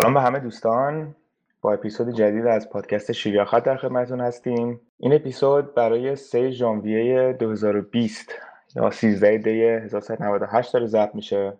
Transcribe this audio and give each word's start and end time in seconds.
سلام 0.00 0.14
به 0.14 0.20
همه 0.20 0.38
دوستان 0.38 1.14
با 1.60 1.72
اپیزود 1.72 2.14
جدید 2.14 2.46
از 2.46 2.70
پادکست 2.70 3.12
شیریاخت 3.12 3.64
در 3.64 3.76
خدمتتون 3.76 4.20
هستیم. 4.20 4.80
این 4.98 5.14
اپیزود 5.14 5.74
برای 5.74 6.16
3 6.16 6.50
ژانویه 6.50 7.32
2020 7.32 8.32
یا 8.76 8.90
13 8.90 9.38
دی 9.38 9.62
1398 9.62 10.72
داره 10.72 10.86
ضبط 10.86 11.14
میشه. 11.14 11.52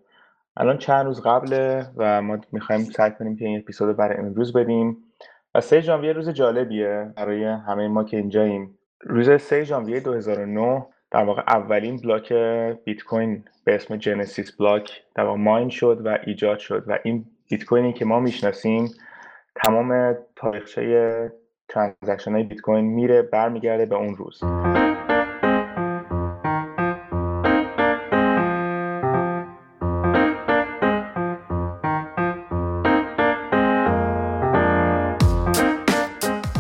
الان 0.57 0.79
چند 0.79 1.07
روز 1.07 1.21
قبله 1.21 1.87
و 1.97 2.23
ما 2.23 2.39
می‌خوایم 2.53 2.83
سعی 2.83 3.11
کنیم 3.11 3.37
که 3.37 3.45
این 3.45 3.59
اپیزود 3.59 3.97
برای 3.97 4.19
امروز 4.19 4.53
بدیم. 4.53 4.97
و 5.55 5.61
3 5.61 5.81
ژانویه 5.81 6.13
روز 6.13 6.29
جالبیه 6.29 7.13
برای 7.17 7.45
همه 7.45 7.89
ما 7.89 8.05
که 8.05 8.17
اینجاییم. 8.17 8.79
روز 9.01 9.31
3 9.31 9.65
ژانویه 9.65 10.01
2009 10.01 10.87
در 11.11 11.25
واقع 11.25 11.43
اولین 11.47 11.97
بلاک 11.97 12.33
بیت 12.85 13.03
کوین 13.03 13.45
به 13.65 13.75
اسم 13.75 13.97
جنسیس 13.97 14.57
بلاک 14.57 15.03
در 15.15 15.25
واقع 15.25 15.39
ماین 15.39 15.69
شد 15.69 16.01
و 16.05 16.19
ایجاد 16.27 16.59
شد 16.59 16.85
و 16.87 16.99
این 17.05 17.25
بیت 17.55 17.65
کوینی 17.65 17.93
که 17.93 18.05
ما 18.05 18.21
می‌شناسیم 18.21 18.91
تمام 19.55 20.17
تاریخچه 20.37 21.33
ترانزکشن 21.69 22.33
های 22.33 22.43
بیت 22.43 22.61
کوین 22.61 22.85
میره 22.85 23.23
برمیگرده 23.23 23.87
به 23.87 23.97
اون 23.97 24.17
روز. 24.17 24.41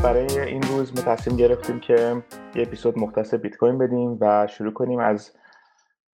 برای 0.02 0.40
این 0.40 0.62
روز 0.62 0.96
ما 0.96 1.02
تصمیم 1.02 1.36
گرفتیم 1.36 1.80
که 1.80 2.22
یه 2.54 2.62
اپیزود 2.62 2.98
مختص 2.98 3.34
بیت 3.34 3.56
کوین 3.56 3.78
بدیم 3.78 4.18
و 4.20 4.46
شروع 4.46 4.72
کنیم 4.72 4.98
از 4.98 5.32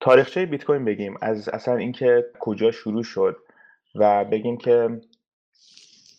تاریخچه 0.01 0.47
بیت 0.47 0.65
کوین 0.65 0.85
بگیم. 0.85 1.15
از 1.23 1.49
اصلا 1.49 1.77
اینکه 1.77 2.25
کجا 2.39 2.71
شروع 2.71 3.03
شد. 3.03 3.37
و 3.95 4.25
بگیم 4.25 4.57
که 4.57 5.01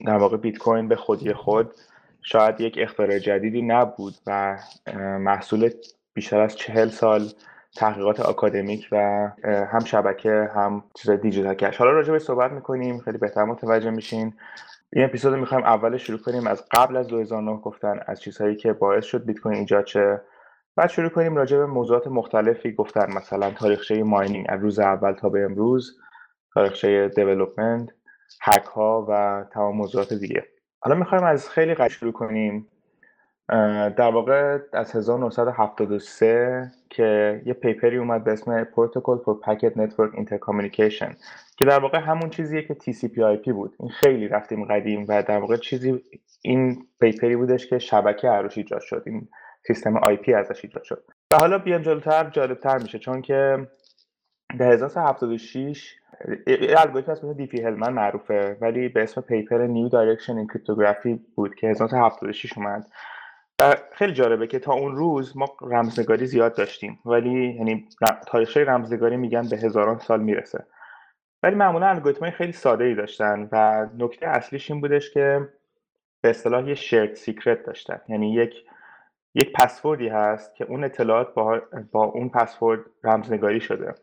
در 0.06 0.18
واقع 0.18 0.38
بیت 0.38 0.58
کوین 0.58 0.88
به 0.88 0.96
خودی 0.96 1.34
خود 1.34 1.74
شاید 2.22 2.62
یک 2.62 2.76
اختراع 2.82 3.20
جدیدی 3.20 3.62
نبود 3.62 4.14
و 4.28 4.60
محصول 5.20 5.70
بیشتر 6.14 6.40
از 6.40 6.56
چهل 6.56 6.90
سال 6.90 7.22
تحقیقات 7.76 8.20
آکادمیک 8.20 8.88
و 8.92 8.98
هم 9.44 9.86
شبکه 9.86 10.50
هم 10.56 10.84
چیز 10.94 11.12
دیجیتال 11.12 11.54
کش 11.54 11.78
حالا 11.78 11.92
راجع 11.92 12.12
به 12.12 12.20
صحبت 12.20 12.52
می‌کنیم 12.52 13.00
خیلی 13.00 13.18
بهتر 13.18 13.44
متوجه 13.44 13.90
میشین. 13.90 14.34
این 14.94 15.06
اپیزود 15.06 15.34
می‌خوایم 15.34 15.64
اول 15.64 15.98
شروع 15.98 16.20
کنیم 16.20 16.48
از 16.48 16.64
قبل 16.72 16.98
از 16.98 17.08
2009 17.08 17.58
گفتن 17.58 18.00
از 18.08 18.22
چیزهایی 18.22 18.56
که 18.56 18.74
باعث 18.74 19.06
شد 19.06 19.26
بیت 19.26 19.40
کوین 19.40 19.58
ایجاد 19.58 19.86
شه. 19.86 20.22
بعد 20.76 20.90
شروع 20.90 21.10
کنیم 21.10 21.36
راجع 21.36 21.58
به 21.58 21.66
موضوعات 21.66 22.08
مختلفی 22.08 22.72
گفتن 22.72 23.14
مثلا 23.14 23.52
تاریخچه 23.52 24.04
ماینینگ 24.04 24.46
از 24.50 24.62
روز 24.62 24.80
اول 24.80 25.14
تا 25.14 25.30
به 25.30 25.44
امروز. 25.44 25.98
تاریخچه 26.54 27.08
دیولپمنت 27.08 27.90
هک 28.42 28.66
ها 28.66 29.06
و 29.10 29.44
تمام 29.54 29.76
موضوعات 29.76 30.14
دیگه. 30.14 30.48
حالا 30.80 30.96
می‌خوایم 30.96 31.24
از 31.24 31.50
خیلی 31.50 31.74
قبل 31.74 31.88
شروع 31.88 32.12
کنیم. 32.12 32.68
در 33.98 34.12
واقع 34.12 34.58
از 34.74 34.96
1973 34.96 36.72
که 36.90 37.42
یه 37.46 37.54
پیپری 37.54 37.98
اومد 37.98 38.24
به 38.24 38.32
اسم 38.32 38.64
Protocol 38.64 39.20
for 39.24 39.46
Packet 39.46 39.74
Network 39.76 40.16
Intercommunication 40.16 41.16
که 41.58 41.66
در 41.66 41.80
واقع 41.80 42.00
همون 42.00 42.30
چیزیه 42.30 42.62
که 42.62 42.74
TCP 42.74 43.38
IP 43.38 43.50
بود. 43.50 43.76
این 43.80 43.90
خیلی 43.90 44.28
رفتیم 44.28 44.66
قدیم 44.66 45.06
و 45.10 45.24
در 45.24 45.38
واقع 45.38 45.56
چیزی 45.56 46.04
این 46.42 46.88
paper 47.00 47.30
ی 47.30 47.36
بودش 47.36 47.68
که 47.68 47.80
شبکه 47.80 48.28
از 48.30 48.35
روش 48.35 48.58
ایجاد 48.58 48.82
شد. 48.82 49.04
این 49.06 49.28
سیستم 49.68 50.00
IP 50.00 50.30
ازش 50.30 50.66
ایجاد 50.66 50.84
شد. 50.84 51.04
و 51.34 51.36
حالا 51.36 51.58
بیام 51.58 51.82
جلوتر 51.82 52.30
جالبتر 52.30 52.78
میشه 52.78 53.00
چون 53.00 53.22
که 53.22 53.68
در 54.60 54.72
1976 54.72 55.96
الگوریتم 56.78 57.12
اسم 57.12 57.34
دیفی 57.34 57.62
هلمن 57.62 57.94
معروفه 57.94 58.58
ولی 58.62 58.90
به 58.90 59.04
اسم 59.04 59.22
paper 59.22 59.68
New 59.68 59.90
Directions 59.90 60.38
in 60.38 60.48
Cryptography 60.48 61.20
بود 61.36 61.56
که 61.56 61.68
1976 61.68 62.58
اومد. 62.58 62.86
خیلی 63.92 64.14
جالبه 64.14 64.48
که 64.48 64.60
تا 64.60 64.74
اون 64.74 64.96
روز 64.96 65.38
ما 65.38 65.46
رمزنگاری 65.62 66.26
زیاد 66.26 66.56
داشتیم 66.56 67.00
ولی 67.06 67.54
یعنی 67.54 67.88
تاریخچه 68.28 68.64
رمزنگاری 68.64 69.18
میگن 69.18 69.50
به 69.50 69.58
هزاران 69.58 70.00
سال 70.00 70.22
می‌رسه. 70.22 70.66
ولی 71.44 71.56
معمولا 71.56 71.88
الگوریتم 71.88 72.30
خیلی 72.30 72.52
ساده 72.52 72.84
ای 72.84 72.96
داشتن 72.96 73.50
و 73.52 73.88
نکته 73.98 74.28
اصلیش 74.28 74.72
این 74.72 74.82
بودش 74.82 75.14
که 75.14 75.50
به 76.22 76.30
اصطلاح 76.30 76.68
یه 76.68 76.76
shared 76.76 77.16
secret 77.16 77.64
داشتن. 77.64 78.02
یعنی 78.10 78.34
یک 78.34 78.54
یک 79.36 79.54
پسوردی 79.54 80.08
هست 80.08 80.56
که 80.56 80.66
اون 80.66 80.84
اطلاعات 80.84 81.34
با, 81.34 81.62
با 81.92 82.04
اون 82.04 82.30
پسورد 82.30 82.80
رمزنگاری 83.04 83.62
شده. 83.62 83.96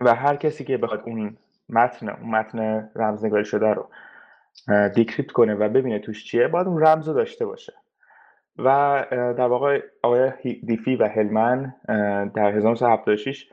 و 0.00 0.14
هر 0.14 0.36
کسی 0.36 0.64
که 0.64 0.76
بخواد 0.76 1.02
اون 1.06 1.36
متن 1.68 2.08
اون 2.08 2.30
متن 2.30 2.90
رمزنگاری 2.96 3.44
شده 3.44 3.66
رو 3.66 3.90
decrypt 4.94 5.32
کنه 5.32 5.54
و 5.54 5.68
ببینه 5.68 5.98
توش 5.98 6.24
چیه 6.24 6.48
باید 6.48 6.66
اون 6.66 6.86
رمز 6.86 7.08
رو 7.08 7.14
داشته 7.14 7.46
باشه. 7.46 7.72
و 8.58 9.04
در 9.10 9.46
واقع 9.46 9.82
آقای 10.02 10.30
دیفی 10.66 10.96
و 10.96 11.08
هلمن 11.08 11.74
در 12.34 12.52
1976 12.56 13.46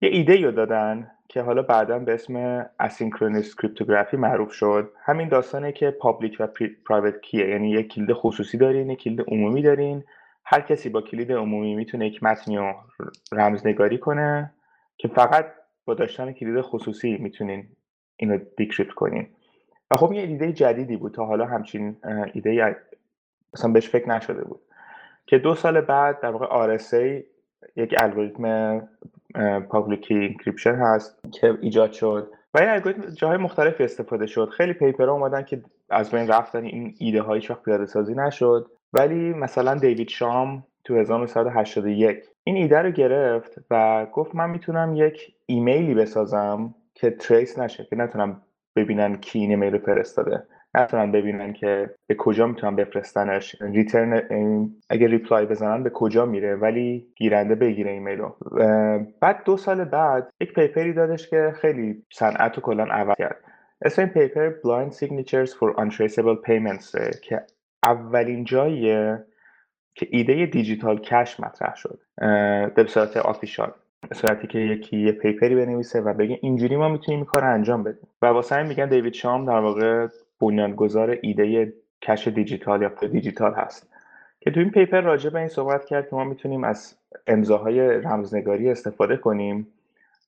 یه 0.00 0.08
ایده 0.08 0.36
رو 0.44 0.50
دادن 0.50 1.10
که 1.28 1.42
حالا 1.42 1.62
بعدا 1.62 1.98
به 1.98 2.14
اسم 2.14 2.66
asynchronous 2.80 3.56
cryptography 3.56 4.16
معروف 4.16 4.52
شد. 4.52 4.92
همین 5.04 5.28
داستانه 5.28 5.72
که 5.72 5.90
public 5.90 6.36
و 6.40 6.48
private 6.86 7.20
key 7.20 7.41
ه 7.41 7.48
یعنی 7.48 7.70
یک 7.70 7.92
کلید 7.92 8.12
خصوصی 8.12 8.58
دارین 8.58 8.90
یک 8.90 9.02
کلید 9.02 9.20
عمومی 9.28 9.62
دارین. 9.62 10.04
هر 10.44 10.60
کسی 10.60 10.88
با 10.88 11.00
کلید 11.00 11.32
عمومی 11.32 11.74
می‌تونه 11.74 12.06
یک 12.06 12.22
متنی 12.22 12.56
رو 12.56 12.74
رمزنگاری 13.32 13.98
کنه 13.98 14.52
که 14.96 15.08
فقط 15.08 15.46
با 15.84 15.94
داشتن 15.94 16.32
کلید 16.32 16.60
خصوصی 16.60 17.16
می‌تونین 17.16 17.68
اینو 18.16 18.38
decrypt 18.56 18.92
کنین. 18.92 19.26
و 19.90 19.96
خب 19.96 20.12
یه 20.12 20.22
ایده 20.22 20.52
جدیدی 20.52 20.96
بود 20.96 21.14
تا 21.14 21.26
حالا 21.26 21.46
همچین 21.46 21.96
ایده 22.32 22.76
اصلا 23.54 23.72
بهش 23.72 23.88
فکر 23.88 24.08
نشده 24.08 24.44
بود. 24.44 24.60
که 25.26 25.38
دو 25.38 25.54
سال 25.54 25.80
بعد 25.80 26.20
در 26.20 26.30
واقع 26.30 26.76
RSA 26.78 27.22
یک 27.76 27.94
الگوریتم 27.96 28.88
public 29.68 29.99
key 29.99 30.14
encryption 30.14 30.74
هست 30.74 31.18
که 31.32 31.58
ایجاد 31.60 31.92
شد. 31.92 32.30
و 32.54 32.58
این 32.58 32.68
الگوریتم 32.68 33.10
جاهای 33.10 33.38
مختلفی 33.38 33.84
استفاده 33.84 34.26
شد. 34.26 34.48
خیلی 34.48 34.72
paper 34.72 35.10
اومدن 35.10 35.42
که 35.42 35.62
از 35.90 36.10
بین 36.10 36.28
رفتن 36.28 36.64
این 36.64 36.94
ایده 36.98 37.22
هیچ 37.22 37.40
وقت 37.50 37.62
پیاده 37.62 37.86
سازی 37.86 38.14
نشد. 38.14 38.70
ولی 38.92 39.32
مثلا 39.32 39.74
دیوید 39.74 40.08
چام 40.08 40.66
تو 40.84 40.96
1981 40.96 42.24
این 42.44 42.56
ایده 42.56 42.78
رو 42.78 42.90
گرفت 42.90 43.58
و 43.70 44.06
گفت 44.06 44.34
من 44.34 44.50
می‌تونم 44.50 44.94
یک 44.96 45.34
ایمیلی 45.52 45.94
بسازم 45.94 46.74
که 46.94 47.10
trace 47.10 47.58
نشه 47.58 47.84
که 47.84 47.96
نتونم 47.96 48.42
ببینن 48.76 49.16
کی 49.16 49.38
این 49.38 49.50
ایمیل 49.50 49.72
رو 49.72 49.78
فرستاده. 49.78 50.42
نتونن 50.74 51.12
ببینن 51.12 51.52
که 51.52 51.90
به 52.06 52.14
کجا 52.14 52.46
می‌تونن 52.46 52.76
بفرستنش. 52.76 53.56
return 53.60 54.22
اگه 54.90 55.06
reply 55.06 55.46
بزنن 55.46 55.82
به 55.82 55.90
کجا 55.90 56.26
میره 56.26 56.56
ولی 56.56 57.06
گیرنده 57.16 57.54
بگیره 57.54 57.90
ایمیل 57.90 58.18
رو. 58.18 58.36
بعد 59.20 59.44
دو 59.44 59.56
سال 59.56 59.84
بعد 59.84 60.30
یک 60.40 60.54
paper 60.54 60.86
ی 60.86 60.92
دادش 60.92 61.28
که 61.28 61.52
خیلی 61.60 62.02
صنعت 62.12 62.56
رو 62.56 62.62
کلا 62.62 62.84
عوض 62.84 63.16
کرد. 63.18 63.36
اسم 63.82 64.02
این 64.02 64.10
paper 64.10 64.50
Blind 64.50 64.92
Signatures 64.94 65.50
for 65.50 65.76
Untraceable 65.76 66.48
Payments 66.48 67.18
که 67.22 67.42
اولین 67.84 68.44
جاییه 68.44 69.24
که 69.94 70.06
ایده 70.10 70.46
digital 70.46 70.98
cash 70.98 71.40
مطرح 71.40 71.74
شد. 71.76 71.98
به 72.74 72.84
صورت 72.88 73.16
official 73.16 73.72
به 74.08 74.14
صورتی 74.14 74.46
که 74.46 74.58
یکی 74.58 74.98
یه 74.98 75.12
paper 75.12 75.47
ی 75.47 75.54
بنویسه 75.54 76.00
و 76.00 76.14
بگه 76.14 76.38
اینجوری 76.42 76.76
ما 76.76 76.88
می‌تونیم 76.88 77.20
این 77.20 77.26
کار 77.26 77.44
انجام 77.44 77.82
بدیم. 77.82 78.08
و 78.22 78.26
واسه 78.26 78.54
همین 78.54 78.66
میگن 78.66 78.88
دیوید 78.88 79.12
چام 79.12 79.44
در 79.44 79.58
واقع 79.58 80.06
بنیانگذار 80.40 81.18
ایده 81.22 81.72
cash 82.02 82.28
دیجیتال 82.28 82.82
یا 82.82 82.88
دیجیتال 82.88 83.54
هست. 83.54 83.88
که 84.40 84.50
تو 84.50 84.60
این 84.60 84.70
paper 84.70 85.00
راجع 85.00 85.30
به 85.30 85.38
این 85.38 85.48
صحبت 85.48 85.84
کرد 85.84 86.08
که 86.08 86.16
ما 86.16 86.24
می‌تونیم 86.24 86.64
از 86.64 86.96
امضاهای 87.26 87.80
رمزنگاری 87.80 88.70
استفاده 88.70 89.16
کنیم 89.16 89.66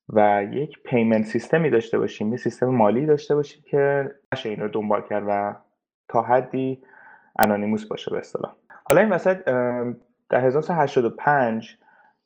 و 0.09 0.45
یک 0.51 0.83
payment 0.83 1.25
system 1.25 1.63
ی 1.63 1.69
داشته 1.69 1.99
باشیم 1.99 2.31
یه 2.31 2.37
سیستم 2.37 2.65
مالی 2.65 3.05
داشته 3.05 3.35
باشیم 3.35 3.63
که 3.65 4.11
نشه 4.33 4.49
این 4.49 4.59
رو 4.59 4.67
دنبال 4.67 5.01
کرد 5.01 5.23
و 5.27 5.55
تا 6.09 6.21
حدی 6.21 6.83
anonymous 7.39 7.85
باشه 7.85 8.11
به 8.11 8.17
اصطلاح. 8.17 8.55
حالا 8.83 9.01
این 9.01 9.09
وسط 9.09 9.43
در 10.29 10.45
1985 10.45 11.77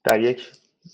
در 0.03 0.19
یک 0.19 0.51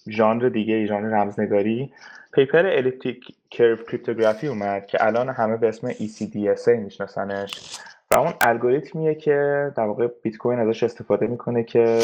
ژانر 0.09 0.49
دیگه 0.49 0.85
ژانر 0.85 1.09
رمزنگاری. 1.09 1.93
paper 2.33 2.65
Elliptic 2.65 3.25
Curve 3.51 3.75
Cryptography 3.75 4.47
اومد 4.47 4.87
که 4.87 5.05
الان 5.05 5.29
همه 5.29 5.57
به 5.57 5.67
اسم 5.67 5.91
ECDSA 5.91 6.67
میشناسنش. 6.67 7.79
و 8.11 8.15
اون 8.15 8.33
الگوریتمیه 8.41 9.15
که 9.15 9.71
در 9.77 9.83
واقع 9.83 10.07
بیت 10.21 10.37
کوین 10.37 10.59
ازش 10.59 10.83
استفاده 10.83 11.27
می‌کنه 11.27 11.63
که 11.63 11.99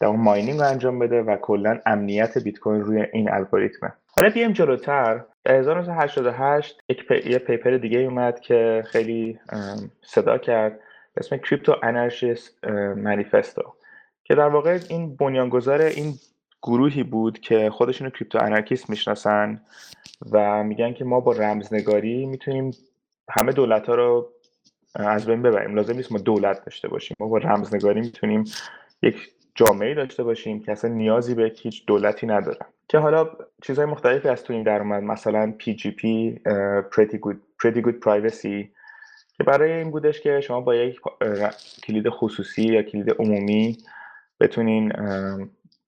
در 0.00 0.08
اون 0.08 0.20
mining 0.20 0.60
رو 0.60 0.66
انجام 0.66 0.98
بده 0.98 1.22
و 1.22 1.36
کلا 1.36 1.78
امنیت 1.86 2.38
بیت 2.38 2.58
کوین 2.58 2.80
روی 2.80 3.06
این 3.12 3.30
الگوریتمه. 3.30 3.92
حالا 4.16 4.30
بیایم 4.30 4.52
جلوتر. 4.52 5.24
در 5.44 5.54
1988 5.54 6.82
یک 6.88 7.06
پی... 7.06 7.30
یه 7.30 7.38
paper 7.38 7.76
دیگه 7.76 7.98
اومد 7.98 8.40
که 8.40 8.84
خیلی 8.86 9.38
صدا 10.02 10.38
کرد. 10.38 10.80
اسم 11.16 11.36
کریپتو 11.36 11.76
انرژیست 11.82 12.64
منیفستو 12.96 13.74
که 14.24 14.34
در 14.34 14.48
واقع 14.48 14.78
این 14.88 15.16
بنیانگذار 15.16 15.80
این 15.80 16.14
گروهی 16.62 17.02
بود 17.02 17.38
که 17.40 17.70
خودشون 17.70 18.10
کریپتو 18.10 18.38
انارکیست 18.44 18.90
می‌شناسن 18.90 19.60
و 20.32 20.64
میگن 20.64 20.92
که 20.92 21.04
ما 21.04 21.20
با 21.20 21.32
رمزنگاری 21.32 22.26
می‌تونیم 22.26 22.70
همه 23.30 23.52
دولت 23.52 23.86
ها 23.86 23.94
رو 23.94 24.28
از 24.94 25.26
بین 25.26 25.42
ببریم. 25.42 25.74
لازم 25.74 25.96
نیست 25.96 26.12
ما 26.12 26.18
دولت 26.18 26.64
داشته 26.64 26.88
باشیم. 26.88 27.16
ما 27.20 27.28
با 27.28 27.38
رمزنگاری 27.38 28.00
می‌تونیم 28.00 28.44
یک 29.02 29.16
جامعه 29.54 29.94
داشته 29.94 30.22
باشیم 30.22 30.60
که 30.60 30.72
اصلا 30.72 30.90
نیازی 30.90 31.34
به 31.34 31.52
هیچ 31.62 31.86
دولتی 31.86 32.26
ندارن 32.26 32.66
که 32.88 32.98
حالا 32.98 33.30
چیزهای 33.62 33.86
مختلفی 33.86 34.28
از 34.28 34.44
تو 34.44 34.52
این 34.52 34.62
در 34.62 34.78
اومد. 34.78 35.02
مثلا 35.02 35.54
PGP 35.60 36.02
Pretty 36.94 37.16
Good, 37.16 37.36
Pretty 37.62 37.82
Good 37.82 37.98
Privacy 38.06 38.66
که 39.36 39.44
برای 39.46 39.72
این 39.72 39.90
بودش 39.90 40.20
که 40.20 40.40
شما 40.40 40.60
با 40.60 40.74
یک 40.74 41.00
کلید 41.86 42.08
خصوصی 42.08 42.62
یا 42.62 42.82
کلید 42.82 43.10
عمومی 43.18 43.78
بتونین 44.40 44.92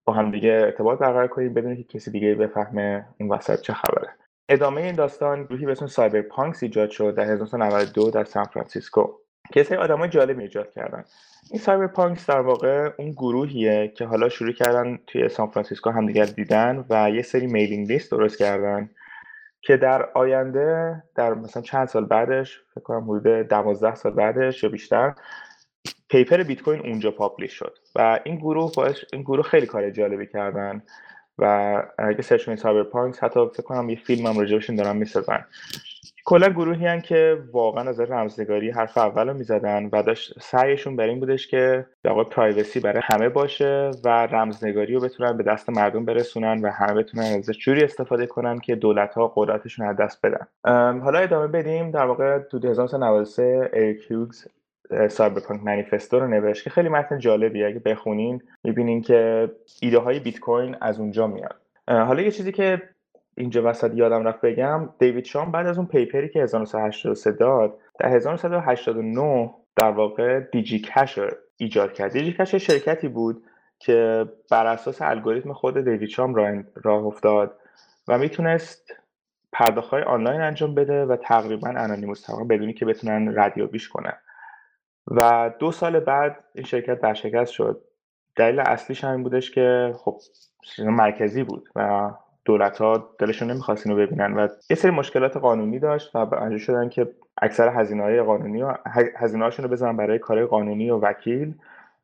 با 0.05 0.13
هم 0.13 0.31
دیگه 0.31 0.51
ارتباط 0.51 0.99
برقرار 0.99 1.29
کنید 1.29 1.55
بدون 1.55 1.77
که 1.77 1.83
کسی 1.83 2.11
دیگه 2.11 2.35
بفهمه 2.35 3.07
این 3.17 3.29
وسط 3.29 3.61
چه 3.61 3.73
خبره. 3.73 4.09
ادامه 4.49 4.81
این 4.81 4.95
داستان 4.95 5.45
گروهی 5.45 5.67
به 5.67 5.73
اسم 5.73 5.87
Cypherpunks 5.87 6.63
ایجاد 6.63 6.91
شد 6.91 7.15
در 7.15 7.25
1992 7.25 8.11
در 8.11 8.25
سان 8.25 8.45
فرانسیسکو. 8.45 9.07
که 9.53 9.63
سری 9.63 9.77
آدمای 9.77 10.09
جالب 10.09 10.39
ایجاد 10.39 10.73
کردن. 10.73 11.05
این 11.51 11.61
Cypherpunks 11.61 12.27
در 12.27 12.41
واقع 12.41 12.91
اون 12.99 13.11
گروهیه 13.11 13.93
که 13.97 14.05
حالا 14.05 14.29
شروع 14.29 14.53
کردن 14.53 14.99
توی 15.07 15.29
سان 15.29 15.47
فرانسیسکو 15.47 15.91
همدیگر 15.91 16.25
دیدن 16.25 16.85
و 16.91 17.11
یه 17.11 17.23
سری 17.23 17.47
mailing 17.47 17.93
list 17.93 18.11
درست 18.11 18.39
کردن 18.39 18.91
که 19.63 19.77
در 19.77 20.09
آینده 20.15 21.03
در 21.15 21.35
مثلا 21.35 21.63
چند 21.63 21.89
سال 21.89 22.05
بعدش 22.05 22.61
فکر 22.75 22.81
کنم 22.81 23.11
حدود 23.11 23.27
12 23.27 23.95
سال 23.95 24.13
بعدش 24.13 24.63
یا 24.63 24.71
بیشتر 24.71 25.15
paper 26.09 26.43
بیت 26.43 26.63
کوین 26.63 26.81
اونجا 26.81 27.11
publish 27.11 27.53
شد. 27.53 27.79
و 27.95 28.21
این 28.25 28.37
گروه 28.37 28.73
باعث 28.77 28.97
این 29.13 29.23
گروه 29.23 29.45
خیلی 29.45 29.67
کار 29.67 29.91
جالبی 29.91 30.27
کردن 30.27 30.83
و 31.39 31.83
اگه 31.99 32.23
search 32.23 32.47
کنید 32.47 32.59
Cypherpunk 32.59 33.17
حتی 33.19 33.41
فکر 33.55 33.63
کنم 33.63 33.91
یه 33.91 33.97
فیلم 33.97 34.27
هم 34.27 34.39
راجبشون 34.39 34.77
دارن 34.77 34.97
می‌سازن. 34.97 35.45
کلا 36.27 36.49
گروهی 36.49 36.87
هن 36.87 37.01
که 37.01 37.39
واقعا 37.53 37.89
از 37.89 38.01
رمزنگاری 38.01 38.71
حرف 38.71 38.99
اول 38.99 39.29
رو 39.29 39.35
می‌زدن 39.35 39.89
و 39.93 40.03
داشت 40.03 40.41
سعیشون 40.41 40.97
بر 40.97 41.05
این 41.05 41.21
بودش 41.21 41.47
که 41.49 41.87
در 42.03 42.25
privacy 42.25 42.81
برای 42.81 43.03
همه 43.05 43.29
باشه 43.29 43.91
و 44.05 44.09
رمزنگاری 44.09 44.95
رو 44.95 45.01
بتونن 45.01 45.37
به 45.37 45.43
دست 45.43 45.71
مردم 45.71 46.05
برسونن 46.05 46.63
و 46.63 46.71
همه 46.71 46.95
بتونن 46.95 47.25
ازش 47.25 47.59
جوری 47.59 47.85
استفاده 47.85 48.27
کنن 48.27 48.59
که 48.59 48.75
دولت 48.75 49.15
ها 49.15 49.33
قدرتشون 49.37 49.87
از 49.87 49.97
دست 49.97 50.27
بدن. 50.27 50.47
حالا 51.01 51.19
ادامه 51.19 51.47
بدیم 51.47 51.91
در 51.91 52.05
واقع 52.05 52.39
تو 52.39 52.69
1993 52.69 53.71
اریک 53.73 54.11
هیوگز 54.11 54.47
سایبرپانک 55.09 55.63
منیفستو 55.63 56.21
رو 56.21 56.29
نوشت 56.29 56.65
که 56.65 56.71
خیلی 56.71 56.89
متن 56.89 57.19
جالبیه. 57.19 57.67
اگه 57.67 57.79
بخونین 57.79 58.43
می‌بینین 58.65 59.03
که 59.03 59.51
ایده 59.81 59.99
های 59.99 60.21
بیت 60.21 60.41
کوین 60.41 60.77
از 60.81 61.01
اونجا 61.01 61.27
میاد. 61.27 61.57
حالا 61.89 62.23
یه 62.23 62.31
چیزی 62.31 62.53
که 62.53 62.83
اینجا 63.37 63.71
وسط 63.71 63.91
یادم 63.95 64.25
رفت 64.25 64.41
بگم 64.41 64.89
دیوید 64.99 65.25
شام 65.25 65.51
بعد 65.51 65.67
از 65.67 65.79
اون 65.79 65.87
پیپری 65.87 66.29
که 66.29 66.43
1983 66.43 67.33
داد 67.33 67.79
در 67.99 68.09
1989 68.09 69.55
در 69.77 69.91
واقع 69.91 70.41
دیجی 70.41 70.79
کش 70.79 71.19
ایجاد 71.57 71.93
کرد. 71.93 72.13
دیجی 72.13 72.33
کش 72.33 72.55
شرکتی 72.55 73.09
بود 73.09 73.45
که 73.79 74.27
بر 74.51 74.67
اساس 74.67 75.03
الگوریتم 75.03 75.53
خود 75.53 75.85
دیوید 75.85 76.09
شام 76.09 76.35
راه, 76.35 76.63
راه 76.75 77.05
افتاد 77.05 77.57
و 78.09 78.19
می‌تونست 78.19 78.93
پرداخت 79.53 79.91
های 79.91 80.03
آنلاین 80.03 80.41
انجام 80.41 80.75
بده 80.75 81.05
و 81.05 81.17
تقریبا 81.17 81.69
انانیموس 81.69 82.31
بدونی 82.31 82.73
که 82.73 82.85
بتونن 82.85 83.39
ردیابیش 83.39 83.89
کنن. 83.89 84.15
و 85.07 85.51
دو 85.59 85.73
سال 85.73 86.01
بعد 86.01 86.45
این 86.55 86.65
شرکت 86.65 87.01
برشکست 87.01 87.53
شد. 87.53 87.85
دلیل 88.37 88.61
اصلیش 88.61 89.05
همین 89.05 89.23
بودش 89.23 89.51
که 89.51 89.95
خب 89.97 90.19
مرکزی 90.79 91.43
بود 91.43 91.69
و 91.77 92.11
دولت 92.45 92.79
ها 92.79 93.15
دلشون 93.19 93.51
نمی‌خواست 93.51 93.87
اینو 93.87 93.99
ببینن 93.99 94.35
و 94.35 94.49
یه 94.71 94.77
سری 94.77 94.91
مشکلات 94.91 95.37
قانونی 95.37 95.79
داشت 95.79 96.17
و 96.17 96.19
مجبور 96.19 96.59
شدن 96.59 96.89
که 96.89 97.13
اکثر 97.43 97.69
هزینه 97.69 98.03
های 98.03 98.23
قانونی 98.23 98.63
و 98.63 98.75
هزینه 99.17 99.49
رو 99.49 99.69
بزنن 99.69 99.97
برای 99.97 100.19
کار 100.19 100.47
قانونی 100.47 100.91
و 100.91 100.99
وکیل 100.99 101.55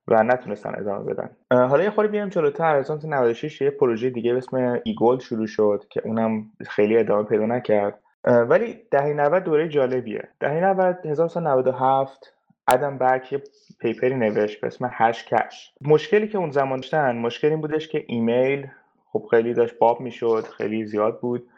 و 0.08 0.22
نتونستن 0.22 0.74
ادامه 0.78 1.14
بدن. 1.14 1.30
حالا 1.50 1.82
یه 1.82 1.90
خوری 1.90 2.08
بیایم 2.08 2.28
جلوتر. 2.28 2.76
از 2.76 3.06
96 3.06 3.60
یه 3.60 3.70
پروژه 3.70 4.10
دیگه 4.10 4.32
به 4.32 4.38
اسم 4.38 4.80
ایگول 4.84 5.18
شروع 5.18 5.46
شد 5.46 5.84
که 5.90 6.02
اونم 6.04 6.44
خیلی 6.68 6.98
ادامه 6.98 7.22
پیدا 7.22 7.46
نکرد. 7.46 7.98
ولی 8.24 8.82
دهه 8.90 9.12
90 9.12 9.44
دوره 9.44 9.68
جالبیه. 9.68 10.28
دهه 10.40 10.64
90 10.64 11.06
1997 11.06 12.34
ادم 12.68 12.98
بک 12.98 13.32
یه 13.32 13.42
paper 13.78 14.08
ی 14.08 14.14
نوشت 14.14 14.60
به 14.60 14.66
اسم 14.66 14.90
Hashcash. 14.92 15.72
مشکلی 15.80 16.28
که 16.28 16.38
اون 16.38 16.50
زمان 16.50 16.80
داشتن 16.80 17.16
مشکل 17.16 17.48
این 17.48 17.60
بودش 17.60 17.88
که 17.88 18.04
ایمیل 18.08 18.66
خب 19.12 19.26
خیلی 19.30 19.54
داشت 19.54 19.78
باب 19.78 20.00
می‌شد 20.00 20.46
خیلی 20.56 20.84
زیاد 20.84 21.20
بود 21.20 21.48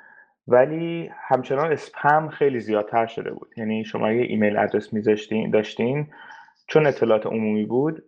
ولی 0.48 1.10
همچنان 1.28 1.72
اسپم 1.72 2.28
خیلی 2.28 2.60
زیادتر 2.60 3.06
شده 3.06 3.30
بود. 3.30 3.54
یعنی 3.56 3.84
شما 3.84 4.12
یه 4.12 4.22
ایمیل 4.22 4.56
ادرس 4.56 4.92
میذاشتین 4.92 5.50
داشتین 5.50 6.06
چون 6.66 6.86
اطلاعات 6.86 7.26
عمومی 7.26 7.64
بود 7.64 8.04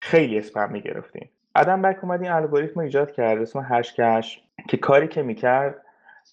خیلی 0.00 0.38
اسپم 0.38 0.72
می‌گرفتین. 0.72 1.28
ادم 1.54 1.82
بک 1.82 2.04
اومد 2.04 2.22
این 2.22 2.30
الگوریتم 2.30 2.80
ایجاد 2.80 3.12
کرد 3.12 3.42
اسم 3.42 3.66
Hashcash 3.68 4.42
که 4.68 4.76
کاری 4.76 5.08
که 5.08 5.22
می‌کرد 5.22 5.85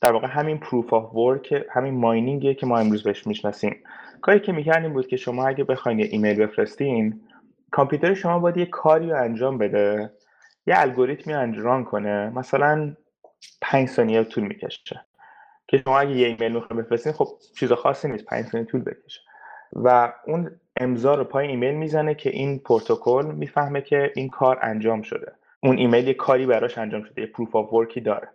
در 0.04 0.12
واقع 0.12 0.28
همین 0.28 0.58
proof 0.58 0.94
of 0.94 1.16
work 1.16 1.66
همین 1.70 1.94
mining 1.94 2.39
یه 2.39 2.54
که 2.54 2.66
ما 2.66 2.78
امروز 2.78 3.04
بهش 3.04 3.28
می‌شناسیم. 3.28 3.76
کاری 4.22 4.40
که 4.40 4.52
می‌کرد 4.52 4.84
این 4.84 4.94
بود 4.94 5.08
که 5.08 5.18
شما 5.18 5.48
اگه 5.48 5.64
بخواین 5.64 6.00
یه 6.00 6.06
ایمیل 6.12 6.46
بفرستین 6.46 7.22
کامپیوتر 7.72 8.14
شما 8.14 8.40
باید 8.40 8.58
یه 8.58 8.66
کاری 8.66 9.10
رو 9.10 9.18
انجام 9.18 9.58
بده 9.58 10.12
یه 10.68 10.74
الگوریتمی 10.78 11.34
انجام 11.34 11.84
کنه 11.86 12.30
مثلا 12.36 12.96
پنج 13.62 13.88
ثانیه 13.88 14.24
طول 14.24 14.44
می‌کشه. 14.44 15.06
که 15.68 15.78
شما 15.86 16.00
اگه 16.00 16.12
یه 16.12 16.28
ایمیل 16.28 16.52
می‌خواین 16.52 16.84
بفرستین 16.84 17.14
خب 17.14 17.28
چیز 17.56 17.72
خاصی 17.72 18.08
نیست 18.08 18.26
پنج 18.26 18.46
ثانیه 18.46 18.68
طول 18.68 18.82
بکشه. 18.82 19.22
و 19.74 20.14
اون 20.28 20.52
امضا 20.78 21.16
رو 21.16 21.24
پای 21.24 21.48
ایمیل 21.48 21.76
می‌زنه 21.76 22.16
که 22.16 22.30
این 22.30 22.60
پروتکل 22.60 23.26
می‌فهمه 23.36 23.82
که 23.82 24.12
این 24.16 24.30
کار 24.30 24.60
انجام 24.62 25.02
شده. 25.02 25.32
اون 25.64 25.78
ایمیل 25.78 26.08
یه 26.08 26.14
کاری 26.14 26.46
براش 26.46 26.78
انجام 26.78 27.04
شده 27.04 27.22
یه 27.22 27.28
proof 27.28 27.56
of 27.56 27.74
work 27.74 27.96
ی 27.96 28.02
داره. 28.02 28.28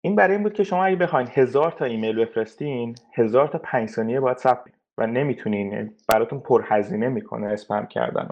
این 0.00 0.16
برای 0.16 0.34
این 0.34 0.42
بود 0.42 0.52
که 0.52 0.64
شما 0.64 0.84
اگه 0.84 0.96
بخواین 0.96 1.28
هزار 1.32 1.70
تا 1.70 1.84
ایمیل 1.84 2.24
بفرستین 2.24 2.94
هزار 3.14 3.48
تا 3.48 3.58
پنج 3.58 3.88
ثانیه 3.88 4.20
باید 4.20 4.36
ثبت 4.36 4.64
و 4.98 5.06
نمی‌تونین 5.06 5.94
براتون 6.08 6.40
پرهزینه 6.40 7.08
می‌کنه 7.08 7.46
اسپم 7.46 7.86
کردن 7.86 8.28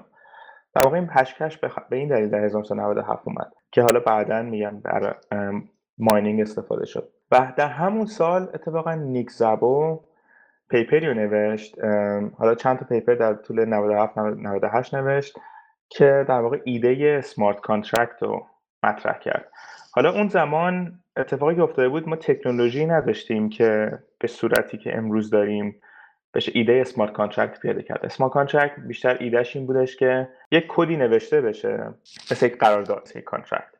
در 0.74 0.82
واقع 0.82 0.96
این 0.96 1.06
Hashcash 1.06 1.58
به 1.90 1.96
این 1.96 2.08
دلیل 2.08 2.28
در 2.28 2.44
1997 2.44 3.22
اومد 3.24 3.52
که 3.72 3.82
حالا 3.82 4.00
بعدا 4.00 4.42
میگن 4.42 4.78
در 4.78 5.16
mining 5.98 6.40
استفاده 6.40 6.86
شد. 6.86 7.08
و 7.32 7.52
در 7.56 7.68
همون 7.68 8.06
سال 8.06 8.42
اتفاقا 8.54 8.94
Nick 8.94 9.30
Szabo 9.30 10.00
paper 10.70 11.00
ی 11.00 11.06
رو 11.06 11.14
نوشت 11.14 11.84
حالا 12.38 12.54
چند 12.54 12.78
تا 12.78 12.86
paper 12.86 13.14
در 13.14 13.34
طول 13.34 13.64
97 13.64 14.18
98 14.18 14.94
نوشت 14.94 15.38
که 15.88 16.24
در 16.28 16.40
واقع 16.40 16.60
ایده 16.64 17.20
smart 17.20 17.60
contract 17.60 18.22
رو 18.22 18.46
مطرح 18.82 19.18
کرد. 19.18 19.48
حالا 19.92 20.12
اون 20.12 20.28
زمان 20.28 21.00
اتفاقی 21.16 21.54
که 21.54 21.62
افتاده 21.62 21.88
بود 21.88 22.08
ما 22.08 22.16
تکنولوژی 22.16 22.86
نداشتیم 22.86 23.48
که 23.48 23.98
به 24.18 24.28
صورتی 24.28 24.78
که 24.78 24.96
امروز 24.98 25.30
داریم 25.30 25.80
بشه 26.34 26.52
ایده 26.54 26.72
smart 26.72 27.12
contract 27.12 27.60
پیاده 27.60 27.82
کرد. 27.82 28.06
smart 28.06 28.32
contract 28.32 28.80
بیشتر 28.80 29.16
ایدهش 29.20 29.56
این 29.56 29.66
بودش 29.66 29.96
که 29.96 30.28
یک 30.50 30.64
کدی 30.68 30.96
نوشته 30.96 31.40
بشه 31.40 31.94
مثل 32.30 32.46
یک 32.46 32.58
قرارداد 32.58 33.08
یک 33.14 33.24
contract 33.24 33.74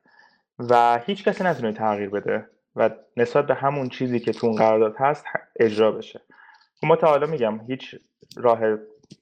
و 0.58 0.98
هیچ 1.06 1.24
کسی 1.24 1.44
نتونه 1.44 1.72
تغییر 1.72 2.10
بده 2.10 2.46
و 2.76 2.90
نسبت 3.16 3.46
به 3.46 3.54
همون 3.54 3.88
چیزی 3.88 4.20
که 4.20 4.32
تو 4.32 4.46
اون 4.46 4.56
قرارداد 4.56 4.96
هست 4.98 5.24
اجرا 5.60 5.92
بشه. 5.92 6.20
ما 6.82 6.96
تا 6.96 7.06
حالا 7.06 7.26
میگم 7.26 7.60
هیچ 7.66 7.94
راه 8.36 8.60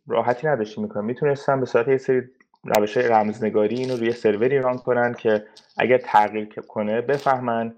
راحتی 0.06 0.46
نداشتیم 0.46 0.84
می‌کنم 0.84 1.04
می‌تونستم 1.04 1.60
به 1.60 1.66
صورت 1.66 1.88
یه 1.88 1.96
سری 1.96 2.22
روش 2.64 2.96
رمزنگاری 2.96 3.74
اینو 3.74 3.96
روی 3.96 4.12
سروری 4.12 4.58
run 4.58 4.78
کنن 4.78 5.14
که 5.14 5.44
اگر 5.78 5.98
تغییر 5.98 6.48
کنه 6.68 7.00
بفهمن 7.00 7.74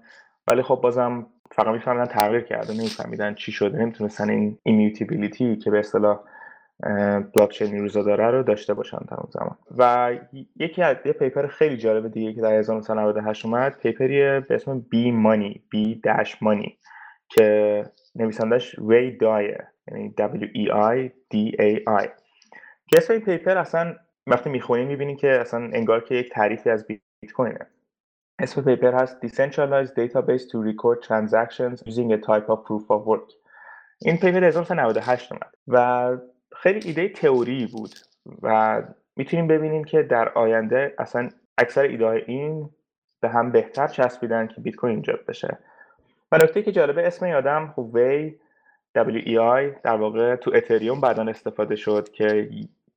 ولی 0.47 0.61
خب 0.61 0.75
بازم 0.75 1.27
فقط 1.51 1.67
میفهمیدن 1.67 2.05
تغییر 2.05 2.41
کرده 2.41 2.73
نمیفهمیدن 2.73 3.33
چی 3.33 3.51
شده. 3.51 3.77
نمی‌تونستن 3.77 4.29
این 4.29 4.57
immutability 4.63 5.50
ی 5.50 5.57
که 5.57 5.71
به 5.71 5.79
اصطلاح 5.79 6.19
بلاکچین 7.35 7.79
امروزا 7.79 8.03
داره 8.03 8.31
رو 8.31 8.43
داشته 8.43 8.73
باشن 8.73 8.97
در 8.97 9.17
اون 9.17 9.29
زمان. 9.31 9.57
و 9.77 10.13
یکی 10.55 10.81
از 10.81 10.97
یه 11.05 11.11
paper 11.11 11.47
خیلی 11.47 11.77
جالب 11.77 12.11
دیگه 12.11 12.33
که 12.33 12.41
در 12.41 12.53
1998 12.53 13.45
اومد 13.45 13.77
paper 13.77 14.29
ی 14.29 14.39
به 14.39 14.55
اسم 14.55 14.79
b-money 14.79 15.63
b 15.69 15.95
dash 15.95 16.43
money 16.43 16.77
که 17.29 17.83
نویسندش 18.15 18.75
ری 18.87 19.17
دایه 19.17 19.67
یعنی 19.91 20.13
W 20.17 20.45
E 20.45 20.71
I 20.71 21.09
D 21.33 21.55
A 21.61 22.01
I. 22.03 22.07
که 22.87 23.13
این 23.13 23.21
پیپر 23.21 23.57
اصلا 23.57 23.95
وقتی 24.27 24.49
می‌خونی 24.49 24.85
می‌بینی 24.85 25.15
که 25.15 25.41
اصلا 25.41 25.59
انگار 25.73 26.03
که 26.03 26.15
یک 26.15 26.29
تعریفی 26.29 26.69
از 26.69 26.87
بیت 26.87 27.31
کوینه. 27.35 27.67
اسم 28.39 28.61
پیپر 28.61 28.93
هست 28.93 29.25
Decentralized 29.25 29.93
Database 29.95 30.43
to 30.51 30.57
Record 30.61 31.03
Transactions 31.07 31.81
Using 31.85 32.11
a 32.11 32.17
Type 32.17 32.49
of 32.49 32.65
Proof 32.65 32.83
of 32.89 33.05
Work. 33.05 33.33
این 34.01 34.17
پیپر 34.17 34.43
1998 34.43 35.31
اومد 35.31 35.53
و 35.67 36.17
خیلی 36.55 36.87
ایده 36.87 37.09
تئوری 37.09 37.67
بود 37.67 37.95
و 38.41 38.81
می‌تونیم 39.15 39.47
ببینیم 39.47 39.83
که 39.83 40.03
در 40.03 40.29
آینده 40.29 40.93
اصلا 40.97 41.29
اکثر 41.57 41.81
ایده 41.81 42.23
این 42.27 42.69
به 43.21 43.29
هم 43.29 43.51
بهتر 43.51 43.87
چسبیدن 43.87 44.47
که 44.47 44.61
بیت 44.61 44.75
کوین 44.75 44.95
ایجاد 44.95 45.25
بشه. 45.27 45.57
و 46.31 46.37
نکته 46.37 46.61
که 46.61 46.71
جالبه 46.71 47.07
اسم 47.07 47.25
این 47.25 47.35
آدم 47.35 47.73
هوی 47.77 48.35
WEI 48.97 49.81
در 49.83 49.95
واقع 49.95 50.35
تو 50.35 50.51
اتریوم 50.55 51.01
بعدا 51.01 51.23
استفاده 51.23 51.75
شد 51.75 52.09
که 52.09 52.49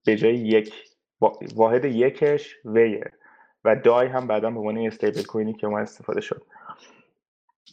به 0.04 0.16
جای 0.16 0.34
یک 0.34 0.74
واحد 1.56 1.84
یکش 1.84 2.56
ویه 2.64 3.10
و 3.68 3.76
دای 3.76 4.06
هم 4.06 4.26
بعدا 4.26 4.50
به 4.50 4.58
عنوان 4.58 4.78
استیبل 4.78 5.22
کوینی 5.22 5.54
که 5.54 5.66
ما 5.66 5.78
استفاده 5.78 6.20
شد. 6.20 6.42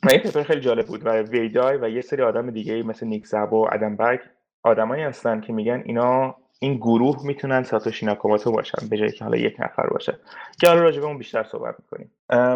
و 0.03 0.09
این 0.11 0.19
پیپر 0.19 0.43
خیلی 0.43 0.61
جالب 0.61 0.85
بود 0.85 1.05
و 1.05 1.09
ویدای 1.09 1.77
و 1.77 1.89
یه 1.89 2.01
سری 2.01 2.21
آدم 2.21 2.51
دیگه 2.51 2.83
مثل 2.83 3.07
نیک 3.07 3.27
زب 3.27 3.53
و 3.53 3.67
ادم 3.71 3.95
برگ 3.95 4.19
آدمایی 4.63 5.03
هستن 5.03 5.41
که 5.41 5.53
میگن 5.53 5.83
اینا 5.85 6.35
این 6.59 6.77
گروه 6.77 7.25
می‌تونن 7.25 7.63
ساتوشی 7.63 8.05
ناکاموتو 8.05 8.51
باشن 8.51 8.89
به 8.89 8.97
جایی 8.97 9.11
که 9.11 9.23
حالا 9.23 9.37
یک 9.37 9.55
نفر 9.59 9.87
باشه. 9.87 10.19
که 10.61 10.67
حالا 10.67 10.81
راجع 10.81 10.99
به 10.99 11.05
اون 11.05 11.17
بیشتر 11.17 11.43
صحبت 11.43 11.75
می‌کنیم. 11.79 12.11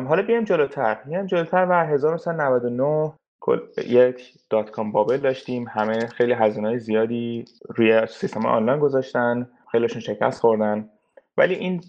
حالا 0.07 0.21
بیایم 0.21 0.43
جلوتر. 0.43 0.97
بیایم 1.05 1.25
جلوتر 1.25 1.67
و 1.69 1.85
1999 1.85 3.13
یک 3.87 4.33
dot 4.49 4.71
com 4.71 4.91
bubble 4.91 5.17
داشتیم. 5.17 5.67
همه 5.67 6.07
خیلی 6.07 6.33
هزینه 6.33 6.77
زیادی 6.77 7.45
روی 7.69 8.07
سیستم 8.07 8.45
آنلاین 8.45 8.79
گذاشتن. 8.79 9.49
خیلیشون 9.71 10.01
شکست 10.01 10.41
خوردن. 10.41 10.89
ولی 11.37 11.55
این 11.55 11.81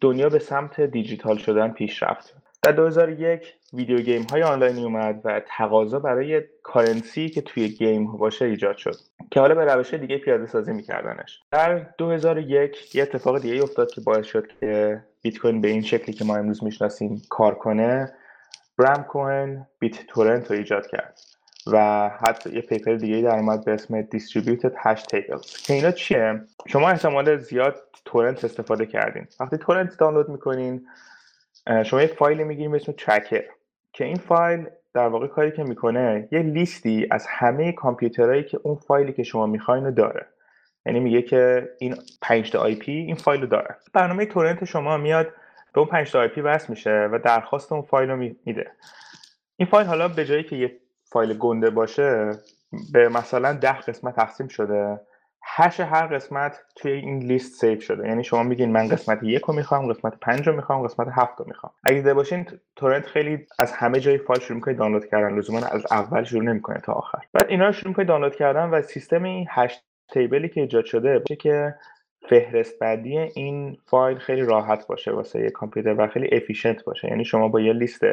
دنیا 0.00 0.28
به 0.28 0.38
سمت 0.38 0.80
دیجیتال 0.80 1.36
شدن 1.36 1.68
پیش 1.68 2.02
رفت 2.02 2.34
در 2.62 2.72
2001 2.72 3.54
video 3.72 3.98
game 3.98 4.22
های 4.22 4.42
آنلاینی 4.42 4.84
اومد 4.84 5.20
و 5.24 5.40
تقاضا 5.46 5.98
برای 5.98 6.42
currency 6.62 7.28
که 7.28 7.40
توی 7.40 7.68
game 7.68 8.16
باشه 8.16 8.44
ایجاد 8.44 8.76
شد 8.76 8.96
که 9.30 9.40
حالا 9.40 9.54
به 9.54 9.64
روش 9.64 9.94
دیگه 9.94 10.18
پیاده 10.18 10.46
سازی 10.46 10.72
میکردنش. 10.72 11.42
در 11.50 11.86
2001 11.98 12.94
یه 12.94 13.02
اتفاق 13.02 13.38
دیگه 13.38 13.62
افتاد 13.62 13.90
که 13.90 14.00
باعث 14.00 14.26
شد 14.26 14.46
که 14.60 15.02
بیت 15.22 15.38
کوین 15.38 15.60
به 15.60 15.68
این 15.68 15.82
شکلی 15.82 16.12
که 16.12 16.24
ما 16.24 16.36
امروز 16.36 16.64
می‌شناسیم 16.64 17.22
کار 17.30 17.54
کنه 17.54 18.12
Bram 18.78 19.04
Cohen 19.04 19.66
BitTorrent 19.78 20.50
رو 20.50 20.56
ایجاد 20.56 20.86
کرد. 20.86 21.20
و 21.66 22.08
حتی 22.08 22.50
یه 22.50 22.60
paper 22.60 22.94
دیگه 22.94 23.20
در 23.20 23.34
اومد 23.34 23.64
به 23.64 23.72
اسم 23.72 24.02
Distributed 24.02 24.74
Hash 24.84 25.00
Tables. 25.00 25.46
که 25.66 25.74
اینا 25.74 25.90
چیه؟ 25.90 26.40
شما 26.68 26.90
احتمال 26.90 27.36
زیاد 27.36 27.82
تورنت 28.04 28.44
استفاده 28.44 28.86
کردین. 28.86 29.26
وقتی 29.40 29.56
تورنت 29.56 29.98
دانلود 29.98 30.28
می‌کنین 30.28 30.86
شما 31.84 32.02
یه 32.02 32.06
فایل 32.06 32.42
می‌گیریم 32.42 32.70
به 32.70 32.76
اسم 32.76 32.92
tracker 32.92 33.44
که 33.92 34.04
این 34.04 34.16
فایل 34.16 34.66
در 34.94 35.06
واقع 35.08 35.26
کاری 35.26 35.52
که 35.52 35.62
می‌کنه 35.62 36.28
یه 36.32 36.38
لیستی 36.38 37.06
از 37.10 37.26
همه 37.28 37.72
کامپیوترهایی 37.72 38.44
که 38.44 38.60
اون 38.62 38.76
فایلی 38.76 39.12
که 39.12 39.22
شما 39.22 39.46
می‌خواین 39.46 39.90
داره. 39.90 40.26
یعنی 40.86 41.00
میگه 41.00 41.22
که 41.22 41.70
این 41.78 41.96
5 42.22 42.50
تا 42.50 42.58
IP 42.60 42.92
این 42.92 43.14
فایل 43.14 43.40
رو 43.40 43.46
داره. 43.46 43.76
برنامه 43.92 44.26
تورنت 44.26 44.64
شما 44.64 44.96
میاد 44.96 45.26
به 45.74 45.80
اون 45.80 45.88
5 45.88 46.12
تا 46.12 46.20
IP 46.20 46.40
وصل 46.40 46.66
میشه 46.68 47.08
و 47.12 47.18
درخواست 47.18 47.72
اون 47.72 47.82
فایل 47.82 48.10
رو 48.10 48.16
میده. 48.16 48.70
این 49.56 49.68
فایل 49.68 49.86
حالا 49.86 50.08
به 50.08 50.24
جایی 50.24 50.44
که 50.44 50.56
یه 50.56 50.76
فایل 51.12 51.38
گنده 51.38 51.70
باشه 51.70 52.30
به 52.92 53.08
مثلا 53.08 53.52
ده 53.52 53.78
قسمت 53.78 54.16
تقسیم 54.16 54.48
شده. 54.48 55.00
hash 55.44 55.80
هر 55.80 56.06
قسمت 56.06 56.60
توی 56.76 56.92
این 56.92 57.18
لیست 57.18 57.60
save 57.60 57.80
شده. 57.80 58.08
یعنی 58.08 58.24
شما 58.24 58.42
میگین 58.42 58.72
من 58.72 58.88
قسمت 58.88 59.18
یک 59.22 59.42
رو 59.42 59.54
می‌خوام 59.54 59.92
قسمت 59.92 60.12
پنج 60.20 60.48
رو 60.48 60.56
می‌خوام 60.56 60.82
قسمت 60.82 61.08
هفت 61.12 61.38
رو 61.38 61.44
می‌خوام. 61.48 61.72
اگه 61.84 61.96
دیده 61.96 62.14
باشین 62.14 62.46
تورنت 62.76 63.06
خیلی 63.06 63.46
از 63.58 63.72
همه 63.72 64.00
جای 64.00 64.18
فایل 64.18 64.40
شروع 64.40 64.54
می‌کنه 64.56 64.74
دانلود 64.74 65.06
کردن. 65.06 65.38
لزوما 65.38 65.58
از 65.58 65.86
اول 65.90 66.24
شروع 66.24 66.42
نمی‌کنه 66.42 66.80
تا 66.80 66.92
آخر. 66.92 67.18
بعد 67.32 67.46
اینا 67.48 67.66
رو 67.66 67.72
شروع 67.72 67.88
می‌کنه 67.88 68.04
دانلود 68.04 68.36
کردن 68.36 68.70
و 68.70 68.82
سیستم 68.82 69.22
این 69.22 69.46
hash 69.50 69.80
table 70.12 70.42
ی 70.42 70.48
که 70.48 70.60
ایجاد 70.60 70.84
شده 70.84 71.18
باشه 71.18 71.36
که 71.36 71.74
فهرست 72.28 72.78
بعدی 72.78 73.18
این 73.18 73.76
فایل 73.84 74.18
خیلی 74.18 74.42
راحت 74.42 74.86
باشه 74.86 75.10
واسه 75.10 75.40
یه 75.40 75.50
کامپیوتر 75.50 75.94
و 75.98 76.06
خیلی 76.06 76.36
efficient 76.36 76.84
باشه. 76.84 77.08
یعنی 77.08 77.24
شما 77.24 77.48
با 77.48 77.60
یه 77.60 77.72
لیست 77.72 78.04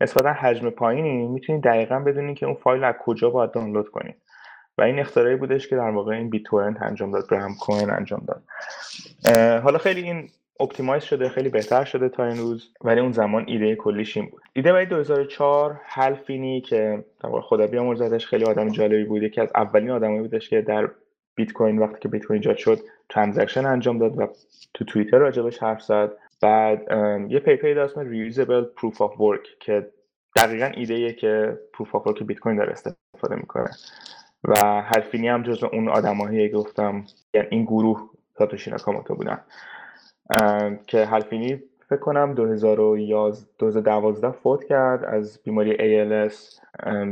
نسبتا 0.00 0.32
حجم 0.32 0.70
پایینی 0.70 1.26
می‌تونید 1.26 1.62
دقیقا 1.62 1.98
بدونید 1.98 2.36
که 2.36 2.46
اون 2.46 2.54
فایل 2.54 2.84
از 2.84 2.94
کجا 3.04 3.30
باید 3.30 3.50
دانلود 3.50 3.90
کنید. 3.90 4.16
و 4.78 4.82
این 4.82 4.98
اختراعی 4.98 5.36
بودش 5.36 5.68
که 5.68 5.76
در 5.76 5.90
واقع 5.90 6.14
این 6.14 6.30
BitTorrent 6.30 6.82
انجام 6.82 7.10
داد 7.10 7.28
Bram 7.30 7.54
Cohen 7.60 7.90
انجام 7.90 8.22
داد. 8.26 8.42
حالا 9.62 9.78
خیلی 9.78 10.02
این 10.02 10.28
optimize 10.60 11.02
شده 11.02 11.28
خیلی 11.28 11.48
بهتر 11.48 11.84
شده 11.84 12.08
تا 12.08 12.24
این 12.24 12.36
روز 12.36 12.72
ولی 12.84 13.00
اون 13.00 13.12
زمان 13.12 13.44
ایده 13.46 13.76
کلیش 13.76 14.16
این 14.16 14.26
بود. 14.26 14.42
ایده 14.52 14.72
برای 14.72 14.86
2004 14.86 15.80
Hal 15.84 16.09
Finney 16.09 16.60
که 16.60 17.04
خدا 17.42 17.66
بیامرزدش 17.66 18.26
خیلی 18.26 18.44
آدم 18.44 18.68
جالبی 18.68 19.04
بود. 19.04 19.22
یکی 19.22 19.40
از 19.40 19.48
اولین 19.54 19.90
آدمایی 19.90 20.20
بودش 20.20 20.48
که 20.48 20.60
در 20.60 20.88
بیت 21.34 21.52
کوین 21.52 21.78
وقتی 21.78 22.00
که 22.00 22.08
بیت 22.08 22.24
کوین 22.24 22.38
ایجاد 22.38 22.56
شد 22.56 22.80
transaction 23.08 23.66
انجام 23.66 23.98
داد 23.98 24.18
و 24.18 24.26
تو 24.74 24.84
توییتر 24.84 25.18
راجبش 25.18 25.58
حرف 25.58 25.82
زد. 25.82 26.12
بعد 26.40 26.82
یه 27.28 27.38
paper 27.38 27.68
ی 27.68 27.74
داشت 27.74 27.98
اسم 27.98 28.08
reusable 28.08 28.64
proof 28.64 29.02
of 29.02 29.20
work 29.20 29.46
که 29.60 29.90
دقیقا 30.36 30.66
ایده 30.66 31.12
که 31.12 31.58
proof 31.72 31.94
of 31.94 32.06
work 32.06 32.22
بیت 32.22 32.38
کوین 32.38 32.56
داره 32.56 32.72
استفاده 32.72 33.36
می‌کنه. 33.36 33.70
و 34.44 34.82
Hal 34.82 34.97
Finney 34.97 35.28
هم 35.28 35.42
جزو 35.42 35.66
اون 35.72 35.88
آدمایی 35.88 36.48
گفتم 36.48 37.04
یعنی 37.34 37.48
این 37.50 37.64
گروه 37.64 38.10
ساتوشی 38.38 38.70
ناکاموتو 38.70 39.14
بودن. 39.14 39.40
که 40.86 41.04
Hal 41.04 41.23
Finney 41.23 41.62
فکر 41.92 42.00
کنم 42.00 42.34
2011 42.34 43.38
2012 43.58 44.30
فوت 44.30 44.64
کرد. 44.64 45.04
از 45.04 45.40
بیماری 45.44 45.76
ALS 45.76 46.34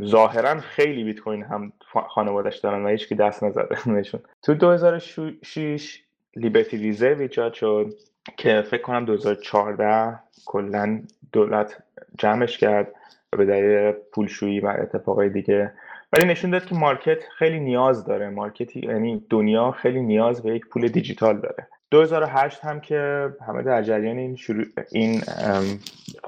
ظاهرا 0.05 0.61
خیلی 0.61 1.05
بیت 1.05 1.21
کوین 1.21 1.43
هم 1.43 1.73
خانوادش 2.09 2.59
دارن 2.59 2.85
و 2.85 2.89
هیچ 2.89 3.13
دست 3.13 3.45
نزده 3.45 3.89
نشون 3.99 4.21
تو 4.43 4.55
2006 4.55 6.03
لیبرتی 6.37 6.77
ریزرو 6.77 7.21
ایجاد 7.21 7.53
شد 7.53 7.95
که 8.37 8.63
فکر 8.71 8.83
کنم 8.83 9.05
2014 9.05 10.19
کلا 10.47 11.03
دولت 11.33 11.83
جمعش 12.19 12.59
کرد 12.59 12.93
به 13.31 13.45
دلیل 13.45 13.93
پولشویی 13.93 14.61
و 14.61 14.67
اتفاقای 14.67 15.29
دیگه. 15.29 15.73
ولی 16.13 16.25
نشون 16.25 16.51
داد 16.51 16.65
که 16.65 16.75
مارکت 16.75 17.25
خیلی 17.39 17.61
نیاز 17.61 18.05
داره. 18.05 18.29
مارکتی 18.29 18.81
یعنی 18.81 19.27
دنیا 19.31 19.71
خیلی 19.71 20.03
نیاز 20.03 20.43
به 20.43 20.55
یک 20.55 20.67
پول 20.67 20.89
دیجیتال 20.89 21.41
داره. 21.41 21.69
2008 21.91 22.65
هم 22.65 22.81
که 22.81 23.29
همه 23.47 23.63
در 23.63 23.83
جریان 23.83 24.19
این 24.19 24.37
شروع 24.37 24.65
این 24.93 25.21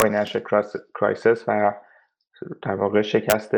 financial 0.00 0.42
crisis 0.94 1.44
و 1.48 1.74
در 2.62 2.74
واقع 2.74 3.02
شکست 3.02 3.54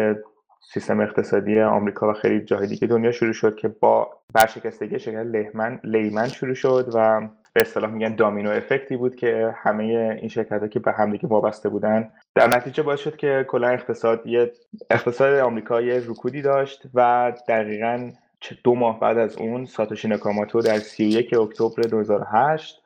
سیستم 0.73 1.01
اقتصادی 1.01 1.61
آمریکا 1.61 2.11
و 2.11 2.13
خیلی 2.13 2.45
جای 2.45 2.67
دیگه 2.67 2.87
دنیا 2.87 3.13
شروع 3.13 3.33
شد 3.33 3.57
که 3.57 3.69
با 3.69 4.11
ورشکستگی 4.35 4.99
شرکت 4.99 5.27
لیمن 5.27 5.81
لیمن 5.85 6.29
شروع 6.29 6.55
شد 6.55 6.91
و 6.95 7.21
به 7.53 7.61
اصطلاح 7.61 7.91
میگن 7.91 8.15
domino 8.15 8.51
effect 8.51 8.90
ی 8.90 8.97
بود 8.97 9.17
که 9.17 9.55
همه 9.57 9.85
این 10.21 10.29
شرکت 10.29 10.71
که 10.71 10.81
به 10.81 10.93
همدیگه 10.93 11.29
وابسته 11.29 11.69
بودن. 11.69 12.11
در 12.35 12.47
نتیجه 12.47 12.83
باعث 12.83 13.01
شد 13.01 13.17
که 13.17 13.45
کلا 13.49 13.69
اقتصاد 13.69 14.23
اقتصاد 14.91 15.39
آمریکا 15.39 15.81
یه 15.81 16.03
رکودی 16.09 16.43
داشت 16.43 16.83
و 16.95 17.33
دقیقا 17.49 18.11
دو 18.53 18.75
ماه 18.75 19.01
بعد 19.01 19.19
از 19.19 19.37
اون 19.37 19.67
ساتوشی 19.67 20.09
ناکاماتو 20.09 20.61
در 20.61 20.79
31 20.79 21.35
اکتبر 21.35 21.83
2008 21.83 22.83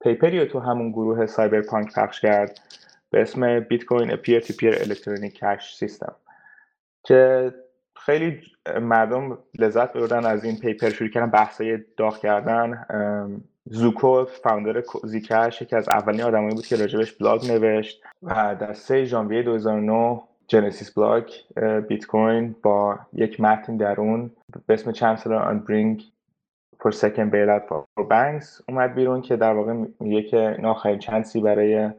paper 0.00 0.38
ی 0.38 0.46
تو 0.46 0.60
همون 0.60 0.90
گروه 0.90 1.26
cypherpunk 1.26 1.94
پخش 1.94 2.20
کرد 2.20 2.60
به 3.10 3.22
اسم 3.22 3.60
بیت 3.60 3.84
کوین 3.84 4.16
peer 4.16 4.40
to 4.40 4.52
peer 4.52 4.74
electronic 4.74 5.38
cash 5.38 5.74
system 5.74 6.14
که 7.04 7.52
خیلی 7.96 8.42
مردم 8.80 9.38
لذت 9.58 9.92
بردن 9.92 10.26
از 10.26 10.44
این 10.44 10.58
paper 10.58 10.90
شروع 10.90 11.10
کردن 11.10 11.30
بحثای 11.30 11.78
داغ 11.96 12.18
کردن. 12.18 12.86
زوکو 13.64 14.24
founder 14.24 14.82
Zcash 15.04 15.62
یکی 15.62 15.76
از 15.76 15.88
اولین 15.88 16.22
آدمایی 16.22 16.54
بود 16.54 16.66
که 16.66 16.76
راجبش 16.76 17.12
بلاگ 17.12 17.50
نوشت 17.50 18.02
و 18.22 18.56
در 18.60 18.72
3 18.72 19.04
ژانویه 19.04 19.42
2009 19.42 20.20
genesis 20.50 20.98
block 20.98 21.30
بیت 21.88 22.06
کوین 22.06 22.54
با 22.62 22.98
یک 23.12 23.40
متن 23.40 23.76
درون 23.76 24.30
به 24.66 24.74
اسم 24.74 24.92
Chancellor 24.92 25.34
on 25.34 25.58
brink 25.58 26.02
for 26.82 26.92
second 26.92 27.30
bailout 27.32 27.64
for 27.68 28.02
banks 28.02 28.62
اومد 28.68 28.94
بیرون 28.94 29.22
که 29.22 29.36
در 29.36 29.52
واقع 29.52 29.72
میگه 30.00 30.22
که 30.22 30.56
این 30.84 30.98
چانسی 30.98 31.40
برای 31.40 31.90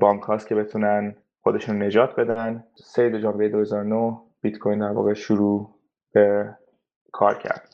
بانک 0.00 0.22
هاست 0.22 0.48
که 0.48 0.54
بتونن 0.54 1.14
خودشون 1.42 1.82
نجات 1.82 2.16
بدن. 2.16 2.64
3 2.76 3.18
ژانویه 3.20 3.48
2009 3.48 4.18
بیت 4.40 4.58
کوین 4.58 4.78
در 4.78 4.90
واقع 4.90 5.14
شروع 5.14 5.74
به 6.12 6.54
کار 7.12 7.34
کرد. 7.34 7.68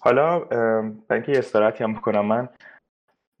حالا 0.00 0.38
برای 0.38 0.98
اینکه 1.10 1.32
یه 1.32 1.42
هم 1.80 1.94
بکنم 1.94 2.26
من 2.26 2.48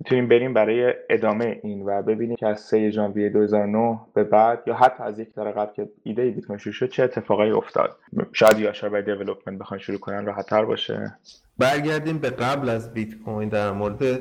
می‌تونیم 0.00 0.28
بریم 0.28 0.54
برای 0.54 0.94
ادامه 1.10 1.60
این 1.62 1.82
و 1.82 2.02
ببینیم 2.02 2.36
که 2.36 2.46
از 2.46 2.60
3 2.60 2.90
ژانویه 2.90 3.28
2009 3.28 4.00
به 4.14 4.24
بعد 4.24 4.62
یا 4.66 4.74
حتی 4.74 5.02
از 5.02 5.18
یک 5.18 5.28
سال 5.34 5.50
قبل 5.50 5.72
که 5.72 5.88
ایده 6.02 6.30
بیت 6.30 6.46
کوین 6.46 6.58
شروع 6.58 6.72
شد 6.72 6.88
چه 6.88 7.02
اتفاقایی 7.02 7.50
افتاد؟ 7.50 7.96
شاید 8.32 8.58
یاشار 8.58 8.90
برای 8.90 9.04
development 9.04 9.58
بخوان 9.58 9.80
شروع 9.80 9.98
کنن 9.98 10.26
راحت‌تر 10.26 10.64
باشه. 10.64 11.18
برگردیم 11.58 12.18
به 12.18 12.30
قبل 12.30 12.68
از 12.68 12.94
بیت 12.94 13.14
کوین 13.24 13.48
در 13.48 13.72
مورد 13.72 14.20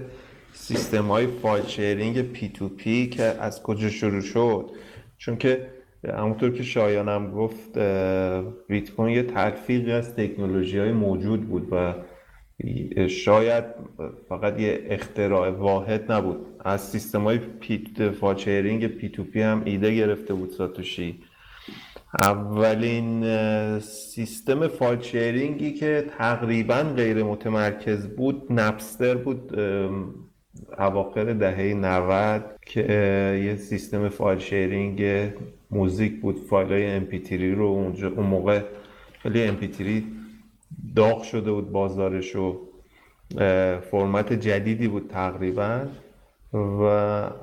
سیستم 0.54 1.04
های 1.04 1.28
file 1.28 1.66
sharing 1.66 2.22
P2P 2.32 3.08
که 3.10 3.24
از 3.24 3.64
کجا 3.64 3.90
شروع 3.90 4.22
شد. 4.22 4.70
چون 5.18 5.38
که 5.38 5.68
همونطور 6.18 6.52
که 6.52 6.64
شایانم 6.64 7.32
گفت 7.32 7.80
بیت 8.68 8.92
کوین 8.92 9.16
یه 9.16 9.24
تلفیقی 9.24 9.92
از 9.92 10.16
تکنولوژی 10.16 10.80
های 10.80 10.92
موجود 10.92 11.48
بود 11.48 11.68
و 11.72 11.94
شاید 13.10 13.64
فقط 14.30 14.60
یه 14.60 14.88
اختراع 14.90 15.50
واحد 15.50 16.12
نبود. 16.12 16.46
از 16.66 16.82
سیستم 16.82 17.24
های 17.24 17.38
file 17.38 17.84
sharing 18.20 18.88
P2P 18.88 19.42
هم 19.42 19.62
ایده 19.66 19.96
گرفته 19.96 20.34
بود 20.34 20.50
ساتوشی. 20.50 21.20
اولین 22.22 23.80
سیستم 23.80 24.68
فایل 24.68 25.02
شیرینگی 25.02 25.74
که 25.74 26.06
تقریبا 26.18 26.84
غیر 26.96 27.24
متمرکز 27.24 28.08
بود 28.08 28.44
نپستر 28.50 29.16
بود 29.16 29.60
اواخر 30.80 31.34
دهه 31.34 31.74
90 31.74 32.44
که 32.66 32.82
یه 33.44 33.56
سیستم 33.56 34.10
فایل 34.10 34.40
شیرینگ 34.40 35.32
موزیک 35.72 36.22
بود. 36.22 36.40
فایل 36.50 36.68
های 36.68 37.00
MP3 37.00 37.32
رو 37.32 37.66
اونجا 37.66 38.08
اون 38.10 38.26
موقع 38.26 38.62
خیلی 39.24 39.48
MP3 39.48 39.84
داغ 40.96 41.24
شده 41.24 41.52
بود 41.52 41.72
بازارش 41.72 42.36
و 42.36 42.60
فرمت 43.92 44.34
جدیدی 44.34 44.88
بود 44.88 45.10
تقریبا 45.10 45.86
و 46.54 46.82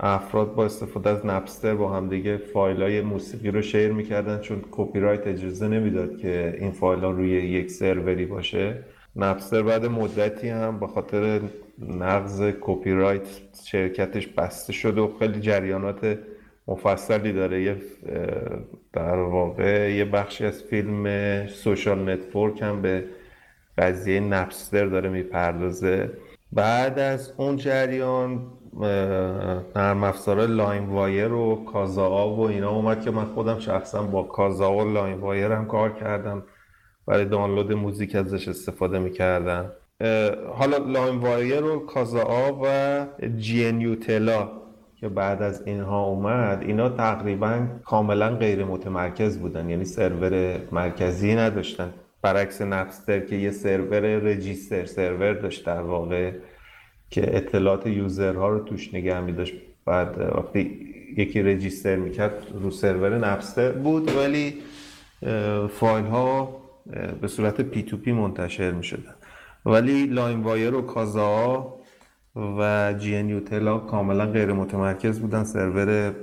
افراد 0.01 0.55
با 0.55 0.65
استفاده 0.65 1.11
از 1.11 1.27
Napster 1.27 1.75
با 1.75 1.93
هم 1.93 2.09
دیگه 2.09 2.37
فایل 2.37 2.83
های 2.83 3.01
موسیقی 3.01 3.51
رو 3.51 3.63
share 3.63 3.93
می‌کردن 3.93 4.41
چون 4.41 4.65
کپی 4.71 5.01
رایت 5.01 5.27
اجازه 5.27 5.69
نمی‌داد 5.69 6.17
که 6.17 6.57
این 6.61 6.71
فایل 6.71 7.01
ها 7.01 7.11
روی 7.11 7.31
یک 7.31 7.71
سروری 7.71 8.27
باشه. 8.27 8.85
Napster 9.17 9.63
بعد 9.63 9.87
مدتی 9.87 10.49
هم 10.49 10.81
به 10.81 10.87
خاطر 10.87 11.41
نقض 11.89 12.51
کپی 12.61 12.93
رایت 12.93 13.27
شرکتش 13.65 14.27
بسته 14.27 14.73
شد 14.73 14.99
و 14.99 15.17
خیلی 15.19 15.41
جریانات 15.41 16.19
مفصلی 16.69 17.33
داره. 17.33 17.63
یه 17.63 17.77
در 18.93 19.17
واقع 19.17 19.93
یه 19.93 20.05
بخشی 20.05 20.47
از 20.47 20.63
فیلم 20.63 21.47
Social 21.47 22.11
Network 22.11 22.63
هم 22.63 22.83
به 22.83 23.05
قضیه 23.79 24.21
Napster 24.21 24.87
داره 24.87 25.09
می‌پردازه. 25.09 26.11
بعد 26.53 26.99
از 26.99 27.33
اون 27.37 27.57
جریان 27.57 28.47
نرم 29.77 30.05
افزار 30.05 30.47
LimeWire 30.47 31.33
و 31.33 31.65
Kazaa 31.65 32.29
و 32.29 32.41
اینا 32.41 32.71
اومد 32.71 33.05
که 33.05 33.11
من 33.11 33.25
خودم 33.25 33.59
شخصا 33.59 34.03
با 34.03 34.23
Kazaa 34.23 34.73
و 34.73 34.93
LimeWire 34.93 35.53
هم 35.53 35.67
کار 35.67 35.93
کردم. 35.93 36.43
برای 37.07 37.25
دانلود 37.25 37.73
موزیک 37.73 38.15
ازش 38.15 38.49
استفاده 38.49 38.99
می‌کردم. 38.99 39.73
حالا 40.55 40.77
LimeWire 40.77 41.65
و 41.65 41.87
Kazaa 41.87 42.61
و 42.63 43.07
Gnutella 43.37 44.64
که 45.05 45.11
بعد 45.11 45.43
از 45.43 45.63
اینها 45.67 46.05
اومد 46.05 46.63
اینا 46.63 46.89
تقریبا 46.89 47.67
کاملا 47.85 48.37
غیر 48.37 48.65
متمرکز 48.65 49.39
بودن 49.39 49.71
یعنی 49.71 49.85
سرور 49.85 50.59
مرکزی 50.73 51.35
نداشتن. 51.35 51.91
برعکس 52.23 52.63
Napster 52.63 53.21
که 53.21 53.37
یه 53.37 53.51
سرور 53.51 54.01
register 54.01 54.85
server 54.85 55.33
داشت 55.33 55.67
در 55.67 55.83
واقع 55.83 56.33
که 57.11 57.37
اطلاعات 57.37 57.87
user 57.87 58.37
ها 58.37 58.49
رو 58.49 58.59
توش 58.59 58.95
نگه 58.95 59.21
می 59.21 59.33
داشت. 59.33 59.55
بعد 59.87 60.19
وقتی 60.19 60.95
یکی 61.17 61.43
register 61.43 61.97
می‌کرد 61.97 62.47
رو 62.63 62.71
سرور 62.71 63.19
Napster 63.19 63.73
بود 63.73 64.17
ولی 64.17 64.55
فایل 65.69 66.05
ها 66.05 66.57
به 67.21 67.29
صورت 67.29 67.61
P2P 67.61 68.13
منتشر 68.13 68.71
می 68.71 68.85
شدن. 68.85 69.15
ولی 69.67 70.07
LimeWire 70.07 70.75
و 70.75 70.83
Kazaa 70.83 71.75
و 72.37 72.95
Gnutella 72.99 73.79
کاملا 73.79 74.27
غیر 74.27 74.53
متمرکز 74.53 75.21
بودن 75.21 75.45
سرور 75.45 76.15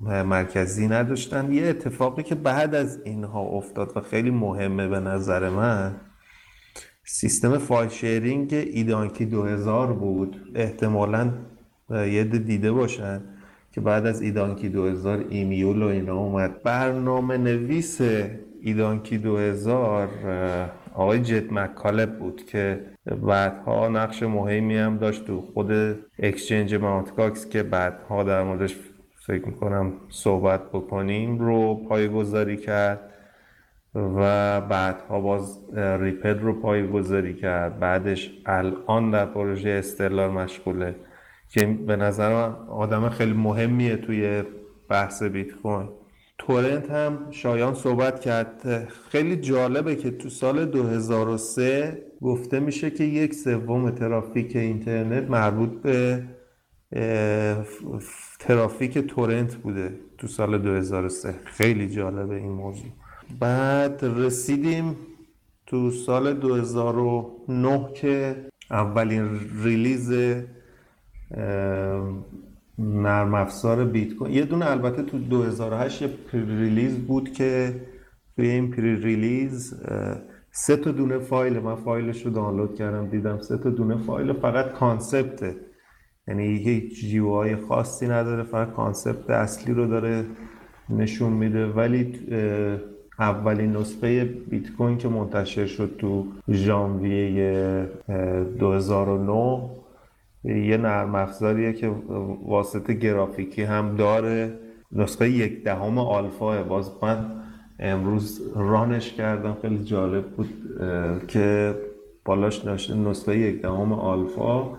مرکزی 0.00 0.88
نداشتن. 0.88 1.52
یه 1.52 1.66
اتفاقی 1.66 2.22
که 2.22 2.34
بعد 2.34 2.74
از 2.74 3.00
اینها 3.04 3.40
افتاد 3.40 3.92
و 3.96 4.00
خیلی 4.00 4.30
مهمه 4.30 4.88
به 4.88 5.00
نظر 5.00 5.48
من 5.48 5.94
سیستم 7.04 7.58
فایل 7.58 7.88
شیرینگ 7.88 8.52
ایدانکی 8.52 9.24
2000 9.24 9.92
بود. 9.92 10.52
احتمالا 10.54 11.32
یه 11.90 12.24
دیده 12.24 12.72
باشن 12.72 13.20
که 13.72 13.80
بعد 13.80 14.06
از 14.06 14.22
ایدانکی 14.22 14.68
2000 14.68 15.24
ایمیول 15.28 15.82
و 15.82 15.86
اینا 15.86 16.16
اومد. 16.16 16.62
برنامه 16.62 17.36
نویس 17.36 18.00
ایدانکی 18.62 19.18
2000 19.18 20.08
آقای 20.98 21.20
جد 21.20 21.52
مکالب 21.52 22.18
بود 22.18 22.44
که 22.44 22.80
بعدها 23.22 23.88
نقش 23.88 24.22
مهمی 24.22 24.76
هم 24.76 24.96
داشت 24.96 25.26
تو 25.26 25.40
خود 25.40 25.72
اکسچنج 26.18 26.74
ماونت 26.74 27.50
که 27.50 27.62
بعدها 27.62 28.22
در 28.24 28.42
موردش 28.42 28.76
فکر 29.26 29.46
می‌کنم 29.46 29.92
صحبت 30.08 30.68
بکنیم 30.72 31.38
رو 31.38 31.74
پایگذاری 31.88 32.56
کرد 32.56 33.00
و 33.94 34.60
بعدها 34.60 35.20
باز 35.20 35.60
ریپد 35.76 36.40
رو 36.40 36.60
پایگذاری 36.60 37.34
کرد. 37.34 37.78
بعدش 37.78 38.30
الان 38.46 39.10
در 39.10 39.26
پروژه 39.26 39.70
استرلار 39.70 40.30
مشغوله 40.30 40.94
که 41.48 41.66
به 41.66 41.96
نظر 41.96 42.32
آدم 42.68 43.08
خیلی 43.08 43.32
مهمیه 43.32 43.96
توی 43.96 44.42
بحث 44.88 45.22
بیت 45.22 45.52
کوین. 45.52 45.88
تورنت 46.38 46.90
هم 46.90 47.26
شایان 47.30 47.74
صحبت 47.74 48.20
کرد. 48.20 48.88
خیلی 49.10 49.36
جالبه 49.36 49.96
که 49.96 50.10
تو 50.10 50.28
سال 50.28 50.64
2003 50.64 52.02
گفته 52.20 52.60
میشه 52.60 52.90
که 52.90 53.04
یک 53.04 53.34
سوم 53.34 53.90
ترافیک 53.90 54.56
اینترنت 54.56 55.30
مربوط 55.30 55.70
به 55.82 56.24
ترافیک 58.38 58.98
تورنت 58.98 59.56
بوده 59.56 59.94
تو 60.18 60.26
سال 60.26 60.58
2003 60.58 61.34
خیلی 61.44 61.88
جالبه 61.88 62.34
این 62.34 62.52
موضوع. 62.52 62.90
بعد 63.40 64.00
رسیدیم 64.02 64.96
تو 65.66 65.90
سال 65.90 66.34
2009 66.34 67.92
که 67.94 68.36
اولین 68.70 69.40
release 69.64 70.12
نرم 72.78 73.34
افزار 73.34 73.84
بیت 73.84 74.14
کوین. 74.14 74.32
یه 74.32 74.44
دونه 74.44 74.70
البته 74.70 75.02
تو 75.02 75.18
2008 75.18 76.02
یه 76.02 76.10
release 76.32 76.98
بود 76.98 77.32
که 77.32 77.80
توی 78.36 78.48
این 78.48 78.70
pre-release 78.70 79.74
سه 80.50 80.76
تا 80.76 80.90
دونه 80.90 81.18
فایل 81.18 81.58
من 81.58 81.74
فایلش 81.74 82.26
رو 82.26 82.32
دانلود 82.32 82.74
کردم 82.74 83.08
دیدم 83.08 83.38
سه 83.38 83.58
تا 83.58 83.70
دونه 83.70 83.96
فایل 83.96 84.32
فقط 84.32 84.72
concept 84.72 85.46
ه 85.46 85.56
یعنی 86.28 86.56
هیچ 86.56 87.00
GUI 87.00 87.34
های 87.34 87.56
خاصی 87.56 88.08
نداره 88.08 88.42
فقط 88.42 88.72
concept 88.72 89.30
اصلی 89.30 89.74
رو 89.74 89.86
داره 89.86 90.24
نشون 90.90 91.32
میده. 91.32 91.66
ولی 91.66 92.12
اولین 93.18 93.76
نسخه 93.76 94.24
بیت 94.24 94.72
کوین 94.76 94.98
که 94.98 95.08
منتشر 95.08 95.66
شد 95.66 95.94
تو 95.98 96.26
ژانویه 96.50 97.88
2009 98.58 99.70
یه 100.44 100.76
نرم 100.76 101.14
افزاریه 101.14 101.72
که 101.72 101.88
واسطه 102.42 102.94
گرافیکی 102.94 103.62
هم 103.62 103.96
داره. 103.96 104.58
نسخه 104.92 105.30
یک 105.30 105.64
دهم 105.64 105.98
آلفا 105.98 106.62
باز 106.62 106.90
من 107.02 107.26
امروز 107.78 108.52
رانش 108.54 109.12
کردم. 109.12 109.56
خیلی 109.62 109.84
جالب 109.84 110.24
بود 110.24 110.48
که 111.28 111.74
بالاش 112.24 112.64
نشه 112.64 112.94
نسخه 112.94 113.38
یک 113.38 113.62
دهم 113.62 113.92
آلفا 113.92 114.76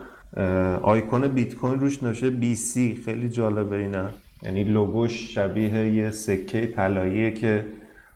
آیکون 0.82 1.28
بیت 1.28 1.56
کوین 1.56 1.80
روش 1.80 2.04
نشه 2.04 2.30
بی 2.30 2.56
سی 2.56 3.02
خیلی 3.06 3.30
جالبه 3.30 3.76
اینا. 3.76 4.10
یعنی 4.44 4.64
لوگوش 4.64 5.36
شبیه 5.36 5.94
یه 5.94 6.12
سکه 6.12 6.68
طلاییه 6.68 7.32
که 7.32 7.66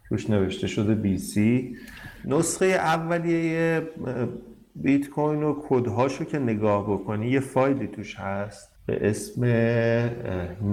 روش 0.10 0.30
نوشته 0.30 0.68
شده 0.68 0.96
BC 0.96 1.76
نسخه 2.26 2.66
اولیه 2.66 3.82
بیت 4.76 5.10
کوین 5.10 5.44
و 5.44 5.56
کدهاشو 5.70 6.24
که 6.24 6.40
نگاه 6.40 6.94
بکنی 6.94 7.28
یه 7.28 7.40
فایلی 7.40 7.88
توش 7.88 8.16
هست 8.20 8.70
به 8.86 9.10
اسم 9.10 9.46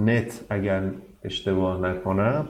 net 0.05 0.45
اگر 0.49 0.91
اشتباه 1.23 1.81
نکنم. 1.81 2.49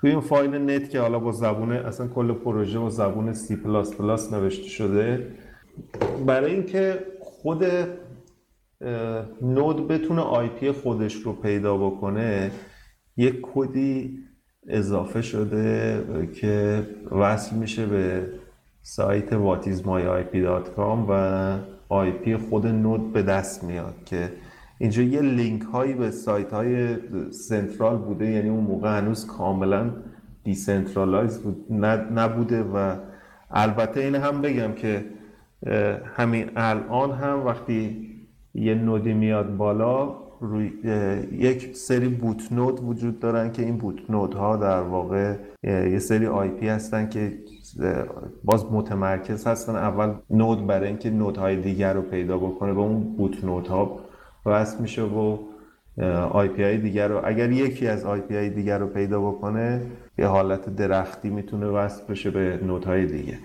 توی 0.00 0.10
این 0.10 0.20
فایل 0.20 0.54
net 0.54 0.90
که 0.90 1.00
حالا 1.00 1.18
با 1.18 1.32
زبون 1.32 1.72
اصلا 1.72 2.08
کل 2.08 2.32
پروژه 2.32 2.78
با 2.78 2.90
زبون 2.90 3.32
سی 3.32 3.56
پلاس 3.56 3.94
پلاس 3.94 4.32
نوشته 4.32 4.68
شده 4.68 5.32
برای 6.26 6.54
اینکه 6.54 6.98
خود 7.20 7.64
node 9.42 9.88
بتونه 9.88 10.22
IP 10.22 10.72
خودش 10.72 11.14
رو 11.14 11.32
پیدا 11.32 11.76
بکنه 11.76 12.50
یک 13.16 13.40
کدی 13.42 14.18
اضافه 14.68 15.22
شده 15.22 16.28
که 16.34 16.82
وصل 17.12 17.56
میشه 17.56 17.86
به 17.86 18.28
سایت 18.88 19.30
whatismyip.com 19.30 20.98
و 21.08 22.10
IP 22.24 22.36
خود 22.36 22.66
node 22.66 23.12
به 23.12 23.22
دست 23.22 23.64
میاد 23.64 23.94
که 24.04 24.32
اینجا 24.78 25.02
یه 25.02 25.20
لینک 25.20 25.62
هایی 25.62 25.94
به 25.94 26.10
سایت 26.10 26.52
های 26.52 26.96
central 27.30 27.96
بوده 27.96 28.30
یعنی 28.30 28.48
اون 28.48 28.64
موقع 28.64 28.98
هنوز 28.98 29.26
کاملا 29.26 29.90
decentralize 30.44 31.38
بود 31.38 31.72
نبوده 32.18 32.62
و 32.62 32.96
البته 33.50 34.00
این 34.00 34.14
هم 34.14 34.42
بگم 34.42 34.72
که 34.72 35.04
همین 36.16 36.50
الان 36.56 37.12
هم 37.12 37.46
وقتی 37.46 38.08
یه 38.54 38.74
node 38.74 39.04
ی 39.04 39.12
میاد 39.12 39.56
بالا 39.56 40.16
روی 40.40 40.72
یک 41.32 41.76
سری 41.76 42.08
boot 42.08 42.52
node 42.52 42.80
وجود 42.84 43.20
دارن 43.20 43.52
که 43.52 43.62
این 43.62 43.76
boot 43.76 44.34
ها 44.34 44.56
در 44.56 44.80
واقع 44.80 45.36
یه 45.64 45.98
سری 45.98 46.26
IP 46.26 46.68
هستن 46.68 47.08
که 47.08 47.32
باز 48.44 48.64
متمرکز 48.72 49.46
هستن. 49.46 49.76
اول 49.76 50.14
node 50.30 50.66
برای 50.66 50.88
اینکه 50.88 51.40
های 51.40 51.56
دیگر 51.56 51.92
رو 51.92 52.02
پیدا 52.02 52.38
بکنه 52.38 52.74
به 52.74 52.80
اون 52.80 53.16
boot 53.16 53.44
ها 53.68 54.00
وصل 54.46 54.82
میشه 54.82 55.02
و 55.02 55.38
IP 56.30 56.62
های 56.62 56.78
دیگر 56.78 57.08
رو 57.08 57.20
اگر 57.24 57.50
یکی 57.50 57.88
از 57.88 58.04
IP 58.04 58.36
های 58.36 58.50
دیگر 58.50 58.78
رو 58.78 58.86
پیدا 58.86 59.20
بکنه 59.20 59.82
به 60.16 60.26
حالت 60.26 60.76
درختی 60.76 61.30
می‌تونه 61.30 61.66
وصل 61.66 62.04
بشه 62.08 62.30
به 62.30 62.60
node 62.62 62.91
های 62.91 63.06
دیگه. 63.06 63.38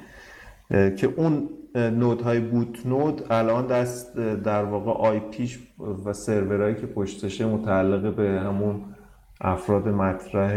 که 0.69 1.13
اون 1.15 1.49
نودهای 1.75 2.39
بوت 2.39 2.85
نود 2.85 3.21
الان 3.29 3.67
دست 3.67 4.17
در 4.17 4.63
واقع 4.63 4.91
آی 4.91 5.19
پیش 5.19 5.59
و 6.05 6.13
سرورهایی 6.13 6.75
که 6.75 6.87
پشتشه 6.87 7.45
متعلق 7.45 8.15
به 8.15 8.29
همون 8.29 8.81
افراد 9.43 9.87
مطرح 9.87 10.53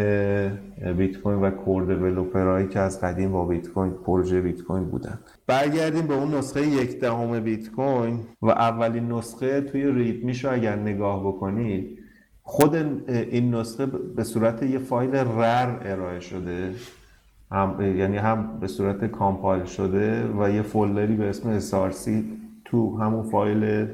بیت 0.97 1.19
کوین 1.19 1.39
و 1.39 1.51
کور 1.51 1.85
دیولپرهایی 1.85 2.69
که 2.69 2.81
از 2.81 3.01
قدیم 3.01 3.33
با 3.33 3.45
بیت 3.45 3.69
کوین 3.69 3.93
پروژه 3.93 4.41
بیت 4.41 4.63
کوین 4.63 4.85
بودن. 4.85 5.19
برگردیم 5.47 6.07
به 6.07 6.15
اون 6.15 6.35
نسخه 6.35 6.67
یک 6.67 7.01
دهم 7.01 7.41
بیت 7.41 7.71
کوین 7.71 8.21
و 8.43 8.49
اولین 8.49 9.13
نسخه 9.13 9.61
توی 9.61 9.85
ریدمیش 9.85 10.45
رو 10.45 10.53
اگر 10.53 10.77
نگاه 10.77 11.27
بکنید 11.27 11.99
خود 12.43 12.75
این 13.09 13.55
نسخه 13.55 13.87
به 13.87 14.25
صورت 14.25 14.63
یه 14.63 14.79
فایل 14.79 15.15
رر 15.15 15.79
ارائه 15.83 16.21
شده 16.21 16.71
هم 17.51 17.97
یعنی 17.97 18.17
هم 18.17 18.59
به 18.61 18.67
صورت 18.67 19.05
کامپایل 19.05 19.65
شده 19.65 20.29
و 20.39 20.51
یه 20.51 20.63
فولدری 20.63 21.17
به 21.17 21.29
اسم 21.29 21.61
SRC 21.61 22.11
تو 22.65 22.99
همون 22.99 23.23
فایل 23.23 23.87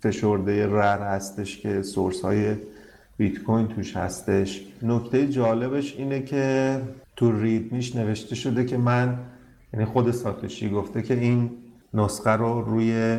فشرده 0.00 0.66
رر 0.66 0.98
هستش 0.98 1.58
که 1.58 1.82
سورس 1.82 2.20
های 2.20 2.56
بیت 3.20 3.38
کوین 3.38 3.68
توش 3.68 3.96
هستش. 3.96 4.66
نکته 4.82 5.28
جالبش 5.28 5.96
اینه 5.96 6.20
که 6.22 6.76
تو 7.16 7.40
ریدمیش 7.40 7.96
نوشته 7.96 8.34
شده 8.34 8.64
که 8.64 8.76
من 8.76 9.18
یعنی 9.72 9.84
خود 9.84 10.10
ساتوشی 10.10 10.70
گفته 10.70 11.02
که 11.02 11.14
این 11.14 11.50
نسخه 11.94 12.30
رو 12.30 12.62
روی 12.62 13.18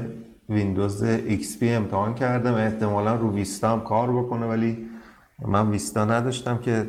ویندوز 0.50 1.04
XP 1.28 1.64
امتحان 1.64 2.16
کردم. 2.16 2.54
احتمالا 2.54 3.16
رو 3.16 3.34
ویستا 3.34 3.72
هم 3.72 3.82
کار 3.82 4.12
بکنه 4.12 4.46
ولی 4.46 4.78
من 5.48 5.70
ویستا 5.70 6.06
نداشتم 6.06 6.58
که 6.58 6.88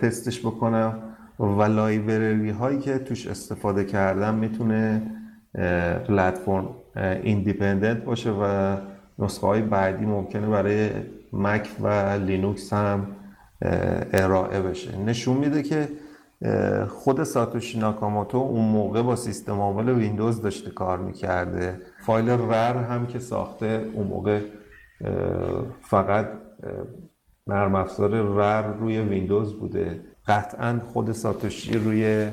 تستش 0.00 0.40
بکنم. 0.40 0.98
و 1.38 1.62
library 1.62 2.50
هایی 2.50 2.78
که 2.78 2.98
توش 2.98 3.26
استفاده 3.26 3.84
کردم 3.84 4.34
می‌تونه 4.34 5.02
platform 6.06 6.68
independent 7.22 8.04
باشه 8.04 8.30
و 8.30 8.76
نسخه 9.18 9.46
های 9.46 9.62
بعدی 9.62 10.06
ممکنه 10.06 10.46
برای 10.46 10.90
مک 11.32 11.68
و 11.80 11.88
لینوکس 12.26 12.72
هم 12.72 13.06
ارائه 14.12 14.60
بشه. 14.60 14.98
نشون 14.98 15.36
میده 15.36 15.62
که 15.62 15.88
خود 16.88 17.22
ساتوشی 17.22 17.78
ناکاموتو 17.78 18.38
اون 18.38 18.64
موقع 18.64 19.02
با 19.02 19.16
سیستم 19.16 19.60
عامل 19.60 19.88
ویندوز 19.88 20.42
داشته 20.42 20.70
کار 20.70 20.98
می‌کرده. 20.98 21.80
فایل 22.06 22.30
RAR 22.30 22.76
هم 22.76 23.06
که 23.06 23.18
ساخته 23.18 23.90
اون 23.94 24.06
موقع 24.06 24.40
فقط 25.80 26.26
نرم 27.46 27.74
افزار 27.74 28.10
RAR 28.10 28.62
روی 28.62 29.00
ویندوز 29.00 29.58
بوده. 29.60 30.00
قطعا 30.26 30.80
خود 30.92 31.12
ساتوشی 31.12 31.78
روی 31.78 32.28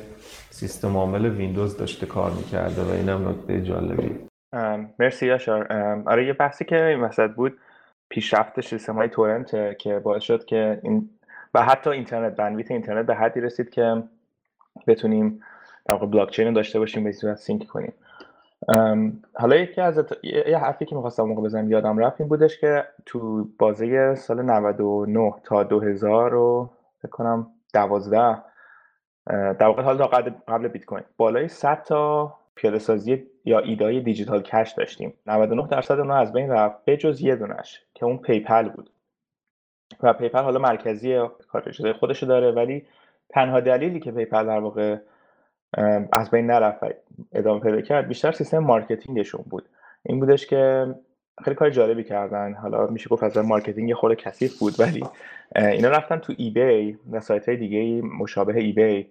سیستم 0.50 0.98
عامل 0.98 1.26
ویندوز 1.26 1.78
داشته 1.78 2.06
کار 2.06 2.32
می‌کرده 2.32 2.82
و 2.84 2.92
اینم 2.92 3.30
نکته 3.30 3.62
جالبی. 3.62 4.16
مرسی 5.00 5.28
یاشار. 5.28 5.72
آره 6.08 6.28
یه 6.28 6.34
بحثی 6.34 6.66
که 6.66 6.84
این 6.84 7.02
وسط 7.02 7.30
بود 7.30 7.58
پیشرفت 8.10 8.62
سیستم 8.62 8.96
های 8.96 9.10
torrent 9.10 9.78
که 9.78 10.00
باعث 10.00 10.24
شد 10.24 10.46
که 10.46 10.80
این 10.84 11.10
و 11.54 11.64
حتی 11.64 11.90
اینترنت 11.90 12.36
bandwidth 12.36 12.72
اینترنت 12.72 13.06
به 13.06 13.16
حدی 13.16 13.42
رسید 13.42 13.70
که 13.70 14.04
بتونیم 14.88 15.42
در 15.86 15.96
واقع 15.96 16.06
بلاک 16.06 16.30
چین 16.30 16.54
داشته 16.54 16.80
باشیم 16.80 17.04
به 17.04 17.12
صورت 17.12 17.38
sync 17.38 17.68
کنیم. 17.68 17.94
حالا 19.34 19.56
یکی 19.56 19.82
از 19.82 20.04
یه 20.24 20.58
حرفی 20.58 20.86
که 20.86 20.96
می‌خواستم 20.96 21.24
موقع 21.24 21.42
بزنم 21.42 21.72
یادم 21.72 21.98
رفت 21.98 22.22
این 22.22 22.30
بودش 22.30 22.60
که 22.60 22.86
تو 23.06 23.50
بازه 23.60 24.16
سال 24.16 24.42
99 24.42 25.34
تا 25.44 25.64
2000 25.64 26.32
رو 26.32 26.70
فکر 27.02 27.12
کنم 27.12 27.48
12 27.74 28.38
در 29.28 29.68
واقع 29.68 29.82
حالا 29.82 30.08
قبل 30.48 30.68
بیت 30.68 30.86
کوین 30.86 31.04
بالای 31.18 31.48
100 31.48 31.84
تا 31.84 32.34
پیاده 32.58 32.80
سازی 32.80 33.24
یا 33.46 33.60
ایده‌ی 33.60 34.02
digital 34.02 34.42
cash 34.42 34.72
داشتیم. 34.78 35.14
99 35.26 35.68
درصد 35.68 36.00
اونها 36.00 36.18
از 36.18 36.34
بین 36.34 36.50
رفت 36.50 36.86
به 36.86 36.98
جز 36.98 37.22
یه 37.22 37.36
دونش 37.36 37.82
که 37.94 38.06
اون 38.06 38.18
PayPal 38.18 38.70
بود. 38.70 38.90
و 40.04 40.14
PayPal 40.14 40.40
حالا 40.40 40.60
مرکزی 40.60 41.20
کار 41.48 41.72
شده 41.72 41.94
خودشو 41.94 42.26
داره 42.26 42.52
ولی 42.52 42.86
تنها 43.30 43.60
دلیلی 43.60 44.00
که 44.00 44.12
PayPal 44.12 44.46
در 44.46 44.60
واقع 44.60 44.98
از 46.14 46.32
بین 46.32 46.46
نرفت 46.46 46.84
ادامه 47.34 47.60
پیدا 47.60 47.82
کرد 47.82 48.08
بیشتر 48.08 48.32
سیستم 48.32 48.60
marketing 48.60 49.19
شون 49.19 49.46
بود. 49.50 49.70
این 50.04 50.20
بودش 50.20 50.48
که 50.48 50.96
خیلی 51.44 51.56
کار 51.56 51.70
جالبی 51.70 52.04
کردن. 52.04 52.54
حالا 52.54 52.88
میشه 52.88 53.10
گفت 53.10 53.24
از 53.24 53.38
marketing 53.38 53.94
خود 53.94 54.14
کثیف 54.14 54.60
بود 54.60 54.80
ولی 54.80 55.04
اینا 55.56 55.90
رفتن 55.90 56.18
تو 56.18 56.34
eBay 56.38 56.98
و 57.12 57.20
سایت 57.20 57.50
های 57.50 57.58
دیگه 57.58 58.02
مشابه 58.02 58.58
eBay. 58.58 59.08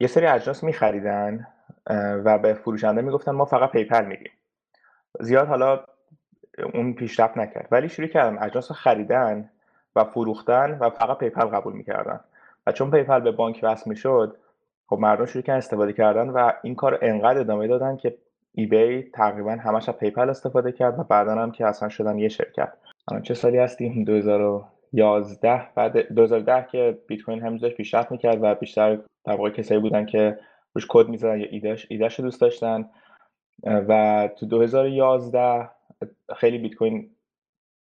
یه 0.00 0.06
سری 0.06 0.26
اجناس 0.26 0.64
میخریدن. 0.64 1.46
و 2.24 2.38
به 2.38 2.54
فروشنده 2.54 3.02
می‌گفتن 3.02 3.32
ما 3.32 3.44
فقط 3.44 3.70
PayPal 3.70 4.04
میدیم 4.04 4.32
زیاد 5.20 5.48
حالا 5.48 5.84
اون 6.74 6.92
پیشرفت 6.92 7.38
نکرد. 7.38 7.68
ولی 7.70 7.88
شروع 7.88 8.08
کردن 8.08 8.42
اجناس 8.42 8.70
رو 8.70 8.76
خریدن 8.76 9.50
و 9.96 10.04
فروختن 10.04 10.78
و 10.80 10.90
فقط 10.90 11.18
PayPal 11.18 11.44
قبول 11.44 11.72
می‌کردن. 11.72 12.20
و 12.66 12.72
چون 12.72 12.90
PayPal 12.90 13.20
به 13.20 13.30
بانک 13.30 13.60
وصل 13.62 13.90
می‌شد 13.90 14.36
خب 14.86 14.98
مردم 14.98 15.26
شروع 15.26 15.42
کردن 15.42 15.58
استفاده 15.58 15.92
کردن 15.92 16.28
و 16.28 16.52
این 16.62 16.74
کار 16.74 16.98
انقدر 17.02 17.40
ادامه 17.40 17.66
دادن 17.66 17.96
که 17.96 18.16
eBay 18.54 19.02
تقریبا 19.02 19.52
همش 19.52 19.88
از 19.88 19.96
PayPal 19.96 20.30
استفاده 20.30 20.72
کرد 20.72 20.98
و 20.98 21.02
بعدا 21.02 21.34
هم 21.34 21.50
که 21.50 21.66
اصلا 21.66 21.88
شدن 21.88 22.18
یه 22.18 22.28
شرکت. 22.28 22.72
الان 23.08 23.22
چه 23.22 23.34
سالی 23.34 23.58
هستیم؟ 23.58 24.04
2011 24.04 25.62
بعد 25.74 26.14
2010 26.14 26.66
که 26.72 26.98
بیت 27.06 27.22
کوین 27.22 27.42
همینجوری 27.42 27.74
پیشرفت 27.74 28.10
می‌کرد 28.10 28.38
و 28.42 28.54
بیشتر 28.54 28.98
در 29.24 29.36
واقع 29.36 29.50
کسایی 29.50 29.80
بودن 29.80 30.06
که 30.06 30.38
روش 30.74 30.86
کد 30.88 31.08
می‌زدن 31.08 31.40
یا 31.40 31.46
ایدهش 31.50 31.86
ایدهش 31.90 32.20
دوست 32.20 32.40
داشتن. 32.40 32.90
و 33.64 34.28
تو 34.36 34.46
2011 34.46 35.70
خیلی 36.36 36.58
بیت 36.58 36.74
کوین 36.74 37.10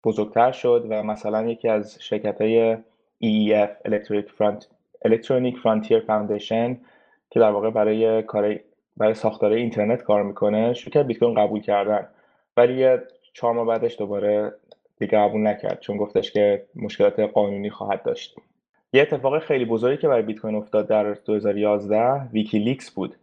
بزرگتر 0.05 0.53
شد 0.53 0.87
و 0.91 1.03
مثلا 1.03 1.43
یکی 1.43 1.69
از 1.69 1.97
شرکت 2.01 2.41
های 2.41 2.77
EFF 3.25 3.89
Electronic 5.09 5.55
Frontier 5.63 6.01
Foundation 6.07 6.77
که 7.31 7.41
در 7.41 7.51
واقع 7.51 7.71
برای 7.71 8.23
کار 8.23 8.61
برای 8.97 9.15
ساختار 9.15 9.53
اینترنت 9.53 10.03
کار 10.03 10.23
می‌کنه 10.23 10.75
شروع 10.75 10.93
کرد 10.93 11.07
بیت 11.07 11.19
کوین 11.19 11.35
قبول 11.35 11.61
کردن. 11.61 12.09
ولی 12.57 12.99
چهار 13.33 13.53
ماه 13.53 13.67
بعدش 13.67 13.99
دوباره 13.99 14.55
دیگه 14.99 15.19
قبول 15.19 15.47
نکرد 15.47 15.81
چون 15.81 15.97
گفتش 15.97 16.33
که 16.33 16.67
مشکلات 16.75 17.21
قانونی 17.21 17.71
خواهد 17.71 18.03
داشت. 18.03 18.37
یه 18.95 19.03
اتفاق 19.03 19.39
خیلی 19.39 19.65
بزرگی 19.65 19.97
که 19.97 20.09
برای 20.09 20.23
بیت 20.23 20.39
کوین 20.39 20.55
افتاد 20.55 20.89
در 20.89 21.15
2011 21.15 22.23
ویکیلیکس 22.33 22.91
بود 22.91 23.17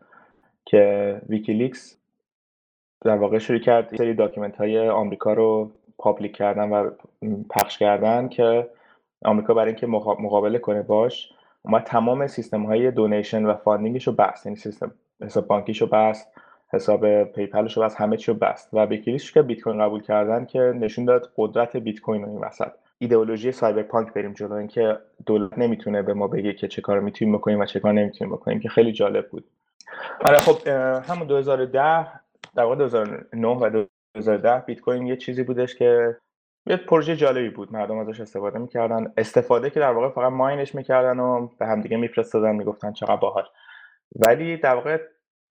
که 0.66 1.22
ویکیلیکس 1.30 1.98
در 3.02 3.18
واقع 3.18 3.38
شروع 3.38 3.60
کرد 3.60 3.96
سری 3.98 4.14
document 4.13 4.58
های 4.58 4.90
آمریکا 4.90 5.34
رو 5.34 5.72
public 5.98 6.36
کردن 6.36 6.70
و 6.70 6.90
پخش 7.50 7.78
کردن 7.78 8.28
که 8.28 8.70
آمریکا 9.26 9.54
برای 9.54 9.68
اینکه 9.68 9.88
مقابله 10.20 10.60
کنه 10.60 10.82
باش 10.82 11.30
اومد 11.62 11.84
تمام 11.84 12.28
سیستم 12.28 12.64
های 12.64 12.92
donation 12.91 13.46
و 13.46 13.54
funding 13.54 13.96
ش 13.96 14.08
رو 14.08 14.14
بست. 14.14 14.46
یعنی 14.46 14.56
سیستم 14.56 14.92
حساب 15.22 15.48
بانکیش 15.48 15.82
رو 15.82 15.88
بست 15.88 16.28
حساب 16.74 17.24
پیپلش 17.24 17.78
رو 17.78 17.84
بست 17.84 17.96
همه 17.96 18.18
چی 18.18 18.32
رو 18.32 18.38
بست. 18.38 18.70
و 18.74 18.86
ویکیلیکس 18.86 19.32
که 19.32 19.42
بیت 19.42 19.62
کوین 19.62 19.80
قبول 19.80 20.02
کردن 20.02 20.46
که 20.46 20.60
نشون 20.60 21.06
داد 21.06 21.32
قدرت 21.38 21.78
بیت 21.78 22.00
کوین 22.00 22.26
این 22.26 22.40
وسط. 22.40 22.72
ایدئولوژی 23.02 23.52
cypherpunk 23.52 24.13
بریم 24.14 24.34
جلو 24.34 24.54
اینکه 24.54 24.98
دولت 25.26 25.58
نمی‌تونه 25.58 26.02
به 26.02 26.14
ما 26.14 26.28
بگه 26.28 26.54
که 26.54 26.68
چه 26.68 26.82
کار 26.82 27.00
می‌تونیم 27.00 27.38
بکنیم 27.38 27.60
و 27.60 27.66
چه 27.66 27.80
کار 27.80 27.94
نمی‌تونیم 27.94 28.34
بکنیم 28.36 28.60
که 28.60 28.70
خیلی 28.70 28.92
جالب 28.92 29.30
بود. 29.30 29.46
آره 30.22 30.38
خب 30.38 30.68
همون 31.08 31.28
2010 31.28 32.08
در 32.56 32.64
واقع 32.64 32.76
2009 32.76 33.48
و 33.48 33.86
2010 34.14 34.64
بیت 34.66 34.80
کوین 34.80 35.08
یه 35.08 35.16
چیزی 35.16 35.44
بودش 35.44 35.76
که 35.76 36.18
یه 36.66 36.76
پروژه 36.78 37.16
جالبی 37.16 37.50
بود. 37.50 37.74
مردم 37.74 37.98
ازش 37.98 38.20
استفاده 38.20 38.60
می‌کردن. 38.60 39.14
استفاده 39.18 39.70
که 39.70 39.80
در 39.80 39.92
واقع 39.92 40.10
فقط 40.10 40.32
ماینش 40.32 40.76
می‌کردن 40.76 41.20
و 41.20 41.48
به 41.60 41.68
همدیگه 41.68 41.98
میفرستادن 41.98 42.56
می‌گفتن 42.56 42.94
چقدر 42.94 43.16
باحال. 43.16 43.46
ولی 44.16 44.58
در 44.58 44.76
واقع 44.76 45.02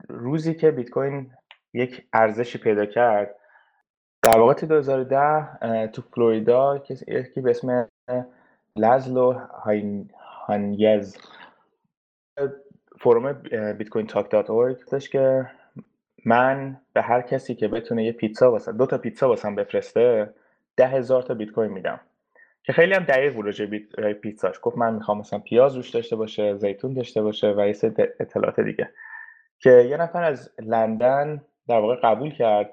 روزی 0.08 0.54
که 0.54 0.70
بیت 0.70 0.90
کوین 0.90 1.30
یک 1.74 2.06
ارزشی 2.12 2.58
پیدا 2.58 2.86
کرد 2.86 3.36
در 4.22 4.38
واقع 4.38 4.52
تو 4.52 4.66
2010 4.66 5.86
تو 5.86 6.02
فلوریدا 6.02 6.82
یکی 7.08 7.40
به 7.40 7.50
اسم 7.50 7.88
لازلو 8.76 9.32
هانیز 10.46 11.18
فروم 12.98 13.32
بیت 13.78 13.88
کوین 13.88 14.06
تاک 14.06 14.30
دات 14.30 14.50
اورگ 14.50 14.76
که 15.10 15.50
من 16.24 16.80
به 16.92 17.02
هر 17.02 17.22
کسی 17.22 17.54
که 17.54 17.68
بتونه 17.68 18.04
یه 18.04 18.12
پیتزا 18.12 18.50
واسه 18.50 18.72
دو 18.72 18.86
تا 18.86 18.98
پیتزا 18.98 19.28
واسم 19.28 19.54
بفرسته 19.54 20.34
ده 20.76 20.86
هزار 20.86 21.22
تا 21.22 21.34
بیت 21.34 21.50
کوین 21.50 21.70
میدم. 21.72 22.00
که 22.62 22.72
خیلی 22.72 22.94
هم 22.94 23.04
دقیق 23.04 23.34
بود 23.34 23.46
راجع 23.46 23.66
پیتزاش. 24.12 24.56
گفت 24.62 24.78
من 24.78 24.94
می‌خوام 24.94 25.18
مثلا 25.18 25.38
پیاز 25.38 25.76
روش 25.76 25.90
داشته 25.90 26.16
باشه 26.16 26.56
زیتون 26.56 26.94
داشته 26.94 27.22
باشه 27.22 27.54
و 27.56 27.66
یه 27.66 27.74
اطلاعات 28.20 28.60
دیگه. 28.60 28.90
که 29.58 29.70
یه 29.70 29.96
نفر 29.96 30.22
از 30.22 30.50
لندن 30.58 31.44
در 31.68 31.78
واقع 31.78 31.94
قبول 32.02 32.30
کرد. 32.30 32.70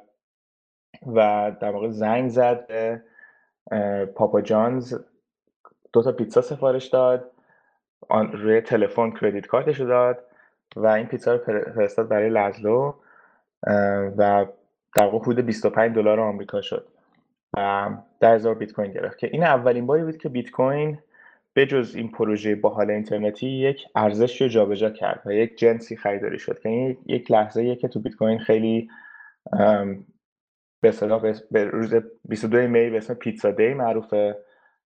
و 1.06 1.52
در 1.60 1.72
واقع 1.72 1.90
زنگ 1.90 2.30
زد 2.30 2.70
پاپا 4.16 4.42
جانز. 4.42 4.96
دو 5.94 6.04
تا 6.04 6.12
پیتزا 6.12 6.42
سفارش 6.42 6.86
داد. 6.86 7.32
روی 8.34 8.62
تلفن 8.62 9.12
کردیت 9.12 9.46
کارتش 9.46 9.82
داد 9.82 10.24
و 10.76 10.88
این 10.88 11.06
پیتزا 11.06 11.36
رو 11.36 11.62
فرستاد 11.76 12.08
برای 12.08 12.30
لزلو 12.30 12.94
و 14.18 14.46
در 14.96 15.10
حدود 15.10 15.40
25 15.40 15.96
دلار 15.96 16.20
آمریکا 16.20 16.62
شد 16.62 16.88
و 17.58 17.90
10000 18.20 18.56
بیت 18.56 18.72
کوین 18.72 18.92
گرفت. 18.92 19.18
که 19.18 19.30
این 19.34 19.44
اولین 19.44 19.86
باری 19.86 20.04
بود 20.04 20.18
که 20.18 20.30
بیت 20.30 20.52
کوین 20.52 21.00
بجز 21.56 21.96
این 21.96 22.12
پروژه 22.12 22.56
باحال 22.56 22.92
اینترنتی 22.92 23.48
یک 23.48 23.86
ارزش 23.96 24.42
رو 24.42 24.48
جابجا 24.48 24.90
کرد 24.90 25.22
و 25.26 25.32
یک 25.32 25.58
جنسی 25.58 25.96
خریداری 25.96 26.40
شد. 26.40 26.60
که 26.60 26.70
این 26.70 26.98
یک 27.06 27.32
لحظه 27.32 27.76
که 27.76 27.88
تو 27.88 28.00
بیت 28.00 28.16
کوین 28.16 28.40
خیلی 28.40 28.90
به 30.82 30.90
اصطلاح 30.90 31.34
به 31.52 31.63
روز 31.63 31.94
22 32.26 32.58
می 32.58 32.90
به 32.90 32.98
اسم 32.98 33.13
پیتزا 33.13 33.52
دی 33.52 33.74
معروفه. 33.74 34.38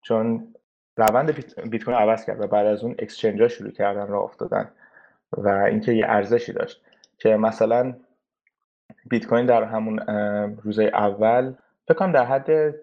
چون 0.03 0.55
روند 0.96 1.33
بیت 1.70 1.85
کوین 1.85 1.96
عوض 1.96 2.24
کرد 2.24 2.40
و 2.40 2.46
بعد 2.46 2.66
از 2.66 2.85
اون 2.85 2.94
اکسچنج 2.98 3.42
ها 3.42 3.48
شروع 3.48 3.70
کردن 3.70 4.07
راه 4.07 4.22
افتادن 4.22 4.70
و 5.33 5.48
اینکه 5.48 5.92
یه 5.92 6.05
ارزشی 6.09 6.53
داشت. 6.53 6.83
که 7.18 7.37
مثلا 7.37 7.94
بیت 9.11 9.26
کوین 9.26 9.46
در 9.46 9.62
همون 9.62 9.98
روزهای 10.62 10.88
اول 10.88 11.55
فکر 11.88 11.94
کنم 11.94 12.12
در 12.12 12.24
حد 12.24 12.74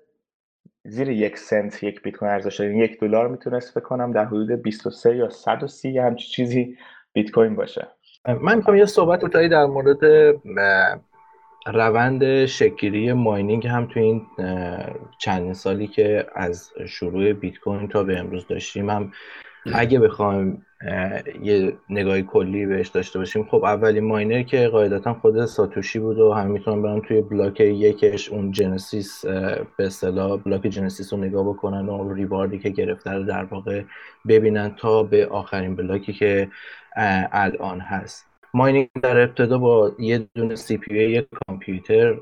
زیر 0.84 1.10
یک 1.10 1.38
سنت 1.38 1.84
یک 1.84 2.02
بیت 2.02 2.16
کوین 2.16 2.32
ارزش 2.32 2.60
داره. 2.60 2.78
یک 2.78 3.00
دلار 3.00 3.28
می‌تونست 3.28 3.74
فکر 3.74 3.84
کنم 3.84 4.12
در 4.12 4.26
حدود 4.26 4.52
23 4.52 5.16
یا 5.16 5.30
130 5.30 6.00
همچی 6.00 6.28
چیزی 6.28 6.78
بیت 7.14 7.32
کوین 7.32 7.56
باشه. 7.56 7.88
من 8.42 8.56
می‌خوام 8.56 8.78
یه 8.78 8.86
صحبت 8.86 9.22
کوتاهی 9.22 9.50
در 9.50 9.66
مورد 9.66 10.00
روند 11.74 12.46
شکلی 12.46 13.14
ماینینگ 13.14 13.68
هم 13.68 13.86
تو 13.86 14.00
این 14.00 14.22
چند 15.18 15.54
سالی 15.54 15.88
که 15.88 16.26
از 16.36 16.72
شروع 16.88 17.34
بیت 17.34 17.58
کوین 17.58 17.88
تا 17.88 18.04
به 18.04 18.20
امروز 18.20 18.48
داشتیم 18.48 18.90
هم 18.90 19.12
اگه 19.74 20.00
بخوایم 20.00 20.66
یه 21.42 21.74
نگاهی 21.90 22.24
کلی 22.24 22.66
بهش 22.66 22.88
داشته 22.88 23.20
باشیم. 23.20 23.44
خب 23.44 23.64
اولین 23.64 24.04
ماینر 24.04 24.44
که 24.44 24.68
قاعدتا 24.68 25.14
خود 25.14 25.46
ساتوشی 25.46 26.00
بود 26.00 26.20
و 26.20 26.34
هم 26.34 26.52
می‌تونن 26.52 26.82
برن 26.82 27.02
توی 27.02 27.22
بلاک 27.22 27.60
یکش 27.60 28.30
اون 28.30 28.52
جنسیس 28.52 29.26
به 29.26 29.86
اصطلاح 29.86 30.38
بلاک 30.38 30.62
جنسیس 30.62 31.14
رو 31.14 31.20
نگاه 31.20 31.50
بکنن 31.50 31.90
و 31.90 32.14
ریواردی 32.14 32.60
که 32.60 32.70
گرفته 32.70 33.12
رو 33.12 33.24
در 33.24 33.44
واقع 33.44 33.84
ببینن 34.28 34.76
تا 34.76 35.04
به 35.04 35.28
آخرین 35.28 35.76
بلاکی 35.76 36.14
که 36.14 36.50
الان 37.32 37.80
هست. 37.80 38.28
mining 38.58 38.90
در 39.04 39.18
ابتدا 39.18 39.58
با 39.58 39.92
یه 40.00 40.28
دونه 40.36 40.56
CPU 40.56 40.96
یک 40.96 41.28
کامپیوتر 41.48 42.16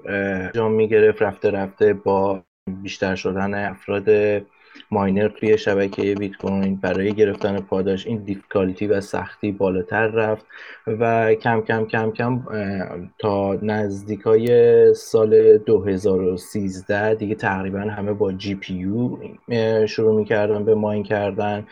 انجام 0.51 0.71
می‌گرفت 0.71 1.21
رفته 1.21 1.51
رفته 1.51 1.93
با 1.93 2.43
بیشتر 2.83 3.15
شدن 3.15 3.53
افراد 3.53 4.09
miner 4.91 5.27
توی 5.27 5.57
شبکه 5.57 6.15
بیت 6.15 6.35
کوین 6.35 6.75
برای 6.75 7.13
گرفتن 7.13 7.59
پاداش 7.59 8.07
این 8.07 8.23
difficulty 8.23 8.87
و 8.87 9.01
سختی 9.01 9.51
بالاتر 9.51 10.07
رفت 10.07 10.45
و 10.87 11.33
کم 11.35 11.61
کم 11.61 11.85
کم 11.85 12.11
کم 12.11 12.43
تا 13.19 13.53
نزدیک 13.61 14.21
های 14.21 14.93
سال 14.93 15.57
2013 15.57 17.15
دیگه 17.15 17.35
تقریبا 17.35 17.79
همه 17.79 18.13
با 18.13 18.31
GPU 18.31 19.17
شروع 19.87 20.15
می‌کردن 20.15 20.65
به 20.65 20.75
ماین 20.75 21.03
کردن. 21.03 21.67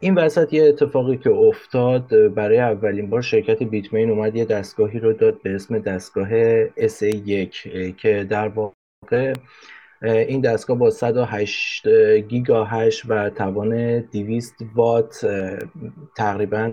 این 0.00 0.14
وسط 0.14 0.52
یه 0.52 0.64
اتفاقی 0.64 1.16
که 1.16 1.30
افتاد 1.30 2.34
برای 2.34 2.58
اولین 2.58 3.10
بار 3.10 3.22
شرکت 3.22 3.62
بیتمین 3.62 4.10
اومد 4.10 4.36
یه 4.36 4.44
دستگاهی 4.44 4.98
رو 4.98 5.12
داد 5.12 5.42
به 5.42 5.54
اسم 5.54 5.78
دستگاه 5.78 6.28
SA1 6.66 7.68
که 7.96 8.26
در 8.30 8.48
واقع 8.48 9.34
این 10.02 10.40
دستگاه 10.40 10.78
با 10.78 10.90
108 10.90 11.88
گیگا 12.28 12.64
هش 12.64 13.02
و 13.08 13.30
توان 13.30 14.00
200 14.00 14.54
وات 14.74 15.26
تقریبا 16.16 16.72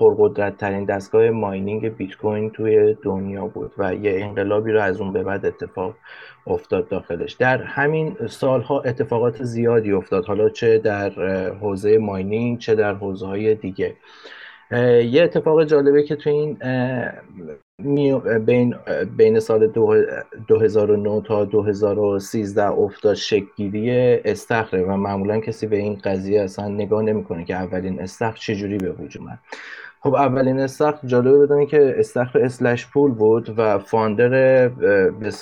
پرقدرت 0.00 0.56
ترین 0.56 0.84
دستگاه 0.84 1.30
ماینینگ 1.30 1.96
بیت 1.96 2.16
کوین 2.16 2.50
توی 2.50 2.96
دنیا 3.02 3.46
بود 3.46 3.72
و 3.78 3.94
یه 3.94 4.24
انقلابی 4.24 4.72
رو 4.72 4.82
از 4.82 5.00
اون 5.00 5.12
به 5.12 5.22
بعد 5.22 5.46
اتفاق 5.46 5.94
افتاد 6.46 6.88
داخلش. 6.88 7.32
در 7.32 7.62
همین 7.62 8.16
سالها 8.28 8.80
اتفاقات 8.80 9.42
زیادی 9.42 9.92
افتاد 9.92 10.24
حالا 10.24 10.48
چه 10.48 10.78
در 10.78 11.10
حوزه 11.50 11.98
ماینینگ 11.98 12.58
چه 12.58 12.74
در 12.74 12.94
حوزه 12.94 13.26
های 13.26 13.54
دیگه 13.54 13.96
یه 14.72 15.22
اتفاق 15.22 15.64
جالبه 15.64 16.02
که 16.02 16.16
تو 16.16 16.30
این 16.30 16.56
بین, 18.46 18.74
بین 19.16 19.40
سال 19.40 19.66
2009 20.48 21.22
تا 21.22 21.44
2013 21.44 22.62
افتاد 22.64 23.14
شکلگیری 23.14 23.90
استخره 24.24 24.82
و 24.82 24.96
معمولا 24.96 25.40
کسی 25.40 25.66
به 25.66 25.76
این 25.76 26.00
قضیه 26.04 26.40
اصلا 26.40 26.68
نگاه 26.68 27.02
نمی‌کنه 27.02 27.44
که 27.44 27.54
اولین 27.54 28.00
استخر 28.00 28.36
چجوری 28.36 28.78
به 28.78 28.92
وجود 28.92 29.22
من 29.22 29.38
خب 30.02 30.14
اولین 30.14 30.60
استخر 30.60 31.06
جالبه 31.06 31.38
بدونی 31.38 31.66
که 31.66 31.94
استخر 31.98 32.38
اسلش 32.38 32.86
پول 32.86 33.10
بود 33.10 33.58
و 33.58 33.78
فاندر 33.78 34.28
به 35.08 35.32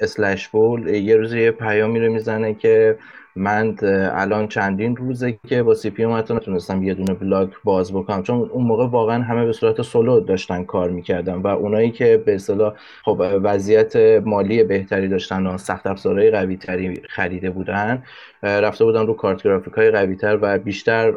slush 0.00 0.48
pool 0.48 0.88
یه 0.88 1.16
روز 1.16 1.34
یه 1.34 1.50
پیامی 1.50 2.00
رو 2.00 2.12
می‌زنه 2.12 2.54
که 2.54 2.98
من 3.36 3.76
الان 4.12 4.48
چندین 4.48 4.96
روزه 4.96 5.38
که 5.48 5.62
با 5.62 5.74
CPU 5.74 6.04
حتی 6.04 6.34
نتونستم 6.34 6.82
یه 6.82 6.94
دونه 6.94 7.14
بلاک 7.14 7.50
باز 7.64 7.92
بکنم. 7.92 8.22
چون 8.22 8.50
اون 8.52 8.64
موقع 8.64 8.86
واقعا 8.86 9.22
همه 9.22 9.44
به 9.46 9.52
صورت 9.52 9.82
سولو 9.82 10.20
داشتن 10.20 10.64
کار 10.64 10.90
می‌کردن 10.90 11.34
و 11.34 11.46
اونایی 11.46 11.90
که 11.90 12.22
به 12.26 12.34
اصطلاح 12.34 12.74
خب 13.04 13.22
وضعیت 13.42 13.96
مالی 14.24 14.64
بهتری 14.64 15.08
داشتن 15.08 15.46
و 15.46 15.58
سخت 15.58 15.86
افزارهای 15.86 16.30
قوی 16.30 16.56
تری 16.56 17.02
خریده 17.08 17.50
بودن 17.50 18.02
رفته 18.42 18.84
بودن 18.84 19.06
رو 19.06 19.14
کارت 19.14 19.42
گرافیک 19.42 19.74
های 19.74 19.90
قوی 19.90 20.16
تر 20.16 20.38
و 20.42 20.58
بیشتر 20.58 21.10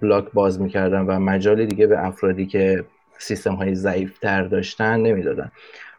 بلاک 0.00 0.24
باز 0.32 0.60
می‌کردن 0.60 1.00
و 1.00 1.18
مجالی 1.18 1.66
دیگه 1.66 1.86
به 1.86 2.06
افرادی 2.06 2.46
که 2.46 2.84
سیستم 3.18 3.54
های 3.54 3.74
ضعیف 3.74 4.18
تر 4.18 4.42
داشتن 4.42 5.00
نمی‌دادن. 5.00 5.52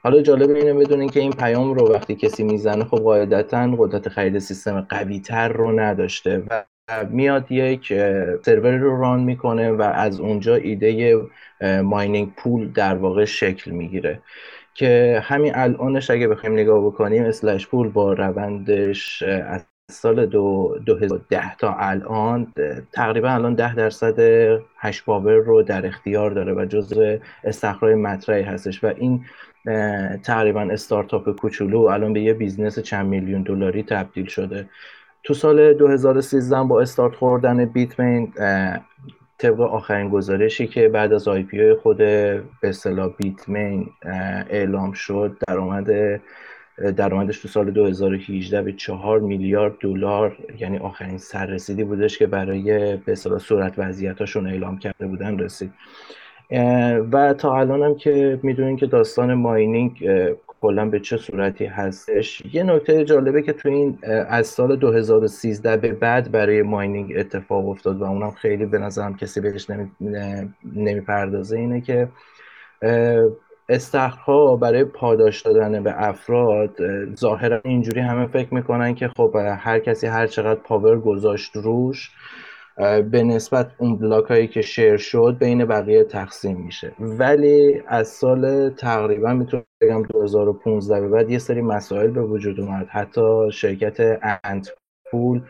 حالا 0.03 0.21
جالب 0.21 0.49
اینه 0.49 0.73
بدونین 0.73 1.09
که 1.09 1.19
این 1.19 1.31
پیام 1.31 1.73
رو 1.73 1.93
وقتی 1.93 2.15
کسی 2.15 2.43
می‌زنه 2.43 2.83
خب 2.85 2.97
قاعدتا 2.97 3.75
قدرت 3.77 4.09
خرید 4.09 4.39
سیستم 4.39 4.81
قوی 4.81 5.19
تر 5.19 5.47
رو 5.47 5.79
نداشته 5.79 6.43
و 6.49 6.63
میاد 7.09 7.51
یک 7.51 7.87
سروری 8.45 8.77
رو 8.77 9.01
ران 9.01 9.19
می‌کنه 9.23 9.71
و 9.71 9.81
از 9.81 10.19
اونجا 10.19 10.55
ایده 10.55 11.21
ماینینگ 11.83 12.33
پول 12.35 12.71
در 12.71 12.95
واقع 12.95 13.25
شکل 13.25 13.71
می‌گیره. 13.71 14.21
که 14.75 15.21
همین 15.23 15.55
الانش 15.55 16.09
اگه 16.09 16.27
بخوایم 16.27 16.55
نگاه 16.55 16.85
بکنیم 16.85 17.23
اسلش 17.23 17.67
پول 17.67 17.89
با 17.89 18.13
روندش 18.13 19.23
از 19.23 19.65
سال 19.91 20.25
دو 20.25 20.75
2010 20.85 21.55
تا 21.55 21.75
الان 21.79 22.53
تقریبا 22.93 23.29
الان 23.29 23.53
ده 23.53 23.75
درصد 23.75 24.19
hash 24.77 25.03
power 25.03 25.33
رو 25.33 25.63
در 25.63 25.85
اختیار 25.85 26.31
داره 26.31 26.53
و 26.53 26.65
جزء 26.65 27.17
استخراج 27.43 27.95
مطرحی 27.95 28.43
هستش 28.43 28.83
و 28.83 28.87
این 28.87 29.25
تقریبا 30.23 30.61
استارتاپ 30.61 31.35
کوچولو 31.35 31.79
الان 31.79 32.13
به 32.13 32.21
یه 32.21 32.33
business 32.33 32.79
چند 32.79 33.05
میلیون 33.05 33.41
دلاری 33.41 33.83
تبدیل 33.83 34.25
شده. 34.25 34.69
تو 35.23 35.33
سال 35.33 35.73
2013 35.73 36.63
با 36.63 36.81
استارت 36.81 37.15
خوردن 37.15 37.65
بیتمین 37.65 38.33
طبق 39.37 39.61
آخرین 39.61 40.09
گزارشی 40.09 40.67
که 40.67 40.89
بعد 40.89 41.13
از 41.13 41.27
IPO 41.27 41.75
خود 41.83 41.97
به 41.97 42.43
اصطلاح 42.63 43.13
بیتمین 43.17 43.89
اعلام 44.49 44.91
شد 44.91 45.37
درآمد 45.47 45.87
درآمدش 46.95 47.39
تو 47.39 47.47
سال 47.47 47.71
2018 47.71 48.61
به 48.61 48.73
4 48.73 49.19
میلیارد 49.19 49.73
دلار 49.79 50.37
یعنی 50.59 50.77
آخرین 50.77 51.17
سررسیدی 51.17 51.83
بودش 51.83 52.17
که 52.17 52.27
برای 52.27 52.97
به 52.97 53.11
اصطلاح 53.11 53.39
صورت 53.39 53.73
وضعیتاشون 53.77 54.47
اعلام 54.47 54.77
کرده 54.77 55.07
بودن 55.07 55.39
رسید. 55.39 55.73
و 57.11 57.33
تا 57.33 57.59
الان 57.59 57.83
هم 57.83 57.95
که 57.95 58.39
می‌دونین 58.43 58.77
که 58.77 58.85
داستان 58.85 59.33
ماینینگ 59.33 60.09
کلا 60.61 60.89
به 60.89 60.99
چه 60.99 61.17
صورتی 61.17 61.65
هستش. 61.65 62.43
یه 62.53 62.63
نکته 62.63 63.05
جالبه 63.05 63.41
که 63.41 63.53
تو 63.53 63.69
این 63.69 63.99
از 64.27 64.47
سال 64.47 64.75
2013 64.75 65.77
به 65.77 65.91
بعد 65.91 66.31
برای 66.31 66.61
ماینینگ 66.61 67.13
اتفاق 67.17 67.69
افتاد 67.69 68.01
و 68.01 68.03
اونم 68.03 68.31
خیلی 68.31 68.65
به 68.65 68.77
نظرم 68.77 69.17
کسی 69.17 69.41
بهش 69.41 69.67
نمی‌پردازه 70.75 71.57
اینه 71.57 71.81
که 71.81 72.07
استخرها 73.69 74.55
برای 74.55 74.83
پاداش 74.83 75.41
دادن 75.41 75.83
به 75.83 75.93
افراد 75.97 76.75
ظاهرا 77.15 77.61
اینجوری 77.65 77.99
همه 77.99 78.27
فکر 78.27 78.53
می‌کنن 78.53 78.95
که 78.95 79.07
خب 79.07 79.35
هر 79.59 79.79
کسی 79.79 80.07
هر 80.07 80.27
چقدر 80.27 80.59
پاور 80.59 80.99
گذاشت 80.99 81.55
روش 81.55 82.11
به 83.11 83.23
نسبت 83.23 83.71
اون 83.77 83.97
بلاک 83.97 84.25
هایی 84.25 84.47
که 84.47 84.61
شیر 84.61 84.97
شد 84.97 85.35
بین 85.39 85.65
بقیه 85.65 86.03
تقسیم 86.03 86.57
میشه. 86.57 86.91
ولی 86.99 87.81
از 87.87 88.07
سال 88.07 88.69
تقریبا 88.69 89.33
می‌تونم 89.33 89.63
بگم 89.81 90.03
2015 90.03 91.01
به 91.01 91.07
بعد 91.09 91.29
یه 91.29 91.37
سری 91.39 91.61
مسائل 91.61 92.11
به 92.11 92.21
وجود 92.21 92.59
اومد. 92.59 92.87
حتی 92.89 93.51
شرکت 93.51 94.19
انت 94.43 94.69
پول 95.11 95.41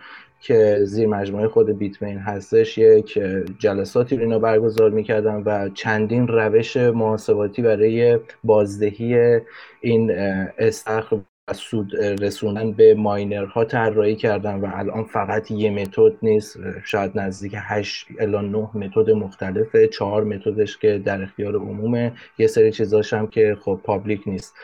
که 0.41 0.79
زیر 0.83 1.07
مجموعه 1.07 1.47
خود 1.47 1.77
بیتمین 1.77 2.17
هستش 2.17 2.77
یک 2.77 3.19
جلساتی 3.59 4.15
رو 4.15 4.21
اینا 4.21 4.39
برگزار 4.39 4.89
می‌کردن 4.89 5.43
و 5.45 5.69
چندین 5.69 6.27
روش 6.27 6.77
محاسباتی 6.77 7.61
برای 7.61 8.19
بازدهی 8.43 9.39
این 9.81 10.11
استخر 10.57 11.17
سود 11.51 11.95
رسوندن 11.95 12.71
به 12.71 12.95
ماینرها 12.95 13.65
طراحی 13.65 14.15
کردن 14.15 14.55
و 14.55 14.69
الان 14.73 15.03
فقط 15.03 15.51
یه 15.51 15.71
متد 15.71 16.13
نیست. 16.21 16.57
شاید 16.85 17.11
نزدیک 17.19 17.55
8 17.57 18.07
الی 18.19 18.49
9 18.49 18.69
method 18.73 19.09
مختلفه. 19.09 19.87
چهار 19.87 20.23
method 20.23 20.64
ش 20.64 20.77
که 20.77 20.97
در 21.05 21.21
اختیار 21.21 21.55
عمومه. 21.55 22.11
یه 22.37 22.47
سری 22.47 22.71
چیزاش 22.71 23.13
هم 23.13 23.27
که 23.27 23.57
خب 23.61 23.79
public 23.83 24.21
نیست. 24.25 24.55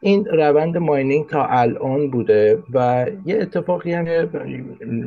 این 0.00 0.24
روند 0.24 0.76
mining 0.76 1.28
تا 1.28 1.46
الان 1.46 2.10
بوده 2.10 2.62
و 2.72 3.06
یه 3.24 3.38
اتفاقی 3.40 3.92
هم 3.92 4.26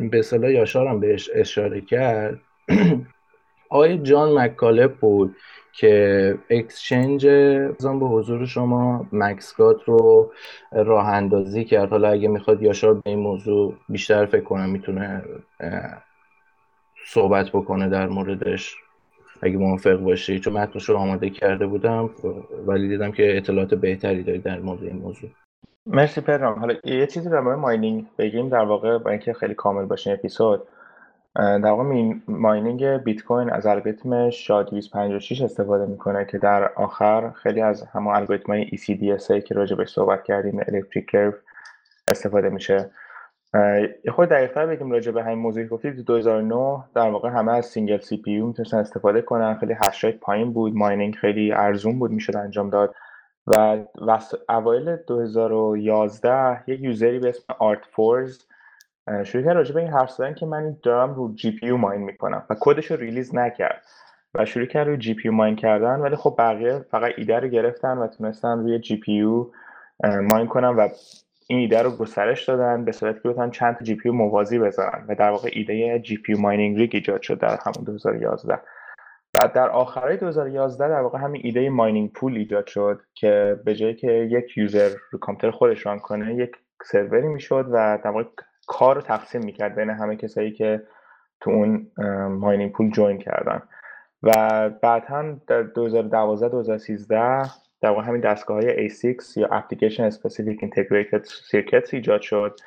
به 0.09 0.21
اصطلاح 0.21 0.51
یاشارم 0.51 0.99
بهش 0.99 1.29
اشاره 1.33 1.81
کرد. 1.81 2.39
آقای 3.69 3.97
جان 3.97 4.37
مکالب 4.37 4.93
بود. 4.93 5.35
که 5.79 6.37
exchange 6.49 7.27
به 7.27 8.05
حضور 8.05 8.45
شما 8.45 9.07
Mt. 9.11 9.47
Gox 9.47 9.83
رو 9.83 10.31
راه 10.71 11.07
اندازی 11.07 11.65
کرد. 11.65 11.89
حالا 11.89 12.09
اگه 12.09 12.27
می‌خواد 12.27 12.61
یاشار 12.61 12.93
به 12.93 13.01
این 13.05 13.19
موضوع 13.19 13.73
بیشتر 13.89 14.25
فکر 14.25 14.43
کنم 14.43 14.69
می‌تونه 14.69 15.23
صحبت 17.05 17.49
بکنه 17.49 17.89
در 17.89 18.07
موردش. 18.07 18.75
اگه 19.41 19.57
موافق 19.57 19.95
باشی. 19.95 20.39
چون 20.39 20.53
متنش 20.53 20.89
رو 20.89 20.97
آماده 20.97 21.29
کرده 21.29 21.67
بودم 21.67 22.09
ولی 22.65 22.87
دیدم 22.87 23.11
که 23.11 23.37
اطلاعات 23.37 23.73
بهتری 23.73 24.23
داری 24.23 24.39
در 24.39 24.59
مورد 24.59 24.83
این 24.83 24.95
موضوع. 24.95 25.29
مرسی 25.85 26.21
پدرام. 26.21 26.59
حالا 26.59 26.75
یه 26.83 27.07
چیزی 27.07 27.29
در 27.29 27.39
مورد 27.39 27.57
ماینینگ 27.57 28.05
بگیم 28.17 28.49
در 28.49 28.63
واقع 28.63 28.97
با 28.97 29.11
اینکه 29.11 29.33
خیلی 29.33 29.53
کامل 29.53 29.85
باشه 29.85 30.11
اپیزود. 30.11 30.61
در 31.35 31.65
واقع 31.65 32.13
ماینینگ 32.27 32.85
بیت 32.85 33.23
کوین 33.23 33.49
از 33.49 33.65
الگوریتم 33.65 34.29
شا 34.29 34.63
256 34.63 35.41
استفاده 35.41 35.85
می‌کنه 35.85 36.25
که 36.25 36.37
در 36.37 36.73
آخر 36.73 37.31
خیلی 37.31 37.61
از 37.61 37.83
همون 37.83 38.15
الگوریتم 38.15 38.53
های 38.53 38.65
ECDSA 38.67 39.43
که 39.43 39.55
راجع 39.55 39.75
بهش 39.75 39.89
صحبت 39.89 40.23
کردیم 40.23 40.59
الکتریک 40.67 41.05
کرو 41.05 41.33
استفاده 42.07 42.49
میشه. 42.49 42.89
یه 44.05 44.11
خود 44.11 44.29
دقیقتر 44.29 44.65
بگیم 44.65 44.91
راجع 44.91 45.11
به 45.11 45.23
همین 45.23 45.39
موضوعی 45.39 45.67
گفتید 45.67 45.95
2009 46.05 46.83
در 46.95 47.09
واقع 47.09 47.29
همه 47.29 47.51
از 47.51 47.65
single 47.65 47.99
CPU 47.99 48.47
می‌تونستن 48.47 48.77
استفاده 48.77 49.21
کنن. 49.21 49.55
خیلی 49.55 49.73
hash 49.73 50.05
پایین 50.05 50.53
بود. 50.53 50.75
mining 50.75 51.15
خیلی 51.15 51.51
ارزون 51.51 51.99
بود 51.99 52.11
می‌شد 52.11 52.35
انجام 52.35 52.69
داد. 52.69 52.95
و 53.47 53.77
اوایل 54.49 54.95
2011 54.95 56.69
یک 56.69 56.81
user 56.81 57.12
ی 57.12 57.19
به 57.19 57.29
اسم 57.29 57.53
ArtForz 57.59 58.39
شروع 59.23 59.43
کرد 59.43 59.55
راجع 59.55 59.73
به 59.73 59.79
این 59.79 59.89
حرف 59.89 60.11
زدن 60.11 60.33
که 60.33 60.45
من 60.45 60.77
دارم 60.83 61.13
رو 61.13 61.35
GPU 61.35 61.67
mine 61.67 62.01
می‌کنم 62.01 62.43
و 62.49 62.55
کدش 62.59 62.91
رو 62.91 62.97
release 62.97 63.35
نکرد 63.35 63.83
و 64.33 64.45
شروع 64.45 64.65
کرد 64.65 64.87
روی 64.87 64.97
GPU 64.97 65.27
mine 65.27 65.55
کردن 65.55 65.99
ولی 65.99 66.15
خب 66.15 66.35
بقیه 66.37 66.79
فقط 66.91 67.11
ایده 67.17 67.39
رو 67.39 67.47
گرفتن 67.47 67.97
و 67.97 68.07
تونستن 68.07 68.59
روی 68.59 68.79
GPU 68.79 69.51
mine 70.31 70.47
کنن 70.47 70.67
و 70.67 70.87
این 71.47 71.59
ایده 71.59 71.81
رو 71.81 71.91
گسترش 71.91 72.49
دادن 72.49 72.85
به 72.85 72.91
صورتی 72.91 73.19
که 73.23 73.29
بتونن 73.29 73.51
چند 73.51 73.75
تا 73.77 73.85
GPU 73.85 74.09
موازی 74.09 74.59
بذارن 74.59 75.05
و 75.07 75.15
در 75.15 75.29
واقع 75.29 75.49
ایده 75.53 75.99
GPU 75.99 76.33
mining 76.33 76.77
rig 76.77 76.89
ایجاد 76.93 77.21
شد 77.21 77.39
در 77.39 77.57
همون 77.65 77.85
2011 77.85 78.59
بعد 79.33 79.53
در 79.53 79.69
آخرای 79.69 80.17
2011 80.17 80.87
در 80.87 81.01
واقع 81.01 81.19
همین 81.19 81.41
ایده 81.45 81.69
mining 81.69 82.11
pool 82.11 82.37
ایجاد 82.37 82.67
شد 82.67 83.01
که 83.13 83.59
به 83.65 83.75
جایی 83.75 83.95
که 83.95 84.11
یک 84.11 84.57
user 84.57 84.89
رو 85.11 85.19
کامپیوتر 85.19 85.57
خودش 85.57 85.85
run 85.85 85.99
کنه 85.99 86.35
یک 86.35 86.51
سروری 86.83 87.27
می‌شد 87.27 87.65
و 87.71 87.99
در 88.03 88.09
واقع 88.09 88.23
کار 88.69 88.95
رو 88.95 89.01
تقسیم 89.01 89.41
می‌کرد 89.41 89.75
بین 89.75 89.89
همه 89.89 90.15
کسایی 90.15 90.51
که 90.51 90.81
تو 91.41 91.49
اون 91.49 91.91
mining 92.27 92.71
pool 92.71 92.91
join 92.91 93.17
کردن. 93.17 93.61
و 94.23 94.69
بعد 94.69 95.05
هم 95.05 95.41
در 95.47 95.61
2012 95.61 96.49
2013 96.49 97.41
در 97.81 97.89
واقع 97.89 98.01
همین 98.03 98.21
دستگاه 98.21 98.57
های 98.57 98.89
A6 98.89 99.37
یا 99.37 99.47
Application 99.47 100.13
Specific 100.13 100.57
Integrated 100.61 101.25
Circuits 101.51 101.93
ایجاد 101.93 102.21
شد 102.21 102.59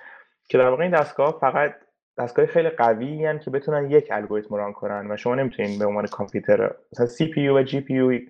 که 0.48 0.58
در 0.58 0.68
واقع 0.68 0.82
این 0.82 0.92
دستگاه 0.92 1.38
فقط 1.40 1.74
دستگاه 2.18 2.46
خیلی 2.46 2.68
قوی 2.70 3.38
که 3.38 3.50
بتونن 3.50 3.90
یک 3.90 4.08
الگوریتم 4.10 4.54
ران 4.54 4.72
کنن 4.72 5.10
و 5.10 5.16
شما 5.16 5.34
نمی‌تونین 5.34 5.78
به 5.78 5.86
عنوان 5.86 6.06
کامپیوتر 6.06 6.70
مثلا 6.92 7.06
CPU 7.06 7.38
و 7.38 7.64
GPU 7.66 8.22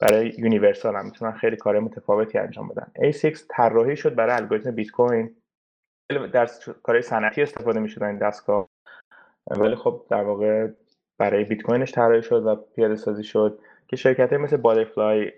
برای 0.00 0.32
یونیورسال 0.38 0.96
هم 0.96 1.04
می‌تونن 1.04 1.32
خیلی 1.32 1.56
کار 1.56 1.80
متفاوتی 1.80 2.38
انجام 2.38 2.68
بدن. 2.68 2.86
A6 3.10 3.38
طراحی 3.48 3.96
شد 3.96 4.14
برای 4.14 4.36
الگوریتم 4.36 4.70
بیت 4.70 4.90
کوین. 4.90 5.30
در 6.08 6.48
کارهای 6.82 7.02
صنعتی 7.02 7.42
استفاده 7.42 7.80
می‌شد 7.80 8.02
این 8.02 8.18
دستگاه. 8.18 8.68
ولی 9.50 9.74
خب 9.74 10.02
در 10.10 10.22
واقع 10.22 10.68
برای 11.18 11.44
بیت 11.44 11.62
کوینش 11.62 11.92
طراحی 11.92 12.22
شد 12.22 12.46
و 12.46 12.56
پیاده 12.56 12.96
سازی 12.96 13.24
شد 13.24 13.58
که 13.88 13.96
شرکت 13.96 14.32
مثل 14.32 14.56
بادرفلای 14.56 15.32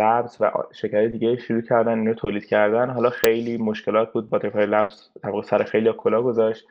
لبز 0.00 0.36
و 0.40 0.50
شرکت 0.72 1.12
دیگه 1.12 1.36
شروع 1.36 1.60
کردن 1.60 1.98
اینو 1.98 2.14
تولید 2.14 2.44
کردن. 2.44 2.90
حالا 2.90 3.10
خیلی 3.10 3.56
مشکلات 3.56 4.12
بود. 4.12 4.30
بادرفلای 4.30 4.66
لبز 4.66 5.10
در 5.22 5.42
سر 5.42 5.62
خیلی 5.64 5.92
کلا 5.96 6.22
گذاشت. 6.22 6.66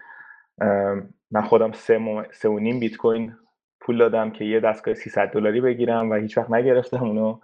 من 1.32 1.42
خودم 1.42 1.72
سه, 1.72 2.00
سه 2.32 2.50
و 2.50 2.60
نیم 2.60 2.80
بیت 2.80 2.98
کوین 2.98 3.34
پول 3.82 3.98
دادم 3.98 4.32
که 4.32 4.46
یه 4.46 4.60
دستگاه 4.60 4.94
300 4.94 5.32
دلاری 5.32 5.62
بگیرم 5.62 6.10
و 6.10 6.14
هیچ 6.14 6.38
وقت 6.38 6.52
نگرفتم 6.52 7.04
اونو. 7.04 7.40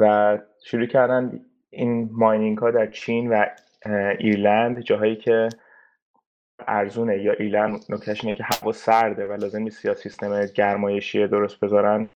و 0.00 0.38
شروع 0.64 0.86
کردن 0.86 1.40
این 1.70 2.10
ماینینگ 2.12 2.58
ها 2.58 2.70
در 2.70 2.86
چین 2.86 3.30
و 3.30 3.44
ایرلند 4.18 4.80
جاهایی 4.80 5.16
که 5.16 5.48
ارزونه. 6.66 7.18
یا 7.22 7.32
ایرلند 7.32 7.84
نکتهش 7.88 8.24
اینه 8.24 8.36
که 8.36 8.44
هوا 8.44 8.72
سرده 8.72 9.26
و 9.26 9.32
لازم 9.32 9.62
نیست 9.62 9.84
یا 9.84 9.94
سیستم 9.94 10.46
گرمایشی 10.46 11.26
درست 11.26 11.60
بذارن. 11.60 12.08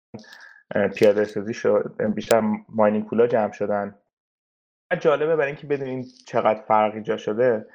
پیاده 0.96 1.24
سازی 1.24 1.54
شد 1.54 1.94
بیشتر 2.14 2.42
mining 2.68 3.06
pool 3.06 3.22
ا 3.22 3.26
جمع 3.26 3.52
شدن. 3.52 3.94
جالبه 5.00 5.36
برای 5.36 5.46
اینکه 5.46 5.66
بدونین 5.66 6.04
چقدر 6.26 6.60
فرق 6.60 6.94
ایجاد 6.94 7.18
شده 7.18 7.66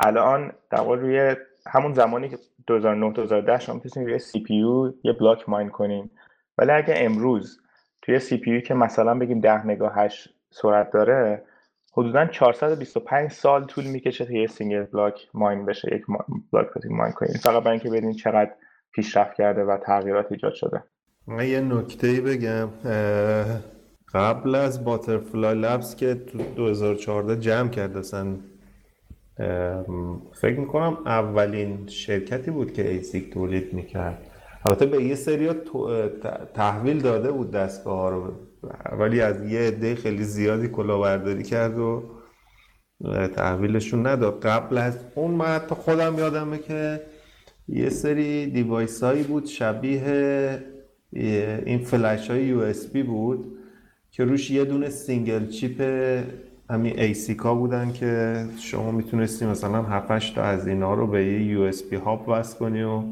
الان 0.00 0.52
در 0.70 0.84
روی 0.84 1.36
همون 1.66 1.92
زمانی 1.92 2.28
که 2.28 2.38
2009 2.66 3.12
2010 3.12 3.58
شما 3.58 3.74
می‌تونید 3.74 4.08
روی 4.08 4.18
CPU 4.18 4.92
یه 5.02 5.12
block 5.12 5.48
mine 5.48 5.68
کنین. 5.68 6.10
ولی 6.58 6.70
اگه 6.70 6.94
امروز 6.96 7.60
توی 8.02 8.18
CPU 8.18 8.60
که 8.60 8.74
مثلا 8.74 9.14
بگیم 9.14 9.40
10 9.40 9.66
megahash 9.66 10.28
سرعت 10.50 10.90
داره 10.90 11.42
حدودا 11.96 12.26
425 12.26 13.30
سال 13.30 13.64
طول 13.64 13.84
می‌کشه 13.84 14.24
تا 14.24 14.32
یه 14.32 14.46
single 14.46 14.84
block 14.84 15.28
mine 15.34 15.66
بشه 15.66 15.94
یک 15.94 16.02
block 16.52 16.66
mine 16.90 17.12
کنین 17.12 17.34
فقط 17.42 17.62
برای 17.62 17.70
اینکه 17.70 17.88
ببینید 17.88 18.16
چقدر 18.16 18.50
پیشرفت 18.92 19.34
کرده 19.34 19.64
و 19.64 19.76
تغییرات 19.76 20.26
ایجاد 20.32 20.54
شده. 20.54 20.82
من 21.26 21.48
یه 21.48 21.60
نکته 21.60 22.20
بگم. 22.20 22.68
قبل 24.14 24.54
از 24.54 24.84
Butterfly 24.84 25.54
Labs 25.54 25.96
که 25.96 26.14
تو 26.14 26.38
2014 26.38 27.40
جمع 27.40 27.68
کرده 27.68 28.02
فکر 30.34 30.60
می‌کنم 30.60 30.98
اولین 31.06 31.86
شرکتی 31.86 32.50
بود 32.50 32.72
که 32.72 32.90
ASIC 32.90 33.32
تولید 33.32 33.72
می‌کرد. 33.74 34.30
البته 34.64 34.86
به 34.86 35.04
یه 35.04 35.14
سری 35.14 35.50
تحویل 36.54 37.02
داده 37.02 37.32
بود 37.32 37.50
دستگاه 37.50 37.98
ها 37.98 38.08
رو. 38.08 38.32
ولی 38.98 39.20
از 39.20 39.52
یه 39.52 39.60
عده 39.60 39.94
خیلی 39.94 40.24
زیادی 40.24 40.68
کلاهبرداری 40.68 41.42
کرد 41.42 41.78
و 41.78 42.02
تحویلشون 43.36 44.06
نداد. 44.06 44.42
قبل 44.42 44.78
از 44.78 44.98
اون 45.14 45.30
من 45.30 45.46
حتی 45.46 45.74
خودم 45.74 46.18
یادمه 46.18 46.58
که 46.58 47.00
یه 47.68 47.88
سری 47.88 48.46
device 48.46 49.02
هایی 49.04 49.22
بود 49.22 49.46
شبیه 49.46 50.64
این 51.66 51.78
فلش 51.78 52.30
های 52.30 52.44
USB 52.44 53.02
بود 53.02 53.58
که 54.10 54.24
روش 54.24 54.50
یه 54.50 54.64
دونه 54.64 54.90
single 54.90 55.48
chip 55.48 55.80
همین 56.70 56.98
ASIC 56.98 57.43
ا 57.43 57.54
بودن 57.54 57.92
که 57.92 58.44
شما 58.60 58.90
می‌تونستی 58.90 59.46
مثلا 59.46 59.82
7 59.82 60.34
تا 60.34 60.42
از 60.42 60.66
اینا 60.66 60.94
رو 60.94 61.06
به 61.06 61.24
یه 61.24 61.42
USB 61.42 61.96
hub 61.96 62.28
وصل 62.28 62.58
کنی 62.58 62.82
و 62.82 63.02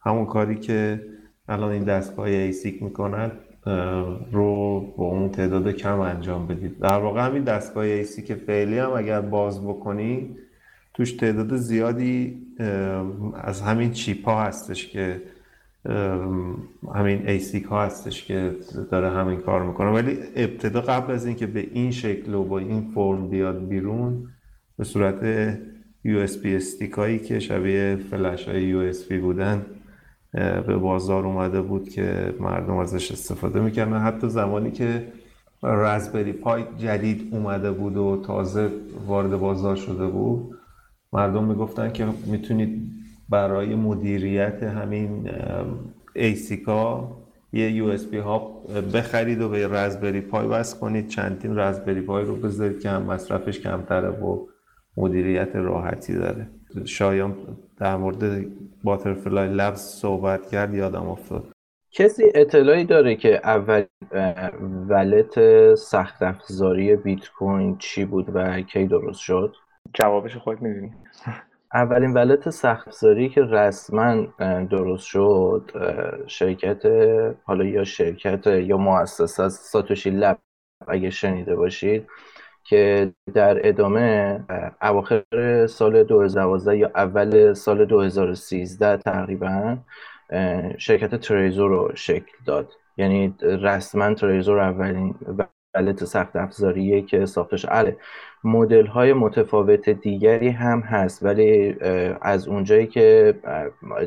همون 0.00 0.26
کاری 0.26 0.54
که 0.54 1.06
الان 1.48 1.70
این 1.72 1.84
دستگاه 1.84 2.26
ASIC 2.26 2.82
می‌کنن. 2.82 3.30
رو 4.32 4.80
با 4.96 5.04
اون 5.04 5.28
تعداد 5.28 5.70
کم 5.70 6.00
انجام 6.00 6.46
بدید. 6.46 6.78
در 6.78 6.98
واقع 6.98 7.26
همین 7.26 7.44
دستگاه 7.44 7.84
ASIC 7.84 8.22
که 8.22 8.34
فعلی 8.34 8.78
هم 8.78 8.90
اگر 8.96 9.20
باز 9.20 9.64
بکنی 9.64 10.36
توش 10.94 11.12
تعداد 11.12 11.56
زیادی 11.56 12.42
از 13.34 13.60
همین 13.62 13.90
chip 13.90 14.24
ها 14.24 14.42
هستش 14.42 14.88
که 14.88 15.22
همین 16.94 17.28
ASIC 17.28 17.64
ها 17.64 17.82
هستش 17.82 18.24
که 18.24 18.56
داره 18.90 19.10
همین 19.10 19.40
کار 19.40 19.62
می‌کنه. 19.62 19.90
ولی 19.90 20.18
ابتدا 20.36 20.80
قبل 20.80 21.12
از 21.12 21.26
اینکه 21.26 21.46
به 21.46 21.66
این 21.72 21.90
شکل 21.90 22.34
و 22.34 22.44
با 22.44 22.58
این 22.58 22.90
فرم 22.94 23.28
بیاد 23.28 23.68
بیرون 23.68 24.28
به 24.78 24.84
صورت 24.84 25.24
USB 26.02 26.56
stick 26.56 26.92
هایی 26.92 27.18
که 27.18 27.38
شبیه 27.38 27.96
فلش 28.10 28.48
های 28.48 28.92
USB 29.08 29.18
بودن 29.18 29.66
به 30.32 30.76
بازار 30.76 31.26
اومده 31.26 31.62
بود 31.62 31.88
که 31.88 32.34
مردم 32.40 32.76
ازش 32.76 33.12
استفاده 33.12 33.60
می‌کردن. 33.60 33.98
حتی 33.98 34.28
زمانی 34.28 34.70
که 34.70 35.12
Raspberry 35.62 36.32
Pi 36.32 36.64
جدید 36.78 37.28
اومده 37.30 37.70
بود 37.70 37.96
و 37.96 38.22
تازه 38.26 38.70
وارد 39.06 39.36
بازار 39.36 39.76
شده 39.76 40.06
بود 40.06 40.58
مردم 41.12 41.44
می‌گفتن 41.44 41.92
که 41.92 42.06
می‌تونید 42.26 42.90
برای 43.28 43.74
مدیریت 43.74 44.62
همین 44.62 45.30
ASIC 46.14 46.92
ها 46.92 47.12
یه 47.52 47.72
USB 47.72 48.18
hub 48.18 48.66
بخرید 48.94 49.40
و 49.40 49.48
به 49.48 49.68
Raspberry 49.68 50.20
Pi 50.20 50.46
وصل 50.46 50.78
کنید. 50.78 51.08
چندین 51.08 51.58
Raspberry 51.58 52.00
Pi 52.00 52.24
رو 52.24 52.36
بذارید 52.36 52.80
که 52.80 52.90
هم 52.90 53.02
مصرفش 53.02 53.60
کمتره 53.60 54.08
و 54.08 54.46
مدیریت 54.96 55.56
راحتی 55.56 56.14
داره. 56.14 56.48
شایان 56.84 57.34
در 57.76 57.96
مورد 57.96 58.46
Butterfly 58.88 59.48
Labs 59.48 59.80
صحبت 59.80 60.48
کرد 60.50 60.74
یادم 60.74 61.08
افتاد. 61.08 61.44
کسی 61.92 62.22
اطلاعی 62.34 62.84
داره 62.84 63.16
که 63.16 63.40
اول 63.44 63.84
ولت 64.88 65.34
سخت 65.74 66.22
افزاری 66.22 66.96
بیت 66.96 67.28
کوین 67.28 67.78
چی 67.78 68.04
بود 68.04 68.26
و 68.34 68.60
کی 68.60 68.86
درست 68.86 69.20
شد؟ 69.20 69.54
جوابش 69.94 70.36
خود 70.36 70.62
می‌دونی. 70.62 70.92
اولین 71.74 72.12
ولت 72.12 72.50
سخت 72.50 72.88
افزاری 72.88 73.28
که 73.28 73.40
رسما 73.42 74.26
درست 74.70 75.06
شد 75.06 75.70
شرکت 76.26 76.82
حالا 77.44 77.64
یا 77.64 77.84
شرکت 77.84 78.46
یا 78.46 78.76
مؤسسه 78.76 79.48
ساتوشی 79.48 80.10
لب 80.10 80.38
اگه 80.88 81.10
شنیده 81.10 81.56
باشید 81.56 82.06
که 82.68 83.12
در 83.34 83.68
ادامه 83.68 84.40
اواخر 84.82 85.22
سال 85.66 86.04
2012 86.04 86.78
یا 86.78 86.90
اول 86.94 87.54
سال 87.54 87.84
2013 87.84 88.96
تقریبا 88.96 89.78
شرکت 90.78 91.14
تریزور 91.14 91.70
رو 91.70 91.90
شکل 91.94 92.32
داد. 92.46 92.72
یعنی 92.96 93.34
رسما 93.40 94.14
تریزور 94.14 94.58
اولین 94.58 95.14
ولت 95.74 96.04
سخت 96.04 96.36
افزاریه 96.36 97.02
که 97.02 97.26
ساختش. 97.26 97.64
عله 97.64 97.96
مدل 98.44 98.86
های 98.86 99.12
متفاوت 99.12 99.90
دیگری 99.90 100.48
هم 100.48 100.80
هست 100.80 101.22
ولی 101.22 101.76
از 102.20 102.48
اونجایی 102.48 102.86
که 102.86 103.34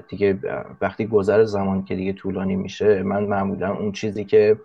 دیگه 0.08 0.40
وقتی 0.82 1.06
گذر 1.08 1.44
زمان 1.44 1.86
که 1.86 1.96
دیگه 1.96 2.14
طولانی 2.14 2.56
میشه 2.56 3.04
من 3.04 3.24
معمولا 3.24 3.74
اون 3.76 3.92
چیزی 3.92 4.26
که 4.26 4.58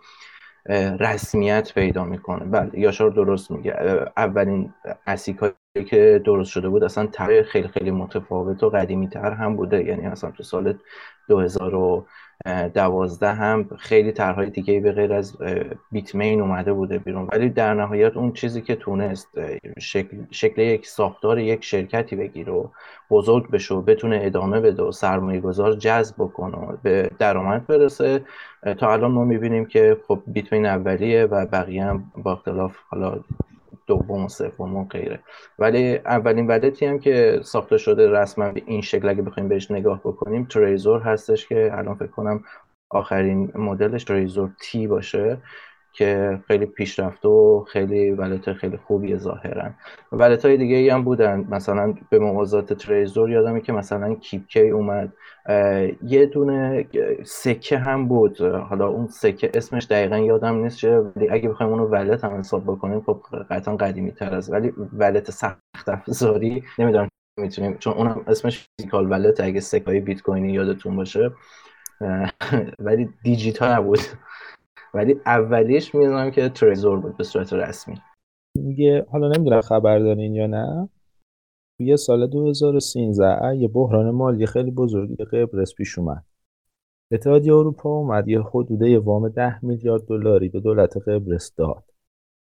رسمیت 1.00 1.74
پیدا 1.74 2.04
می‌کنه. 2.04 2.44
بله 2.44 2.78
یاشار 2.78 3.10
درست 3.10 3.50
میگه. 3.50 3.76
اولین 4.16 4.74
اسیک 5.06 5.36
که 5.86 6.22
درست 6.24 6.50
شده 6.50 6.68
بود 6.68 6.84
اصلا 6.84 7.06
طرح 7.06 7.42
خیلی 7.42 7.68
خیلی 7.68 7.90
متفاوت 7.90 8.62
و 8.62 8.70
قدیمی 8.70 9.08
تر 9.08 9.32
هم 9.32 9.56
بوده. 9.56 9.84
یعنی 9.84 10.06
اصلا 10.06 10.30
تو 10.30 10.42
سال 10.42 10.78
2012 12.44 13.32
هم 13.32 13.68
خیلی 13.78 14.12
طرحهای 14.12 14.50
دیگه 14.50 14.80
به 14.80 14.92
غیر 14.92 15.12
از 15.12 15.36
بیتمین 15.92 16.40
اومده 16.40 16.72
بوده 16.72 16.98
بیرون. 16.98 17.28
ولی 17.32 17.50
در 17.50 17.74
نهایت 17.74 18.16
اون 18.16 18.32
چیزی 18.32 18.62
که 18.62 18.76
تونست 18.76 19.28
شکل, 19.78 20.16
شکل 20.30 20.62
یک 20.62 20.86
ساختار 20.86 21.38
یک 21.38 21.64
شرکتی 21.64 22.16
بگیره 22.16 22.52
و 22.52 22.66
بزرگ 23.10 23.50
بشه 23.50 23.74
و 23.74 23.82
بتونه 23.82 24.20
ادامه 24.22 24.60
بده 24.60 24.82
و 24.82 24.92
سرمایه 24.92 25.40
گذار 25.40 25.76
جذب 25.76 26.14
بکنه 26.18 26.56
و 26.56 26.76
به 26.82 27.10
درآمد 27.18 27.66
برسه 27.66 28.24
تا 28.78 28.92
الان 28.92 29.10
ما 29.12 29.24
می‌بینیم 29.24 29.64
که 29.64 29.96
خب 30.08 30.22
بیتمین 30.26 30.66
اولیه 30.66 31.24
و 31.24 31.46
بقیه 31.46 31.84
هم 31.84 32.12
با 32.16 32.32
اختلاف 32.32 32.76
حالا 32.88 33.20
دوم 33.86 34.24
و 34.24 34.28
سوم 34.28 34.76
و 34.76 34.84
غیره. 34.84 35.20
ولی 35.58 35.96
اولین 35.96 36.46
ولتی 36.46 36.86
هم 36.86 36.98
که 36.98 37.40
ساخته 37.44 37.78
شده 37.78 38.10
رسما 38.10 38.52
به 38.52 38.62
این 38.66 38.80
شکل 38.80 39.08
اگه 39.08 39.22
بخوایم 39.22 39.48
بهش 39.48 39.70
نگاه 39.70 40.00
بکنیم 40.04 40.44
تریزور 40.44 41.00
هستش 41.00 41.48
که 41.48 41.70
الان 41.72 41.94
فکر 41.94 42.10
کنم 42.10 42.44
آخرین 42.90 43.52
مدلش 43.54 44.04
تریزور 44.04 44.50
تی 44.60 44.86
باشه. 44.86 45.38
که 45.96 46.40
خیلی 46.46 46.66
پیشرفته 46.66 47.28
و 47.28 47.64
خیلی 47.68 48.10
ولت 48.10 48.52
خیلی 48.52 48.76
خوبی 48.76 49.16
ظاهرا 49.16 49.70
ولت 50.12 50.44
های 50.44 50.56
دیگه 50.56 50.76
ای 50.76 50.88
هم 50.88 51.04
بودن. 51.04 51.46
مثلا 51.50 51.94
به 52.10 52.18
موازات 52.18 52.72
تریزور 52.72 53.30
یادمه 53.30 53.60
که 53.60 53.72
مثلا 53.72 54.14
کیپکی 54.14 54.70
اومد. 54.70 55.12
یه 56.02 56.26
دونه 56.26 56.86
سکه 57.24 57.78
هم 57.78 58.08
بود. 58.08 58.40
حالا 58.40 58.88
اون 58.88 59.06
سکه 59.06 59.50
اسمش 59.54 59.86
دقیقا 59.90 60.18
یادم 60.18 60.54
نیست 60.54 60.78
چه 60.78 60.98
ولی 60.98 61.28
اگه 61.28 61.48
بخوایم 61.48 61.72
اونو 61.72 61.86
ولت 61.86 62.24
هم 62.24 62.38
حساب 62.38 62.62
بکنیم 62.62 63.00
خب 63.00 63.20
قطعا 63.50 63.76
قدیمی 63.76 64.12
تر 64.12 64.34
از 64.34 64.52
ولی 64.52 64.72
ولت 64.92 65.30
سخت 65.30 65.88
افزاری 65.88 66.64
نمی‌دونم 66.78 67.08
می‌تونیم. 67.40 67.76
چون 67.78 67.92
اونم 67.92 68.24
اسمش 68.26 68.68
فیزیکال 68.76 69.12
ولت 69.12 69.40
اگه 69.40 69.60
سکای 69.60 70.00
بیت 70.00 70.22
کوینی 70.22 70.52
یادتون 70.52 70.96
باشه. 70.96 71.30
ولی 72.86 73.08
دیجیتال 73.22 73.72
نبود. 73.72 73.98
ولی 74.96 75.20
اولیش 75.26 75.94
می‌دونم 75.94 76.30
که 76.30 76.48
تریزور 76.48 77.00
بود 77.00 77.16
به 77.16 77.24
صورت 77.24 77.52
رسمی. 77.52 78.00
میگه 78.58 79.06
حالا 79.10 79.28
نمی‌دونم 79.28 79.60
خبر 79.60 79.98
دارین 79.98 80.34
یا 80.34 80.46
نه. 80.46 80.88
یه 81.78 81.96
سال 81.96 82.26
2013 82.26 83.56
یه 83.56 83.68
بحران 83.68 84.10
مالی 84.10 84.46
خیلی 84.46 84.70
بزرگی 84.70 85.24
قبرس 85.24 85.74
پیش 85.74 85.98
اومد. 85.98 86.24
اتحادیه 87.12 87.54
اروپا 87.54 87.90
اومد 87.90 88.28
یه 88.28 88.42
حدوده 88.42 88.98
وام 88.98 89.28
10 89.28 89.64
میلیارد 89.64 90.06
دلاری 90.06 90.48
به 90.48 90.60
دولت 90.60 90.96
قبرس 90.96 91.54
داد. 91.54 91.84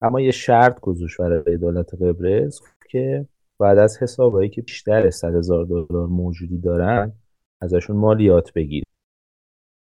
اما 0.03 0.21
یه 0.21 0.31
شرط 0.31 0.81
گذاشت 0.81 1.19
برای 1.19 1.57
دولت 1.57 1.95
قبرس 1.95 2.61
که 2.91 3.27
بعد 3.59 3.79
از 3.79 4.03
حسابایی 4.03 4.49
که 4.49 4.63
بیشتر 4.63 5.07
از 5.07 5.15
100 5.15 5.35
هزار 5.35 5.65
دلار 5.65 6.07
موجودی 6.07 6.59
دارن 6.59 7.13
ازشون 7.61 7.97
مالیات 7.97 8.53
بگیرید 8.53 8.94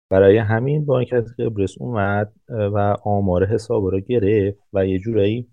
برای 0.10 0.38
همین 0.38 0.86
بانک 0.86 1.14
از 1.14 1.36
قبرس 1.40 1.76
اومد 1.78 2.34
و 2.50 2.98
آمار 3.04 3.46
حساب 3.46 3.86
رو 3.86 4.00
گرفت 4.00 4.60
و 4.74 4.86
یه 4.88 5.00
جورایی 5.00 5.48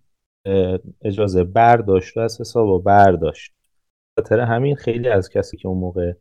اجازه 1.03 1.45
برداشت 1.45 2.17
و 2.17 2.21
از 2.21 2.41
حساب 2.41 2.85
برداشت. 2.85 3.53
خاطر 4.19 4.41
همین 4.41 4.77
خیلی 4.77 5.09
از 5.09 5.29
کسی 5.29 5.57
که 5.57 5.69
اون 5.69 5.79
موقع 5.79 6.13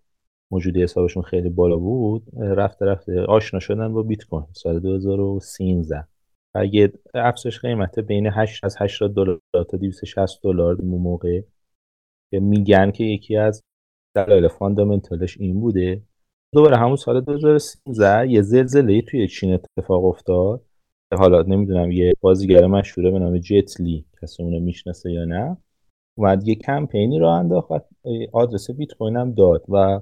موجودی 0.52 0.84
حسابشون 0.84 1.24
خیلی 1.24 1.50
بالا 1.50 1.78
بود 1.78 2.24
رفته 2.36 2.86
رفته 2.86 3.22
آشنا 3.22 3.60
شدن 3.60 3.94
با 3.94 4.04
بیت 4.04 4.24
کوین 4.24 4.48
سال 4.54 4.80
2013 4.80 6.08
اگه 6.56 6.94
افزایش 7.14 7.60
قیمت 7.60 8.00
بین 8.00 8.28
8 8.28 8.64
از 8.64 8.76
80 8.80 9.16
دلار 9.16 9.42
تا 9.54 9.78
260 9.78 10.44
دلار 10.44 10.76
اون 10.82 11.02
موقع. 11.02 11.42
میگن 12.32 12.92
که 12.92 13.04
یکی 13.04 13.38
از 13.38 13.64
دلایل 14.16 14.48
فاندامنتالش 14.48 15.38
این 15.38 15.60
بوده 15.60 16.02
دوباره 16.54 16.78
همون 16.78 16.96
سال 16.96 17.22
2013 17.22 18.32
یه 18.32 18.42
زلزله 18.42 19.02
توی 19.02 19.28
چین 19.28 19.54
اتفاق 19.54 20.06
افتاد. 20.06 20.66
حالا 21.18 21.42
نمی‌دونم 21.42 21.92
یه 21.92 22.14
بازیگر 22.22 22.68
مشهوره 22.68 23.12
به 23.12 23.20
نام 23.20 23.38
جت 23.38 23.82
لی 23.82 24.06
کسی 24.22 24.44
اونو 24.44 24.60
می‌شناسه 24.60 25.12
یا 25.12 25.26
نه. 25.26 25.58
اومد 26.18 26.48
یه 26.48 26.56
کمپینی 26.56 27.20
رو 27.20 27.28
انداخت 27.28 27.72
و 27.72 27.80
آدرس 28.34 28.72
بیت 28.72 28.94
کوین 28.94 29.18
هم 29.18 29.34
داد 29.34 29.66
و 29.70 30.02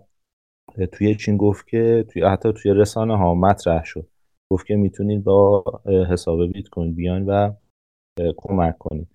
توی 0.91 1.15
چین 1.15 1.37
گفت 1.37 1.67
که 1.67 2.05
توی 2.09 2.23
حتی 2.23 2.53
توی 2.53 2.73
رسانه 2.73 3.17
ها 3.17 3.35
مطرح 3.35 3.83
شد. 3.83 4.07
گفت 4.51 4.65
که 4.65 4.75
می‌تونید 4.75 5.23
با 5.23 5.63
حساب 6.09 6.51
بیت 6.51 6.69
کوین 6.69 6.95
بیان 6.95 7.25
و 7.25 7.51
کمک 8.37 8.77
کنید. 8.77 9.07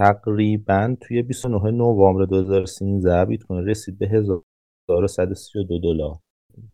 تقریبا 0.00 0.96
توی 1.00 1.22
29 1.22 1.70
نوامبر 1.70 2.24
2013 2.24 3.24
بیت 3.24 3.42
کوین 3.42 3.66
رسید 3.66 3.98
به 3.98 4.08
1132 4.08 5.78
دلار. 5.78 6.18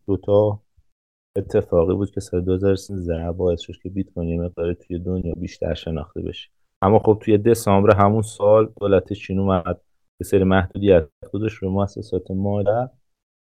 دوتا 0.07 0.61
اتفاقی 1.37 1.93
بود 1.93 2.11
که 2.11 2.19
سال 2.19 2.41
2013 2.41 3.31
باعث 3.31 3.61
شد 3.61 3.73
که 3.83 3.89
بیت 3.89 4.09
کوین 4.09 4.29
یه 4.29 4.39
مقدار 4.41 4.73
توی 4.73 4.99
دنیا 4.99 5.33
بیشتر 5.33 5.73
شناخته 5.73 6.21
بشه. 6.21 6.49
اما 6.81 6.99
خب 6.99 7.17
توی 7.21 7.37
دسامبر 7.37 7.95
همون 7.95 8.21
سال 8.21 8.73
دولت 8.81 9.13
چین 9.13 9.39
اومد 9.39 9.81
به 10.17 10.25
سری 10.25 10.43
محدودیت 10.43 11.07
خودش 11.31 11.53
رو 11.53 11.69
مؤسسات 11.69 12.31
مالی 12.31 12.87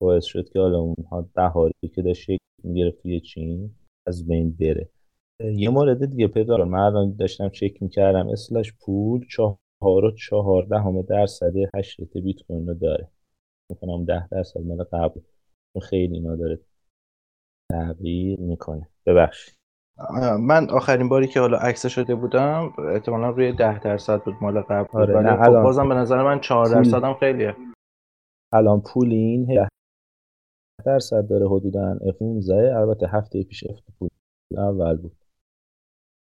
باعث 0.01 0.25
شد 0.25 0.49
که 0.49 0.59
حالا 0.59 0.79
اونها 0.79 1.29
بهاری 1.35 1.73
که 1.95 2.01
داشت 2.01 2.21
شکل 2.21 2.37
می‌گرفت 2.63 3.01
توی 3.01 3.19
چین 3.19 3.75
از 4.07 4.27
بین 4.27 4.51
بره. 4.59 4.89
یه 5.39 5.69
مورد 5.69 6.05
دیگه 6.05 6.27
پیدا 6.27 6.57
من 6.57 6.79
الان 6.79 7.15
داشتم 7.15 7.49
چک 7.49 7.83
می‌کردم 7.83 8.27
اسلش 8.27 8.73
پول 8.73 9.25
چهار 9.29 10.05
و 10.05 10.11
چهارده 10.11 10.79
همه 10.79 11.03
درصد 11.03 11.53
هشت 11.75 12.01
بیت 12.13 12.41
کوین 12.47 12.67
رو 12.67 12.73
داره. 12.73 13.07
می‌کنم 13.69 14.05
ده 14.05 14.27
درصد 14.27 14.59
مال 14.59 14.83
قبل. 14.83 15.19
خیلی 15.81 16.13
اینا 16.13 16.35
داره 16.35 16.59
تغییر 17.71 18.39
می‌کنه. 18.39 18.89
ببخشید. 19.05 19.55
من 20.39 20.69
آخرین 20.69 21.09
باری 21.09 21.27
که 21.27 21.39
حالا 21.39 21.57
عکس 21.57 21.85
شده 21.85 22.15
بودم 22.15 22.73
احتمالا 22.93 23.29
روی 23.29 23.51
ده 23.51 23.79
درصد 23.79 24.23
بود 24.23 24.33
مال 24.41 24.61
قبل 24.61 24.99
آره 24.99 25.15
ولی 25.15 25.29
خب 25.29 25.41
الان 25.41 25.63
بازم 25.63 25.89
به 25.89 25.95
نظر 25.95 26.23
من 26.23 26.39
چهار 26.39 26.65
درصد 26.65 27.03
هم 27.03 27.13
خیلیه. 27.13 27.55
الان 28.53 28.81
پول 28.81 29.11
این 29.11 29.45
10 29.45 29.67
درصد 30.85 31.27
داره 31.27 31.49
حدودا. 31.49 31.95
F15 31.95 32.49
البته 32.49 33.07
هفته 33.07 33.43
پیش 33.43 33.63
F 33.63 33.81
پول 33.99 34.09
اول 34.57 34.97
بود. 34.97 35.15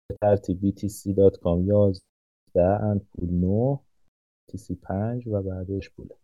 به 0.10 0.16
ترتیب 0.22 0.60
BTC.com 0.62 1.68
11 1.68 2.02
اند 2.62 3.08
پول 3.16 3.30
9 3.30 3.80
BTC 4.52 4.76
5 4.82 5.28
و 5.28 5.42
بعدش 5.42 5.90
پوله 5.90 6.16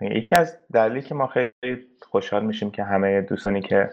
یکی 0.00 0.28
از 0.30 0.56
دلیلی 0.72 1.02
که 1.02 1.14
ما 1.14 1.26
خیلی 1.26 1.86
خوشحال 2.00 2.44
میشیم 2.44 2.70
که 2.70 2.84
همه 2.84 3.20
دوستانی 3.20 3.60
که 3.60 3.90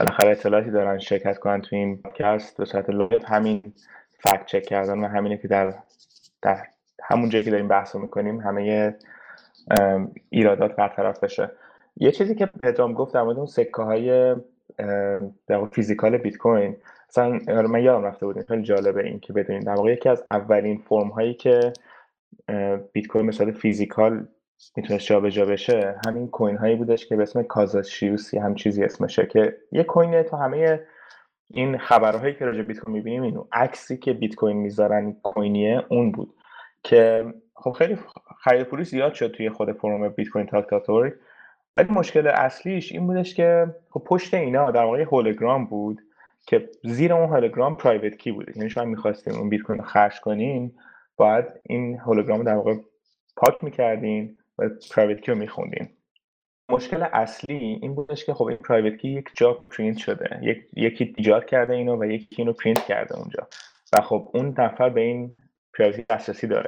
بالاخره 0.00 0.30
اطلاعاتی 0.30 0.70
دارن 0.70 0.98
شرکت 0.98 1.38
کنن 1.38 1.60
تو 1.60 1.76
این 1.76 1.96
پادکست 1.96 2.56
به 2.56 2.64
صورت 2.64 2.90
لایو 2.90 3.26
همین 3.26 3.62
فکت 4.18 4.46
چک 4.46 4.62
کردن 4.62 4.98
و 4.98 5.08
همینه 5.08 5.36
که 5.36 5.48
در 5.48 5.74
در 6.42 6.66
همون 7.02 7.28
جایی 7.28 7.44
که 7.44 7.50
داریم 7.50 7.68
بحث 7.68 7.94
می‌کنیم 7.94 8.40
همه 8.40 8.94
ایرادات 10.30 10.76
برطرف 10.76 11.24
بشه. 11.24 11.50
یه 11.96 12.12
چیزی 12.12 12.34
که 12.34 12.46
پدرام 12.46 12.92
گفت 12.92 13.14
در 13.14 13.22
مورد 13.22 13.36
اون 13.36 13.46
سکه 13.46 13.82
های 13.82 14.36
در 15.46 15.66
physical 15.72 16.16
بیت 16.16 16.36
کوین 16.36 16.76
مثلا 17.08 17.38
آره، 17.48 17.66
من 17.66 17.82
یادم 17.82 18.04
رفته 18.04 18.26
بودیم 18.26 18.42
خیلی 18.42 18.62
جالبه 18.62 19.04
این 19.04 19.20
که 19.20 19.32
بدونید. 19.32 19.64
در 19.66 19.74
واقع 19.74 19.92
یکی 19.92 20.08
از 20.08 20.24
اولین 20.30 20.78
فرم 20.78 21.08
هایی 21.08 21.34
که 21.34 21.72
بیت 22.92 23.06
کوین 23.06 23.26
مثال 23.26 23.52
physical 23.52 24.26
می‌تونست 24.76 25.06
جابجا 25.06 25.46
بشه 25.46 26.00
همین 26.06 26.28
coin 26.28 26.56
هایی 26.56 26.76
بودش 26.76 27.06
که 27.06 27.16
به 27.16 27.22
اسم 27.22 27.42
Casascius 27.42 28.28
ی 28.28 28.38
هم 28.38 28.54
چیزی 28.54 28.84
اسمشه 28.84 29.26
که 29.26 29.56
یه 29.72 29.82
coin 29.82 30.14
ه 30.14 30.22
تو 30.22 30.36
همه 30.36 30.80
این 31.50 31.78
خبرهایی 31.78 32.34
که 32.34 32.44
راجع 32.44 32.62
بیت 32.62 32.78
کوین 32.78 32.96
می‌بینیم 32.96 33.22
اینو. 33.22 33.44
عکسی 33.52 33.96
که 33.96 34.12
بیت 34.12 34.34
کوین 34.34 34.56
می‌ذارن 34.56 35.12
coin 35.12 35.60
یه 35.60 35.84
اون 35.88 36.12
بود 36.12 36.34
که 36.82 37.34
خب 37.54 37.72
خیلی 37.72 37.98
خرید 38.38 38.66
فروش 38.66 38.86
زیاد 38.86 39.14
شد 39.14 39.30
توی 39.30 39.50
خود 39.50 39.72
forum 39.72 40.08
Bitcointalk.org. 40.08 41.12
ولی 41.76 41.92
مشکل 41.92 42.26
اصلیش 42.26 42.92
این 42.92 43.06
بودش 43.06 43.34
که 43.34 43.74
خب 43.90 44.02
پشت 44.06 44.34
اینا 44.34 44.70
در 44.70 44.84
واقع 44.84 45.02
هولوگرام 45.02 45.66
بود 45.66 46.00
که 46.46 46.70
زیر 46.84 47.12
اون 47.12 47.28
هولوگرام 47.28 47.76
private 47.76 48.16
key 48.16 48.32
بود 48.32 48.56
یعنی 48.56 48.70
شما 48.70 48.84
می‌خواستیم 48.84 49.34
اون 49.34 49.48
بیت 49.48 49.62
کوین 49.62 49.78
رو 49.78 49.84
خرج 49.84 50.20
کنین 50.20 50.72
باید 51.16 51.44
این 51.62 51.98
هولوگرام 51.98 52.42
در 52.42 52.54
واقع 52.54 52.74
پاک 53.36 53.64
می‌کردین. 53.64 54.38
private 54.94 55.20
key 55.20 55.32
رو 55.32 55.38
میخوندین 55.38 55.88
مشکل 56.70 57.02
اصلی 57.12 57.78
این 57.82 57.94
بودش 57.94 58.24
که 58.24 58.34
خب 58.34 58.44
این 58.44 58.56
private 58.56 58.96
key 58.96 59.08
یک 59.08 59.28
جا 59.34 59.52
پرینت 59.52 59.96
شده. 59.96 60.38
یک، 60.42 60.58
یکی 60.76 61.14
ایجاد 61.16 61.44
کرده 61.44 61.74
اینو 61.74 62.00
و 62.00 62.04
یکی 62.04 62.26
اینو 62.38 62.52
پرینت 62.52 62.84
کرده 62.84 63.18
اونجا. 63.18 63.48
و 63.92 64.00
خب 64.00 64.30
اون 64.34 64.54
نفر 64.58 64.88
به 64.88 65.00
این 65.00 65.36
پرایوتی 65.78 66.04
دسترسی 66.10 66.46
داره. 66.46 66.66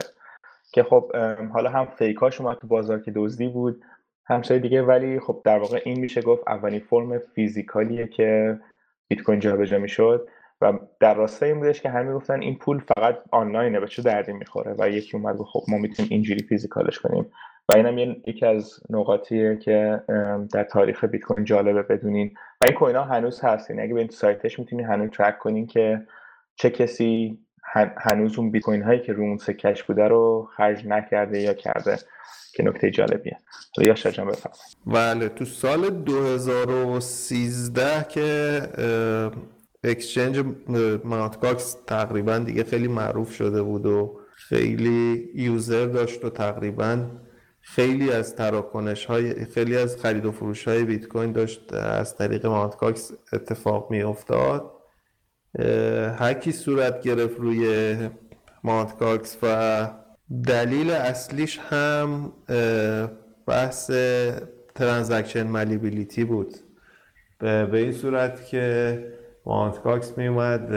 که 0.73 0.83
خب 0.83 1.17
حالا 1.53 1.71
هم 1.71 1.87
فیکاش 1.87 2.41
اومد 2.41 2.59
تو 2.59 2.67
بازار 2.67 3.01
که 3.01 3.13
دزدی 3.15 3.49
بود 3.49 3.85
همسایه 4.27 4.61
دیگه 4.61 4.83
ولی 4.83 5.21
خب 5.21 5.43
در 5.45 5.59
واقع 5.59 5.83
این 5.85 6.01
میشه 6.01 6.23
گفت 6.23 6.43
اولین 6.49 6.81
فرم 6.81 7.19
فیزیکالیه 7.19 8.07
که 8.07 8.61
بیت 9.09 9.23
کوین 9.23 9.41
جابجا 9.41 9.79
می‌شد. 9.79 10.29
و 10.61 10.79
در 11.01 11.15
راستای 11.15 11.51
این 11.51 11.61
بودش 11.61 11.81
که 11.83 11.91
همه 11.91 12.13
گفتن 12.13 12.43
این 12.43 12.59
پول 12.59 12.79
فقط 12.79 13.19
آنلاینه 13.31 13.81
به 13.81 13.87
چه 13.87 14.03
دردی 14.03 14.33
می‌خوره؟ 14.33 14.75
و 14.79 14.89
یکی 14.91 15.17
اومد 15.17 15.37
گفت 15.37 15.51
خب 15.51 15.63
ما 15.69 15.79
می‌تونیم 15.79 16.09
اینجوری 16.11 16.43
فیزیکالش 16.43 16.99
کنیم. 16.99 17.33
و 17.69 17.77
اینم 17.77 18.17
یکی 18.27 18.47
از 18.47 18.81
نقاطیه 18.91 19.57
که 19.57 20.03
در 20.53 20.65
تاریخ 20.65 21.05
بیت 21.05 21.23
کوین 21.23 21.45
جالبه 21.45 21.83
بدونین. 21.83 22.35
و 22.61 22.65
این 22.65 22.75
coin 22.75 22.97
ها 22.97 23.05
هنوز 23.05 23.41
هستین 23.41 23.81
اگه 23.81 23.95
به 23.95 24.09
سایتش 24.11 24.59
می‌تونین 24.59 24.87
هنوز 24.87 25.11
track 25.11 25.39
کنین 25.39 25.67
که 25.67 26.07
چه 26.57 26.71
کسی 26.71 27.39
هنوز 27.97 28.39
اون 28.39 28.51
بیت 28.51 28.63
کوین 28.63 28.83
هایی 28.83 29.01
که 29.01 29.13
رو 29.13 29.23
اون 29.23 29.37
سکه‌ش 29.37 29.83
بوده 29.83 30.09
رو 30.09 30.49
خرج 30.57 30.87
نکرده 30.87 31.41
یا 31.41 31.55
کرده 31.55 31.97
که 32.55 32.63
نکته 32.63 32.91
جالبیه. 32.91 33.39
یاشا 33.79 33.95
جان 33.95 34.27
بفرمایید. 34.27 34.77
بله 34.87 35.29
تو 35.29 35.45
سال 35.45 35.91
2013 35.91 38.07
که 38.09 38.61
exchange 39.85 40.45
Mt. 41.05 41.41
Gox 41.41 41.77
تقریبا 41.87 42.39
دیگه 42.39 42.65
خیلی 42.65 42.89
معروف 42.89 43.33
شده 43.33 43.63
بود 43.63 43.87
و 43.87 44.21
خیلی 44.35 45.31
user 45.35 45.87
داشت 45.87 46.25
و 46.25 46.31
تقریبا 46.31 47.07
خیلی 47.69 48.11
از 48.11 48.37
تراکنش 48.37 49.05
های 49.05 49.45
خیلی 49.45 49.77
از 49.77 49.97
خرید 49.97 50.27
و 50.27 50.33
فروش 50.33 50.69
های 50.69 50.85
بیت 50.85 51.07
کوین 51.07 51.33
داشت 51.33 51.73
از 51.75 52.17
طریق 52.17 52.47
Mt. 52.47 52.80
Gox 52.80 53.13
اتفاق 53.33 53.91
می 53.91 54.03
افتاد 54.03 54.73
هکی 56.19 56.53
صورت 56.53 57.03
گرفت 57.03 57.41
روی 57.41 57.97
Mt. 58.65 59.02
Gox 59.02 59.39
و 59.43 59.89
دلیل 60.47 60.91
اصلیش 60.91 61.59
هم 61.59 62.33
بحث 63.47 63.91
transaction 64.75 65.47
malleability 65.47 66.25
بود. 66.25 66.55
به 67.39 67.69
این 67.73 67.93
صورت 67.93 68.47
که 68.47 68.99
Mt. 69.47 69.83
Gox 69.83 70.19
می 70.19 70.27
اومد 70.27 70.71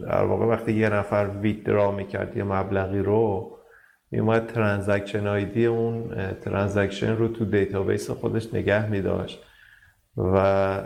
در 0.00 0.24
واقع 0.24 0.46
وقتی 0.46 0.72
یه 0.72 0.88
نفر 0.88 1.30
withdraw 1.40 1.90
می‌کرد 1.90 2.36
یه 2.36 2.44
مبلغی 2.44 2.98
رو 2.98 3.51
می 4.12 4.18
اومد 4.18 4.46
transaction 4.46 5.26
ID 5.26 5.66
اون 5.66 6.10
transaction 6.40 7.16
رو 7.16 7.28
تو 7.28 7.44
database 7.44 8.10
خودش 8.10 8.54
نگه 8.54 8.90
می 8.90 9.00
داشت 9.00 9.42
و 10.16 10.76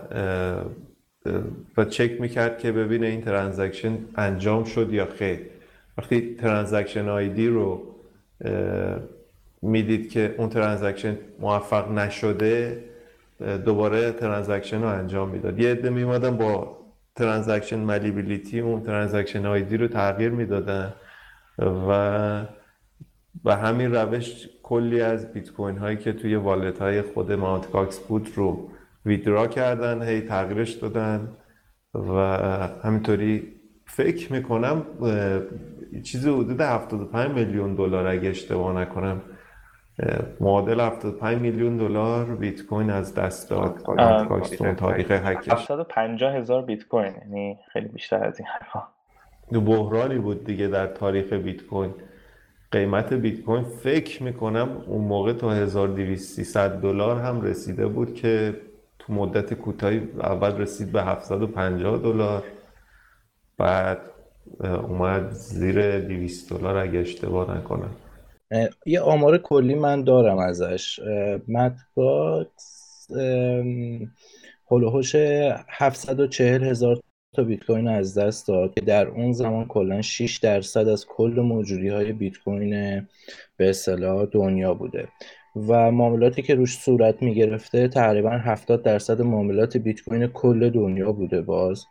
و 1.76 1.84
چک 1.84 2.20
می‌کرد 2.20 2.58
که 2.58 2.72
ببینه 2.72 3.06
این 3.06 3.20
transaction 3.20 3.98
انجام 4.16 4.64
شد 4.64 4.92
یا 4.92 5.06
خیر. 5.06 5.40
وقتی 5.98 6.34
transaction 6.34 7.08
ID 7.08 7.48
رو 7.48 7.82
می‌دید 9.62 10.10
که 10.10 10.34
اون 10.38 10.48
transaction 10.48 11.16
موفق 11.40 11.90
نشده 11.90 12.84
دوباره 13.64 14.12
transaction 14.12 14.82
رو 14.82 14.88
انجام 14.88 15.28
می‌داد. 15.28 15.60
یه 15.60 15.70
عده 15.70 15.90
میومدن 15.90 16.36
با 16.36 16.78
transaction 17.16 17.78
malleability 17.78 18.60
اون 18.60 18.82
transaction 18.82 19.46
ID 19.46 19.76
رو 19.76 19.88
تغییر 19.88 20.30
می‌دادن 20.30 20.94
و 21.58 22.42
به 23.44 23.54
همین 23.56 23.94
روش 23.94 24.48
کلی 24.62 25.00
از 25.00 25.32
بیت 25.32 25.52
کوین 25.52 25.78
هایی 25.78 25.96
که 25.96 26.12
توی 26.12 26.36
والت 26.36 26.78
های 26.78 27.02
خود 27.02 27.32
ماونت 27.32 27.70
کاکس 27.70 27.98
بود 27.98 28.28
رو 28.34 28.70
ویدرا 29.06 29.46
کردن 29.46 30.02
هی 30.02 30.20
تغییرش 30.20 30.72
دادن 30.72 31.28
و 31.94 32.12
همینطوری 32.84 33.52
فکر 33.86 34.32
می‌کنم 34.32 34.86
چیزی 36.02 36.30
حدود 36.30 36.60
75 36.60 37.30
میلیون 37.30 37.74
دلار 37.74 38.06
اگه 38.06 38.28
اشتباه 38.28 38.80
نکنم 38.80 39.22
معادل 40.40 40.80
75 40.80 41.38
میلیون 41.38 41.76
دلار 41.76 42.24
بیت 42.24 42.62
کوین 42.66 42.90
از 42.90 43.14
دست 43.14 43.50
داد. 43.50 43.82
کاکستون 44.28 44.74
تاریخ 44.74 45.10
هکش. 45.10 45.48
750 45.48 46.34
هزار 46.34 46.62
بیت 46.62 46.88
کوین 46.88 47.14
یعنی 47.22 47.58
خیلی 47.72 47.88
بیشتر 47.88 48.24
از 48.24 48.38
این 48.38 48.48
حرفا. 48.48 48.82
بحرانی 49.60 50.18
بود 50.18 50.44
دیگه 50.44 50.68
در 50.68 50.86
تاریخ 50.86 51.32
بیت 51.32 51.62
کوین 51.62 51.94
قیمت 52.76 53.12
بیت 53.12 53.40
کوین 53.40 53.64
فکر 53.64 54.22
می‌کنم 54.22 54.82
اون 54.86 55.04
موقع 55.04 55.32
تا 55.32 55.52
1200 55.52 56.58
دلار 56.58 57.20
هم 57.20 57.40
رسیده 57.40 57.86
بود 57.86 58.14
که 58.14 58.60
تو 58.98 59.12
مدت 59.12 59.54
کوتاهی 59.54 60.08
اول 60.20 60.56
رسید 60.56 60.92
به 60.92 61.02
750 61.02 61.98
دلار 61.98 62.42
بعد 63.58 63.98
اومد 64.60 65.30
زیر 65.30 66.00
200 66.00 66.52
دلار 66.52 66.76
اگه 66.76 66.98
اشتباه 66.98 67.58
نکنم. 67.58 67.90
یه 68.86 69.00
آمار 69.00 69.38
کلی 69.38 69.74
من 69.74 70.04
دارم 70.04 70.38
ازش. 70.38 71.00
مطبوعات 71.48 72.62
هلوهوش 74.70 75.14
740 75.68 76.64
هزار 76.64 77.00
تا 77.36 77.42
بیت 77.42 77.64
کوین 77.64 77.88
از 77.88 78.18
دست 78.18 78.48
داد 78.48 78.74
که 78.74 78.80
در 78.80 79.08
اون 79.08 79.32
زمان 79.32 79.66
کلا 79.66 80.02
6 80.02 80.36
درصد 80.36 80.88
از 80.88 81.06
کل 81.06 81.40
موجودی 81.40 81.88
های 81.88 82.12
بیت 82.12 82.38
کوین 82.38 82.70
به 83.56 83.70
اصطلاح 83.70 84.26
دنیا 84.32 84.74
بوده 84.74 85.08
و 85.56 85.90
معاملاتی 85.90 86.42
که 86.42 86.54
روش 86.54 86.78
صورت 86.78 87.22
می 87.22 87.34
گرفته 87.34 87.88
تقریبا 87.88 88.30
70 88.30 88.82
درصد 88.82 89.22
معاملات 89.22 89.76
بیت 89.76 90.00
کوین 90.00 90.26
کل 90.26 90.70
دنیا 90.70 91.12
بوده 91.12 91.40
باز 91.40 91.84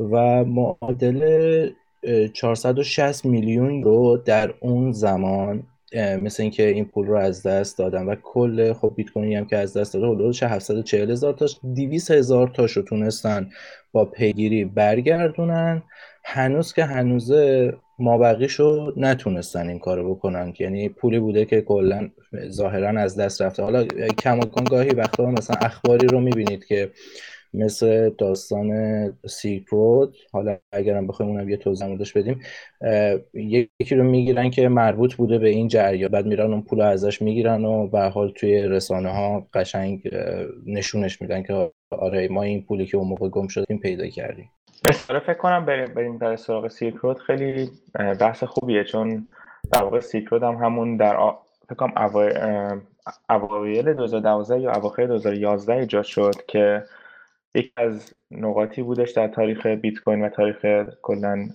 و 0.00 0.44
معادل 0.44 1.70
460 2.32 3.24
میلیون 3.24 3.82
رو 3.82 4.16
در 4.16 4.54
اون 4.60 4.92
زمان 4.92 5.62
مثل 6.22 6.42
اینکه 6.42 6.68
این 6.68 6.84
پول 6.84 7.06
رو 7.06 7.16
از 7.16 7.42
دست 7.42 7.78
دادن 7.78 8.06
و 8.06 8.14
کل 8.22 8.72
خب 8.72 8.92
بیت 8.96 9.10
کوینی 9.10 9.34
هم 9.34 9.44
که 9.44 9.56
از 9.56 9.76
دست 9.76 9.94
داده 9.94 10.06
حدود 10.06 10.42
740 10.42 11.10
هزار 11.10 11.32
تاش 11.32 11.60
200 11.74 12.10
هزار 12.10 12.48
تاش 12.48 12.72
رو 12.72 12.82
تونستن 12.82 13.50
با 13.94 14.04
پیگیری 14.04 14.64
برگردونن. 14.64 15.82
هنوز 16.24 16.72
که 16.72 16.84
هنوزه 16.84 17.72
مابقیش 17.98 18.52
رو 18.52 18.92
نتونستن 18.96 19.68
این 19.68 19.78
کارو 19.78 20.14
بکنن. 20.14 20.54
یعنی 20.60 20.88
پولی 20.88 21.18
بوده 21.18 21.44
که 21.44 21.60
کلا 21.60 22.10
ظاهرا 22.48 23.00
از 23.00 23.18
دست 23.18 23.42
رفته. 23.42 23.62
حالا 23.62 23.84
کماکان 24.18 24.64
گاهی 24.64 24.90
وقتا 24.90 25.26
مثلا 25.26 25.56
اخباری 25.60 26.06
رو 26.06 26.20
می‌بینید 26.20 26.64
که 26.64 26.90
مثل 27.54 28.10
داستان 28.18 28.68
سیلک 29.28 29.66
رود 29.66 30.16
حالا 30.32 30.56
اگرم 30.72 31.06
بخوایم 31.06 31.32
اونم 31.32 31.48
یه 31.48 31.56
توضیح 31.56 31.86
موردش 31.86 32.12
بدیم 32.12 32.40
یکی 33.80 33.94
رو 33.94 34.04
می‌گیرن 34.04 34.50
که 34.50 34.68
مربوط 34.68 35.14
بوده 35.14 35.38
به 35.38 35.48
این 35.48 35.68
جریان. 35.68 36.10
بعد 36.10 36.26
میرن 36.26 36.52
اون 36.52 36.62
پول 36.62 36.80
ازش 36.80 37.22
می‌گیرن 37.22 37.64
و 37.64 37.88
به 37.88 38.00
حال 38.00 38.32
توی 38.36 38.62
رسانه 38.62 39.08
ها 39.08 39.48
قشنگ 39.54 40.10
نشونش 40.66 41.22
میدن 41.22 41.42
که 41.42 41.70
آره 41.94 42.28
ما 42.28 42.42
این 42.42 42.62
پولی 42.62 42.86
که 42.86 42.96
اون 42.96 43.08
موقع 43.08 43.28
گم 43.28 43.48
شدیم 43.48 43.78
پیدا 43.78 44.06
کردیم. 44.06 44.50
بسیار 44.84 45.18
فکر 45.18 45.34
کنم 45.34 45.64
بریم 45.64 45.94
بریم 45.94 46.18
در 46.18 46.36
سراغ 46.36 46.68
سیلک 46.68 47.18
خیلی 47.26 47.70
بحث 48.20 48.44
خوبیه 48.44 48.84
چون 48.84 49.28
در 49.72 49.82
واقع 49.82 50.00
سیلک 50.00 50.32
هم 50.32 50.54
همون 50.54 50.96
در 50.96 51.16
آ... 51.16 51.32
فکر 51.68 51.74
کنم 51.74 52.82
اوایل 53.30 53.92
2012 53.92 54.60
یا 54.60 54.72
اواخر 54.72 55.06
2011 55.06 55.72
ایجاد 55.72 56.04
شد 56.04 56.34
که 56.48 56.84
یکی 57.54 57.72
از 57.76 58.14
نقاطی 58.30 58.82
بودش 58.82 59.10
در 59.10 59.28
تاریخ 59.28 59.66
بیت 59.66 59.98
کوین 59.98 60.24
و 60.24 60.28
تاریخ 60.28 60.86
کلا 61.02 61.48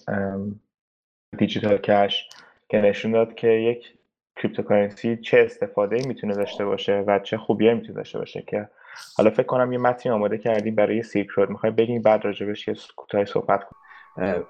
دیجیتال 1.37 1.77
کش 1.77 2.29
که 2.69 2.77
نشون 2.77 3.11
داد 3.11 3.35
که 3.35 3.47
یک 3.47 3.93
cryptocurrency 4.35 5.17
چه 5.17 5.39
استفاده 5.39 6.07
می‌تونه 6.07 6.33
داشته 6.33 6.65
باشه 6.65 7.03
و 7.07 7.19
چه 7.19 7.37
خوبیایی 7.37 7.75
می‌تونه 7.75 7.93
داشته 7.93 8.19
باشه 8.19 8.43
که 8.47 8.69
حالا 9.17 9.29
فکر 9.29 9.43
کنم 9.43 9.71
یه 9.71 9.79
متنی 9.79 10.11
آماده 10.11 10.37
کردی 10.37 10.71
برای 10.71 11.03
Silk 11.03 11.27
Road 11.27 11.49
می‌خوای 11.49 11.71
بگیم 11.71 12.01
بعد 12.01 12.25
راجبش 12.25 12.67
یه 12.67 12.75
کوتاه 12.95 13.25
صحبت 13.25 13.59
کنیم. 13.63 13.79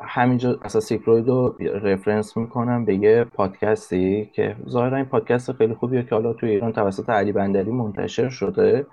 همینجا 0.02 0.60
اصلا 0.62 0.82
Silk 0.82 1.05
Road 1.05 1.28
رو 1.28 1.56
reference 1.84 2.38
می‌کنم 2.38 2.86
به 2.86 2.96
یه 2.96 3.24
پادکستی 3.24 4.30
که 4.34 4.56
ظاهرا 4.70 4.98
این 4.98 5.06
پادکست 5.06 5.52
خیلی 5.52 5.74
خوبیه 5.74 6.04
که 6.04 6.16
حالا 6.16 6.34
توی 6.34 6.50
ایران 6.50 6.74
توسط 6.74 7.10
علی 7.10 7.32
بندری 7.32 7.72
منتشر 7.72 8.30
شده. 8.30 8.86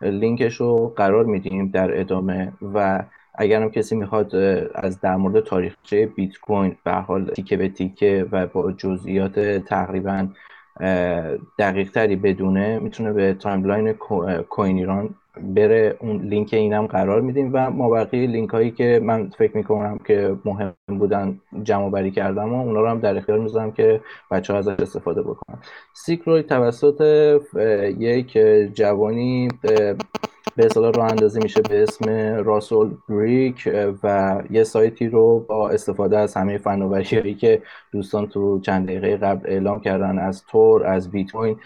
لینکش 0.00 0.54
رو 0.54 0.92
قرار 0.96 1.24
میدیم 1.24 1.68
در 1.68 2.00
ادامه 2.00 2.52
و 2.74 3.04
اگرم 3.34 3.70
کسی 3.70 3.96
می‌خواد 3.96 4.34
از 4.74 5.00
در 5.00 5.16
مورد 5.16 5.44
تاریخچه 5.44 6.06
بیت 6.06 6.38
کوین 6.38 6.76
به 6.84 6.92
حال 6.92 7.24
تیکه 7.24 7.56
به 7.56 7.68
تیکه 7.68 8.26
و 8.32 8.46
با 8.46 8.72
جزئیات 8.72 9.40
تقریبا 9.40 10.28
دقیق 11.58 11.90
تری 11.90 12.16
بدونه 12.16 12.78
می‌تونه 12.78 13.12
به 13.12 13.34
timeline 13.34 13.92
کوین 14.50 14.76
ایران 14.76 15.14
بره. 15.54 15.96
اون 16.00 16.16
لینک 16.16 16.54
اینم 16.54 16.86
قرار 16.86 17.20
میدیم 17.20 17.50
و 17.52 17.70
ما 17.70 17.90
بقیه 17.90 18.26
لینک 18.26 18.50
هایی 18.50 18.70
که 18.70 19.00
من 19.02 19.28
فکر 19.38 19.56
می‌کنم 19.56 19.98
که 20.06 20.36
مهم 20.44 20.74
بودن 20.86 21.40
جمع 21.62 21.90
آوری 21.90 22.10
کردم 22.10 22.54
و 22.54 22.60
اونا 22.60 22.80
رو 22.80 22.88
هم 22.88 23.00
در 23.00 23.16
اختیار 23.16 23.38
می‌ذارم 23.38 23.72
که 23.72 24.00
بچه 24.30 24.52
ها 24.52 24.58
ازش 24.58 24.80
استفاده 24.80 25.22
بکنن. 25.22 25.58
Silk 25.94 26.18
Road 26.18 26.42
توسط 26.42 27.00
یک 27.98 28.38
جوانی 28.74 29.48
به 30.56 30.66
اصطلاح 30.66 30.92
راه 30.92 31.10
اندازی 31.10 31.40
میشه 31.40 31.60
به 31.60 31.82
اسم 31.82 32.04
Ross 32.44 32.96
Ulbricht 33.08 33.68
و 34.02 34.42
یه 34.50 34.64
سایتی 34.64 35.08
رو 35.08 35.40
با 35.40 35.70
استفاده 35.70 36.18
از 36.18 36.34
همه 36.34 36.58
فناوری 36.58 37.34
که 37.34 37.62
دوستان 37.92 38.26
تو 38.26 38.60
چند 38.60 38.86
دقیقه 38.86 39.16
قبل 39.16 39.50
اعلام 39.50 39.80
کردن 39.80 40.18
از 40.18 40.44
تور 40.44 40.86
از 40.86 41.10
بیت 41.10 41.30
کوین 41.32 41.56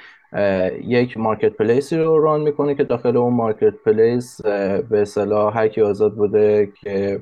یک 0.84 1.16
marketplace 1.18 1.52
ی 1.52 1.96
رو 1.98 2.18
run 2.18 2.40
می‌کنه 2.40 2.74
که 2.74 2.84
داخل 2.84 3.16
اون 3.16 3.34
marketplace 3.34 4.42
به 4.42 5.02
اصطلاح 5.02 5.58
هر 5.58 5.68
کی 5.68 5.82
آزاد 5.82 6.14
بوده 6.14 6.72
که 6.82 7.20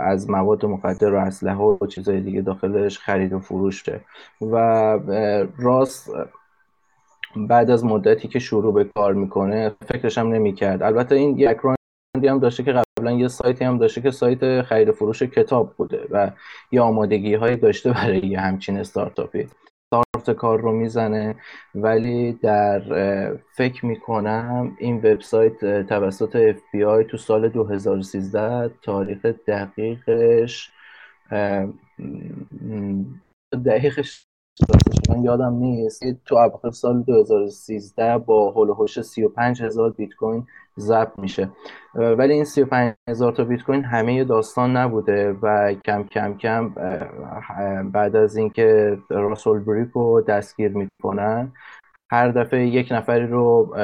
از 0.00 0.30
مواد 0.30 0.66
مخدر 0.66 1.14
و 1.14 1.18
اسلحه 1.18 1.56
و 1.56 1.86
چیزهای 1.86 2.20
دیگه 2.20 2.40
داخلش 2.40 2.98
خرید 2.98 3.32
و 3.32 3.38
فروشه. 3.38 4.00
و 4.40 4.56
راس 5.58 6.10
بعد 7.36 7.70
از 7.70 7.84
مدتی 7.84 8.28
که 8.28 8.38
شروع 8.38 8.74
به 8.74 8.84
کار 8.84 9.14
می‌کنه 9.14 9.72
فکرش 9.86 10.18
هم 10.18 10.28
نمی‌کرد. 10.28 10.82
البته 10.82 11.14
این 11.14 11.38
background 11.38 11.58
ی 11.62 12.28
هم 12.28 12.38
داشته 12.38 12.62
که 12.62 12.72
قبلا 12.72 13.12
یه 13.12 13.28
سایتی 13.28 13.64
هم 13.64 13.78
داشته 13.78 14.00
که 14.00 14.10
سایت 14.10 14.62
خرید 14.62 14.90
فروش 14.90 15.22
کتاب 15.22 15.74
بوده 15.76 16.06
و 16.10 16.30
یه 16.72 16.80
آمادگی 16.80 17.34
های 17.34 17.56
داشته 17.56 17.92
برای 17.92 18.26
یه 18.26 18.40
همچین 18.40 18.78
استارتاپی. 18.78 19.48
استارت 19.92 20.36
کار 20.36 20.60
رو 20.60 20.72
می‌زنه 20.72 21.34
ولی 21.74 22.32
در 22.32 22.82
فکر 23.56 23.86
می‌کنم 23.86 24.76
این 24.78 24.96
وبسایت 24.96 25.86
توسط 25.86 26.52
FBI 26.52 27.10
تو 27.10 27.16
سال 27.16 27.48
2013 27.48 28.70
تاریخ 28.82 29.26
دقیقش 29.26 30.70
دقیقش 33.66 34.26
من 35.10 35.22
یادم 35.22 35.54
نیست 35.54 36.04
تو 36.26 36.36
اواخر 36.36 36.70
سال 36.70 37.02
2013 37.02 38.18
با 38.18 38.50
هول 38.50 38.68
هوش 38.68 39.00
35 39.00 39.62
هزار 39.62 39.90
بیت 39.90 40.14
کوین 40.14 40.46
ضبط 40.78 41.18
میشه. 41.18 41.48
ولی 41.94 42.34
این 42.34 42.44
35 42.44 42.94
هزار 43.08 43.32
تا 43.32 43.44
بیت 43.44 43.62
کوین 43.62 43.84
همه 43.84 44.24
داستان 44.24 44.76
نبوده 44.76 45.36
و 45.42 45.74
کم 45.84 46.02
کم 46.02 46.34
کم 46.34 46.74
بعد 47.92 48.16
از 48.16 48.36
اینکه 48.36 48.98
راسول 49.10 49.58
بریک 49.58 49.88
رو 49.94 50.20
دستگیر 50.20 50.72
می‌کنن 50.72 51.52
هر 52.12 52.28
دفعه 52.28 52.66
یک 52.66 52.88
نفری 52.92 53.26
رو 53.26 53.74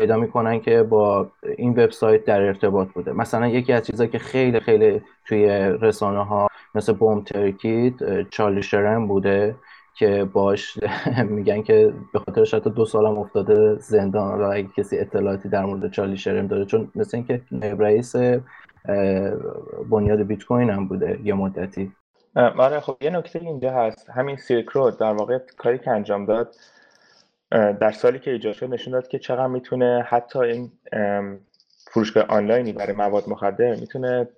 پیدا 0.00 0.16
می‌کنن 0.16 0.60
که 0.60 0.82
با 0.82 1.30
این 1.56 1.70
وبسایت 1.70 2.24
در 2.24 2.40
ارتباط 2.40 2.88
بوده. 2.88 3.12
مثلا 3.12 3.48
یکی 3.48 3.72
از 3.72 3.86
چیزهایی 3.86 4.10
که 4.10 4.18
خیلی 4.18 4.60
خیلی 4.60 5.02
توی 5.24 5.46
رسانه 5.80 6.24
ها 6.24 6.48
مثل 6.74 6.92
بوم 6.92 7.20
ترکید 7.20 8.28
چارلی 8.30 8.62
بوده. 9.08 9.54
که 9.98 10.24
باش 10.32 10.78
میگن 11.36 11.62
که 11.62 11.92
به 12.12 12.18
خاطرش 12.18 12.54
حتی 12.54 12.70
دو 12.70 12.84
سالم 12.84 13.18
افتاده 13.18 13.74
زندان 13.74 14.30
حالا 14.30 14.52
اگه 14.52 14.68
کسی 14.76 14.98
اطلاعاتی 14.98 15.48
در 15.48 15.64
مورد 15.64 15.90
چارلی 15.90 16.16
شرم 16.16 16.46
داره 16.46 16.64
چون 16.64 16.90
مثل 16.94 17.16
اینکه 17.16 17.42
رئیس 17.78 18.16
بنیاد 19.90 20.22
بیت 20.22 20.44
کوین 20.44 20.70
هم 20.70 20.88
بوده 20.88 21.20
یه 21.24 21.34
مدتی. 21.34 21.92
آره 22.36 22.80
خب 22.80 22.96
یه 23.00 23.10
نکته 23.10 23.38
اینجا 23.42 23.70
هست. 23.70 24.10
همین 24.10 24.36
سیلک 24.36 24.66
رود 24.66 24.98
در 24.98 25.12
واقع 25.12 25.38
کاری 25.56 25.78
که 25.78 25.90
انجام 25.90 26.26
داد 26.26 26.54
در 27.50 27.92
سالی 27.92 28.18
که 28.18 28.30
ایجاد 28.30 28.54
شد 28.54 28.70
نشون 28.70 28.92
داد 28.92 29.08
که 29.08 29.18
چقدر 29.18 29.46
می‌تونه 29.46 30.06
حتی 30.08 30.38
این 30.38 30.72
فروشگاه 31.90 32.24
آنلاینی 32.28 32.72
برای 32.72 32.92
مواد 32.92 33.28
مخدر 33.28 33.74
می‌تونه 33.74 34.28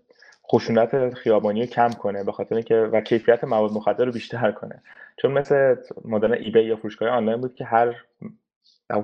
خشونت 0.53 1.15
خیابانی 1.15 1.61
رو 1.61 1.67
کم 1.67 1.91
کنه 1.91 2.25
به 2.25 2.33
خاطر 2.33 2.55
اینکه 2.55 2.75
و 2.75 3.01
کیفیت 3.01 3.45
مواد 3.45 3.73
مخدر 3.73 4.05
رو 4.05 4.13
بیشتر 4.13 4.53
کنه. 4.53 4.83
چون 5.23 5.33
مثل 5.33 5.77
مدل 6.05 6.33
ایبی 6.33 6.61
یا 6.61 6.77
فروشگاه 6.77 7.09
آنلاین 7.09 7.41
بود 7.41 7.55
که 7.55 7.65
هر 7.65 7.95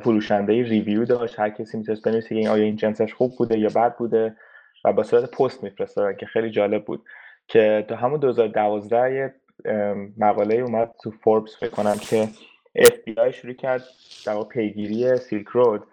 فروشنده 0.00 0.62
review 0.62 1.04
داشت 1.04 1.40
هر 1.40 1.50
کسی 1.50 1.78
می‌تونست 1.78 2.04
بنویسه 2.04 2.34
این 2.34 2.48
آیا 2.48 2.64
این 2.64 2.76
جنسش 2.76 3.14
خوب 3.14 3.32
بوده 3.38 3.58
یا 3.58 3.68
بد 3.76 3.96
بوده 3.96 4.36
و 4.84 4.92
به 4.92 5.02
صورت 5.02 5.30
پست 5.30 5.64
میفرستادن 5.64 6.16
که 6.16 6.26
خیلی 6.26 6.50
جالب 6.50 6.84
بود 6.84 7.04
که 7.48 7.84
تا 7.88 7.96
همون 7.96 8.20
2012 8.20 9.14
یه 9.14 9.34
مقاله 10.18 10.54
اومد 10.54 10.90
تو 11.02 11.10
فوربس 11.10 11.56
فکر 11.60 11.70
کنم 11.70 11.94
که 11.94 12.28
FBI 12.78 13.30
شروع 13.30 13.54
کرد 13.54 13.82
در 14.26 14.42
پیگیری 14.42 15.16
Silk 15.16 15.46
Road 15.48 15.86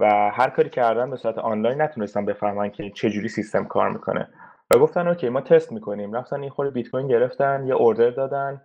و 0.00 0.30
هر 0.34 0.50
کاری 0.50 0.70
کردن 0.70 1.10
به 1.10 1.16
صورت 1.16 1.38
آنلاین 1.38 1.82
نتونستن 1.82 2.24
بفهمن 2.24 2.70
که 2.70 2.90
چجوری 2.90 3.28
سیستم 3.28 3.64
کار 3.64 3.90
می‌کنه. 3.90 4.28
و 4.70 4.78
گفتن 4.78 5.08
OK 5.08 5.28
ما 5.28 5.40
تست 5.40 5.72
می‌کنیم. 5.72 6.12
رفتن 6.12 6.40
این 6.40 6.50
خود 6.50 6.72
بیت 6.72 6.88
کوین 6.88 7.08
گرفتن 7.08 7.66
یه 7.66 7.74
order 7.74 8.10
دادن 8.10 8.60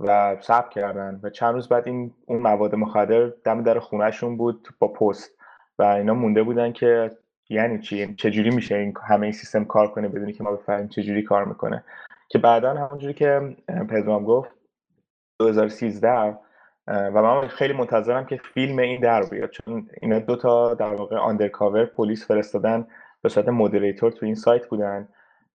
و 0.00 0.36
ثبت 0.42 0.70
کردن. 0.70 1.20
و 1.22 1.30
چند 1.30 1.54
روز 1.54 1.68
بعد 1.68 1.86
این 1.86 2.14
اون 2.26 2.42
مواد 2.42 2.74
مخدر 2.74 3.26
دم 3.44 3.62
در 3.62 3.78
خونهشون 3.78 4.36
بود 4.36 4.68
با 4.78 4.88
پست. 4.88 5.30
و 5.78 5.82
اینا 5.82 6.14
مونده 6.14 6.42
بودن 6.42 6.72
که 6.72 7.10
یعنی 7.50 7.78
چی؟ 7.78 8.14
چجوری 8.14 8.50
میشه 8.50 8.74
این 8.74 8.94
همه 9.08 9.22
این 9.22 9.32
سیستم 9.32 9.64
کار 9.64 9.88
کنه 9.90 10.08
بدونی 10.08 10.32
که 10.32 10.44
ما 10.44 10.52
بفهمیم 10.52 10.88
چجوری 10.88 11.22
کار 11.22 11.44
می‌کنه. 11.44 11.84
که 12.28 12.38
بعدا 12.38 12.74
همونجوری 12.74 13.14
که 13.14 13.56
پدرام 13.90 14.24
گفت 14.24 14.50
2013 15.40 16.38
و 16.88 17.22
من 17.22 17.48
خیلی 17.48 17.72
منتظرم 17.72 18.26
که 18.26 18.40
فیلم 18.54 18.78
این 18.78 19.00
در 19.00 19.22
بیاد. 19.22 19.50
چون 19.50 19.88
اینا 20.02 20.18
دو 20.18 20.36
تا 20.36 20.74
در 20.74 20.94
واقع 20.94 21.16
آندرکاور 21.16 21.84
پلیس 21.84 22.26
فرستادن 22.26 22.86
به 23.22 23.28
صورت 23.28 23.48
مدریتور 23.48 24.10
تو 24.10 24.26
این 24.26 24.34
سایت 24.34 24.66
بودن 24.66 25.08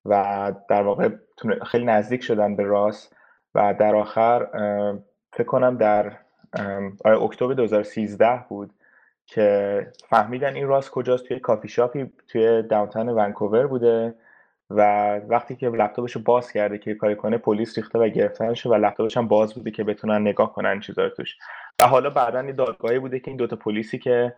و 0.05 0.53
در 0.69 0.83
واقع 0.83 1.09
خیلی 1.65 1.85
نزدیک 1.85 2.23
شدن 2.23 2.55
به 2.55 2.63
راس 2.63 3.13
و 3.55 3.73
در 3.73 3.95
آخر 3.95 4.47
فکر 5.33 5.47
کنم 5.47 5.77
در 5.77 6.17
اکتبر 7.05 7.53
2013 7.53 8.45
بود 8.49 8.73
که 9.25 9.87
فهمیدن 10.09 10.55
این 10.55 10.67
راست 10.67 10.91
کجاست 10.91 11.25
توی 11.27 11.39
کافی 11.39 11.67
شاپی 11.67 12.11
توی 12.27 12.61
داونتاون 12.61 13.09
ونکوور 13.09 13.67
بوده 13.67 14.15
و 14.69 14.81
وقتی 15.17 15.55
که 15.55 15.69
لپتاپش 15.69 16.17
باز 16.17 16.51
کرده 16.51 16.77
که 16.77 16.93
کاری 16.93 17.15
کنه 17.15 17.37
پلیس 17.37 17.77
ریخته 17.77 17.99
و 17.99 18.07
گرفتنش 18.07 18.65
و 18.65 18.75
لپتاپش 18.75 19.17
هم 19.17 19.27
باز 19.27 19.53
بوده 19.53 19.71
که 19.71 19.83
بتونن 19.83 20.21
نگاه 20.21 20.53
کنن 20.53 20.79
چیزا 20.79 21.09
توش. 21.09 21.37
و 21.79 21.87
حالا 21.87 22.09
بعدا 22.09 22.43
یه 22.43 22.51
دادگاهی 22.51 22.99
بوده 22.99 23.19
که 23.19 23.27
این 23.27 23.37
دوتا 23.37 23.55
پلیسی 23.55 23.99
که 23.99 24.35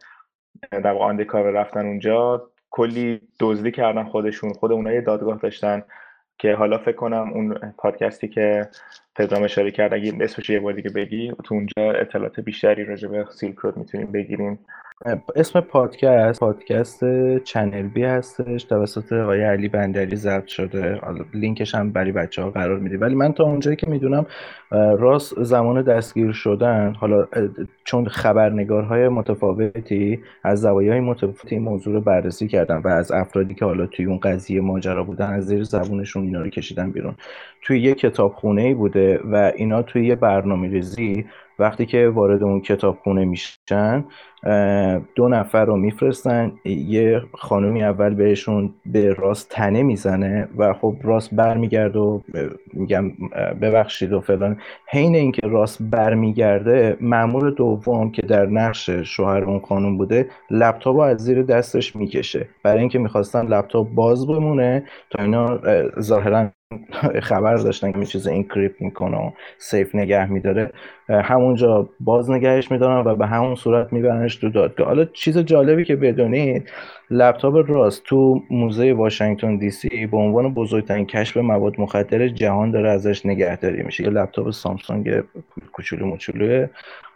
در 0.72 0.92
واقع 0.92 1.52
رفتن 1.52 1.86
اونجا 1.86 2.50
کلی 2.70 3.22
دزدی 3.40 3.72
کردن 3.72 4.04
خودشون. 4.04 4.54
خود 4.54 4.72
اونها 4.72 4.94
یه 4.94 5.02
دادگاه 5.02 5.38
داشتن 5.38 5.84
که 6.38 6.56
حالا 6.56 6.78
فکر 6.78 6.96
کنم 6.96 7.34
اون 7.34 7.54
پادکستی 7.78 8.28
که 8.28 8.70
پدرام 9.16 9.44
اشاره 9.44 9.72
کرد 9.72 9.94
اگه 9.94 10.14
اسمش 10.22 10.50
یه 10.50 10.60
بار 10.60 10.74
دیگه 10.74 10.90
بگی 10.90 11.34
تو 11.44 11.56
اونجا 11.56 11.92
اطلاعات 12.02 12.40
بیشتری 12.40 12.86
راجع 12.86 13.08
به 13.08 13.26
سیلک 13.32 13.56
رود 13.56 13.78
می‌تونیم 13.78 14.12
بگیریم. 14.12 14.60
اسم 15.36 15.60
پادکست 15.60 16.40
پادکست 16.40 17.04
چنل 17.38 17.88
بی 17.88 18.04
هستش. 18.04 18.64
توسط 18.64 19.14
آقای 19.14 19.44
علی 19.44 19.70
بندری 19.70 20.16
ضبط 20.16 20.48
شده. 20.48 21.00
لینکش 21.34 21.76
هم 21.76 21.92
برای 21.92 22.12
بچه 22.12 22.42
ها 22.42 22.50
قرار 22.50 22.80
میده 22.80 22.98
ولی 22.98 23.16
من 23.16 23.34
تا 23.34 23.44
اونجایی 23.44 23.76
که 23.76 23.90
می‌دونم 23.90 24.26
راست 24.72 25.44
زمان 25.44 25.82
دستگیر 25.82 26.32
شدن 26.32 26.94
حالا 26.94 27.28
چون 27.84 28.08
خبرنگارهای 28.08 29.10
متفاوتی 29.10 30.20
از 30.44 30.62
زوایای 30.62 31.00
متفاوتی 31.00 31.60
موضوع 31.60 31.94
رو 31.94 32.02
بررسی 32.02 32.48
کردن 32.48 32.78
و 32.78 32.88
از 32.88 33.12
افرادی 33.12 33.56
که 33.56 33.66
حالا 33.66 33.86
توی 33.86 34.06
اون 34.06 34.18
قضیه 34.18 34.62
ماجرا 34.62 35.04
بودن 35.04 35.34
از 35.34 35.46
زیر 35.46 35.64
زبونشون 35.64 36.24
اینا 36.24 36.42
رو 36.42 36.50
کشیدن 36.50 36.92
بیرون. 36.92 37.16
توی 37.62 37.82
یه 37.82 37.96
کتابخونه 37.96 38.62
ای 38.62 38.74
بوده 38.74 39.20
و 39.32 39.52
اینا 39.56 39.82
توی 39.82 40.08
یه 40.08 40.16
برنامه 40.16 40.68
ریزی 40.68 41.26
وقتی 41.60 41.86
که 41.86 42.08
وارد 42.10 42.44
اون 42.44 42.62
کتابخونه 42.62 43.26
میشن 43.26 44.06
دو 45.16 45.28
نفر 45.28 45.66
رو 45.66 45.78
میفرستن. 45.78 46.52
یه 46.66 47.22
خانومی 47.34 47.84
اول 47.84 48.14
بهشون 48.14 48.74
به 48.86 49.14
راست 49.14 49.50
تنه 49.50 49.84
می‌زنه 49.84 50.48
و 50.58 50.74
خب 50.74 50.96
راست 51.04 51.36
برمیگرده 51.36 52.00
و 52.00 52.20
میگم 52.74 53.12
ببخشید 53.62 54.14
و 54.14 54.22
فلان. 54.22 54.58
حین 54.88 55.16
اینکه 55.16 55.48
راس 55.48 55.78
برمیگرده 55.82 56.98
مامور 57.02 57.50
دوم 57.50 58.12
که 58.12 58.22
در 58.22 58.46
نقش 58.46 58.90
شوهر 58.90 59.44
اون 59.44 59.60
خانم 59.60 59.98
بوده 59.98 60.30
لپتاپ 60.52 60.98
از 60.98 61.18
زیر 61.18 61.44
دستش 61.44 61.96
می‌کشه. 61.96 62.48
برای 62.64 62.80
اینکه 62.80 63.00
می‌خواستن 63.00 63.46
لپتاپ 63.46 63.90
باز 63.90 64.28
بمونه. 64.28 64.84
تا 65.10 65.24
اینا 65.24 65.60
ظاهرا 66.00 66.48
خبر 67.22 67.56
داشتن 67.56 67.92
که 67.92 68.06
چیز 68.06 68.28
encrypt 68.28 68.82
می‌کنه 68.82 69.18
و 69.18 69.32
safe 69.58 69.96
نگه 69.96 70.32
میداره. 70.32 70.72
همونجا 71.10 71.90
باز 72.00 72.32
نگهش 72.32 72.72
میدارن 72.72 73.08
و 73.08 73.16
به 73.16 73.28
همون 73.28 73.56
صورت 73.56 73.94
میبرنش 73.94 74.35
تو 74.40 74.50
دادگاه 74.50 74.88
حالا 74.88 75.06
چیز 75.06 75.38
جالبی 75.38 75.86
که 75.86 75.96
بدونید 75.96 76.70
لپتاپ 77.12 77.70
راس 77.70 78.04
تو 78.04 78.42
موزه 78.50 78.94
واشنگتن 78.94 79.58
دی 79.58 79.72
سی 79.72 80.06
به 80.06 80.18
عنوان 80.18 80.54
بزرگترین 80.54 81.06
کشف 81.06 81.38
مواد 81.38 81.80
مخدر 81.80 82.28
جهان 82.28 82.72
داره 82.72 82.90
ازش 82.90 83.26
نگهداری 83.26 83.84
میشه. 83.84 84.04
یه 84.04 84.10
لپتاپ 84.10 84.50
سامسونگ 84.50 85.24
کوچولو 85.72 86.06
موچولوه 86.06 86.70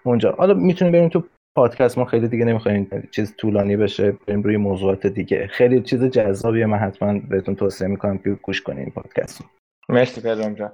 اونجا. 0.04 0.32
حالا 0.32 0.54
می‌تونیم 0.54 0.92
بریم 0.92 1.10
تو 1.10 1.24
پادکست. 1.58 1.98
ما 1.98 2.06
خیلی 2.06 2.28
دیگه 2.28 2.46
نمی‌خوایم 2.46 3.08
چیز 3.12 3.36
طولانی 3.38 3.78
بشه. 3.78 4.12
بریم 4.28 4.42
روی 4.42 4.58
موضوعات 4.58 5.08
دیگه. 5.08 5.48
خیلی 5.48 5.82
چیز 5.82 6.04
جذابیه. 6.04 6.66
من 6.66 6.78
حتما 6.78 7.20
بهتون 7.30 7.56
توصیه 7.56 7.88
می‌کنم 7.88 8.18
که 8.18 8.30
گوش 8.30 8.62
کنین 8.62 8.92
پادکست 8.96 9.42
مرسی 9.90 10.22
پدرام 10.22 10.54
جان. 10.54 10.72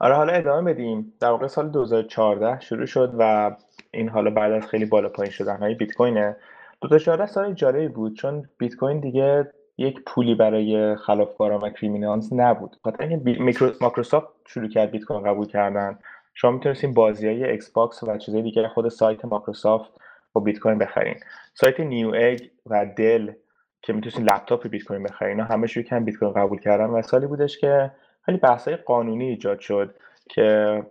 آره 0.00 0.14
حالا 0.14 0.32
ادامه 0.32 0.72
بدیم. 0.72 1.12
در 1.20 1.28
واقع 1.28 1.46
سال 1.46 1.68
2014 1.68 2.60
شروع 2.60 2.86
شد 2.86 3.14
و 3.18 3.50
این 3.90 4.08
حالا 4.08 4.30
بعد 4.30 4.52
از 4.52 4.66
خیلی 4.66 4.84
بالا 4.84 5.08
پایین 5.08 5.32
شدن 5.32 5.56
های 5.56 5.74
بیت 5.74 5.92
کوینه. 5.92 6.36
2014 6.80 7.26
سال 7.26 7.54
جالبی 7.54 7.88
بود 7.88 8.16
چون 8.16 8.48
بیت 8.58 8.76
کوین 8.76 9.00
دیگه 9.00 9.52
یک 9.78 10.00
پولی 10.06 10.34
برای 10.34 10.96
خلافکاران 10.96 11.60
و 11.60 11.70
criminals 11.70 12.32
نبود. 12.32 12.76
خاطر 12.84 13.04
اینکه 13.04 13.74
مایکروسافت 13.80 14.28
شروع 14.46 14.68
کرد 14.68 14.90
بیت 14.90 15.04
کوین 15.04 15.22
قبول 15.22 15.46
کردن. 15.46 15.98
شما 16.34 16.50
می‌تونستین 16.50 16.94
بازی 16.94 17.26
های 17.26 17.50
Xbox 17.50 18.02
و 18.02 18.18
چیزهای 18.18 18.42
دیگه 18.42 18.68
خود 18.68 18.88
سایت 18.88 19.24
مایکروسافت 19.24 19.90
با 20.32 20.40
بیت 20.40 20.58
کوین 20.58 20.78
بخرین. 20.78 21.14
سایت 21.54 21.80
Newegg 21.80 22.40
و 22.66 22.86
Dell 22.96 23.32
که 23.82 23.92
می‌تونستین 23.92 24.24
لپتاپ 24.24 24.68
بیت 24.68 24.84
کوین 24.84 25.02
بخرین 25.02 25.30
اینا 25.30 25.44
همه 25.44 25.66
شروع 25.66 25.84
کردن 25.84 26.04
بیت 26.04 26.16
کوین 26.16 26.32
قبول 26.32 26.58
کردن. 26.58 26.84
و 26.84 27.02
سالی 27.02 27.26
بودش 27.26 27.58
که 27.58 27.90
خیلی 28.22 28.38
بحثای 28.38 28.76
قانونی 28.76 29.28
ایجاد 29.28 29.60
شد 29.60 29.94
که 30.28 30.82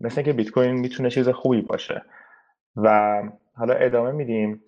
مثل 0.00 0.22
که 0.22 0.32
بیت 0.32 0.50
کوین 0.50 0.70
می‌تونه 0.70 1.10
چیز 1.10 1.28
خوبی 1.28 1.60
باشه. 1.60 2.02
و 2.76 3.22
حالا 3.54 3.74
ادامه 3.74 4.12
میدیم. 4.12 4.62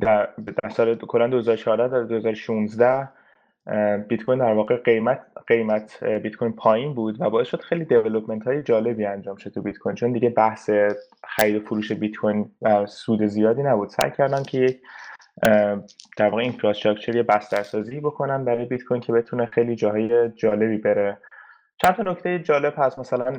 در, 0.00 0.28
در 0.62 0.68
سال 0.68 0.94
کلا 0.94 1.26
2014 1.26 1.88
تا 1.88 2.02
2016 2.02 3.08
بیت 4.08 4.22
کوین 4.22 4.38
در 4.38 4.52
واقع 4.52 4.76
قیمت 4.76 5.20
قیمت 5.46 6.04
بیت 6.04 6.36
کوین 6.36 6.52
پایین 6.52 6.94
بود 6.94 7.20
و 7.20 7.30
باعث 7.30 7.48
شد 7.48 7.60
خیلی 7.60 7.84
development 7.84 8.46
های 8.46 8.62
جالبی 8.62 9.06
انجام 9.06 9.36
شد 9.36 9.50
تو 9.50 9.62
بیت 9.62 9.78
کوین 9.78 9.94
چون 9.94 10.12
دیگه 10.12 10.28
بحث 10.30 10.70
خرید 11.24 11.56
و 11.56 11.60
فروش 11.60 11.92
بیت 11.92 12.16
کوین 12.16 12.50
سود 12.86 13.26
زیادی 13.26 13.62
نبود. 13.62 13.88
سعی 13.88 14.10
کردن 14.10 14.42
که 14.42 14.58
یک 14.58 14.80
در 16.16 16.28
واقع 16.28 16.42
infrastructure 16.42 17.16
یه 17.16 17.22
بسترسازی 17.22 18.00
بکنن 18.00 18.44
برای 18.44 18.64
بیت 18.64 18.84
کوین 18.84 19.00
که 19.00 19.12
بتونه 19.12 19.46
خیلی 19.46 19.76
جاهای 19.76 20.28
جالبی 20.28 20.78
بره. 20.78 21.18
چند 21.82 21.94
تا 21.94 22.02
نکته 22.02 22.38
جالب 22.38 22.74
هست. 22.76 22.98
مثلا 22.98 23.32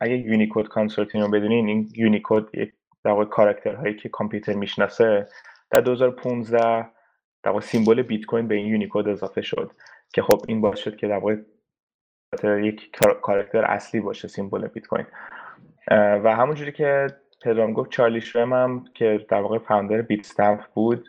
اگه 0.00 0.16
Unicode 0.16 0.68
Consortium 0.68 1.24
رو 1.24 1.30
بدونین 1.30 1.68
این 1.68 1.88
یونیکود 1.96 2.50
یک 2.54 2.72
در 3.04 3.10
واقع 3.10 3.24
کاراکتر 3.24 3.74
هایی 3.74 3.96
که 3.96 4.08
کامپیوتر 4.08 4.52
می‌شناسه 4.52 5.26
در 5.70 5.80
2015 5.80 6.88
در 7.42 7.50
واقع 7.50 7.60
سیمبل 7.60 8.02
بیت 8.02 8.24
کوین 8.24 8.48
به 8.48 8.54
این 8.54 8.66
یونیکود 8.66 9.08
اضافه 9.08 9.42
شد 9.42 9.72
که 10.12 10.22
خب 10.22 10.42
این 10.48 10.60
باعث 10.60 10.78
شد 10.78 10.96
که 10.96 11.08
در 11.08 11.18
واقع 11.18 11.36
یک 12.44 12.90
کاراکتر 13.22 13.64
اصلی 13.64 14.00
باشه 14.00 14.28
سیمبل 14.28 14.66
بیت 14.66 14.86
کوین. 14.86 15.06
و 15.90 16.36
همونجوری 16.36 16.72
که 16.72 17.06
پدرام 17.42 17.72
گفت 17.72 17.90
چارلی 17.90 18.20
شرم 18.20 18.52
هم 18.52 18.84
که 18.94 19.26
در 19.28 19.40
واقع 19.40 19.58
فاوندر 19.58 20.02
بیت 20.02 20.20
استمپ 20.20 20.60
بود 20.74 21.08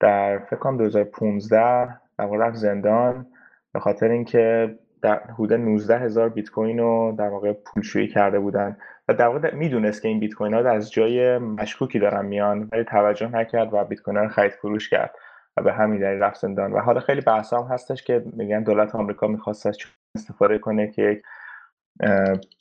در 0.00 0.38
فکر 0.38 0.56
کنم 0.56 0.76
2015 0.76 1.86
در 2.18 2.24
واقع 2.24 2.36
رفت 2.38 2.56
زندان 2.56 3.26
به 3.72 3.80
خاطر 3.80 4.08
اینکه 4.08 4.74
در 5.02 5.22
حدود 5.22 5.52
19 5.52 5.98
هزار 5.98 6.28
بیت 6.28 6.50
کوین 6.50 6.78
رو 6.78 7.14
در 7.18 7.28
واقع 7.28 7.52
پولشویی 7.52 8.08
کرده 8.08 8.38
بودن. 8.38 8.76
و 9.08 9.14
در 9.14 9.28
واقع 9.28 9.54
می‌دونست 9.54 10.02
که 10.02 10.08
این 10.08 10.20
بیت 10.20 10.34
کوین 10.34 10.54
ها 10.54 10.70
از 10.70 10.92
جای 10.92 11.38
مشکوکی 11.38 11.98
دارن 11.98 12.26
میان 12.26 12.68
ولی 12.72 12.84
توجه 12.84 13.28
نکرد 13.28 13.68
و 13.74 13.84
بیت 13.84 14.00
کوین 14.00 14.16
رو 14.16 14.28
خرید 14.28 14.52
فروش 14.52 14.88
کرد 14.90 15.14
و 15.56 15.62
به 15.62 15.72
همین 15.72 16.00
دلیل 16.00 16.22
رفت 16.22 16.40
زندان. 16.40 16.72
و 16.72 16.78
حالا 16.78 17.00
خیلی 17.00 17.20
بحث 17.20 17.52
هم 17.52 17.62
هستش 17.70 18.02
که 18.02 18.24
میگن 18.32 18.62
دولت 18.62 18.94
آمریکا 18.94 19.26
می‌خواست 19.26 19.66
از 19.66 19.78
استفاده 20.16 20.58
کنه 20.58 20.90
که 20.90 21.22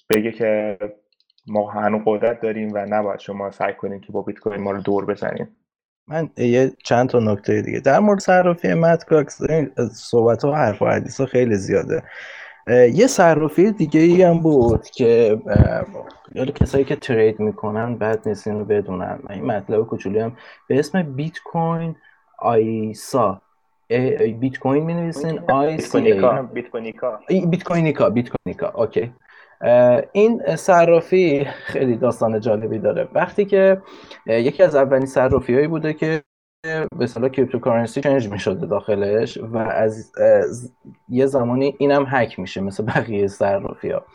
بگه 0.09 0.31
که 0.31 0.77
ما 1.47 1.71
هنوز 1.71 2.01
قدرت 2.05 2.41
داریم 2.41 2.73
و 2.73 2.85
نباید 2.89 3.19
شما 3.19 3.51
سعی 3.51 3.73
کنیم 3.73 3.99
که 3.99 4.11
با 4.11 4.21
بیت 4.21 4.39
کوین 4.39 4.61
ما 4.61 4.71
رو 4.71 4.81
دور 4.81 5.05
بزنیم 5.05 5.57
من 6.07 6.29
یه 6.37 6.71
چند 6.83 7.09
تا 7.09 7.19
نکته 7.19 7.61
دیگه. 7.61 7.79
در 7.79 7.99
مورد 7.99 8.19
صرافی 8.19 8.73
متکاکس 8.73 9.41
صحبت 9.91 10.45
ها 10.45 10.51
و 10.51 10.55
حرف 10.55 10.81
و 10.81 10.85
حدیث 10.85 11.19
ها 11.19 11.25
خیلی 11.25 11.55
زیاده. 11.55 12.03
یه 12.67 13.07
صرافی 13.07 13.71
دیگه 13.71 13.99
ای 13.99 14.21
هم 14.21 14.39
بود 14.39 14.87
که 14.87 15.39
یاد 16.35 16.53
کسایی 16.53 16.83
که 16.83 16.95
ترید 16.95 17.39
می‌کنن 17.39 17.95
بعد 17.95 18.27
نیست 18.27 18.47
رو 18.47 18.65
بدونن. 18.65 19.19
این 19.29 19.45
مطلب 19.45 19.83
کوچولی 19.83 20.19
هم 20.19 20.37
به 20.67 20.79
اسم 20.79 21.03
بیت 21.03 21.39
کوین 21.45 21.95
آیسا. 22.37 23.41
بیت 24.39 24.59
کوین 24.59 24.83
می 24.83 24.93
نویسین 24.93 25.39
آی 25.51 25.77
سی 25.77 26.01
بیت 26.01 26.69
کوینیکا 26.69 27.19
بیت 27.49 27.63
کوینیکا 27.63 28.09
بیت 28.09 28.29
کوینیکا 28.29 28.71
اوکی. 28.75 29.13
این 30.11 30.41
صرافی 30.55 31.45
خیلی 31.45 31.95
داستان 31.95 32.39
جالبی 32.39 32.79
داره. 32.79 33.07
وقتی 33.13 33.45
که 33.45 33.81
یکی 34.27 34.63
از 34.63 34.75
اولین 34.75 35.05
صرافی 35.05 35.53
هایی 35.53 35.67
بوده 35.67 35.93
که 35.93 36.23
به 36.63 37.03
اصطلاح 37.03 37.29
کریپتوکارنسی 37.29 38.01
چنج 38.01 38.29
می 38.29 38.39
شده 38.39 38.65
داخلش 38.65 39.37
و 39.37 39.57
از, 39.57 40.11
یه 41.09 41.25
زمانی 41.25 41.75
اینم 41.79 42.05
هک 42.07 42.39
میشه 42.39 42.61
مثل 42.61 42.83
بقیه 42.85 43.27
صرافی 43.27 43.89
ها 43.89 44.05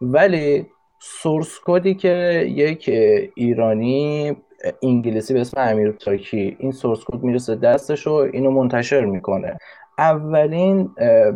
ولی 0.00 0.66
سورس 0.98 1.58
کدی 1.64 1.94
که 1.94 2.44
یک 2.48 2.90
ایرانی 3.34 4.36
انگلیسی 4.82 5.34
به 5.34 5.40
اسم 5.40 5.60
امیر 5.60 5.92
تاکی 5.92 6.56
این 6.60 6.72
source 6.72 7.04
code 7.06 7.22
می‌رسه 7.22 7.56
دستش 7.56 8.06
و 8.06 8.12
اینو 8.12 8.50
منتشر 8.50 9.04
می‌کنه. 9.04 9.58
اولین 9.98 10.90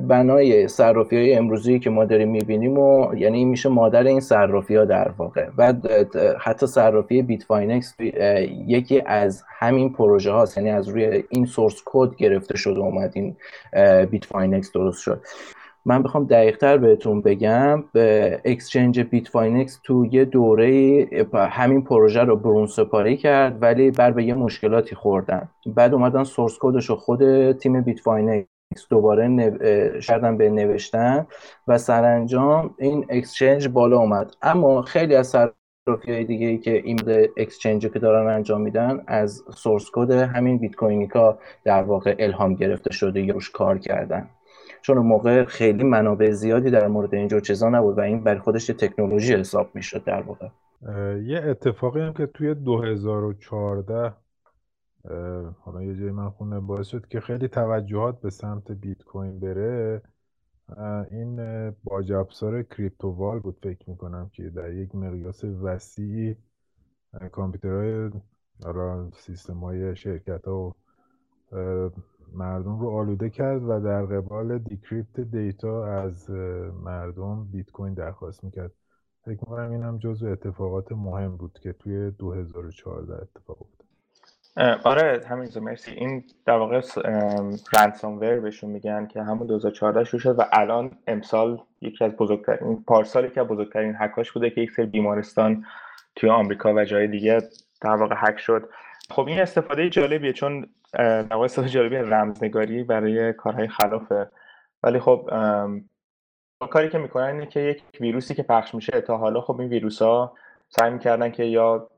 بنای 0.08 0.68
صرافی 0.68 1.16
های 1.16 1.34
امروزی 1.34 1.78
که 1.78 1.90
ما 1.90 2.04
داریم 2.04 2.30
می‌بینیم 2.30 2.78
و 2.78 3.14
یعنی 3.14 3.44
میشه 3.44 3.68
مادر 3.68 4.02
این 4.02 4.20
صرافی 4.20 4.76
ها 4.76 4.84
در 4.84 5.10
واقع. 5.18 5.48
و 5.58 5.74
حتی 6.38 6.66
صرافی 6.66 7.22
بیت 7.22 7.42
فاینکس 7.42 7.94
یکی 8.66 9.02
از 9.06 9.44
همین 9.58 9.92
پروژه 9.92 10.30
هاست. 10.30 10.56
یعنی 10.56 10.70
از 10.70 10.88
روی 10.88 11.22
این 11.30 11.46
source 11.46 11.82
code 11.84 12.16
گرفته 12.16 12.56
شده 12.56 12.78
اومد 12.78 13.12
این 13.14 13.36
بیت 14.10 14.24
فاینکس 14.24 14.72
درست 14.72 15.02
شد. 15.02 15.22
من 15.84 16.02
بخوام 16.02 16.24
دقیقتر 16.24 16.76
بهتون 16.76 17.20
بگم 17.20 17.84
به 17.92 18.40
exchange 18.44 19.00
بیت 19.00 19.28
فاینکس 19.28 19.80
تو 19.84 20.06
یه 20.06 20.24
دوره 20.24 21.06
همین 21.34 21.82
پروژه 21.82 22.20
رو 22.20 22.36
برون 22.36 22.66
سپاری 22.66 23.16
کرد 23.16 23.62
ولی 23.62 23.90
بر 23.90 24.10
به 24.10 24.24
یه 24.24 24.34
مشکلاتی 24.34 24.94
خوردن. 24.94 25.48
بعد 25.66 25.94
اومدن 25.94 26.24
source 26.24 26.58
code 26.60 26.80
ش 26.80 26.90
رو 26.90 26.96
خود 26.96 27.52
تیم 27.52 27.80
بیت 27.80 28.00
فاینکس 28.00 28.46
دوباره 28.90 29.28
نو... 29.28 29.50
شدن 30.00 30.36
به 30.36 30.50
نوشتن 30.50 31.26
و 31.68 31.78
سرانجام 31.78 32.74
این 32.78 33.06
exchange 33.08 33.68
بالا 33.68 33.98
اومد. 33.98 34.34
اما 34.42 34.82
خیلی 34.82 35.14
از 35.14 35.26
صرافی 35.26 36.12
های 36.12 36.24
دیگه 36.24 36.46
ای 36.46 36.58
که 36.58 36.72
این 36.72 37.00
exchange 37.36 37.86
که 37.86 37.98
دارن 37.98 38.34
انجام 38.34 38.60
میدن 38.60 39.02
از 39.06 39.42
source 39.56 39.86
code 39.92 40.10
همین 40.10 40.58
بیت 40.58 40.74
کوینیکا 40.76 41.38
در 41.64 41.82
واقع 41.82 42.16
الهام 42.18 42.54
گرفته 42.54 42.92
شده 42.92 43.22
یا 43.22 43.34
روش 43.34 43.50
کار 43.50 43.78
کردن. 43.78 44.28
چون 44.82 44.98
اون 44.98 45.06
موقع 45.06 45.44
خیلی 45.44 45.84
منابع 45.84 46.30
زیادی 46.30 46.70
در 46.70 46.88
مورد 46.88 47.14
اینجور 47.14 47.40
چیزا 47.40 47.68
نبود 47.68 47.98
و 47.98 48.00
این 48.00 48.24
بر 48.24 48.38
خودش 48.38 48.66
تکنولوژی 48.66 49.34
حساب 49.34 49.70
می‌شد 49.74 50.04
در 50.04 50.22
واقع. 50.22 50.48
یه 51.22 51.40
اتفاقی 51.44 52.00
هم 52.00 52.12
که 52.12 52.26
توی 52.26 52.54
2014 52.54 54.12
حالا 55.60 55.82
یه 55.82 55.94
جایی 55.94 56.10
من 56.10 56.30
خونه 56.30 56.60
باعث 56.60 56.86
شد 56.86 57.06
که 57.08 57.20
خیلی 57.20 57.48
توجهات 57.48 58.20
به 58.20 58.30
سمت 58.30 58.72
بیت 58.72 59.02
کوین 59.02 59.40
بره 59.40 60.02
این 61.10 61.36
باج 61.84 62.12
افزار 62.12 62.62
CryptoWall 62.62 63.38
بود 63.38 63.58
فکر 63.62 63.90
می‌کنم 63.90 64.30
که 64.32 64.42
در 64.42 64.72
یک 64.72 64.94
مقیاس 64.94 65.44
وسیعی 65.44 66.36
کامپیوترهای 67.32 68.10
سیستم 69.14 69.58
های 69.58 69.96
شرکت 69.96 70.44
ها 70.44 70.76
و 71.52 71.90
مردم 72.34 72.80
رو 72.80 72.90
آلوده 72.90 73.30
کرد 73.30 73.62
و 73.62 73.80
در 73.80 74.02
قبال 74.02 74.58
decrypt 74.58 75.20
data 75.20 75.86
از 75.86 76.30
مردم 76.84 77.44
بیت 77.52 77.70
کوین 77.70 77.94
درخواست 77.94 78.44
می‌کرد. 78.44 78.72
فکر 79.24 79.36
کنم 79.36 79.70
این 79.70 79.82
هم 79.82 79.98
جزو 79.98 80.26
اتفاقات 80.26 80.92
مهم 80.92 81.36
بود 81.36 81.58
که 81.62 81.72
توی 81.72 82.10
2014 82.10 83.14
اتفاق 83.14 83.56
افتاد. 83.62 83.90
آره 84.84 85.22
همین 85.28 85.48
مرسی. 85.60 85.90
این 85.90 86.24
در 86.46 86.56
واقع 86.56 86.80
رنسامور 87.72 88.40
بهشون 88.40 88.70
میگن 88.70 89.06
که 89.06 89.22
همون 89.22 89.46
2014 89.46 90.04
شروع 90.04 90.20
شد 90.20 90.38
و 90.38 90.42
الان 90.52 90.90
امسال 91.06 91.60
یکی 91.80 92.04
از 92.04 92.12
بزرگترین 92.12 92.84
پارسال 92.86 93.24
یکی 93.24 93.40
از 93.40 93.46
بزرگترین 93.46 93.94
حکاش 93.94 94.32
بوده 94.32 94.50
که 94.50 94.60
یک 94.60 94.70
سری 94.70 94.86
بیمارستان 94.86 95.64
توی 96.16 96.30
آمریکا 96.30 96.74
و 96.74 96.84
جای 96.84 97.06
دیگه 97.06 97.42
در 97.80 97.96
واقع 97.96 98.14
حک 98.14 98.38
شد. 98.38 98.68
خب 99.10 99.26
این 99.26 99.40
استفاده 99.40 99.90
جالبیه 99.90 100.32
چون 100.32 100.66
در 100.92 101.36
استفاده 101.36 101.68
جالبی 101.68 101.96
رمزنگاری 101.96 102.82
برای 102.82 103.32
کارهای 103.32 103.68
خلافه. 103.68 104.28
ولی 104.82 105.00
خب 105.00 105.30
کاری 106.70 106.88
که 106.88 106.98
می‌کنن 106.98 107.24
اینه 107.24 107.46
که 107.46 107.60
یک 107.60 107.82
ویروسی 108.00 108.34
که 108.34 108.42
پخش 108.42 108.74
میشه 108.74 109.00
تا 109.00 109.16
حالا 109.16 109.40
خب 109.40 109.60
این 109.60 109.68
ویروس 109.68 110.02
ها 110.02 110.32
سعی 110.68 110.90
می‌کردن 110.90 111.30
که 111.30 111.44
یا 111.44 111.90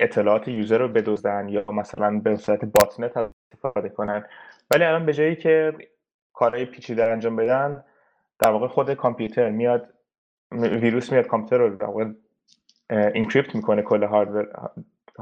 اطلاعات 0.00 0.48
یوزر 0.48 0.78
رو 0.78 0.88
بدزدن 0.88 1.48
یا 1.48 1.64
مثلا 1.68 2.20
به 2.20 2.36
صورت 2.36 2.64
باتنت 2.64 3.16
استفاده 3.16 3.88
کنن. 3.88 4.24
ولی 4.70 4.84
الان 4.84 5.06
به 5.06 5.12
جایی 5.12 5.36
که 5.36 5.72
کارهای 6.32 6.64
پیچیده 6.64 7.04
انجام 7.04 7.36
بدن 7.36 7.84
در 8.38 8.50
واقع 8.50 8.66
خود 8.66 8.94
کامپیوتر 8.94 9.50
میاد 9.50 9.88
ویروس 10.52 11.12
میاد 11.12 11.26
کامپیوتر 11.26 11.58
رو 11.58 11.76
در 11.76 11.86
واقع 11.86 12.04
اینکریپت 12.90 13.54
می‌کنه 13.54 13.82
کل 13.82 14.02
هاردور 14.02 14.48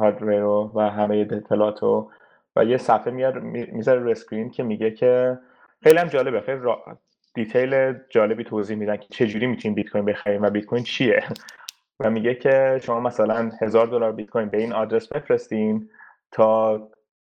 رو 0.04 0.72
و 0.74 0.80
همه 0.80 1.16
اطلاعات 1.30 1.82
رو 1.82 2.10
و 2.56 2.64
یه 2.64 2.76
صفحه 2.76 3.12
میاد 3.12 3.42
می‌ذاره 3.42 4.00
رو 4.00 4.10
screen 4.10 4.50
که 4.50 4.62
میگه 4.62 4.90
که 4.90 5.38
خیلی 5.82 5.98
هم 5.98 6.08
جالبه 6.08 6.40
خیلی 6.40 6.60
detail 7.34 7.94
جالبی 8.10 8.44
توضیح 8.44 8.76
میدن 8.76 8.96
که 8.96 9.06
چجوری 9.10 9.46
می‌تونیم 9.46 9.74
بیت 9.74 9.88
کوین 9.88 10.04
بخریم 10.04 10.42
و 10.42 10.50
بیت 10.50 10.64
کوین 10.64 10.82
چیه. 10.82 11.24
و 12.00 12.10
میگه 12.10 12.34
که 12.34 12.80
شما 12.82 13.00
مثلا 13.00 13.50
هزار 13.60 13.86
دلار 13.86 14.12
بیت 14.12 14.30
کوین 14.30 14.48
به 14.48 14.58
این 14.58 14.72
آدرس 14.72 15.08
بفرستین 15.08 15.90
تا 16.32 16.80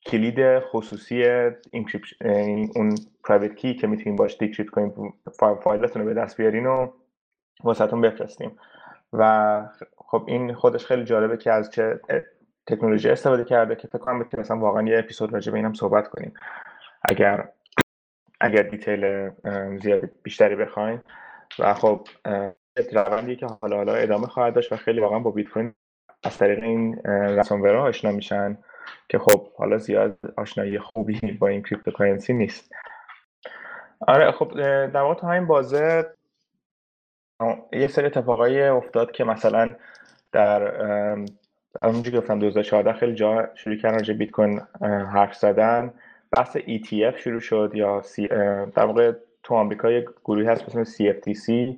کلید 0.06 0.60
خصوصی 0.60 1.24
اون 2.76 2.96
private 3.24 3.56
key 3.56 3.74
که 3.74 3.88
می‌تونیم 3.88 4.16
باش 4.16 4.38
decrypt 4.38 4.70
کنیم 4.70 5.14
فایلتون 5.64 6.02
رو 6.02 6.08
به 6.08 6.14
دست 6.14 6.38
بیارین 6.38 6.66
و 6.66 6.88
واسهتون 7.64 8.02
بفرستیم. 8.02 8.58
و 9.14 9.62
خب 9.98 10.24
این 10.28 10.54
خودش 10.54 10.86
خیلی 10.86 11.04
جالبه 11.04 11.38
که 11.38 11.52
از 11.52 11.72
چه 11.72 12.00
تکنولوژی 12.68 13.10
استفاده 13.10 13.44
کرده 13.44 13.76
که 13.76 13.88
فکر 13.88 13.98
کنم 13.98 14.18
می‌تونیم 14.18 14.42
مثلا 14.42 14.58
واقعا 14.58 14.84
یه 14.84 15.00
اپیزود 15.00 15.34
راجع 15.34 15.52
به 15.52 15.58
اینم 15.58 15.74
صحبت 15.74 16.08
کنیم. 16.08 16.34
اگر 17.10 17.50
اگر 18.42 18.64
detail 18.64 19.32
زیاد 19.82 20.10
بیشتری 20.24 20.56
بخواین. 20.56 21.02
و 21.60 21.74
خب 21.74 22.08
روندی 22.92 23.36
که 23.36 23.46
حالا 23.62 23.76
حالا 23.76 23.94
ادامه 23.94 24.28
خواهد 24.28 24.54
داشت 24.54 24.74
و 24.74 24.76
خیلی 24.76 25.00
واقعا 25.00 25.20
با 25.20 25.32
بیت 25.32 25.48
کوین 25.48 25.74
از 26.24 26.38
طریق 26.38 26.64
این 26.64 27.02
ransomware 27.06 27.77
ها 27.77 27.84
آشنا 27.84 28.12
میشن 28.12 28.58
که 29.10 29.20
خب 29.20 29.54
حالا 29.54 29.78
زیاد 29.78 30.18
آشنایی 30.38 30.80
خوبی 30.80 31.32
با 31.32 31.48
این 31.48 31.64
cryptocurrency 31.64 32.34
نیست. 32.34 32.72
آره 34.08 34.32
خب 34.32 34.54
در 34.88 35.02
واقع 35.02 35.14
تو 35.20 35.28
همین 35.28 35.48
بازه 35.48 36.14
یه 37.74 37.88
سری 37.88 38.06
اتفاقایی 38.06 38.62
افتاد 38.62 39.12
که 39.12 39.24
مثلا 39.24 39.70
در 40.32 40.74
همونجوری 41.84 42.18
گفتم 42.18 42.40
2014 42.40 42.94
خیلی 42.94 43.16
جا 43.16 43.50
شروع 43.56 43.76
کردن 43.76 43.96
راجع 43.96 44.14
بیت 44.14 44.32
کوین 44.32 44.62
حرف 45.14 45.36
زدن. 45.36 45.94
بحث 46.32 46.58
ETF 46.58 47.18
شروع 47.18 47.40
شد 47.40 47.72
یا 47.74 48.02
در 48.76 48.86
واقع 48.86 49.12
تو 49.44 49.56
آمریکا 49.56 49.92
یک 49.92 50.06
گروهی 50.26 50.48
هست 50.48 50.76
مثل 50.76 50.92
CFTC 50.92 51.76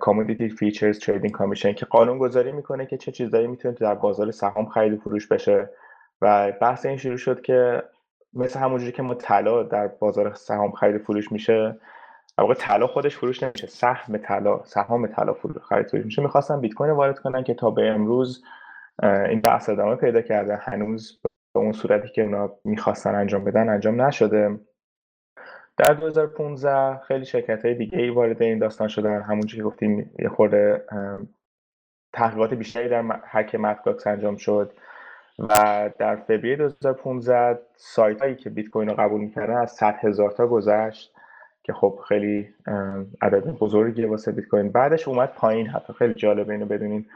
Commodity 0.00 0.50
Features 0.50 0.98
Trading 0.98 1.32
Commission 1.38 1.74
که 1.74 1.86
قانون 1.86 2.18
گذاری 2.18 2.52
می‌کنه 2.52 2.86
که 2.86 2.96
چه 2.96 3.12
چیزایی 3.12 3.46
می‌تونه 3.46 3.74
در 3.74 3.94
بازار 3.94 4.30
سهام 4.30 4.66
خرید 4.66 4.92
و 4.92 4.96
فروش 4.96 5.26
بشه. 5.26 5.70
و 6.22 6.52
بحث 6.60 6.86
این 6.86 6.96
شروع 6.96 7.16
شد 7.16 7.42
که 7.42 7.82
مثل 8.34 8.60
همونجوری 8.60 8.92
که 8.92 9.02
ما 9.02 9.14
طلا 9.14 9.62
در 9.62 9.86
بازار 9.86 10.34
سهام 10.34 10.72
خرید 10.72 10.96
و 10.96 10.98
فروش 10.98 11.32
میشه 11.32 11.76
واقع 12.38 12.54
طلا 12.54 12.86
خودش 12.86 13.16
فروش 13.16 13.42
نمیشه 13.42 13.66
سهم 13.66 14.16
طلا 14.16 14.60
سهام 14.64 15.06
طلا 15.06 15.32
فروش 15.32 15.56
خرید 15.62 15.86
فروش 15.86 16.04
میشه. 16.04 16.22
می‌خواستن 16.22 16.60
بیت 16.60 16.74
کوین 16.74 16.90
وارد 16.90 17.18
کنن 17.18 17.44
که 17.44 17.54
تا 17.54 17.70
به 17.70 17.88
امروز 17.88 18.44
این 19.02 19.40
بحث 19.40 19.68
ادامه 19.68 19.96
پیدا 19.96 20.22
کرده. 20.22 20.56
هنوز 20.56 21.20
به 21.54 21.60
اون 21.60 21.72
صورتی 21.72 22.08
که 22.08 22.22
اونا 22.22 22.52
می‌خواستن 22.64 23.14
انجام 23.14 23.44
بدن 23.44 23.68
انجام 23.68 24.02
نشده. 24.02 24.60
در 25.76 25.94
2015 25.94 26.98
خیلی 26.98 27.24
شرکت 27.24 27.64
های 27.64 27.74
دیگه 27.74 27.98
ای 27.98 28.10
وارد 28.10 28.42
این 28.42 28.58
داستان 28.58 28.88
شدن. 28.88 29.22
همونجوری 29.22 29.56
که 29.56 29.62
گفتیم 29.62 30.10
یه 30.18 30.28
خورده 30.28 30.84
تحقیقات 32.12 32.54
بیشتری 32.54 32.88
در 32.88 33.02
حک 33.30 33.54
متگاکس 33.54 34.06
انجام 34.06 34.36
شد. 34.36 34.72
و 35.38 35.90
در 35.98 36.16
فوریه 36.16 36.56
2015 36.56 37.58
سایت 37.76 38.22
هایی 38.22 38.34
که 38.34 38.50
بیت 38.50 38.68
کوین 38.68 38.88
رو 38.88 38.94
قبول 38.94 39.20
می‌کردن 39.20 39.56
از 39.56 39.70
100 39.70 39.94
هزار 40.00 40.30
تا 40.30 40.46
گذشت 40.46 41.14
که 41.62 41.72
خب 41.72 41.98
خیلی 42.08 42.54
عدد 43.22 43.44
بزرگیه 43.46 44.08
واسه 44.08 44.32
بیت 44.32 44.44
کوین. 44.44 44.72
بعدش 44.72 45.08
اومد 45.08 45.32
پایین 45.36 45.66
حتی. 45.66 45.92
خیلی 45.92 46.14
جالبه 46.14 46.52
اینو 46.52 46.66
بدونین. 46.66 47.06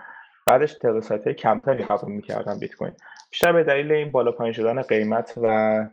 بعدش 0.48 0.76
سایت 1.02 1.24
های 1.24 1.34
کمتری 1.34 1.84
قبول 1.84 2.12
می‌کردن 2.12 2.58
بیت 2.58 2.74
کوین. 2.74 2.92
بیشتر 3.30 3.52
به 3.52 3.64
دلیل 3.64 3.92
این 3.92 4.10
بالا 4.10 4.32
پایین 4.32 4.52
شدن 4.52 4.82
قیمت 4.82 5.34
و 5.42 5.86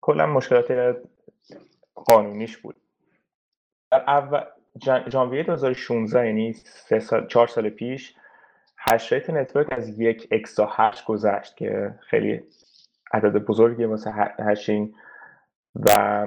کلا 0.00 0.26
مشکلات 0.26 0.96
قانونیش 1.94 2.56
بود. 2.56 2.76
در 3.90 4.04
اول 4.06 4.40
ژانویه 5.08 5.42
2016 5.42 6.26
یعنی 6.26 6.52
سه 6.52 6.98
سال 6.98 7.26
چهار 7.26 7.46
سال 7.46 7.70
پیش 7.70 8.14
hash 8.78 9.12
rate 9.12 9.30
network 9.30 9.66
از 9.70 10.00
یک 10.00 10.28
exahash 10.30 11.04
گذشت 11.04 11.56
که 11.56 11.94
خیلی 12.00 12.42
عدد 13.12 13.44
بزرگی 13.44 13.84
واسه 13.84 14.12
hashing 14.38 14.94
و 15.74 16.26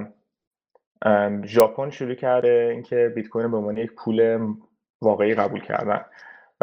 ژاپن 1.45 1.89
شروع 1.89 2.15
کرده 2.15 2.69
اینکه 2.71 3.11
بیت 3.15 3.27
کوین 3.27 3.51
به 3.51 3.57
عنوان 3.57 3.77
یک 3.77 3.91
پول 3.95 4.39
واقعی 5.01 5.35
قبول 5.35 5.61
کردن. 5.61 6.05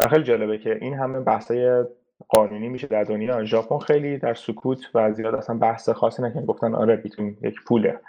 خیلی 0.09 0.23
جالبه 0.23 0.57
که 0.57 0.77
این 0.81 0.93
همه 0.93 1.19
بحثای 1.19 1.83
قانونی 2.29 2.69
میشه 2.69 2.87
در 2.87 3.03
دنیا. 3.03 3.45
ژاپن 3.45 3.79
خیلی 3.79 4.17
در 4.17 4.33
سکوت 4.33 4.79
و 4.95 5.11
زیاد 5.11 5.35
اصلا 5.35 5.57
بحث 5.57 5.89
خاصی 5.89 6.21
نکردن 6.21 6.45
گفتن 6.45 6.75
آره 6.75 6.95
بیت 6.95 7.15
کوین 7.15 7.37
یک 7.41 7.55
پوله 7.67 7.99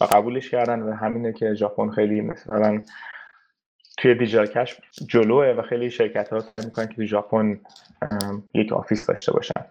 و 0.00 0.04
قبولش 0.04 0.50
کردن 0.50 0.82
و 0.82 0.92
همینه 0.92 1.32
که 1.32 1.54
ژاپن 1.54 1.90
خیلی 1.90 2.20
مثلا 2.20 2.82
توی 3.98 4.14
digital 4.14 4.46
cash 4.46 4.80
جلوه 5.08 5.46
و 5.58 5.62
خیلی 5.62 5.90
شرکت 5.90 6.28
ها 6.28 6.38
می‌کنن 6.64 6.86
که 6.86 6.94
توی 6.94 7.06
ژاپن 7.06 7.60
یک 8.54 8.72
office 8.72 9.06
داشته 9.06 9.32
باشن. 9.32 9.64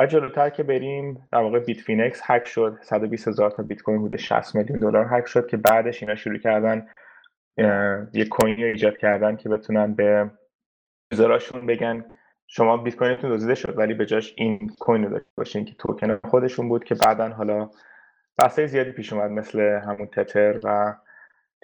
و 0.00 0.06
جلوتر 0.06 0.50
که 0.50 0.62
بریم 0.62 1.28
در 1.32 1.38
واقع 1.38 1.58
بیت‌فاینکس 1.58 2.20
هک 2.24 2.46
شد. 2.46 2.78
120 2.82 3.28
هزار 3.28 3.50
تا 3.50 3.62
بیت 3.62 3.82
کوین 3.82 3.98
بوده 3.98 4.18
60 4.18 4.54
میلیون 4.54 4.78
دلار 4.78 5.06
هک 5.10 5.26
شد 5.26 5.46
که 5.46 5.56
بعدش 5.56 6.02
اینا 6.02 6.14
شروع 6.14 6.38
کردن 6.38 6.86
یک 8.12 8.28
کوینی 8.28 8.64
ایجاد 8.64 8.96
کردن 8.96 9.36
که 9.36 9.48
بتونن 9.48 9.94
به 9.94 10.30
user 11.12 11.39
اشون 11.39 11.66
بگن 11.66 12.04
شما 12.46 12.76
بیت 12.76 12.96
کوینتون 12.96 13.30
دزدیده 13.30 13.54
شد 13.54 13.78
ولی 13.78 13.94
به 13.94 14.06
جاش 14.06 14.34
این 14.36 14.70
coin 14.80 15.04
رو 15.04 15.10
داشته 15.10 15.30
باشین 15.36 15.64
که 15.64 15.74
توکن 15.78 16.18
خودشون 16.24 16.68
بود 16.68 16.84
که 16.84 16.94
بعدا 16.94 17.28
حالا 17.28 17.70
بحثای 18.38 18.68
زیادی 18.68 18.90
پیش 18.90 19.12
اومد 19.12 19.30
مثل 19.30 19.60
همون 19.60 20.06
تتر 20.06 20.60
و 20.64 20.94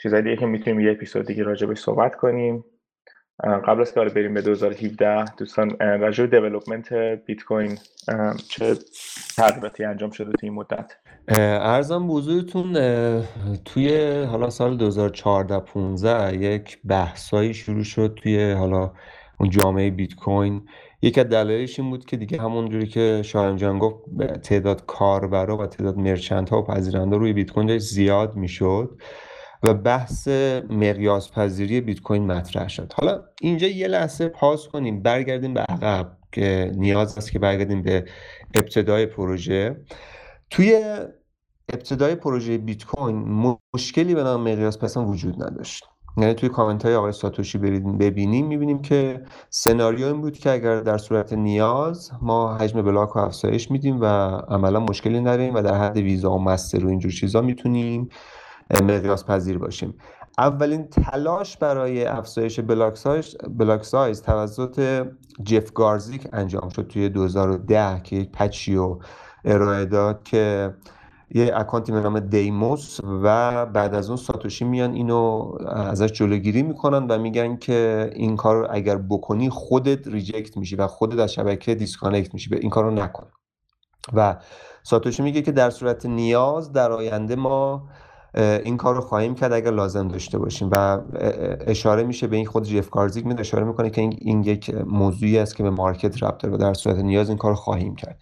چیزهای 0.02 0.22
دیگه 0.22 0.36
که 0.36 0.46
می‌تونیم 0.46 0.80
یه 0.80 0.90
اپیزود 0.90 1.26
دیگه 1.26 1.42
راجع 1.42 1.74
صحبت 1.74 2.14
کنیم. 2.14 2.64
قبل 3.42 3.80
از 3.80 3.94
که 3.94 4.00
بریم 4.00 4.34
به 4.34 4.42
2017 4.42 5.24
دوستان 5.24 5.76
راجع 5.80 6.26
به 6.26 6.40
دیولپمنت 6.40 6.92
بیت 7.26 7.44
کوین 7.44 7.78
چه 8.48 8.74
تغییراتی 9.36 9.84
انجام 9.84 10.10
شده 10.10 10.32
توی 10.32 10.48
این 10.48 10.54
مدت؟ 10.54 10.92
ارزم 11.28 12.08
بزرگتون 12.08 12.72
توی 13.64 14.22
حالا 14.22 14.50
سال 14.50 14.76
2014 14.76 15.60
15 15.60 16.36
یک 16.36 16.78
بحثایی 16.84 17.54
شروع 17.54 17.84
شد 17.84 18.18
توی 18.22 18.52
حالا 18.52 18.92
اون 19.40 19.50
جامعه 19.50 19.90
بیت 19.90 20.14
کوین 20.14 20.68
یکی 21.02 21.20
از 21.20 21.26
دلایلش 21.26 21.80
این 21.80 21.90
بود 21.90 22.04
که 22.04 22.16
دیگه 22.16 22.40
همونجوری 22.40 22.86
که 22.86 23.22
شایان 23.24 23.56
جان 23.56 23.78
گفت 23.78 24.04
تعداد 24.42 24.86
کاربرا 24.86 25.56
و 25.56 25.66
تعداد 25.66 25.96
مرچنت 25.96 26.50
ها 26.50 26.62
و 26.62 26.64
پذیرنده 26.64 27.16
روی 27.16 27.32
بیت 27.32 27.50
کوین 27.50 27.78
زیاد 27.78 28.36
می‌شد 28.36 29.00
و 29.62 29.74
بحث 29.74 30.28
مقیاس 30.70 31.32
پذیری 31.32 31.80
بیت 31.80 32.00
کوین 32.00 32.26
مطرح 32.26 32.68
شد. 32.68 32.92
حالا 32.92 33.22
اینجا 33.40 33.66
یه 33.66 33.88
لحظه 33.88 34.28
پاس 34.28 34.68
کنیم 34.68 35.02
برگردیم 35.02 35.54
به 35.54 35.60
عقب 35.60 36.16
که 36.32 36.72
نیاز 36.74 37.18
است 37.18 37.32
که 37.32 37.38
برگردیم 37.38 37.82
به 37.82 38.04
ابتدای 38.54 39.06
پروژه. 39.06 39.76
توی 40.50 40.82
ابتدای 41.72 42.14
پروژه 42.14 42.58
بیت 42.58 42.84
کوین 42.84 43.16
مشکلی 43.74 44.14
به 44.14 44.22
نام 44.22 44.40
مقیاس 44.40 44.78
پسان 44.78 45.04
وجود 45.04 45.42
نداشت. 45.42 45.84
یعنی 46.16 46.34
توی 46.34 46.48
کامنت 46.48 46.84
های 46.84 46.94
آقای 46.94 47.12
ساتوشی 47.12 47.58
برید 47.58 47.98
ببینیم. 47.98 48.46
می‌بینیم 48.46 48.82
که 48.82 49.22
سناریو 49.50 50.06
این 50.06 50.20
بود 50.20 50.38
که 50.38 50.50
اگر 50.50 50.80
در 50.80 50.98
صورت 50.98 51.32
نیاز 51.32 52.10
ما 52.22 52.54
حجم 52.56 52.82
بلاک 52.82 53.08
رو 53.08 53.20
افزایش 53.20 53.70
میدیم 53.70 54.00
و 54.00 54.04
عملا 54.48 54.80
مشکلی 54.80 55.20
نداریم 55.20 55.54
و 55.54 55.62
در 55.62 55.74
حد 55.74 55.96
ویزا 55.96 56.30
و 56.30 56.42
مستر 56.44 56.86
و 56.86 56.88
اینجور 56.88 57.12
چیزا 57.12 57.40
می‌تونیم 57.40 58.08
مقیاس 58.70 59.24
پذیر 59.24 59.58
باشیم. 59.58 59.94
اولین 60.38 60.88
تلاش 60.88 61.56
برای 61.56 62.04
افزایش 62.04 62.60
block 62.60 62.96
size, 62.96 63.36
block 63.58 63.84
size 63.84 64.22
توسط 64.22 65.06
جف 65.42 65.72
گارزیک 65.72 66.28
انجام 66.32 66.68
شد 66.68 66.86
توی 66.86 67.08
2010 67.08 68.00
که 68.02 68.16
یک 68.16 68.32
patch 68.32 68.67
ی 68.67 68.74
رو 68.74 69.02
ارائه 69.44 69.84
داد 69.84 70.22
که 70.22 70.74
یه 71.30 71.52
اکانتی 71.54 71.92
به 71.92 72.00
نام 72.00 72.20
theymos 72.20 73.00
و 73.22 73.66
بعد 73.66 73.94
از 73.94 74.08
اون 74.08 74.16
ساتوشی 74.16 74.64
میان 74.64 74.94
اینو 74.94 75.52
ازش 75.66 76.12
جلوگیری 76.12 76.62
می‌کنن 76.62 77.06
و 77.06 77.18
میگن 77.18 77.56
که 77.56 78.10
این 78.14 78.36
کار 78.36 78.68
اگر 78.70 78.96
بکنی 78.96 79.50
خودت 79.50 80.08
reject 80.08 80.56
میشی 80.56 80.76
و 80.76 80.86
خودت 80.86 81.18
از 81.18 81.32
شبکه 81.32 81.74
disconnect 81.74 82.34
میشی. 82.34 82.54
این 82.54 82.70
کار 82.70 82.84
رو 82.84 82.90
نکن. 82.90 83.26
و 84.12 84.36
ساتوشی 84.82 85.22
میگه 85.22 85.42
که 85.42 85.52
در 85.52 85.70
صورت 85.70 86.06
نیاز 86.06 86.72
در 86.72 86.92
آینده 86.92 87.36
ما 87.36 87.88
این 88.34 88.76
کار 88.76 88.94
رو 88.94 89.00
خواهیم 89.00 89.34
کرد 89.34 89.52
اگر 89.52 89.70
لازم 89.70 90.08
داشته 90.08 90.38
باشیم. 90.38 90.68
و 90.72 91.00
اشاره 91.66 92.02
میشه 92.02 92.26
به 92.26 92.36
این 92.36 92.46
خود 92.46 92.64
جف 92.64 92.90
کارزیک 92.90 93.26
میده 93.26 93.40
اشاره 93.40 93.64
می‌کنه 93.64 93.90
که 93.90 94.00
این 94.00 94.42
یک 94.42 94.74
موضوعی 94.74 95.38
است 95.38 95.56
که 95.56 95.62
به 95.62 95.70
مارکت 95.70 96.22
ربط 96.22 96.42
داره 96.42 96.54
و 96.54 96.58
در 96.58 96.74
صورت 96.74 96.96
نیاز 96.96 97.28
این 97.28 97.38
کار 97.38 97.50
رو 97.50 97.56
خواهیم 97.56 97.94
کرد. 97.94 98.18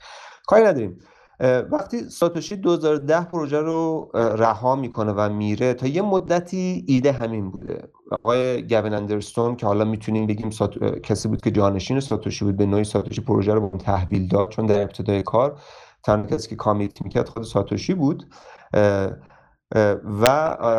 کاری 0.47 0.65
نداریم. 0.65 0.99
وقتی 1.43 2.11
ساتوشی 2.11 2.57
2010 2.57 3.25
پروژه 3.25 3.59
رو 3.61 4.11
رها 4.15 4.77
می‌کنه 4.77 5.13
و 5.13 5.29
میره 5.29 5.75
تا 5.75 5.87
یه 5.87 6.03
مدتی 6.03 6.85
ایده 6.89 7.13
همین 7.13 7.51
بوده. 7.51 7.89
آقای 8.11 8.67
گوین 8.67 8.95
اندرستون 8.95 9.57
که 9.57 9.67
حالا 9.67 9.85
می‌تونیم 9.85 10.27
بگیم 10.27 10.51
کسی 11.03 11.29
بود 11.29 11.41
که 11.41 11.51
جانشین 11.51 12.01
ساتوشی 12.01 12.45
بود 12.45 12.57
به 12.57 12.67
نوعی 12.67 12.85
ساتوشی 12.85 13.21
پروژه 13.21 13.55
رو 13.55 13.69
به 13.69 13.79
تحویل 13.79 14.29
داد 14.29 14.49
چون 14.49 14.67
در 14.67 14.83
ابتدای 14.83 15.23
کار 15.23 15.61
تنها 16.05 16.27
کسی 16.27 16.49
که 16.49 16.57
کامیت 16.57 17.03
می‌کرد 17.03 17.29
خود 17.29 17.43
ساتوشی 17.43 17.95
بود. 17.95 18.27
و 20.05 20.27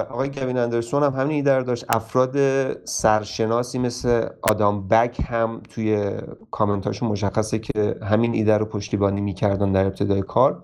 آقای 0.10 0.30
گوین 0.30 0.58
اندرسون 0.58 1.04
هم 1.04 1.14
همین 1.14 1.36
ایده 1.36 1.64
داشت. 1.64 1.86
افراد 1.89 2.38
سرشناسی 2.86 3.80
مثل 3.80 4.28
آدام 4.41 4.88
بک 4.88 5.22
هم 5.28 5.62
توی 5.70 6.18
کامنتاشون 6.52 7.10
مشخصه 7.10 7.60
که 7.60 7.96
همین 8.04 8.34
ایده 8.34 8.58
رو 8.58 8.66
پشتیبانی 8.66 9.22
می‌کردن 9.22 9.72
در 9.72 9.86
ابتدای 9.86 10.22
کار. 10.22 10.64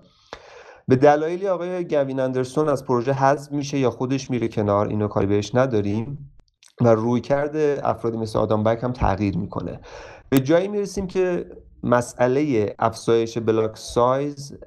به 0.88 0.96
دلایلی 0.96 1.48
آقای 1.48 1.84
گوین 1.84 2.20
اندرسون 2.20 2.68
از 2.68 2.84
پروژه 2.84 3.12
حذف 3.12 3.52
میشه 3.52 3.78
یا 3.78 3.90
خودش 3.90 4.30
میره 4.30 4.48
کنار 4.48 4.88
اینو 4.88 5.08
کاری 5.08 5.26
بهش 5.26 5.54
نداریم. 5.54 6.32
و 6.80 6.88
رویکرد 6.88 7.80
افرادی 7.84 8.18
مثل 8.18 8.38
آدام 8.38 8.62
بک 8.62 8.84
هم 8.84 8.92
تغییر 8.92 9.38
می‌کنه. 9.38 9.80
به 10.28 10.40
جایی 10.40 10.68
می‌رسیم 10.68 11.06
که 11.06 11.46
مسئله 11.82 12.74
افزایش 12.78 13.38
block 13.38 13.76
size 13.76 14.58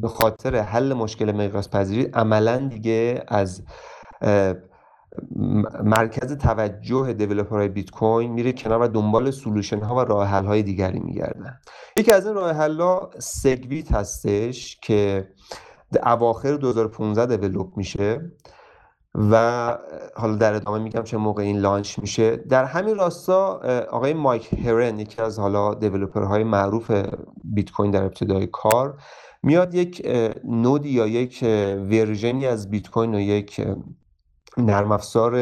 به 0.00 0.08
خاطر 0.08 0.56
حل 0.56 0.92
مشکل 0.92 1.32
مقیاس 1.32 1.70
پذیری 1.70 2.10
عملا 2.14 2.56
دیگه 2.56 3.24
از 3.28 3.62
مرکز 5.84 6.36
توجه 6.36 7.12
developer 7.12 7.58
های 7.58 7.68
بیت 7.68 7.90
کوین 7.90 8.32
میره 8.32 8.52
کنار 8.52 8.82
و 8.82 8.88
دنبال 8.88 9.30
solution 9.30 9.80
ها 9.80 9.94
و 9.94 10.00
راه 10.00 10.28
حل 10.28 10.44
های 10.44 10.62
دیگری 10.62 10.98
میگردن. 10.98 11.60
یکی 11.96 12.12
از 12.12 12.26
این 12.26 12.34
راه 12.34 12.52
حل 12.52 12.80
ها 12.80 13.10
SegWit 13.18 13.92
هستش 13.92 14.78
که 14.82 15.28
اواخر 16.06 16.56
2015 16.56 17.36
develop 17.36 17.76
میشه. 17.76 18.32
و 19.16 19.78
حالا 20.16 20.36
در 20.36 20.54
ادامه 20.54 20.78
میگم 20.78 21.02
چه 21.02 21.16
موقع 21.16 21.42
این 21.42 21.58
لانچ 21.58 21.98
میشه. 21.98 22.36
در 22.36 22.64
همین 22.64 22.96
راستا 22.96 23.60
آقای 23.90 24.14
مایک 24.14 24.52
هرن 24.52 24.98
یکی 24.98 25.22
از 25.22 25.38
حالا 25.38 25.74
دیولپرهای 25.74 26.44
معروف 26.44 26.90
بیت 27.44 27.70
کوین 27.70 27.90
در 27.90 28.04
ابتدای 28.04 28.46
کار 28.46 28.98
میاد 29.42 29.74
یک 29.74 30.08
نودی 30.44 30.88
یا 30.88 31.06
یک 31.06 31.44
ورژنی 31.90 32.46
از 32.46 32.70
بیت 32.70 32.90
کوین 32.90 33.14
و 33.14 33.20
یک 33.20 33.66
نرم 34.56 34.92
افزار 34.92 35.34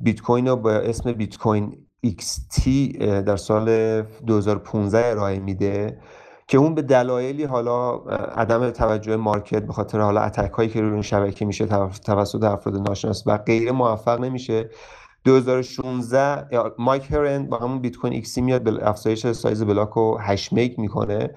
بیت 0.00 0.20
کوین 0.20 0.48
رو 0.48 0.56
با 0.56 0.72
اسم 0.72 1.12
بیت 1.12 1.38
کوین 1.38 1.86
XT 2.06 2.68
در 3.00 3.36
سال 3.36 4.02
2015 4.02 5.10
ارائه 5.10 5.38
میده. 5.38 6.00
که 6.46 6.58
اون 6.58 6.74
به 6.74 6.82
دلایلی 6.82 7.44
حالا 7.44 7.94
عدم 8.36 8.70
توجه 8.70 9.16
market 9.16 9.62
به 9.62 9.72
خاطر 9.72 10.00
حالا 10.00 10.20
attack 10.20 10.52
هایی 10.52 10.68
که 10.68 10.80
روی 10.80 10.92
این 10.92 11.02
شبکه 11.02 11.44
میشه 11.44 11.66
توسط 12.06 12.44
افراد 12.44 12.76
ناشناس 12.88 13.22
و 13.26 13.38
غیر 13.38 13.72
موفق 13.72 14.20
نمیشه. 14.20 14.70
2016 15.24 16.48
مایک 16.78 17.12
هرن 17.12 17.46
با 17.46 17.58
همون 17.58 17.80
Bitcoin 17.80 18.12
XT 18.12 18.40
میاد 18.40 18.62
به 18.62 18.88
افزایش 18.88 19.26
سایز 19.32 19.62
بلاک 19.62 19.90
رو 19.90 20.18
8 20.20 20.52
مگ 20.52 20.78
می‌کنه. 20.78 21.30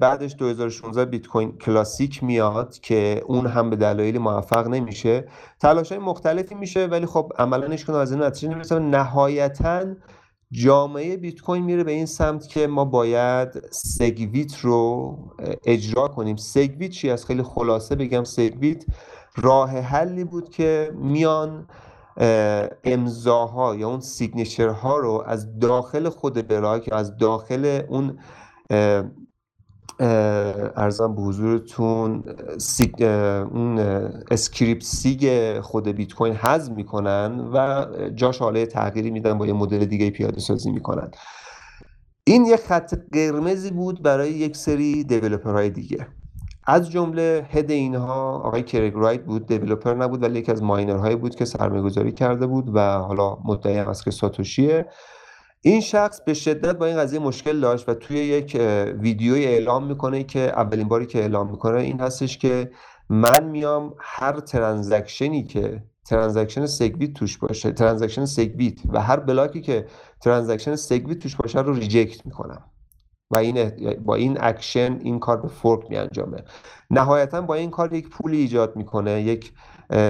بعدش 0.00 0.36
2016 0.38 1.04
Bitcoin 1.04 1.58
Classic 1.58 2.24
میاد 2.24 2.78
که 2.78 3.22
اون 3.26 3.46
هم 3.46 3.70
به 3.70 3.76
دلایلی 3.76 4.18
موفق 4.18 4.68
نمیشه. 4.68 5.28
تلاش 5.60 5.92
های 5.92 6.00
مختلفی 6.00 6.54
میشه 6.54 6.86
ولی 6.86 7.06
خب 7.06 7.32
عملا 7.38 7.66
هیچ 7.66 7.90
از 7.90 8.12
این 8.12 8.22
نتیجه 8.22 8.48
نمی‌رسه. 8.48 8.78
نهایتاً 8.78 9.84
جامعه 10.56 11.16
بیت 11.16 11.40
کوین 11.40 11.64
میره 11.64 11.84
به 11.84 11.92
این 11.92 12.06
سمت 12.06 12.48
که 12.48 12.66
ما 12.66 12.84
باید 12.84 13.48
SegWit 13.70 14.58
رو 14.58 15.16
اجرا 15.64 16.08
کنیم. 16.08 16.36
SegWit 16.36 16.90
چی 16.90 17.10
هست 17.10 17.26
خیلی 17.26 17.42
خلاصه 17.42 17.94
بگم 17.94 18.24
SegWit 18.24 18.84
راه 19.36 19.70
حلی 19.70 20.24
بود 20.24 20.50
که 20.50 20.92
میان 20.94 21.66
امضاها 22.84 23.76
یا 23.76 23.88
اون 23.88 24.00
signature 24.00 24.86
ها 24.86 24.96
رو 24.96 25.24
از 25.26 25.58
داخل 25.58 26.08
خود 26.08 26.48
بلاک 26.48 26.88
از 26.92 27.16
داخل 27.16 27.80
اون 27.88 28.18
عرضم 30.00 31.14
به 31.14 31.22
حضورتون 31.22 32.24
اون 33.52 33.78
scriptSig 34.30 35.60
خود 35.60 35.88
بیت 35.88 36.14
کوین 36.14 36.34
حذف 36.34 36.72
می‌کنن 36.72 37.40
و 37.52 37.86
جاش 38.14 38.38
حالا 38.38 38.66
تغییری 38.66 39.10
میدن 39.10 39.38
با 39.38 39.46
یه 39.46 39.52
مدل 39.52 39.84
دیگه 39.84 40.10
پیاده 40.10 40.40
سازی 40.40 40.70
می‌کنن. 40.70 41.10
این 42.24 42.46
یه 42.46 42.56
خط 42.56 42.94
قرمزی 43.12 43.70
بود 43.70 44.02
برای 44.02 44.30
یک 44.30 44.56
سری 44.56 45.04
developer 45.04 45.58
های 45.58 45.70
دیگه. 45.70 46.06
از 46.68 46.90
جمله 46.90 47.46
head 47.50 47.70
اینها 47.70 48.38
آقای 48.38 48.62
کرگ 48.62 48.92
رایت 48.96 49.24
بود 49.24 49.46
developer 49.46 49.94
نبود 49.94 50.22
ولی 50.22 50.38
یکی 50.38 50.52
از 50.52 50.62
miner 50.62 50.96
هایی 50.96 51.16
بود 51.16 51.34
که 51.34 51.44
سرمایه‌گذاری 51.44 52.12
کرده 52.12 52.46
بود 52.46 52.70
و 52.74 52.98
حالا 52.98 53.38
مدعی 53.44 53.78
است 53.78 54.04
که 54.04 54.10
ساتوشیه. 54.10 54.86
این 55.60 55.80
شخص 55.80 56.20
به 56.20 56.34
شدت 56.34 56.78
با 56.78 56.86
این 56.86 56.96
قضیه 56.96 57.18
مشکل 57.18 57.60
داشت 57.60 57.88
و 57.88 57.94
توی 57.94 58.16
یک 58.16 58.60
ویدیوی 59.00 59.44
اعلام 59.44 59.86
می‌کنه 59.86 60.24
که 60.24 60.40
اولین 60.40 60.88
باری 60.88 61.06
که 61.06 61.18
اعلام 61.18 61.50
می‌کنه 61.50 61.80
این 61.80 62.00
هستش 62.00 62.38
که 62.38 62.70
من 63.08 63.44
میام 63.44 63.94
هر 63.98 64.40
transaction 64.40 65.35
ی 65.35 65.44
که 65.44 65.82
transaction 66.04 66.66
SegWit 66.66 67.12
توش 67.12 67.38
باشه 67.38 67.72
transaction 67.72 68.24
SegWit 68.24 68.74
و 68.88 69.02
هر 69.02 69.16
بلاکی 69.16 69.60
که 69.60 69.86
transaction 70.20 70.76
SegWit 70.76 71.18
توش 71.18 71.36
باشه 71.36 71.60
رو 71.60 71.74
reject 71.74 72.26
می‌کنم 72.26 72.64
و 73.30 73.36
این 73.36 73.70
با 73.96 74.14
این 74.14 74.36
اکشن 74.40 74.98
این 75.02 75.18
کار 75.18 75.36
به 75.36 75.48
fork 75.48 75.90
می 75.90 75.96
انجامه 75.96 76.44
نهایتا 76.90 77.40
با 77.40 77.54
این 77.54 77.70
کار 77.70 77.92
یک 77.92 78.08
pool 78.08 78.30
ی 78.30 78.36
ایجاد 78.36 78.76
می‌کنه 78.76 79.22
یک 79.22 79.52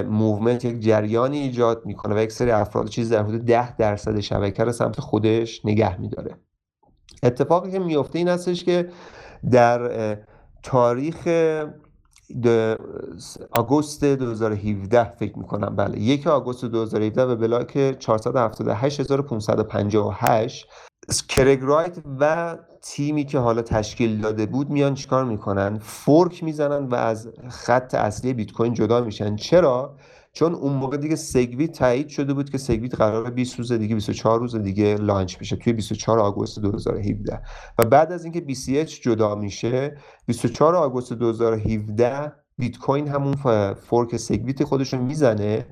movement 0.08 0.64
یک 0.64 0.80
جریانی 0.80 1.38
ایجاد 1.38 1.86
می‌کنه 1.86 2.14
و 2.14 2.18
یک 2.18 2.32
سری 2.32 2.50
افراد 2.50 2.88
چیز 2.88 3.12
در 3.12 3.22
حدود 3.22 3.44
ده 3.44 3.76
درصد 3.76 4.20
شبکه 4.20 4.64
رو 4.64 4.72
سمت 4.72 5.00
خودش 5.00 5.64
نگه 5.64 6.00
میداره. 6.00 6.34
اتفاقی 7.22 7.70
که 7.70 7.78
میفته 7.78 8.18
این 8.18 8.28
هستش 8.28 8.64
که 8.64 8.88
در 9.50 10.16
تاریخ 10.62 11.28
آگوست 13.50 14.04
2017 14.04 15.04
فکر 15.04 15.38
می‌کنم 15.38 15.76
بله 15.76 15.98
یک 15.98 16.26
آگوست 16.26 16.64
2017 16.64 17.26
به 17.26 17.36
بلاک 17.36 17.98
478558 17.98 20.68
کرگ 21.28 21.58
رایت 21.62 21.98
و 22.20 22.56
تیمی 22.88 23.24
که 23.24 23.38
حالا 23.38 23.62
تشکیل 23.62 24.20
داده 24.20 24.46
بود 24.46 24.70
میان 24.70 24.94
چیکار 24.94 25.24
می‌کنن؟ 25.24 25.78
fork 25.78 26.44
می‌زنن 26.44 26.86
و 26.86 26.94
از 26.94 27.28
خط 27.48 27.94
اصلی 27.94 28.32
بیت 28.32 28.52
کوین 28.52 28.74
جدا 28.74 29.00
میشن. 29.00 29.36
چرا؟ 29.36 29.96
چون 30.32 30.54
اون 30.54 30.72
موقع 30.72 30.96
دیگه 30.96 31.16
SegWit 31.16 31.72
تایید 31.72 32.08
شده 32.08 32.34
بود 32.34 32.50
که 32.50 32.58
SegWit 32.58 32.94
قرار 32.94 33.30
20 33.30 33.58
روز 33.58 33.72
دیگه 33.72 33.94
24 33.94 34.40
روز 34.40 34.56
دیگه 34.56 34.94
launch 34.94 35.38
بشه 35.38 35.56
توی 35.56 35.72
24 35.72 36.18
آگوست 36.20 36.58
2017 36.58 37.40
و 37.78 37.84
بعد 37.84 38.12
از 38.12 38.24
اینکه 38.24 38.44
BCH 38.48 38.90
جدا 38.90 39.34
میشه 39.34 39.96
24 40.26 40.76
آگوست 40.76 41.12
2017 41.12 42.32
بیت 42.58 42.78
کوین 42.78 43.08
همون 43.08 43.34
fork 43.74 44.16
SegWit 44.16 44.64
خودشون 44.64 45.00
می‌زنه. 45.00 45.66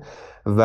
و 0.45 0.61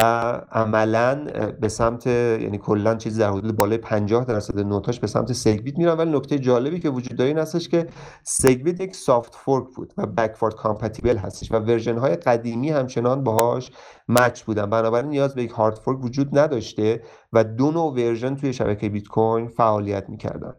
عملا 0.52 1.24
به 1.60 1.68
سمت 1.68 2.06
یعنی 2.06 2.58
کلا 2.58 2.94
چیز 2.94 3.18
در 3.18 3.30
حدود 3.30 3.56
بالای 3.56 3.78
50 3.78 4.24
درصد 4.24 4.58
node 4.58 4.82
هاش 4.82 5.00
به 5.00 5.06
سمت 5.06 5.32
SegWit 5.32 5.78
میرن. 5.78 5.96
ولی 5.96 6.10
نکته 6.10 6.38
جالبی 6.38 6.80
که 6.80 6.90
وجود 6.90 7.18
داره 7.18 7.28
این 7.28 7.38
هستش 7.38 7.68
که 7.68 7.86
SegWit 8.22 8.80
یک 8.80 8.96
soft 8.96 9.34
fork 9.34 9.74
بود 9.76 9.92
و 9.98 10.06
backward 10.06 10.54
compatible 10.54 11.16
هستش 11.16 11.52
و 11.52 11.56
version 11.56 11.98
های 11.98 12.16
قدیمی 12.16 12.70
همچنان 12.70 13.24
باهاش 13.24 13.70
match 14.08 14.42
بودن. 14.42 14.66
بنابراین 14.66 15.10
نیاز 15.10 15.34
به 15.34 15.42
یک 15.42 15.50
hard 15.50 15.74
fork 15.74 16.04
وجود 16.04 16.38
نداشته 16.38 17.02
و 17.32 17.44
دو 17.44 17.70
نوع 17.70 17.92
version 17.92 18.36
توی 18.36 18.52
شبکه 18.52 18.88
بیت 18.88 19.08
کوین 19.08 19.48
فعالیت 19.48 20.08
می‌کردن. 20.08 20.54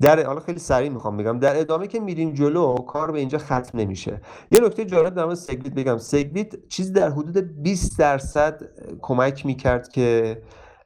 در 0.00 0.26
حالا 0.26 0.40
خیلی 0.40 0.58
سریع 0.58 0.88
می‌خوام 0.88 1.16
بگم. 1.16 1.38
در 1.38 1.60
ادامه 1.60 1.86
که 1.86 2.00
میریم 2.00 2.34
جلو 2.34 2.74
کار 2.74 3.12
به 3.12 3.18
اینجا 3.18 3.38
ختم 3.38 3.70
نمیشه. 3.74 4.20
یه 4.52 4.60
نکته 4.60 4.84
جالب 4.84 5.14
در 5.14 5.24
مورد 5.24 5.36
SegWit 5.36 5.74
بگم. 5.74 5.98
SegWit 5.98 6.68
چیزی 6.68 6.92
در 6.92 7.10
حدود 7.10 7.62
20 7.62 7.98
درصد 7.98 8.62
کمک 9.02 9.46
می‌کرد 9.46 9.88
که 9.88 10.42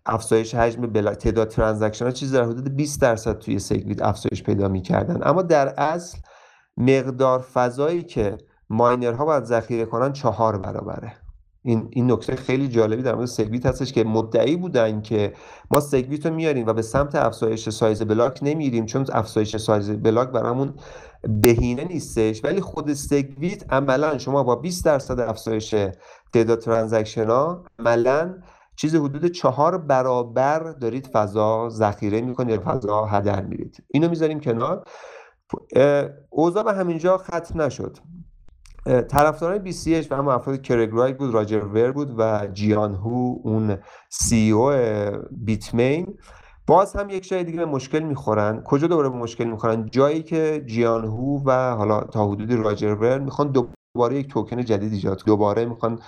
افزایش 0.07 0.55
حجم 0.55 0.83
بلا... 0.83 1.15
تعداد 1.15 1.49
transaction 1.49 2.05
ها 2.05 2.11
چیزی 2.11 2.37
در 2.37 2.45
حدود 2.45 2.77
20 2.77 3.01
درصد 3.01 3.39
توی 3.39 3.59
SegWit 3.59 4.03
افزایش 4.03 4.43
پیدا 4.43 4.69
می‌کردن. 4.69 5.21
اما 5.23 5.43
در 5.43 5.69
اصل 5.69 6.19
مقدار 6.77 7.41
فضایی 7.41 8.03
که 8.03 8.39
miner 8.71 9.16
ها 9.16 9.25
باید 9.25 9.45
ذخیره 9.45 9.85
کنن 9.85 10.13
چهار 10.13 10.59
برابره. 10.59 11.20
این 11.63 11.89
این 11.91 12.13
نکته 12.13 12.37
خیلی 12.37 12.69
جالبی 12.69 13.03
در 13.03 13.15
مورد 13.15 13.27
SegWit 13.27 13.67
هستش 13.67 13.93
که 13.93 14.05
مدعی 14.05 14.57
بودن 14.57 15.03
که 15.03 15.33
ما 15.71 15.81
SegWit 15.81 16.27
رو 16.27 16.35
میاریم 16.35 16.67
و 16.67 16.73
به 16.73 16.83
سمت 16.83 17.15
افزایش 17.15 17.69
سایز 17.69 18.03
بلاک 18.03 18.39
نمیریم 18.43 18.87
چون 18.87 19.07
افزایش 19.13 19.57
سایز 19.57 19.91
بلاک 19.91 20.29
برامون 20.29 20.75
بهینه 21.43 21.85
نیستش. 21.85 22.45
ولی 22.45 22.61
خود 22.61 22.93
سگویت 22.93 23.73
عملا 23.73 24.19
شما 24.19 24.43
با 24.43 24.57
20 24.57 24.85
درصد 24.85 25.21
افزایش 25.21 25.75
تعداد 26.33 26.59
ترانزکشن 26.59 27.27
ها 27.27 27.65
عملا 27.79 28.35
چیز 28.77 28.95
حدود 28.95 29.27
چهار 29.27 29.79
برابر 29.79 30.73
دارید 30.73 31.07
فضا 31.07 31.69
ذخیره 31.69 32.21
می‌کنید 32.21 32.51
یا 32.55 32.63
فضا 32.65 33.05
هدر 33.05 33.45
میرید. 33.45 33.85
اینو 33.89 34.09
می‌ذاریم 34.09 34.41
کنار. 34.41 34.85
اوضاع 36.31 36.63
به 36.63 36.73
همینجا 36.73 37.19
ختم 37.19 37.63
نشد. 37.63 37.99
طرفدارای 39.09 39.73
BCH 39.73 40.07
و 40.11 40.17
هم 40.17 40.29
افراد 40.29 40.63
کرگ 40.63 41.17
بود 41.19 41.35
راجر 41.35 41.65
ور 41.65 41.93
بود 41.93 42.15
و 42.19 42.47
جیان 42.53 42.95
هو 42.95 43.39
اون 43.43 43.77
سی 44.09 44.51
او 44.51 44.73
بیتمین. 45.31 46.19
باز 46.67 46.97
هم 46.97 47.11
یک 47.11 47.29
جای 47.29 47.45
دیگه 47.45 47.59
به 47.59 47.65
مشکل 47.65 48.01
می‌خورن. 48.01 48.63
کجا 48.63 48.87
دوباره 48.87 49.09
به 49.09 49.17
مشکل 49.17 49.45
می‌خورن؟ 49.45 49.87
جایی 49.87 50.23
که 50.23 50.65
جیان 50.67 51.05
هو 51.05 51.43
و 51.47 51.75
حالا 51.75 52.01
تا 52.01 52.27
حدودی 52.29 52.57
راجر 52.57 52.95
ور 52.95 53.19
می‌خوان 53.19 53.53
دوباره 53.53 54.17
یک 54.17 54.29
توکن 54.29 54.65
جدید 54.65 54.93
ایجاد 54.93 55.23
دوباره 55.27 55.65
می‌خوان 55.65 55.99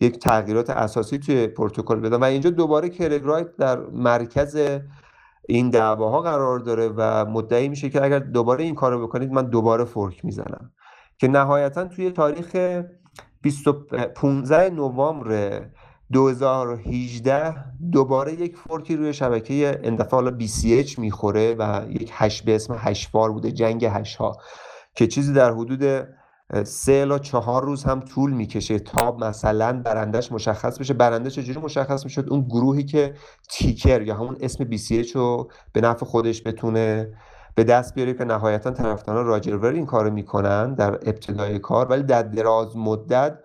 یک 0.00 0.18
تغییرات 0.18 0.70
اساسی 0.70 1.18
توی 1.18 1.46
پروتکل 1.46 2.00
بدن 2.00 2.16
و 2.16 2.24
اینجا 2.24 2.50
دوباره 2.50 2.88
کرگ 2.88 3.56
در 3.56 3.80
مرکز 3.80 4.80
این 5.48 5.70
دعواها 5.70 6.20
قرار 6.20 6.58
داره 6.58 6.88
و 6.96 7.24
مدعی 7.24 7.68
میشه 7.68 7.90
که 7.90 8.04
اگر 8.04 8.18
دوباره 8.18 8.64
این 8.64 8.74
کارو 8.74 9.06
بکنید 9.06 9.32
من 9.32 9.50
دوباره 9.50 9.84
فورک 9.84 10.24
می‌زنم. 10.24 10.70
که 11.22 11.28
نهایتا 11.28 11.84
توی 11.84 12.10
تاریخ 12.10 12.56
15 14.14 14.70
نوامبر 14.70 15.62
2018 16.12 17.54
دوباره 17.92 18.32
یک 18.32 18.56
fork 18.56 18.88
ی 18.88 18.96
روی 18.96 19.12
شبکه 19.12 19.80
این 19.82 19.95
دفعه 19.95 20.22
حالا 20.22 20.38
BCH 20.38 20.98
می‌خوره 20.98 21.54
و 21.58 21.86
یک 21.88 22.10
hash 22.12 22.42
به 22.42 22.54
اسم 22.54 22.76
hash 22.78 23.09
war 23.09 23.32
بوده 23.32 23.52
جنگ 23.52 23.84
hash 23.84 24.16
ها 24.16 24.36
که 24.94 25.06
چیزی 25.06 25.32
در 25.32 25.52
حدود 25.52 26.08
سه 26.64 26.92
الی 26.92 27.18
چهار 27.18 27.64
روز 27.64 27.84
هم 27.84 28.00
طول 28.00 28.32
می‌کشه 28.32 28.78
تا 28.78 29.16
مثلا 29.16 29.82
برندش 29.84 30.32
مشخص 30.32 30.78
بشه. 30.78 30.94
برنده 30.94 31.30
چجوری 31.30 31.60
مشخص 31.60 32.04
می‌شد؟ 32.04 32.26
اون 32.30 32.40
گروهی 32.40 32.84
که 32.84 33.14
ticker 33.50 34.02
یا 34.02 34.14
همون 34.14 34.36
اسم 34.40 34.64
BCH 34.64 35.10
رو 35.10 35.50
به 35.72 35.80
نفع 35.80 36.06
خودش 36.06 36.42
بتونه 36.46 37.12
به 37.54 37.64
دست 37.64 37.94
بیاره 37.94 38.14
که 38.14 38.24
نهایتا 38.24 38.70
طرفداران 38.70 39.26
راجر 39.26 39.66
این 39.66 39.86
کارو 39.86 40.10
می‌کنن 40.10 40.74
در 40.74 40.94
ابتدای 40.94 41.58
کار 41.58 41.86
ولی 41.86 42.02
در 42.02 42.22
دراز 42.22 42.76
مدت 42.76 43.38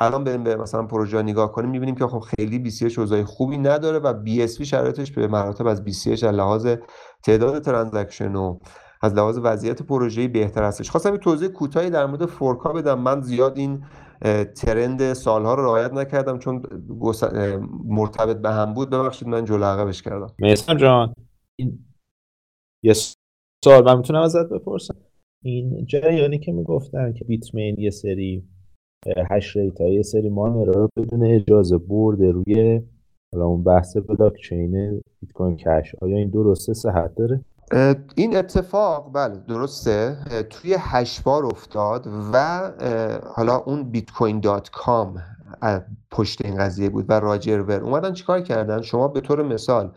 الان 0.00 0.24
بریم 0.24 0.44
به 0.44 0.56
مثلا 0.56 0.82
پروژه 0.82 1.22
نگاه 1.22 1.52
کنیم 1.52 1.70
می‌بینیم 1.70 1.94
که 1.94 2.06
خب 2.06 2.18
خیلی 2.18 2.58
BCH 2.58 3.00
اوضاع 3.00 3.22
خوبی 3.22 3.58
نداره 3.58 3.98
و 3.98 4.12
BSV 4.12 4.62
شرایطش 4.62 5.12
به 5.12 5.26
مراتب 5.26 5.66
از 5.66 5.84
BCH 5.84 6.12
از 6.12 6.24
لحاظ 6.24 6.66
تعداد 7.22 7.62
transaction 7.62 8.34
و 8.34 8.58
از 9.02 9.14
لحاظ 9.14 9.38
وضعیت 9.42 9.82
پروژه‌ای 9.82 10.28
بهتر 10.28 10.62
هستش. 10.62 10.90
خواستم 10.90 11.16
توضیح 11.16 11.48
کوتاهی 11.48 11.90
در 11.90 12.06
مورد 12.06 12.26
fork 12.26 12.63
ا 12.63 12.72
بدم. 12.72 12.98
من 12.98 13.20
زیاد 13.20 13.58
این 13.58 13.84
روند 14.56 15.12
سالها 15.12 15.54
رو 15.54 15.64
رعایت 15.64 15.92
نکردم 15.92 16.38
چون 16.38 16.62
مرتبط 17.84 18.36
به 18.36 18.50
هم 18.50 18.74
بود. 18.74 18.90
ببخشید 18.90 19.28
من 19.28 19.44
جلو 19.44 19.64
عقبش 19.64 20.02
کردم. 20.02 20.34
میسم 20.38 20.76
جان. 20.76 21.14
یه 22.82 22.94
سوال 23.64 23.84
من 23.84 23.96
می‌تونم 23.96 24.22
ازت 24.22 24.48
بپرسم. 24.48 24.94
این 25.44 25.86
جریانی 25.86 26.38
که 26.38 26.52
می‌گفتن 26.52 27.12
که 27.12 27.24
Bitmain 27.24 27.76
یه 27.78 27.90
سری 27.90 28.48
hash 29.30 29.56
rate 29.56 29.80
یه 29.80 30.02
سری 30.02 30.28
miner 30.28 30.64
رو 30.64 30.88
بدون 30.96 31.26
اجازه 31.26 31.78
برده 31.78 32.30
روی 32.30 32.82
حالا 33.34 33.46
اون 33.46 33.64
بحث 33.64 33.96
بلاک 33.96 34.32
چین 34.48 35.02
Bitcoin 35.20 35.56
Cash 35.56 35.94
آیا 36.00 36.16
این 36.16 36.30
درسته 36.30 36.74
صحت 36.74 37.14
داره؟ 37.14 37.44
این 38.16 38.36
اتفاق 38.36 39.12
بله 39.14 39.36
درسته. 39.48 40.16
توی 40.50 40.76
hash 40.78 41.20
war 41.20 41.46
افتاد 41.46 42.06
و 42.32 42.70
حالا 43.34 43.56
اون 43.56 43.90
Bitcoin.com 43.90 45.22
پشت 46.10 46.44
این 46.44 46.56
قضیه 46.56 46.90
بود 46.90 47.04
و 47.08 47.12
راجر 47.12 47.60
ور. 47.60 47.80
اومدن 47.80 48.12
چیکار 48.12 48.40
کردن؟ 48.40 48.82
شما 48.82 49.08
به 49.08 49.20
طور 49.20 49.42
مثال 49.42 49.92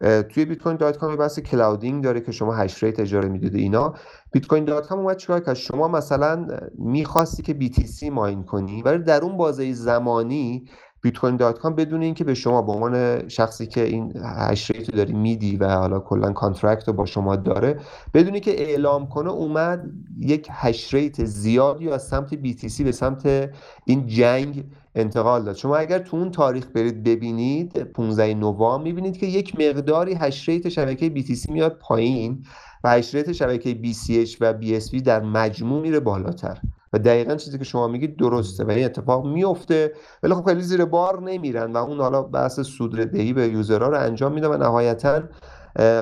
توی 0.00 0.44
Bitcoin.com 0.44 1.16
بحث 1.16 1.38
clouding 1.38 2.04
داره 2.04 2.20
که 2.20 2.32
شما 2.32 2.54
hash 2.54 2.82
rate 2.82 3.00
اجاره 3.00 3.28
می‌دید 3.28 3.54
اینا. 3.54 3.94
Bitcoin.com 4.32 4.98
اومد 4.98 5.16
چیکار 5.16 5.40
کرد؟ 5.40 5.54
شما 5.54 5.88
مثلا 5.88 6.46
می‌خواستی 6.78 7.42
که 7.42 7.54
BTC 7.60 8.02
mine 8.02 8.42
کنی 8.42 8.82
ولی 8.82 8.98
در 8.98 9.22
اون 9.22 9.36
بازه 9.36 9.72
زمانی 9.72 10.64
Bitcoin.com 11.02 11.74
بدون 11.74 12.02
اینکه 12.02 12.24
به 12.24 12.34
شما 12.34 12.62
به 12.62 12.72
عنوان 12.72 13.28
شخصی 13.28 13.66
که 13.66 13.82
این 13.82 14.12
hash 14.24 14.70
rate 14.70 14.90
داری 14.90 15.12
میدی 15.12 15.56
و 15.56 15.68
حالا 15.68 16.00
کلا 16.00 16.32
contract 16.32 16.88
رو 16.88 16.94
با 16.94 17.06
شما 17.06 17.36
داره 17.36 17.80
بدونی 18.14 18.40
که 18.40 18.62
اعلام 18.62 19.08
کنه 19.08 19.30
اومد 19.30 19.90
یک 20.20 20.48
hash 20.50 20.94
rate 20.94 21.24
زیادی 21.24 21.90
از 21.90 22.06
سمت 22.06 22.34
BTC 22.34 22.80
به 22.80 22.92
سمت 22.92 23.50
این 23.84 24.06
chain 24.06 24.64
انتقال 24.96 25.44
داد. 25.44 25.56
شما 25.56 25.76
اگر 25.76 25.98
تو 25.98 26.16
اون 26.16 26.30
تاریخ 26.30 26.66
برید 26.74 27.02
ببینید 27.02 27.78
15 27.78 28.34
نوامبر 28.34 28.84
می‌بینید 28.84 29.16
که 29.18 29.26
یک 29.26 29.60
مقداری 29.60 30.14
hash 30.14 30.48
rate 30.48 30.68
شبکه 30.68 31.14
BTC 31.14 31.50
میاد 31.50 31.78
پایین 31.78 32.44
و 32.84 32.90
hash 32.90 33.14
rate 33.14 33.32
شبکه 33.32 33.78
BCH 33.82 34.36
و 34.40 34.54
BSV 34.60 35.02
در 35.02 35.20
مجموع 35.20 35.80
میره 35.80 36.00
بالاتر. 36.00 36.58
و 36.92 36.98
دقیقا 36.98 37.34
چیزی 37.34 37.58
که 37.58 37.64
شما 37.64 37.88
میگید 37.88 38.16
درسته 38.16 38.64
و 38.64 38.70
این 38.70 38.84
اتفاق 38.84 39.26
میفته 39.26 39.92
ولی 40.22 40.34
خب 40.34 40.44
خیلی 40.44 40.62
زیر 40.62 40.84
بار 40.84 41.22
نمیرن 41.22 41.72
و 41.72 41.76
اون 41.76 42.00
حالا 42.00 42.22
بحث 42.22 42.60
سودردهی 42.60 43.32
به 43.32 43.48
user 43.48 43.80
ها 43.80 43.88
رو 43.88 43.98
انجام 43.98 44.32
میده 44.32 44.48
و 44.48 44.56
نهایتا 44.56 45.22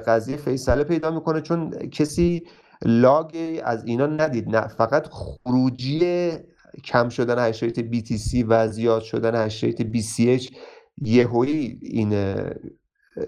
قضیه 0.07 0.37
فیصله 0.37 0.85
پیدا 0.85 1.11
می‌کنه. 1.11 1.41
چون 1.41 1.71
کسی 1.71 2.43
log 2.85 3.37
از 3.65 3.85
اینا 3.85 4.07
ندید. 4.07 4.57
نه 4.57 4.69
فقط 4.69 5.07
خروجی 5.11 6.31
کم 6.85 7.09
شدن 7.09 7.49
hash 7.49 7.63
rate 7.63 7.81
BTC 7.81 8.45
و 8.49 8.69
زیاد 8.69 9.03
شدن 9.03 9.47
hash 9.47 9.65
rate 9.65 9.83
BCH 9.83 10.55
یهویی 11.03 11.79
این 11.83 12.13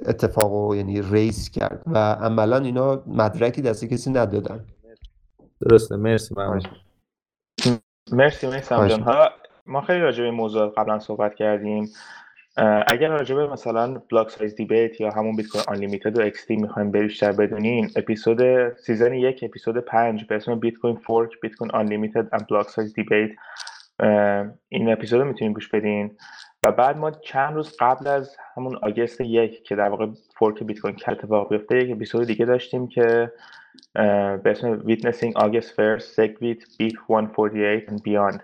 اتفاق 0.06 0.74
یعنی 0.74 1.02
race 1.02 1.50
کرد 1.50 1.82
و 1.86 1.98
عملا 1.98 2.58
اینا 2.58 3.02
مدرکی 3.06 3.62
دست 3.62 3.84
کسی 3.84 4.10
ندادن. 4.10 4.64
درسته 5.60 5.96
مرسی 5.96 6.34
من 6.36 6.60
مرسی 8.12 8.46
مرسی 8.46 8.68
جان 8.88 9.04
ما 9.66 9.80
خیلی 9.80 10.00
راجع 10.00 10.24
به 10.24 10.30
موضوع 10.30 10.74
قبلا 10.76 10.98
صحبت 10.98 11.34
کردیم. 11.34 11.88
اگر 12.86 13.08
راجع 13.08 13.34
به 13.34 13.46
مثلا 13.46 14.02
block 14.10 14.30
size 14.30 14.54
debate 14.54 15.00
یا 15.00 15.10
همون 15.10 15.36
Bitcoin 15.36 15.64
Unlimited 15.68 16.18
و 16.18 16.22
اکس 16.22 16.50
می‌خوایم 16.50 16.90
بیشتر 16.90 17.32
بدونین 17.32 17.90
اپیزود 17.96 18.72
season 18.76 19.14
یک 19.14 19.44
اپیزود 19.44 19.76
پنج 19.78 20.24
به 20.24 20.34
اسم 20.34 20.58
Bitcoin 20.58 20.96
Fork 20.96 21.40
Bitcoin 21.42 21.70
Unlimited 21.70 22.28
and 22.32 22.46
Block 22.50 22.68
Size 22.68 22.94
Debate 22.94 23.30
این 24.68 24.92
اپیزود 24.92 25.22
می‌تونین 25.22 25.52
گوش 25.52 25.68
بدین. 25.68 26.16
و 26.62 26.72
بعد 26.72 26.96
ما 26.96 27.10
چند 27.10 27.54
روز 27.54 27.76
قبل 27.80 28.06
از 28.06 28.36
همون 28.56 28.76
آگست 28.76 29.20
یک 29.20 29.64
که 29.64 29.76
در 29.76 29.88
واقع 29.88 30.06
fork 30.38 30.62
بیت 30.62 30.78
کوین 30.78 30.96
اتفاق 31.08 31.48
بیفته 31.48 31.78
یک 31.78 31.96
اپیزود 31.96 32.26
دیگه 32.26 32.44
داشتیم 32.44 32.88
که 32.88 33.32
به 33.94 34.40
اسم 34.46 34.80
Witnessing 34.80 35.32
August 35.42 35.68
First 35.68 36.16
SegWit 36.16 36.60
BIP 36.78 36.96
148 37.08 37.88
and 37.88 38.00
Beyond 38.00 38.40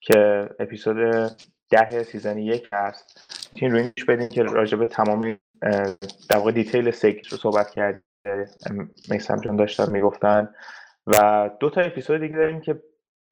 که 0.00 0.48
اپیزود 0.60 1.30
ده 1.70 2.02
season 2.02 2.38
یک 2.38 2.68
هست. 2.72 3.39
می‌تونین 3.52 3.74
گوش 3.74 3.90
بدین 4.08 4.28
که 4.28 4.42
راجبه 4.42 4.88
تمامی 4.88 5.36
در 6.28 6.36
واقع 6.36 6.52
detail 6.52 6.90
SegWit 6.90 7.28
رو 7.28 7.38
صحبت 7.38 7.70
کرد 7.70 8.02
میسم 9.10 9.36
جان 9.36 9.56
داشتن 9.56 9.92
می‌گفتن. 9.92 10.54
و 11.06 11.50
دو 11.60 11.70
تا 11.70 11.80
اپیزود 11.80 12.20
دیگه 12.20 12.36
داریم 12.36 12.60
که 12.60 12.82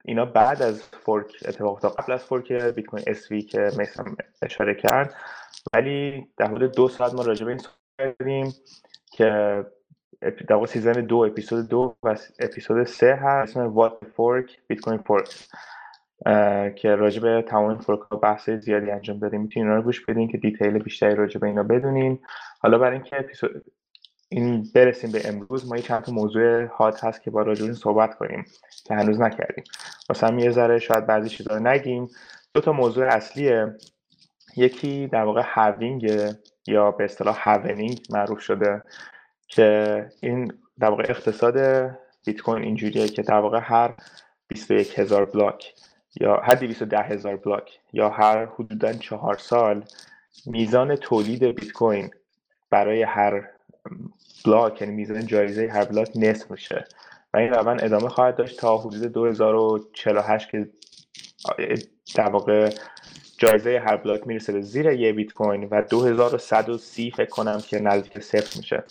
اینا 0.05 0.25
بعد 0.25 0.61
از 0.61 0.83
fork 0.83 1.43
اتفاق 1.45 1.73
افتاد 1.73 1.95
قبل 1.95 2.13
از 2.13 2.23
fork 2.23 2.51
بیت 2.51 2.85
کوین 2.85 3.03
SV 3.07 3.41
که 3.41 3.71
میسم 3.77 4.17
اشاره 4.41 4.75
کرد. 4.75 5.15
ولی 5.73 6.27
در 6.37 6.45
حدود 6.45 6.75
دو 6.75 6.87
ساعت 6.87 7.13
ما 7.13 7.23
راجع 7.23 7.45
به 7.45 7.51
این 7.51 7.59
صحبت 7.59 8.17
کردیم 8.17 8.53
که 9.11 9.65
در 10.47 10.65
season 10.65 10.91
دو 10.91 11.17
اپیزود 11.17 11.69
دو 11.69 11.95
و 12.03 12.15
اپیزود 12.39 12.83
سه 12.83 13.15
هست 13.15 13.57
اسم 13.57 13.67
What 13.67 13.97
Fork 14.15 14.59
Bitcoin 14.67 14.97
Fork 14.97 15.29
که 16.75 16.95
راجع 16.95 17.21
به 17.21 17.41
تمام 17.47 17.79
fork 17.79 17.99
ها 17.99 18.17
بحث 18.17 18.49
زیادی 18.49 18.91
انجام 18.91 19.19
دادیم. 19.19 19.41
می‌تونین 19.41 19.67
اینا 19.67 19.79
رو 19.79 19.85
گوش 19.85 20.05
بدین 20.05 20.27
که 20.27 20.37
detail 20.37 20.79
بیشتری 20.79 21.15
راجع 21.15 21.39
به 21.39 21.47
اینا 21.47 21.63
بدونین. 21.63 22.19
حالا 22.59 22.77
برای 22.77 22.93
اینکه 22.93 23.25
این 24.29 24.63
برسیم 24.75 25.11
به 25.11 25.27
امروز 25.27 25.69
ما 25.69 25.75
یه 25.75 25.81
چند 25.81 26.01
تا 26.01 26.11
موضوع 26.11 26.65
hot 26.65 27.03
هست 27.03 27.23
که 27.23 27.31
باید 27.31 27.41
راجعبشون 27.41 27.73
صحبت 27.73 28.15
کنیم 28.15 28.45
که 28.85 28.95
هنوز 28.95 29.21
نکردیم. 29.21 29.63
واسه 30.09 30.41
یه 30.41 30.51
ذره 30.51 30.79
شاید 30.79 31.07
بعضی 31.07 31.29
چیزا 31.29 31.57
رو 31.57 31.67
نگیم. 31.67 32.07
دو 32.53 32.61
تا 32.61 32.71
موضوع 32.71 33.07
اصلیه. 33.07 33.75
یکی 34.57 35.07
در 35.07 35.23
واقع 35.23 35.41
halving 35.45 36.11
یا 36.67 36.91
به 36.91 37.03
اصطلاح 37.03 37.49
halvening 37.49 37.99
معروف 38.09 38.39
شده 38.39 38.81
که 39.47 40.05
این 40.21 40.51
در 40.79 40.89
واقع 40.89 41.05
اقتصاد 41.09 41.57
بیت 42.25 42.41
کوین 42.41 42.63
اینجوریه 42.63 43.07
که 43.07 43.21
در 43.21 43.39
واقع 43.39 43.59
هر 43.63 43.95
21 44.47 44.99
هزار 44.99 45.25
block 45.25 45.73
یا 46.15 46.37
هر 46.37 46.55
210 46.55 46.99
هزار 46.99 47.35
block 47.35 47.79
یا 47.93 48.09
هر 48.09 48.45
حدودا 48.45 48.93
چهار 48.93 49.37
سال 49.37 49.83
میزان 50.45 50.95
تولید 50.95 51.43
بیت 51.43 51.71
کوین 51.71 52.09
برای 52.69 53.03
هر 53.03 53.49
block 54.45 54.81
یعنی 54.81 54.93
میزان 54.93 55.25
جایزه 55.25 55.69
هر 55.73 55.85
block 55.85 56.11
نصف 56.15 56.51
میشه. 56.51 56.85
و 57.33 57.37
این 57.37 57.49
روند 57.49 57.83
ادامه 57.83 58.09
خواهد 58.09 58.35
داشت 58.35 58.59
تا 58.59 58.77
حدود 58.77 59.03
2048 59.03 60.49
که 60.49 60.69
در 62.15 62.29
واقع 62.29 62.69
جایزه 63.37 63.83
هر 63.85 63.97
block 63.97 64.27
می‌رسه 64.27 64.53
به 64.53 64.61
زیر 64.61 64.85
یه 64.85 65.13
بیت 65.13 65.33
کوین 65.33 65.67
و 65.71 65.81
2130 65.81 67.11
فکر 67.11 67.29
کنم 67.29 67.61
که 67.61 67.79
نزدیک 67.79 68.19
صفر 68.19 68.57
میشه. 68.57 68.83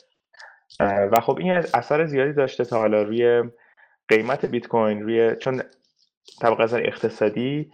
و 0.81 1.20
خب 1.20 1.39
این 1.39 1.53
اثر 1.53 2.07
زیادی 2.07 2.32
داشته 2.32 2.65
تا 2.65 2.78
حالا 2.78 3.03
روی 3.03 3.43
قیمت 4.09 4.47
بیت 4.47 4.66
کوین 4.66 5.03
روی 5.03 5.36
چون 5.36 5.62
طبق 6.41 6.62
از 6.63 6.75
اقتصادی 6.75 7.71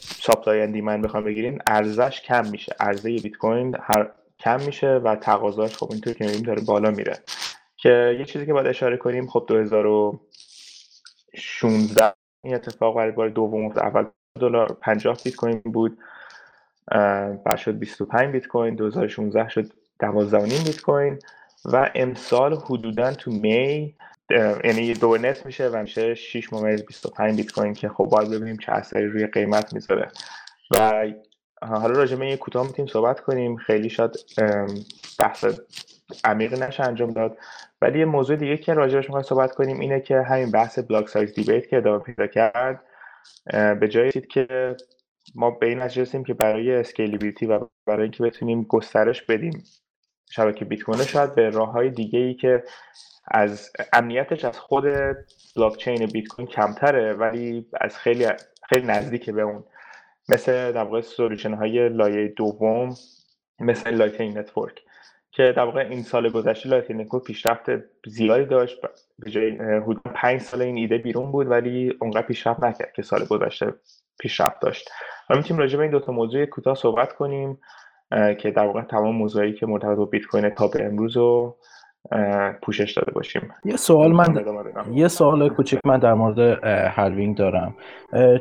supply 0.00 0.62
and 0.62 0.76
demand 0.76 1.02
بخوام 1.02 1.24
بگیریم 1.24 1.58
ارزش 1.66 2.20
کم 2.20 2.50
میشه. 2.50 2.74
عرضه 2.80 3.08
بیت 3.08 3.36
کوین 3.36 3.76
هر 3.80 4.10
کم 4.38 4.60
میشه 4.60 4.88
و 4.88 5.16
تقاضاش 5.16 5.76
خب 5.76 5.88
اینطور 5.92 6.14
که 6.14 6.24
می‌بینیم 6.24 6.46
داره 6.46 6.62
بالا 6.66 6.90
میره. 6.90 7.18
که 7.76 8.16
یه 8.18 8.24
چیزی 8.24 8.46
که 8.46 8.52
باید 8.52 8.66
اشاره 8.66 8.96
کنیم 8.96 9.26
خب 9.26 9.44
2016 9.48 12.12
این 12.44 12.54
اتفاق 12.54 12.96
برای 12.96 13.12
بار 13.12 13.28
دوم 13.28 13.66
اول 13.66 14.04
دلار 14.40 14.76
50 14.80 15.18
بیت 15.24 15.36
کوین 15.36 15.58
بود 15.58 15.98
بعد 17.44 17.56
شد 17.56 17.78
25 17.78 18.32
بیت 18.32 18.46
کوین 18.46 18.74
2016 18.74 19.48
شد 19.48 19.72
12 19.98 20.38
بیت 20.38 20.80
کوین 20.80 21.18
و 21.64 21.90
امسال 21.94 22.54
حدودا 22.54 23.12
تو 23.12 23.30
می 23.30 23.94
یعنی 24.64 24.94
دو 24.94 25.16
نت 25.16 25.46
میشه 25.46 25.68
و 25.68 25.82
میشه 25.82 26.14
6 26.14 26.52
ممیز 26.52 26.86
25 26.86 27.36
بیت 27.36 27.52
کوین 27.52 27.74
که 27.74 27.88
خب 27.88 28.04
باید 28.04 28.30
ببینیم 28.30 28.56
چه 28.56 28.72
اثری 28.72 29.06
روی 29.06 29.26
قیمت 29.26 29.74
می‌ذاره. 29.74 30.08
و 30.70 31.06
حالا 31.62 31.98
راجع 31.98 32.16
به 32.16 32.24
این 32.24 32.36
کوتاه 32.36 32.66
می‌تونیم 32.66 32.92
صحبت 32.92 33.20
کنیم. 33.20 33.56
خیلی 33.56 33.90
شاید 33.90 34.10
بحث 35.18 35.44
عمیق 36.24 36.62
نشه 36.62 36.82
انجام 36.82 37.10
داد. 37.10 37.38
ولی 37.82 37.98
یه 37.98 38.04
موضوع 38.04 38.36
دیگه 38.36 38.56
که 38.56 38.74
راجعش 38.74 39.04
می‌خوایم 39.04 39.22
صحبت 39.22 39.54
کنیم 39.54 39.80
اینه 39.80 40.00
که 40.00 40.22
همین 40.22 40.50
بحث 40.50 40.78
block 40.78 41.08
size 41.08 41.34
debate 41.34 41.68
که 41.68 41.76
ادامه 41.76 41.98
پیدا 41.98 42.26
کرد 42.26 42.84
به 43.80 43.88
جایی 43.88 44.10
که 44.10 44.76
ما 45.34 45.50
به 45.50 45.66
این 45.66 45.82
نتیجه 45.82 46.24
که 46.24 46.34
برای 46.34 46.72
scalability 46.72 47.46
و 47.46 47.60
برای 47.86 48.02
اینکه 48.02 48.22
بتونیم 48.22 48.62
گسترش 48.62 49.22
بدیم 49.22 49.64
شبکه 50.32 50.64
بیت 50.64 50.82
کوین 50.82 51.04
شاید 51.04 51.34
به 51.34 51.50
راه 51.50 51.72
های 51.72 51.90
دیگه 51.90 52.18
ای 52.18 52.34
که 52.34 52.64
از 53.28 53.70
امنیتش 53.92 54.44
از 54.44 54.58
خود 54.58 54.84
بلاک 55.56 55.76
چین 55.76 56.06
بیت 56.06 56.28
کوین 56.28 56.46
کمتره 56.46 57.12
ولی 57.12 57.66
از 57.80 57.96
خیلی 57.96 58.26
خیلی 58.68 58.86
نزدیک 58.86 59.30
به 59.30 59.42
اون. 59.42 59.64
مثل 60.28 60.72
در 60.72 60.84
واقع 60.84 61.00
solution 61.00 61.54
های 61.54 61.88
لایه 61.88 62.28
دوم 62.28 62.94
مثل 63.60 63.90
Lightning 63.90 64.38
Network 64.38 64.82
که 65.30 65.52
در 65.56 65.64
واقع 65.64 65.80
این 65.80 66.02
سال 66.02 66.28
گذشته 66.28 66.68
Lightning 66.68 67.06
Network 67.06 67.24
پیشرفت 67.24 67.70
زیادی 68.06 68.44
داشت. 68.44 68.80
به 69.18 69.30
جای 69.30 69.50
حدود 69.58 70.00
5 70.14 70.40
سال 70.40 70.62
این 70.62 70.76
ایده 70.76 70.98
بیرون 70.98 71.32
بود 71.32 71.50
ولی 71.50 71.92
اونقدر 72.00 72.26
پیشرفت 72.26 72.64
نکرد 72.64 72.92
که 72.92 73.02
سال 73.02 73.24
گذشته 73.24 73.74
پیشرفت 74.20 74.60
داشت. 74.60 74.90
و 75.30 75.36
می‌تونیم 75.36 75.60
راجع 75.60 75.76
به 75.76 75.82
این 75.82 75.92
دو 75.92 76.00
تا 76.00 76.12
موضوع 76.12 76.46
کوتاه 76.46 76.74
صحبت 76.74 77.12
کنیم. 77.12 77.58
که 78.38 78.50
در 78.50 78.66
واقع 78.66 78.82
تمام 78.82 79.16
موضوعی 79.16 79.52
که 79.52 79.66
مرتبط 79.66 79.96
با 79.96 80.04
بیت 80.04 80.26
کوین 80.26 80.48
تا 80.48 80.68
به 80.68 80.84
امروز 80.84 81.16
رو 81.16 81.56
پوشش 82.62 82.92
داده 82.92 83.12
باشیم. 83.12 83.48
یه 83.64 83.76
سوال 83.76 84.12
من 84.12 84.44
یه 84.92 85.08
سوال 85.08 85.48
کوچیک 85.48 85.80
من 85.86 85.98
در 85.98 86.14
مورد 86.14 86.64
halving 86.94 87.36
دارم. 87.36 87.74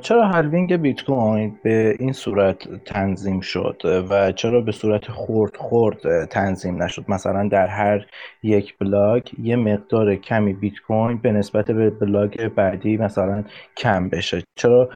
چرا 0.02 0.28
halving 0.28 0.76
بیت 0.76 1.04
کوین 1.04 1.60
به 1.64 1.96
این 2.00 2.14
صورت 2.14 2.84
تنظیم 2.86 3.40
شد؟ 3.40 3.82
و 4.10 4.32
چرا 4.32 4.62
به 4.62 4.72
صورت 4.72 5.08
خورد 5.08 5.56
خورد 5.56 6.26
تنظیم 6.26 6.84
نشد؟ 6.84 7.06
مثلا 7.08 7.48
در 7.48 7.68
هر 7.68 8.06
یک 8.44 8.78
block 8.78 9.32
یه 9.40 9.56
مقدار 9.56 10.16
کمی 10.16 10.54
بیت 10.54 10.80
کوین 10.88 11.18
به 11.18 11.32
نسبت 11.32 11.72
به 11.72 11.90
block 11.90 12.42
بعدی 12.42 12.98
مثلا 12.98 13.44
کم 13.78 14.10
بشه. 14.10 14.44
چرا 14.56 14.90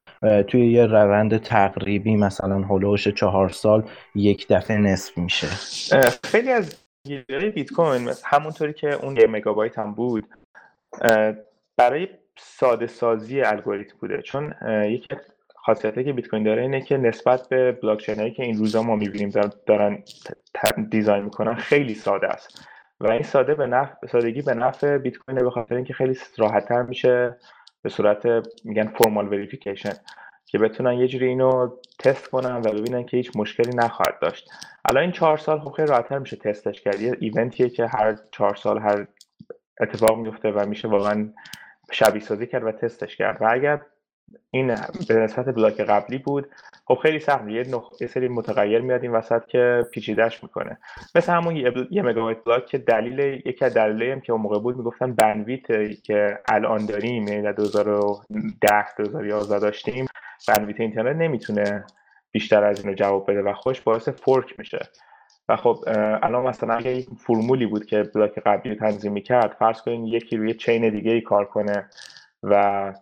توی 0.48 0.72
یه 0.72 0.86
روند 0.86 1.38
تقریبی 1.38 2.16
مثلا 2.16 2.62
هلوش 2.62 3.08
چهار 3.08 3.50
سال 3.50 3.84
یک 4.16 4.48
دفعه 4.48 4.78
نصف 4.78 5.18
میشه؟ 5.18 5.48
خیلی 6.24 6.52
از 6.52 6.85
گیری 7.06 7.50
بیت 7.50 7.72
کوین 7.72 8.12
همونطوری 8.26 8.74
که 8.74 8.94
اون 8.94 9.18
یه 9.18 9.28
مگابایت 9.28 9.80
هم 9.80 9.94
بود 9.94 10.28
برای 11.78 12.08
ساده 12.38 12.88
سازی 12.88 13.42
الگوریتم 13.42 13.98
بوده. 14.00 14.22
چون 14.22 14.54
یکی 14.86 15.08
خاصیتی 15.56 16.04
که 16.04 16.14
بیت 16.14 16.28
کوین 16.28 16.44
داره 16.44 16.62
اینه 16.62 16.82
که 16.82 16.98
نسبت 16.98 17.50
به 17.50 17.72
block 17.72 18.10
هایی 18.10 18.32
که 18.32 18.44
این 18.44 18.58
روزا 18.58 18.84
ما 18.84 18.96
می‌بینیم 18.96 19.30
دارن 19.66 20.04
design 20.90 21.24
می‌کنن 21.24 21.56
خیلی 21.56 21.96
ساده 21.96 22.28
است. 22.28 22.68
و 23.00 23.12
این 23.12 23.24
ساده 23.24 23.56
به 23.56 23.68
نفع 23.68 24.08
سادگی 24.08 24.42
به 24.42 24.54
نفع 24.54 24.98
بیت 24.98 25.18
کوین 25.18 25.38
به 25.38 25.52
خاطر 25.52 25.76
اینکه 25.76 25.94
خیلی 25.94 26.18
راحتتر 26.38 26.82
میشه 26.82 27.38
به 27.82 27.90
صورت 27.90 28.26
میگن 28.64 28.88
formal 28.88 29.28
verification 29.28 29.94
که 30.56 30.60
بتونن 30.60 30.94
یه 30.94 31.08
جوری 31.08 31.28
اینو 31.28 31.70
تست 32.00 32.28
کنن 32.28 32.56
و 32.56 32.62
ببینن 32.62 33.06
که 33.06 33.18
هیچ 33.18 33.32
مشکلی 33.36 33.76
نخواهد 33.76 34.20
داشت. 34.22 34.50
الان 34.86 35.04
این 35.04 35.12
چهار 35.12 35.38
سال 35.38 35.60
خب 35.60 35.72
خیلی 35.72 35.88
راحتتر 35.88 36.20
میشه 36.20 36.36
تستش 36.36 36.82
کرد. 36.82 37.02
یه 37.02 37.18
event 37.20 37.55
یه 37.55 37.70
که 37.70 37.88
هر 37.88 38.18
چهار 38.32 38.56
سال 38.56 38.80
هر 38.80 39.08
اتفاق 39.80 40.18
میفته 40.18 40.52
و 40.52 40.66
میشه 40.66 40.88
واقعا 40.88 41.30
شبیه 41.92 42.22
سازی 42.22 42.48
کرد 42.48 42.64
و 42.64 42.72
تستش 42.72 43.16
کرد. 43.16 43.42
و 43.42 43.48
اگر 43.52 43.82
این 44.52 44.76
به 45.08 45.16
نسبت 45.16 45.46
بلاک 45.46 45.82
قبلی 45.82 46.18
بود. 46.18 46.50
خب 46.86 46.96
خیلی 47.04 47.20
سخت. 47.20 47.48
یه, 47.48 47.64
نخ... 47.70 47.90
یه 48.02 48.08
سری 48.08 48.28
متغیر 48.28 48.82
میاد 48.82 49.04
این 49.04 49.12
وسط 49.12 49.46
که 49.46 49.86
پیچیدهش 49.92 50.44
می‌کنه. 50.44 50.78
مثل 51.16 51.34
همون 51.34 51.56
یه, 51.56 51.72
بل... 51.72 51.86
یه 51.92 52.02
مگابایت 52.02 52.44
بلاک 52.44 52.66
که 52.66 52.78
دلیل 52.78 53.20
یکی 53.46 53.66
از 53.66 53.74
دلایلی 53.74 54.12
هم 54.12 54.22
که 54.22 54.34
اون 54.34 54.42
موقع 54.42 54.60
بود 54.60 54.78
می‌گفتن 54.78 55.14
بنویت 55.14 56.02
که 56.04 56.40
الان 56.50 56.86
داریم 56.86 57.28
یعنی 57.28 57.42
در 57.42 57.52
2010 57.52 58.86
2011 58.98 59.60
داشتیم 59.60 60.06
بنویت 60.48 60.80
اینترنت 60.80 61.16
نمی‌تونه 61.16 61.86
بیشتر 62.32 62.64
از 62.64 62.84
اینو 62.86 62.96
جواب 62.96 63.32
بده 63.32 63.42
و 63.42 63.54
خوش 63.54 63.82
باعث 63.82 64.10
فورک 64.10 64.60
میشه. 64.60 64.80
و 65.50 65.56
خب 65.56 65.84
الان 66.24 66.48
مثلا 66.48 66.74
اگه 66.74 66.92
یک 66.92 67.08
فرمولی 67.18 67.66
بود 67.66 67.86
که 67.86 68.04
بلاک 68.04 68.40
قبلی 68.40 68.76
تنظیم 68.76 69.12
می‌کرد 69.12 69.56
فرض 69.60 69.82
کنید 69.82 70.14
یکی 70.14 70.38
روی 70.38 70.54
چین 70.54 70.90
دیگه 70.90 71.12
ای 71.12 71.22
کار 71.22 71.46
کنه 71.46 71.90
و 72.44 72.94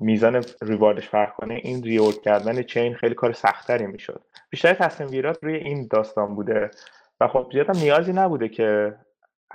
میزان 0.00 0.44
ریواردش 0.62 1.08
فرق 1.08 1.34
کنه 1.34 1.54
این 1.54 1.82
ریورد 1.82 2.20
کردن 2.20 2.62
چین 2.62 2.94
خیلی 2.94 3.14
کار 3.14 3.32
سختتری 3.32 3.86
می‌شد. 3.86 4.22
بیشتر 4.50 4.74
تصمیم 4.74 5.10
گیرات 5.10 5.38
روی 5.42 5.56
این 5.56 5.88
داستان 5.90 6.34
بوده. 6.34 6.70
و 7.20 7.28
خب 7.28 7.50
زیاد 7.52 7.68
هم 7.68 7.76
نیازی 7.76 8.12
نبوده 8.12 8.48
که 8.48 8.94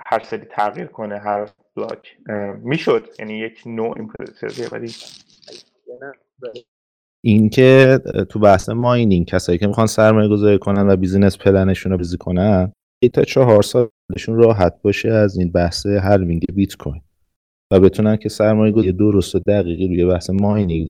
هر 0.06 0.22
سری 0.24 0.46
تغییر 0.50 0.86
کنه 0.86 1.18
هر 1.18 1.48
بلاک 1.76 2.16
می‌شد. 2.62 3.08
یعنی 3.18 3.38
یک 3.38 3.62
نوع 3.66 3.96
ولی 4.72 4.90
اینکه 7.24 8.00
تو 8.28 8.38
بحث 8.38 8.68
mining 8.68 9.26
کسایی 9.26 9.58
که 9.58 9.66
می‌خوان 9.66 9.86
سرمایه 9.86 10.28
گذاری 10.28 10.58
کنن 10.58 10.90
و 10.90 10.96
business 10.96 11.38
plan 11.38 11.65
شون 11.65 11.92
رو 11.92 11.98
بیزی 11.98 12.16
کنن 12.16 12.72
تا 13.14 13.24
چهار 13.24 13.62
سالشون 13.62 14.36
راحت 14.36 14.82
باشه 14.82 15.08
از 15.08 15.38
این 15.38 15.52
بحث 15.52 15.86
halving 15.86 16.44
بیت 16.54 16.76
کوین. 16.76 17.02
و 17.72 17.80
بتونن 17.80 18.16
که 18.16 18.28
سرمایه 18.28 18.72
گذاری 18.72 18.92
درست 18.92 19.34
و 19.34 19.38
دقیقی 19.38 19.86
روی 19.86 20.06
بحث 20.06 20.30
mining 20.30 20.88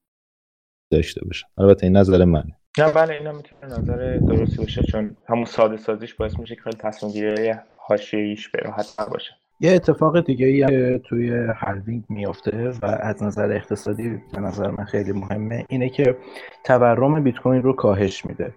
داشته 0.93 1.25
باشن. 1.25 1.47
البته 1.59 1.87
این 1.87 1.97
نظر 1.97 2.25
منه. 2.25 2.57
نه 2.79 2.93
بله 2.93 3.15
اینا 3.15 3.33
می‌تونه 3.33 3.79
نظر 3.79 4.17
درستی 4.17 4.57
باشه 4.57 4.83
چون 4.83 5.17
همون 5.29 5.45
ساده 5.45 5.77
سازیش 5.77 6.15
باعث 6.15 6.39
میشه 6.39 6.55
که 6.55 6.61
خیلی 6.61 6.77
تصمیم 6.77 7.13
گیری 7.13 7.55
حاشیه‌ایش 7.77 8.49
به 8.49 8.59
راحت 8.59 8.97
باشه 9.11 9.38
یه 9.61 9.73
اتفاق 9.73 10.21
دیگه 10.21 10.47
ای 10.47 10.99
توی 10.99 11.31
halving 11.57 12.05
میافته 12.09 12.69
و 12.83 12.87
از 13.01 13.23
نظر 13.23 13.53
اقتصادی 13.53 14.21
به 14.35 14.41
نظر 14.41 14.71
من 14.71 14.85
خیلی 14.85 15.13
مهمه 15.13 15.65
اینه 15.69 15.89
که 15.89 16.17
تورم 16.65 17.23
بیت 17.23 17.39
کوین 17.39 17.63
رو 17.63 17.73
کاهش 17.73 18.25
میده. 18.27 18.53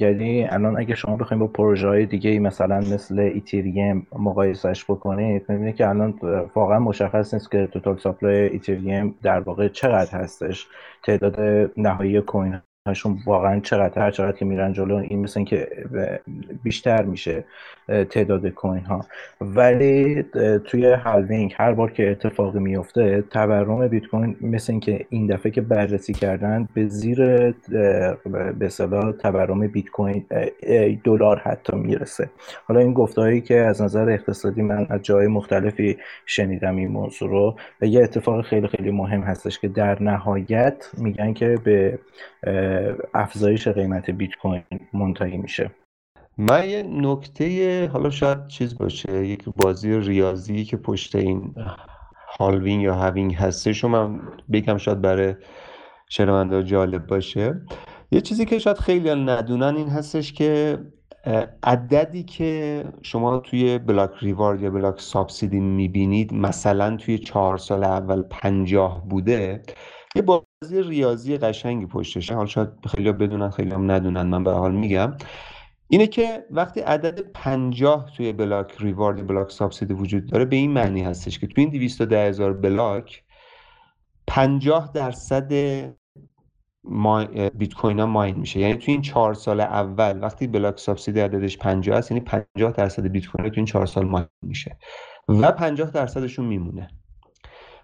یعنی 0.00 0.44
الان 0.44 0.78
اگه 0.78 0.94
شما 0.94 1.16
بخواید 1.16 1.40
با 1.40 1.46
پروژه 1.46 1.88
های 1.88 2.06
دیگه 2.06 2.38
مثلا 2.38 2.78
مثل 2.78 3.18
ایتریوم 3.18 4.06
مقایسش 4.18 4.84
بکنید 4.84 5.44
می‌بینید 5.48 5.76
که 5.76 5.88
الان 5.88 6.14
واقعا 6.54 6.78
مشخص 6.78 7.34
نیست 7.34 7.50
که 7.50 7.66
total 7.66 7.98
supply 7.98 8.48
ایتریوم 8.48 9.14
در 9.22 9.40
واقع 9.40 9.68
چقدر 9.68 10.18
هستش. 10.18 10.66
تعداد 11.02 11.40
نهایی 11.76 12.20
coin 12.20 12.60
هاشون 12.86 13.18
واقعا 13.26 13.60
چقدر 13.60 14.02
هر 14.02 14.10
چقدر 14.10 14.36
که 14.36 14.44
میرن 14.44 14.72
جلو 14.72 14.96
این 14.96 15.18
مثل 15.18 15.44
که 15.44 15.68
بیشتر 16.62 17.02
میشه 17.02 17.44
تعداد 18.10 18.48
کوین 18.48 18.84
ها 18.84 19.06
ولی 19.40 20.24
توی 20.64 20.92
هالوینگ 20.92 21.54
هر 21.56 21.72
بار 21.72 21.90
که 21.90 22.10
اتفاقی 22.10 22.58
میفته 22.58 23.24
تورم 23.30 23.88
بیت 23.88 24.06
کوین 24.06 24.36
مثل 24.40 24.72
اینکه 24.72 25.06
این 25.10 25.26
دفعه 25.26 25.52
که 25.52 25.60
بررسی 25.60 26.12
کردن 26.12 26.68
به 26.74 26.86
زیر 26.86 27.18
به 27.18 28.66
اصطلاح 28.66 29.12
تورم 29.12 29.66
بیت 29.66 29.88
کوین 29.88 30.24
دلار 31.04 31.38
حتی 31.38 31.76
می‌رسه. 31.76 32.30
حالا 32.64 32.80
این 32.80 32.92
گفتهایی 32.92 33.40
که 33.40 33.56
از 33.60 33.82
نظر 33.82 34.10
اقتصادی 34.10 34.62
من 34.62 34.86
از 34.90 35.02
جای 35.02 35.26
مختلفی 35.26 35.98
شنیدم 36.26 36.76
این 36.76 36.88
موضوع 36.88 37.30
رو 37.30 37.56
یه 37.82 38.02
اتفاق 38.02 38.44
خیلی 38.44 38.68
خیلی 38.68 38.90
مهم 38.90 39.20
هستش 39.20 39.58
که 39.58 39.68
در 39.68 40.02
نهایت 40.02 40.90
میگن 40.98 41.32
که 41.32 41.58
به 41.64 41.98
افزایش 43.14 43.68
قیمت 43.68 44.10
بیت 44.10 44.30
کوین 44.42 44.62
منتهی 44.92 45.36
میشه. 45.36 45.70
من 46.38 46.68
یه 46.68 46.82
نکته 46.82 47.88
حالا 47.92 48.10
شاید 48.10 48.46
چیز 48.46 48.78
باشه 48.78 49.26
یک 49.26 49.44
بازی 49.56 50.00
ریاضی 50.00 50.64
که 50.64 50.76
پشت 50.76 51.14
این 51.14 51.54
halving 52.38 52.82
یا 52.82 52.94
halving 52.94 53.34
هستش 53.34 53.84
من 53.84 54.20
بگم 54.52 54.76
شاید 54.76 55.00
برای 55.00 55.34
شنونده 56.08 56.62
جالب 56.62 57.06
باشه. 57.06 57.60
یه 58.10 58.20
چیزی 58.20 58.44
که 58.44 58.58
شاید 58.58 58.78
خیلی 58.78 59.14
ندونن 59.14 59.76
این 59.76 59.88
هستش 59.88 60.32
که 60.32 60.78
عددی 61.62 62.22
که 62.22 62.84
شما 63.02 63.38
توی 63.38 63.78
block 63.78 64.10
reward 64.20 64.62
یا 64.62 64.70
block 64.70 65.00
subsidy 65.00 65.60
می‌بینید 65.60 66.34
مثلا 66.34 66.96
توی 66.96 67.18
چهار 67.18 67.58
سال 67.58 67.84
اول 67.84 68.22
پنجاه 68.22 69.08
بوده. 69.08 69.62
یه 70.14 70.22
بازی 70.22 70.82
ریاضی 70.82 71.38
قشنگی 71.38 71.86
پشتشه 71.86 72.34
حالا 72.34 72.46
شاید 72.46 72.68
خیلی 72.88 73.12
بدونن 73.12 73.50
خیلی 73.50 73.70
هم 73.70 73.90
ندونن. 73.90 74.22
من 74.22 74.44
به 74.44 74.52
حال 74.52 74.74
میگم. 74.74 75.16
اینه 75.88 76.06
که 76.06 76.46
وقتی 76.50 76.80
عدد 76.80 77.20
پنجاه 77.20 78.10
توی 78.16 78.32
block 78.32 78.74
reward 78.78 79.26
block 79.26 79.50
subsidy 79.50 79.94
وجود 79.94 80.26
داره 80.26 80.44
به 80.44 80.56
این 80.56 80.70
معنی 80.70 81.02
هستش 81.02 81.38
که 81.38 81.46
توی 81.46 81.64
این 81.64 81.72
210 81.72 82.28
هزار 82.28 82.52
block 82.52 83.24
پنجاه 84.26 84.90
درصد 84.94 85.52
بیت 87.54 87.74
کوین 87.74 88.00
ها 88.00 88.06
mine 88.06 88.36
میشه. 88.36 88.60
یعنی 88.60 88.74
توی 88.74 88.94
این 88.94 89.02
چهار 89.02 89.34
سال 89.34 89.60
اول 89.60 90.18
وقتی 90.22 90.46
block 90.46 90.78
subsidy 90.78 91.20
عددش 91.20 91.58
50 91.58 91.98
هست 91.98 92.10
یعنی 92.10 92.24
50 92.24 92.72
درصد 92.72 93.06
بیت 93.06 93.26
کوین 93.26 93.48
توی 93.48 93.56
این 93.56 93.66
چهار 93.66 93.86
سال 93.86 94.06
mine 94.06 94.26
میشه. 94.42 94.78
و 95.28 95.52
50 95.52 95.90
درصدشون 95.90 96.46
میمونه. 96.46 96.88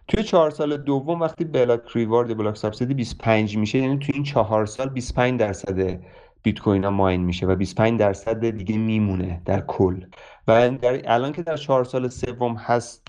توی 0.08 0.22
چهار 0.22 0.50
سال 0.50 0.76
دوم 0.76 1.20
وقتی 1.20 1.44
بلاک 1.44 1.80
ریوارد 1.94 2.36
بلاک 2.36 2.56
سابسیدی 2.56 2.94
25 2.94 3.56
میشه 3.56 3.78
یعنی 3.78 3.98
توی 3.98 4.14
این 4.14 4.22
چهار 4.22 4.66
سال 4.66 4.88
25 4.88 5.40
درصد 5.40 6.00
بیت 6.42 6.58
کوین 6.58 6.84
ها 6.84 6.90
ماین 6.90 7.24
میشه 7.24 7.46
و 7.46 7.54
25 7.54 8.00
درصد 8.00 8.50
دیگه 8.50 8.78
میمونه 8.78 9.42
در 9.44 9.60
کل. 9.60 10.04
و 10.48 10.70
در 10.70 11.12
الان 11.12 11.32
که 11.32 11.42
در 11.42 11.56
چهار 11.56 11.84
سال 11.84 12.08
سوم 12.08 12.54
هست 12.56 13.08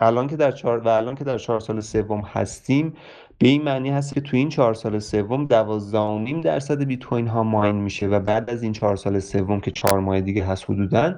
الان 0.00 0.26
که 0.26 0.36
در 0.36 0.50
چهار 0.50 0.78
و 0.78 0.88
الان 0.88 1.14
که 1.14 1.24
در 1.24 1.38
چهار 1.38 1.60
سال 1.60 1.80
سوم 1.80 2.20
هستیم 2.20 2.92
به 3.38 3.48
این 3.48 3.62
معنی 3.62 3.90
هست 3.90 4.14
که 4.14 4.20
تو 4.20 4.36
این 4.36 4.48
چهار 4.48 4.74
سال 4.74 4.98
سوم 4.98 5.46
دوازده 5.46 6.40
درصد 6.40 6.82
بیت 6.82 7.04
کوین 7.04 7.26
ها 7.26 7.42
ماین 7.42 7.76
میشه 7.76 8.06
و 8.06 8.20
بعد 8.20 8.50
از 8.50 8.62
این 8.62 8.72
چهار 8.72 8.96
سال 8.96 9.18
سوم 9.18 9.60
که 9.60 9.70
چهار 9.70 10.00
ماه 10.00 10.20
دیگه 10.20 10.44
هست 10.44 10.70
حدودا 10.70 11.14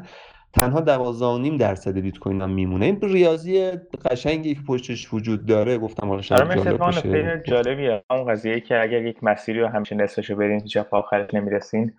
تنها 0.55 0.81
دوازده 0.81 1.57
درصد 1.57 1.99
بیت 1.99 2.19
کوین 2.19 2.41
ها 2.41 2.47
میمونه. 2.47 2.87
این 2.87 3.01
ریاضی 3.03 3.71
قشنگی 4.11 4.55
که 4.55 4.61
پشتش 4.69 5.15
وجود 5.15 5.47
داره 5.47 5.79
گفتم 5.79 6.09
حالا 6.09 6.23
شاید 6.23 6.41
آره، 6.41 6.55
جالب 6.55 6.77
باشه. 6.77 7.43
جالبیه. 7.47 8.03
اون 8.11 8.33
قضیه 8.33 8.61
که 8.61 8.83
اگر 8.83 9.03
یک 9.03 9.25
مسیری 9.25 9.61
رو 9.61 9.69
همیشه 9.69 9.95
نصفشو 9.95 10.37
برین 10.37 10.61
هیچ 10.61 10.77
آخرش 10.77 11.35
نمی‌رسین. 11.35 11.93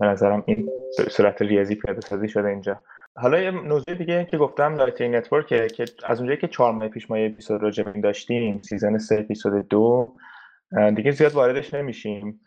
به 0.00 0.06
نظرم 0.06 0.42
این 0.46 0.68
صورت 1.10 1.42
ریاضی 1.42 1.74
پیاده 1.74 2.00
سازی 2.00 2.28
شده 2.28 2.48
اینجا. 2.48 2.80
حالا 3.16 3.40
یه 3.40 3.50
news 3.50 3.85
ه 3.85 3.94
دیگه 3.98 4.28
که 4.30 4.38
گفتم 4.38 4.74
Lightning 4.74 5.14
Network 5.14 5.46
که 5.46 5.84
از 6.04 6.18
اونجایی 6.18 6.40
که 6.40 6.48
چهار 6.48 6.72
ماه 6.72 6.88
پیش 6.88 7.10
ما 7.10 7.18
یه 7.18 7.26
اپیزود 7.26 7.62
راجع 7.62 7.82
داشتیم 7.82 8.62
season 8.62 8.98
سه 8.98 9.14
اپیزود 9.14 9.68
دو 9.68 10.14
دیگه 10.96 11.10
زیاد 11.10 11.32
واردش 11.32 11.74
نمیشیم. 11.74 12.40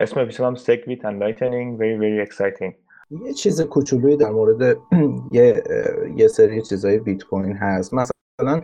اسم 0.00 0.20
اپیزود 0.20 0.46
هم 0.46 0.54
Segwit 0.54 1.00
and 1.00 1.22
Lightning 1.22 1.78
Very 1.78 1.98
Very 2.00 2.28
Exciting. 2.28 2.83
یه 3.22 3.32
چیز 3.32 3.60
کوچولویی 3.60 4.16
در 4.16 4.30
مورد 4.30 4.76
یه 5.32 5.62
یه 6.16 6.28
سری 6.28 6.62
چیزای 6.62 6.98
بیت 6.98 7.24
کوین 7.24 7.56
هست. 7.56 7.94
مثلا 7.94 8.62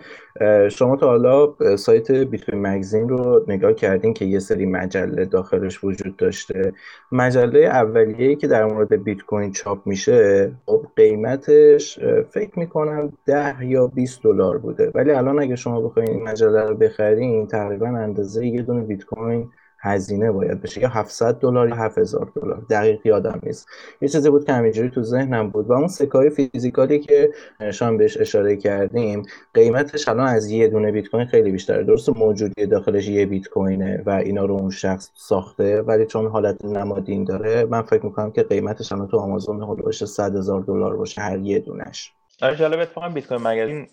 شما 0.69 0.97
تا 0.97 1.07
حالا 1.07 1.55
سایت 1.77 2.11
بیتوین 2.11 2.67
مگزین 2.67 3.09
رو 3.09 3.45
نگاه 3.49 3.75
کردین 3.75 4.15
که 4.15 4.25
یه 4.25 4.39
سری 4.39 4.67
مجله 4.67 5.25
داخلش 5.25 5.85
وجود 5.85 6.17
داشته. 6.17 6.73
مجله 7.13 7.59
اولیه‌ای 7.59 8.37
که 8.37 8.47
در 8.47 8.65
مورد 8.65 9.05
بیت 9.05 9.23
کوین 9.23 9.53
چاپ 9.53 9.87
میشه 9.87 10.53
خب 10.67 10.87
قیمتش 10.97 11.99
فکر 12.31 12.59
می‌کنم 12.59 13.13
ده 13.27 13.67
یا 13.67 13.87
20 13.87 14.23
دلار 14.23 14.59
بوده. 14.59 14.91
ولی 14.95 15.11
الان 15.11 15.43
اگه 15.43 15.57
شما 15.57 15.81
بخواین 15.81 16.11
این 16.11 16.23
مجله 16.23 16.63
رو 16.63 16.75
بخرین 16.75 17.47
تقریبا 17.47 17.89
اندازه 17.89 18.47
یه 18.47 18.63
دونه 18.63 18.81
بیت 18.81 19.05
کوین 19.05 19.51
هزینه 19.81 20.31
باید 20.33 20.61
بشه. 20.61 20.81
یا 20.81 20.89
700 20.89 21.35
دلار 21.35 21.69
یا 21.69 21.75
7000 21.75 22.33
دلار. 22.37 22.63
دقیق 22.71 23.07
یادم 23.07 23.41
نیست. 23.43 23.69
یه 24.01 24.09
چیزی 24.09 24.31
بود 24.31 24.45
که 24.45 24.53
همینجوری 24.53 24.91
تو 24.91 25.03
ذهنم 25.03 25.51
بود 25.51 25.67
و 25.67 25.73
اون 25.73 25.89
سکای 25.89 26.31
فیزیکالی 26.31 26.99
که 26.99 27.31
شام 27.73 27.97
بهش 27.97 28.17
اشاره 28.17 28.57
کردیم 28.57 29.23
قیمتش 29.55 30.09
الان 30.09 30.27
از 30.27 30.51
یه 30.51 30.69
دونه 30.69 30.93
بیت 30.93 31.09
کوین 31.09 31.27
خیلی 31.27 31.51
بیشتره. 31.51 31.85
درست 31.85 32.09
موجودی 32.09 32.67
داخلش 32.67 33.09
یه 33.09 33.27
بیت 33.27 33.49
کوینه 33.49 34.03
و 34.07 34.11
اینا 34.11 34.45
رو 34.45 34.55
اون 34.55 34.71
شخص 34.71 35.11
ساخته 35.15 35.83
ولی 35.83 36.07
چون 36.07 36.27
حالت 36.27 36.65
نمادین 36.65 37.25
داره 37.25 37.65
من 37.65 37.83
فکر 37.83 38.07
می‌کنم 38.07 38.31
که 38.31 38.43
قیمتش 38.43 38.93
الان 38.93 39.09
تو 39.09 39.17
آمازون 39.17 39.63
حدود 39.63 39.91
100 39.91 40.37
هزار 40.37 40.61
دلار 40.61 40.97
باشه 40.97 41.21
هر 41.23 41.39
یه 41.39 41.59
دونش. 41.59 42.13
آره 42.43 42.57
جالب 42.57 42.79
اتفاقا 42.79 43.09
بیت 43.09 43.27
کوین 43.27 43.41
مگزین 43.47 43.87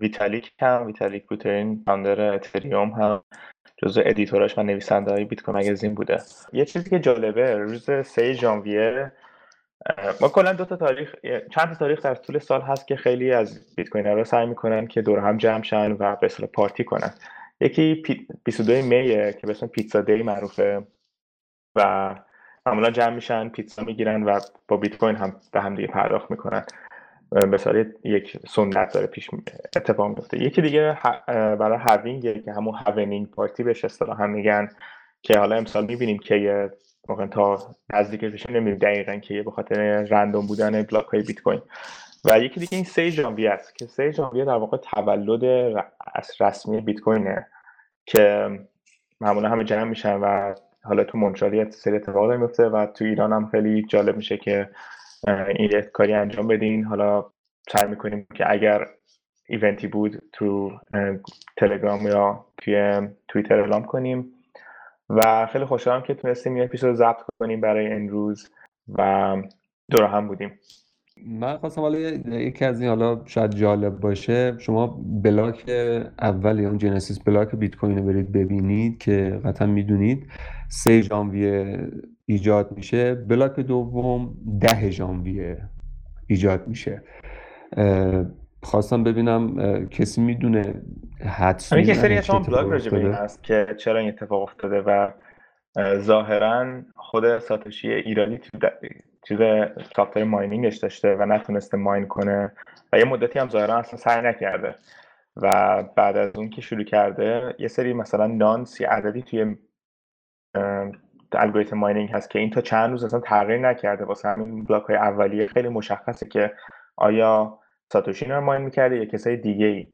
ویتالیک 0.00 0.52
هم 0.60 0.86
ویتالیک 0.86 1.26
بوترین 1.26 1.82
فاوندر 1.84 2.34
اتریوم 2.34 2.88
هم. 2.88 3.22
جزو 3.76 4.02
ادیتوراش 4.04 4.58
و 4.58 4.62
نویسنده 4.62 5.10
های 5.12 5.24
بیت 5.24 5.42
کوین 5.42 5.56
مگزین 5.56 5.94
بوده. 5.94 6.18
یه 6.52 6.64
چیزی 6.64 6.90
که 6.90 6.98
جالبه 6.98 7.56
روز 7.56 7.90
3 7.90 8.32
ژانویه 8.32 9.12
ما 10.20 10.28
کلا 10.28 10.52
دو 10.52 10.64
تا 10.64 10.76
تاریخ 10.76 11.14
چند 11.54 11.68
تا 11.68 11.74
تاریخ 11.74 12.02
در 12.02 12.14
طول 12.14 12.38
سال 12.38 12.60
هست 12.60 12.86
که 12.86 12.96
خیلی 12.96 13.32
از 13.32 13.74
بیت 13.76 13.88
کوین 13.88 14.24
سعی 14.24 14.46
می‌کنن 14.46 14.86
که 14.86 15.02
دور 15.02 15.18
هم 15.18 15.36
جمع 15.36 15.62
شن 15.62 15.92
و 15.92 16.16
به 16.16 16.26
اصطلاح 16.26 16.50
پارتی 16.50 16.84
کنن. 16.84 17.14
یکی 17.60 18.02
22 18.44 18.86
میه 18.86 19.32
که 19.32 19.46
به 19.46 19.50
اسم 19.50 19.66
پیتزا 19.66 20.00
دی 20.00 20.22
معروفه 20.22 20.86
و 21.74 22.14
معمولا 22.66 22.90
جمع 22.90 23.14
میشن 23.14 23.48
پیتزا 23.48 23.82
می‌گیرن 23.82 24.22
و 24.22 24.40
با 24.68 24.76
بیت 24.76 24.96
کوین 24.96 25.16
هم 25.16 25.36
به 25.52 25.60
هم 25.60 25.74
دیگه 25.74 25.88
پرداخت 25.88 26.30
می‌کنن. 26.30 26.64
سال 27.56 27.92
یک 28.04 28.36
سنت 28.48 28.94
داره 28.94 29.06
پیش 29.06 29.30
اتفاق 29.76 30.08
میفته 30.08 30.42
یکی 30.42 30.62
دیگه 30.62 30.98
برای 31.26 31.78
halving 31.78 32.44
که 32.44 32.52
همون 32.52 32.74
halving 32.74 33.30
party 33.30 33.62
بهش 33.62 33.84
اصطلاح 33.84 34.22
هم 34.22 34.30
میگن 34.30 34.68
که 35.22 35.38
حالا 35.38 35.56
امسال 35.56 35.86
می‌بینیم 35.86 36.18
که 36.18 36.70
واقعا 37.08 37.26
تا 37.26 37.58
نزدیکش 37.94 38.32
بشیم 38.32 38.56
نمی‌دونیم 38.56 38.78
دقیقا 38.78 39.16
که 39.16 39.42
به 39.42 39.50
خاطر 39.50 40.02
random 40.02 40.46
بودن 40.46 40.82
block 40.82 41.06
های 41.06 41.22
بیت 41.22 41.40
کوین. 41.40 41.62
و 42.24 42.38
یکی 42.38 42.60
دیگه 42.60 42.76
این 42.76 42.84
سه 42.84 43.10
ژانویه 43.10 43.50
است 43.50 43.76
که 43.76 43.86
سه 43.86 44.10
ژانویه 44.10 44.44
در 44.44 44.56
واقع 44.56 44.76
تولد 44.76 45.44
رسمی 46.40 46.80
بیت 46.80 47.00
کوینه 47.00 47.46
که 48.06 48.48
معمولا 49.20 49.48
همه 49.48 49.64
جمع 49.64 49.84
میشن 49.84 50.14
و 50.14 50.54
حالا 50.84 51.04
تو 51.04 51.18
مونترال 51.18 51.70
سری 51.70 51.96
اتفاق 51.96 52.32
میفته 52.32 52.64
و 52.68 52.86
تو 52.86 53.04
ایران 53.04 53.32
هم 53.32 53.46
خیلی 53.46 53.82
جالب 53.82 54.16
میشه 54.16 54.36
که 54.36 54.68
این 55.26 55.70
یه 55.72 55.82
کاری 55.92 56.12
انجام 56.12 56.46
بدین. 56.46 56.84
حالا 56.84 57.24
سعی 57.68 57.90
می‌کنیم 57.90 58.26
که 58.34 58.52
اگر 58.52 58.86
ایونتی 59.48 59.86
بود 59.86 60.22
تو 60.32 60.72
تلگرام 61.56 62.06
یا 62.06 62.44
توی 62.58 63.00
توییتر 63.28 63.60
اعلام 63.60 63.84
کنیم. 63.84 64.32
و 65.08 65.46
خیلی 65.52 65.64
خوشحالم 65.64 66.02
که 66.02 66.14
تونستیم 66.14 66.56
یه 66.56 66.64
اپیزود 66.64 66.94
ضبط 66.94 67.22
کنیم 67.38 67.60
برای 67.60 67.92
امروز 67.92 68.50
و 68.88 69.36
دور 69.90 70.04
هم 70.04 70.28
بودیم. 70.28 70.58
من 71.26 71.56
خواستم 71.56 71.80
حالا 71.80 71.98
یکی 71.98 72.64
از 72.64 72.80
این 72.80 72.88
حالا 72.88 73.22
شاید 73.24 73.50
جالب 73.50 74.00
باشه 74.00 74.58
شما 74.58 75.00
بلاک 75.22 75.64
اول 76.20 76.58
یا 76.58 76.76
جنسیس 76.76 77.22
بلاک 77.22 77.54
بیت 77.54 77.76
کوین 77.76 77.98
رو 77.98 78.04
برید 78.04 78.32
ببینید 78.32 78.98
که 78.98 79.40
قطعا 79.44 79.66
می‌دونید. 79.66 80.26
سه 80.68 81.02
ژانویه 81.02 81.88
ایجاد 82.26 82.72
میشه. 82.76 83.14
block 83.14 83.60
دوم 83.60 84.34
ده 84.60 84.90
ژانویه 84.90 85.58
ایجاد 86.26 86.68
میشه. 86.68 87.02
خواستم 88.62 89.04
ببینم 89.04 89.56
کسی 89.88 90.20
می‌دونه 90.20 90.82
حدس 91.26 91.72
یه 91.72 91.94
سری 91.94 92.18
از 92.18 92.26
بلاگ 92.26 92.70
راجع 92.70 92.94
این 92.94 93.12
هست 93.12 93.42
که 93.42 93.66
چرا 93.78 93.98
این 93.98 94.08
اتفاق 94.08 94.42
افتاده 94.42 94.80
و 94.80 95.10
ظاهرا 95.98 96.82
خود 96.96 97.38
ساتوشی 97.38 97.92
ایرادی 97.92 98.40
چیز 99.28 99.38
software 99.96 100.24
mining 100.24 100.63
ش 100.63 100.76
داشته 100.76 101.16
و 101.16 101.26
نتونسته 101.26 101.76
mine 101.76 102.06
کنه 102.06 102.52
و 102.92 102.98
یه 102.98 103.04
مدتی 103.04 103.38
هم 103.38 103.48
ظاهرا 103.48 103.78
اصلا 103.78 103.98
سعی 103.98 104.22
نکرده 104.22 104.74
و 105.36 105.82
بعد 105.96 106.16
از 106.16 106.32
اون 106.36 106.50
که 106.50 106.60
شروع 106.60 106.84
کرده 106.84 107.54
یه 107.58 107.68
سری 107.68 107.92
مثلا 107.92 108.26
nonce 108.26 108.80
یه 108.80 108.88
عددی 108.88 109.22
توی 109.22 109.56
الگوریتم 111.32 111.76
mining 111.78 112.10
هست 112.10 112.30
که 112.30 112.38
این 112.38 112.50
تا 112.50 112.60
چند 112.60 112.90
روز 112.90 113.04
اصلا 113.04 113.20
تغییر 113.20 113.58
نکرده. 113.58 114.04
واسه 114.04 114.28
همین 114.28 114.64
block 114.64 114.82
های 114.82 114.96
اولیه 114.96 115.46
خیلی 115.46 115.68
مشخصه 115.68 116.28
که 116.28 116.52
آیا 116.96 117.58
ساتوشی 117.92 118.24
رو 118.24 118.40
mine 118.40 118.62
می‌کرده 118.62 118.96
یا 118.96 119.04
کسای 119.04 119.36
دیگه 119.36 119.66
ای 119.66 119.86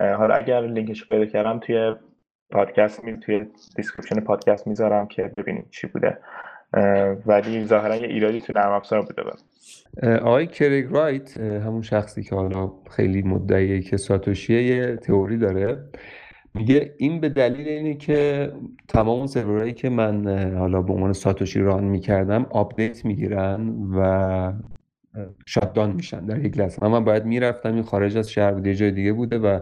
حالا 0.00 0.34
اگر 0.34 0.60
لینکش 0.60 1.08
پیدا 1.08 1.26
کردم 1.26 1.58
توی 1.58 1.94
پادکست 2.50 3.04
می 3.04 3.20
توی 3.20 3.46
description 3.76 4.20
پادکست 4.20 4.66
می‌ذارم 4.66 5.06
که 5.06 5.32
ببینید 5.36 5.70
چی 5.70 5.86
بوده. 5.86 6.18
ولی 7.26 7.64
ظاهرا 7.64 7.96
یه 7.96 8.08
ایرادی 8.08 8.40
تو 8.40 8.52
نرم 8.56 8.72
افزار 8.72 9.02
بوده 9.02 9.22
بود 9.22 9.40
آقای 10.22 10.46
کریگ 10.46 10.92
رایت 10.92 11.38
همون 11.38 11.82
شخصی 11.82 12.22
که 12.22 12.34
حالا 12.34 12.72
خیلی 12.90 13.22
مدعیه 13.22 13.80
که 13.80 13.96
ساتوشیه 13.96 14.62
یه 14.62 14.96
تئوری 14.96 15.38
داره. 15.38 15.78
میگه 16.56 16.94
این 16.98 17.20
به 17.20 17.28
دلیل 17.28 17.68
اینه 17.68 17.94
که 17.94 18.52
تمام 18.88 19.18
اون 19.18 19.26
سرورهایی 19.26 19.72
که 19.72 19.88
من 19.88 20.26
حالا 20.58 20.82
به 20.82 20.92
عنوان 20.92 21.12
ساتوشی 21.12 21.60
run 21.60 21.84
می‌کردم 21.84 22.46
update 22.50 23.04
می‌گیرن 23.04 23.74
و 23.96 24.52
shutdown 25.46 25.92
میشن 25.92 26.26
در 26.26 26.44
یک 26.44 26.58
لحظه. 26.58 26.88
من 26.88 27.04
باید 27.04 27.24
می‌رفتم 27.24 27.74
این 27.74 27.82
خارج 27.82 28.16
از 28.16 28.30
شهر 28.30 28.52
بوده 28.52 28.74
جای 28.74 28.90
دیگه 28.90 29.12
بوده 29.12 29.38
و 29.38 29.60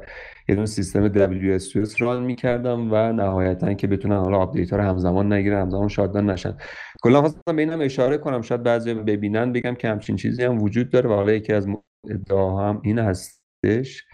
یه 0.48 0.54
دونه 0.54 0.66
سیستم 0.66 1.08
WSUS 1.08 2.00
run 2.00 2.22
می‌کردم 2.22 2.92
و 2.92 3.12
نهایتا 3.12 3.74
که 3.74 3.86
بتونن 3.86 4.16
حالا 4.16 4.38
update 4.38 4.70
ها 4.70 4.76
رو 4.76 4.82
همزمان 4.82 5.32
نگیرن 5.32 5.60
همزمان 5.60 5.88
shutdown 5.88 6.30
نشن. 6.30 6.56
کلا 7.02 7.20
خواستم 7.20 7.56
به 7.56 7.62
اینم 7.62 7.80
اشاره 7.80 8.18
کنم. 8.18 8.42
شاید 8.42 8.62
بعضی 8.62 8.94
ببینن 8.94 9.52
بگم 9.52 9.74
که 9.74 9.88
همچین 9.88 10.16
چیزی 10.16 10.44
هم 10.44 10.62
وجود 10.62 10.90
داره 10.90 11.10
و 11.10 11.12
حالا 11.12 11.32
یکی 11.32 11.52
از 11.52 11.68
ادعاها 12.10 12.68
هم 12.68 12.80
این 12.84 12.98
هستش 12.98 14.04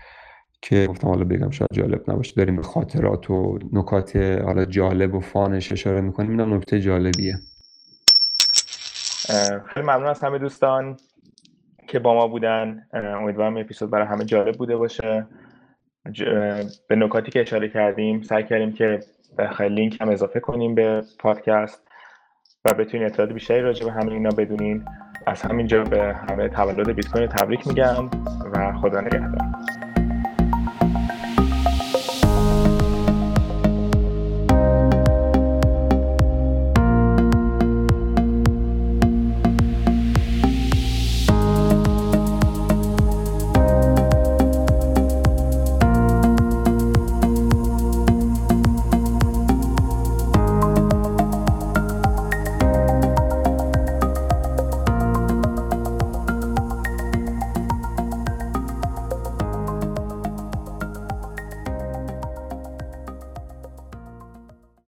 که 0.62 0.86
گفتم 0.86 1.08
حالا 1.08 1.24
بگم 1.24 1.50
شاید 1.50 1.70
جالب 1.72 2.10
نباشه. 2.10 2.34
داریم 2.36 2.56
به 2.56 2.62
خاطرات 2.62 3.30
و 3.30 3.58
نکات 3.72 4.16
حالا 4.16 4.64
جالب 4.64 5.14
و 5.14 5.20
فانش 5.20 5.72
اشاره 5.72 6.00
می‌کنیم. 6.00 6.30
اینم 6.30 6.54
نکته 6.54 6.80
جالبیه. 6.80 7.34
خیلی 9.66 9.86
ممنون 9.86 10.06
از 10.06 10.20
همه 10.20 10.38
دوستان 10.38 10.96
که 11.88 11.98
با 11.98 12.14
ما 12.14 12.26
بودن. 12.26 12.86
امیدوارم 12.92 13.56
اپیزود 13.56 13.90
برای 13.90 14.06
همه 14.06 14.24
جالب 14.24 14.54
بوده 14.56 14.76
باشه. 14.76 15.26
به 16.88 16.96
نکاتی 16.96 17.30
که 17.30 17.40
اشاره 17.40 17.68
کردیم 17.68 18.22
سعی 18.22 18.44
کردیم 18.44 18.72
که 18.72 19.00
خیلی 19.56 19.74
لینک 19.74 20.00
هم 20.00 20.08
اضافه 20.08 20.40
کنیم 20.40 20.74
به 20.74 21.02
پادکست 21.18 21.82
و 22.64 22.74
بتونین 22.74 23.06
اطلاعات 23.06 23.32
بیشتری 23.32 23.60
راجع 23.60 23.84
به 23.84 23.92
همه 23.92 24.12
اینا 24.12 24.30
بدونین. 24.30 24.84
از 25.26 25.42
همینجا 25.42 25.84
به 25.84 26.14
همه 26.14 26.48
تولد 26.48 26.90
بیت 26.90 27.08
کوین 27.08 27.26
تبریک 27.26 27.68
میگم 27.68 28.10
و 28.52 28.72
خدا 28.72 29.00
نگهدار. 29.00 29.38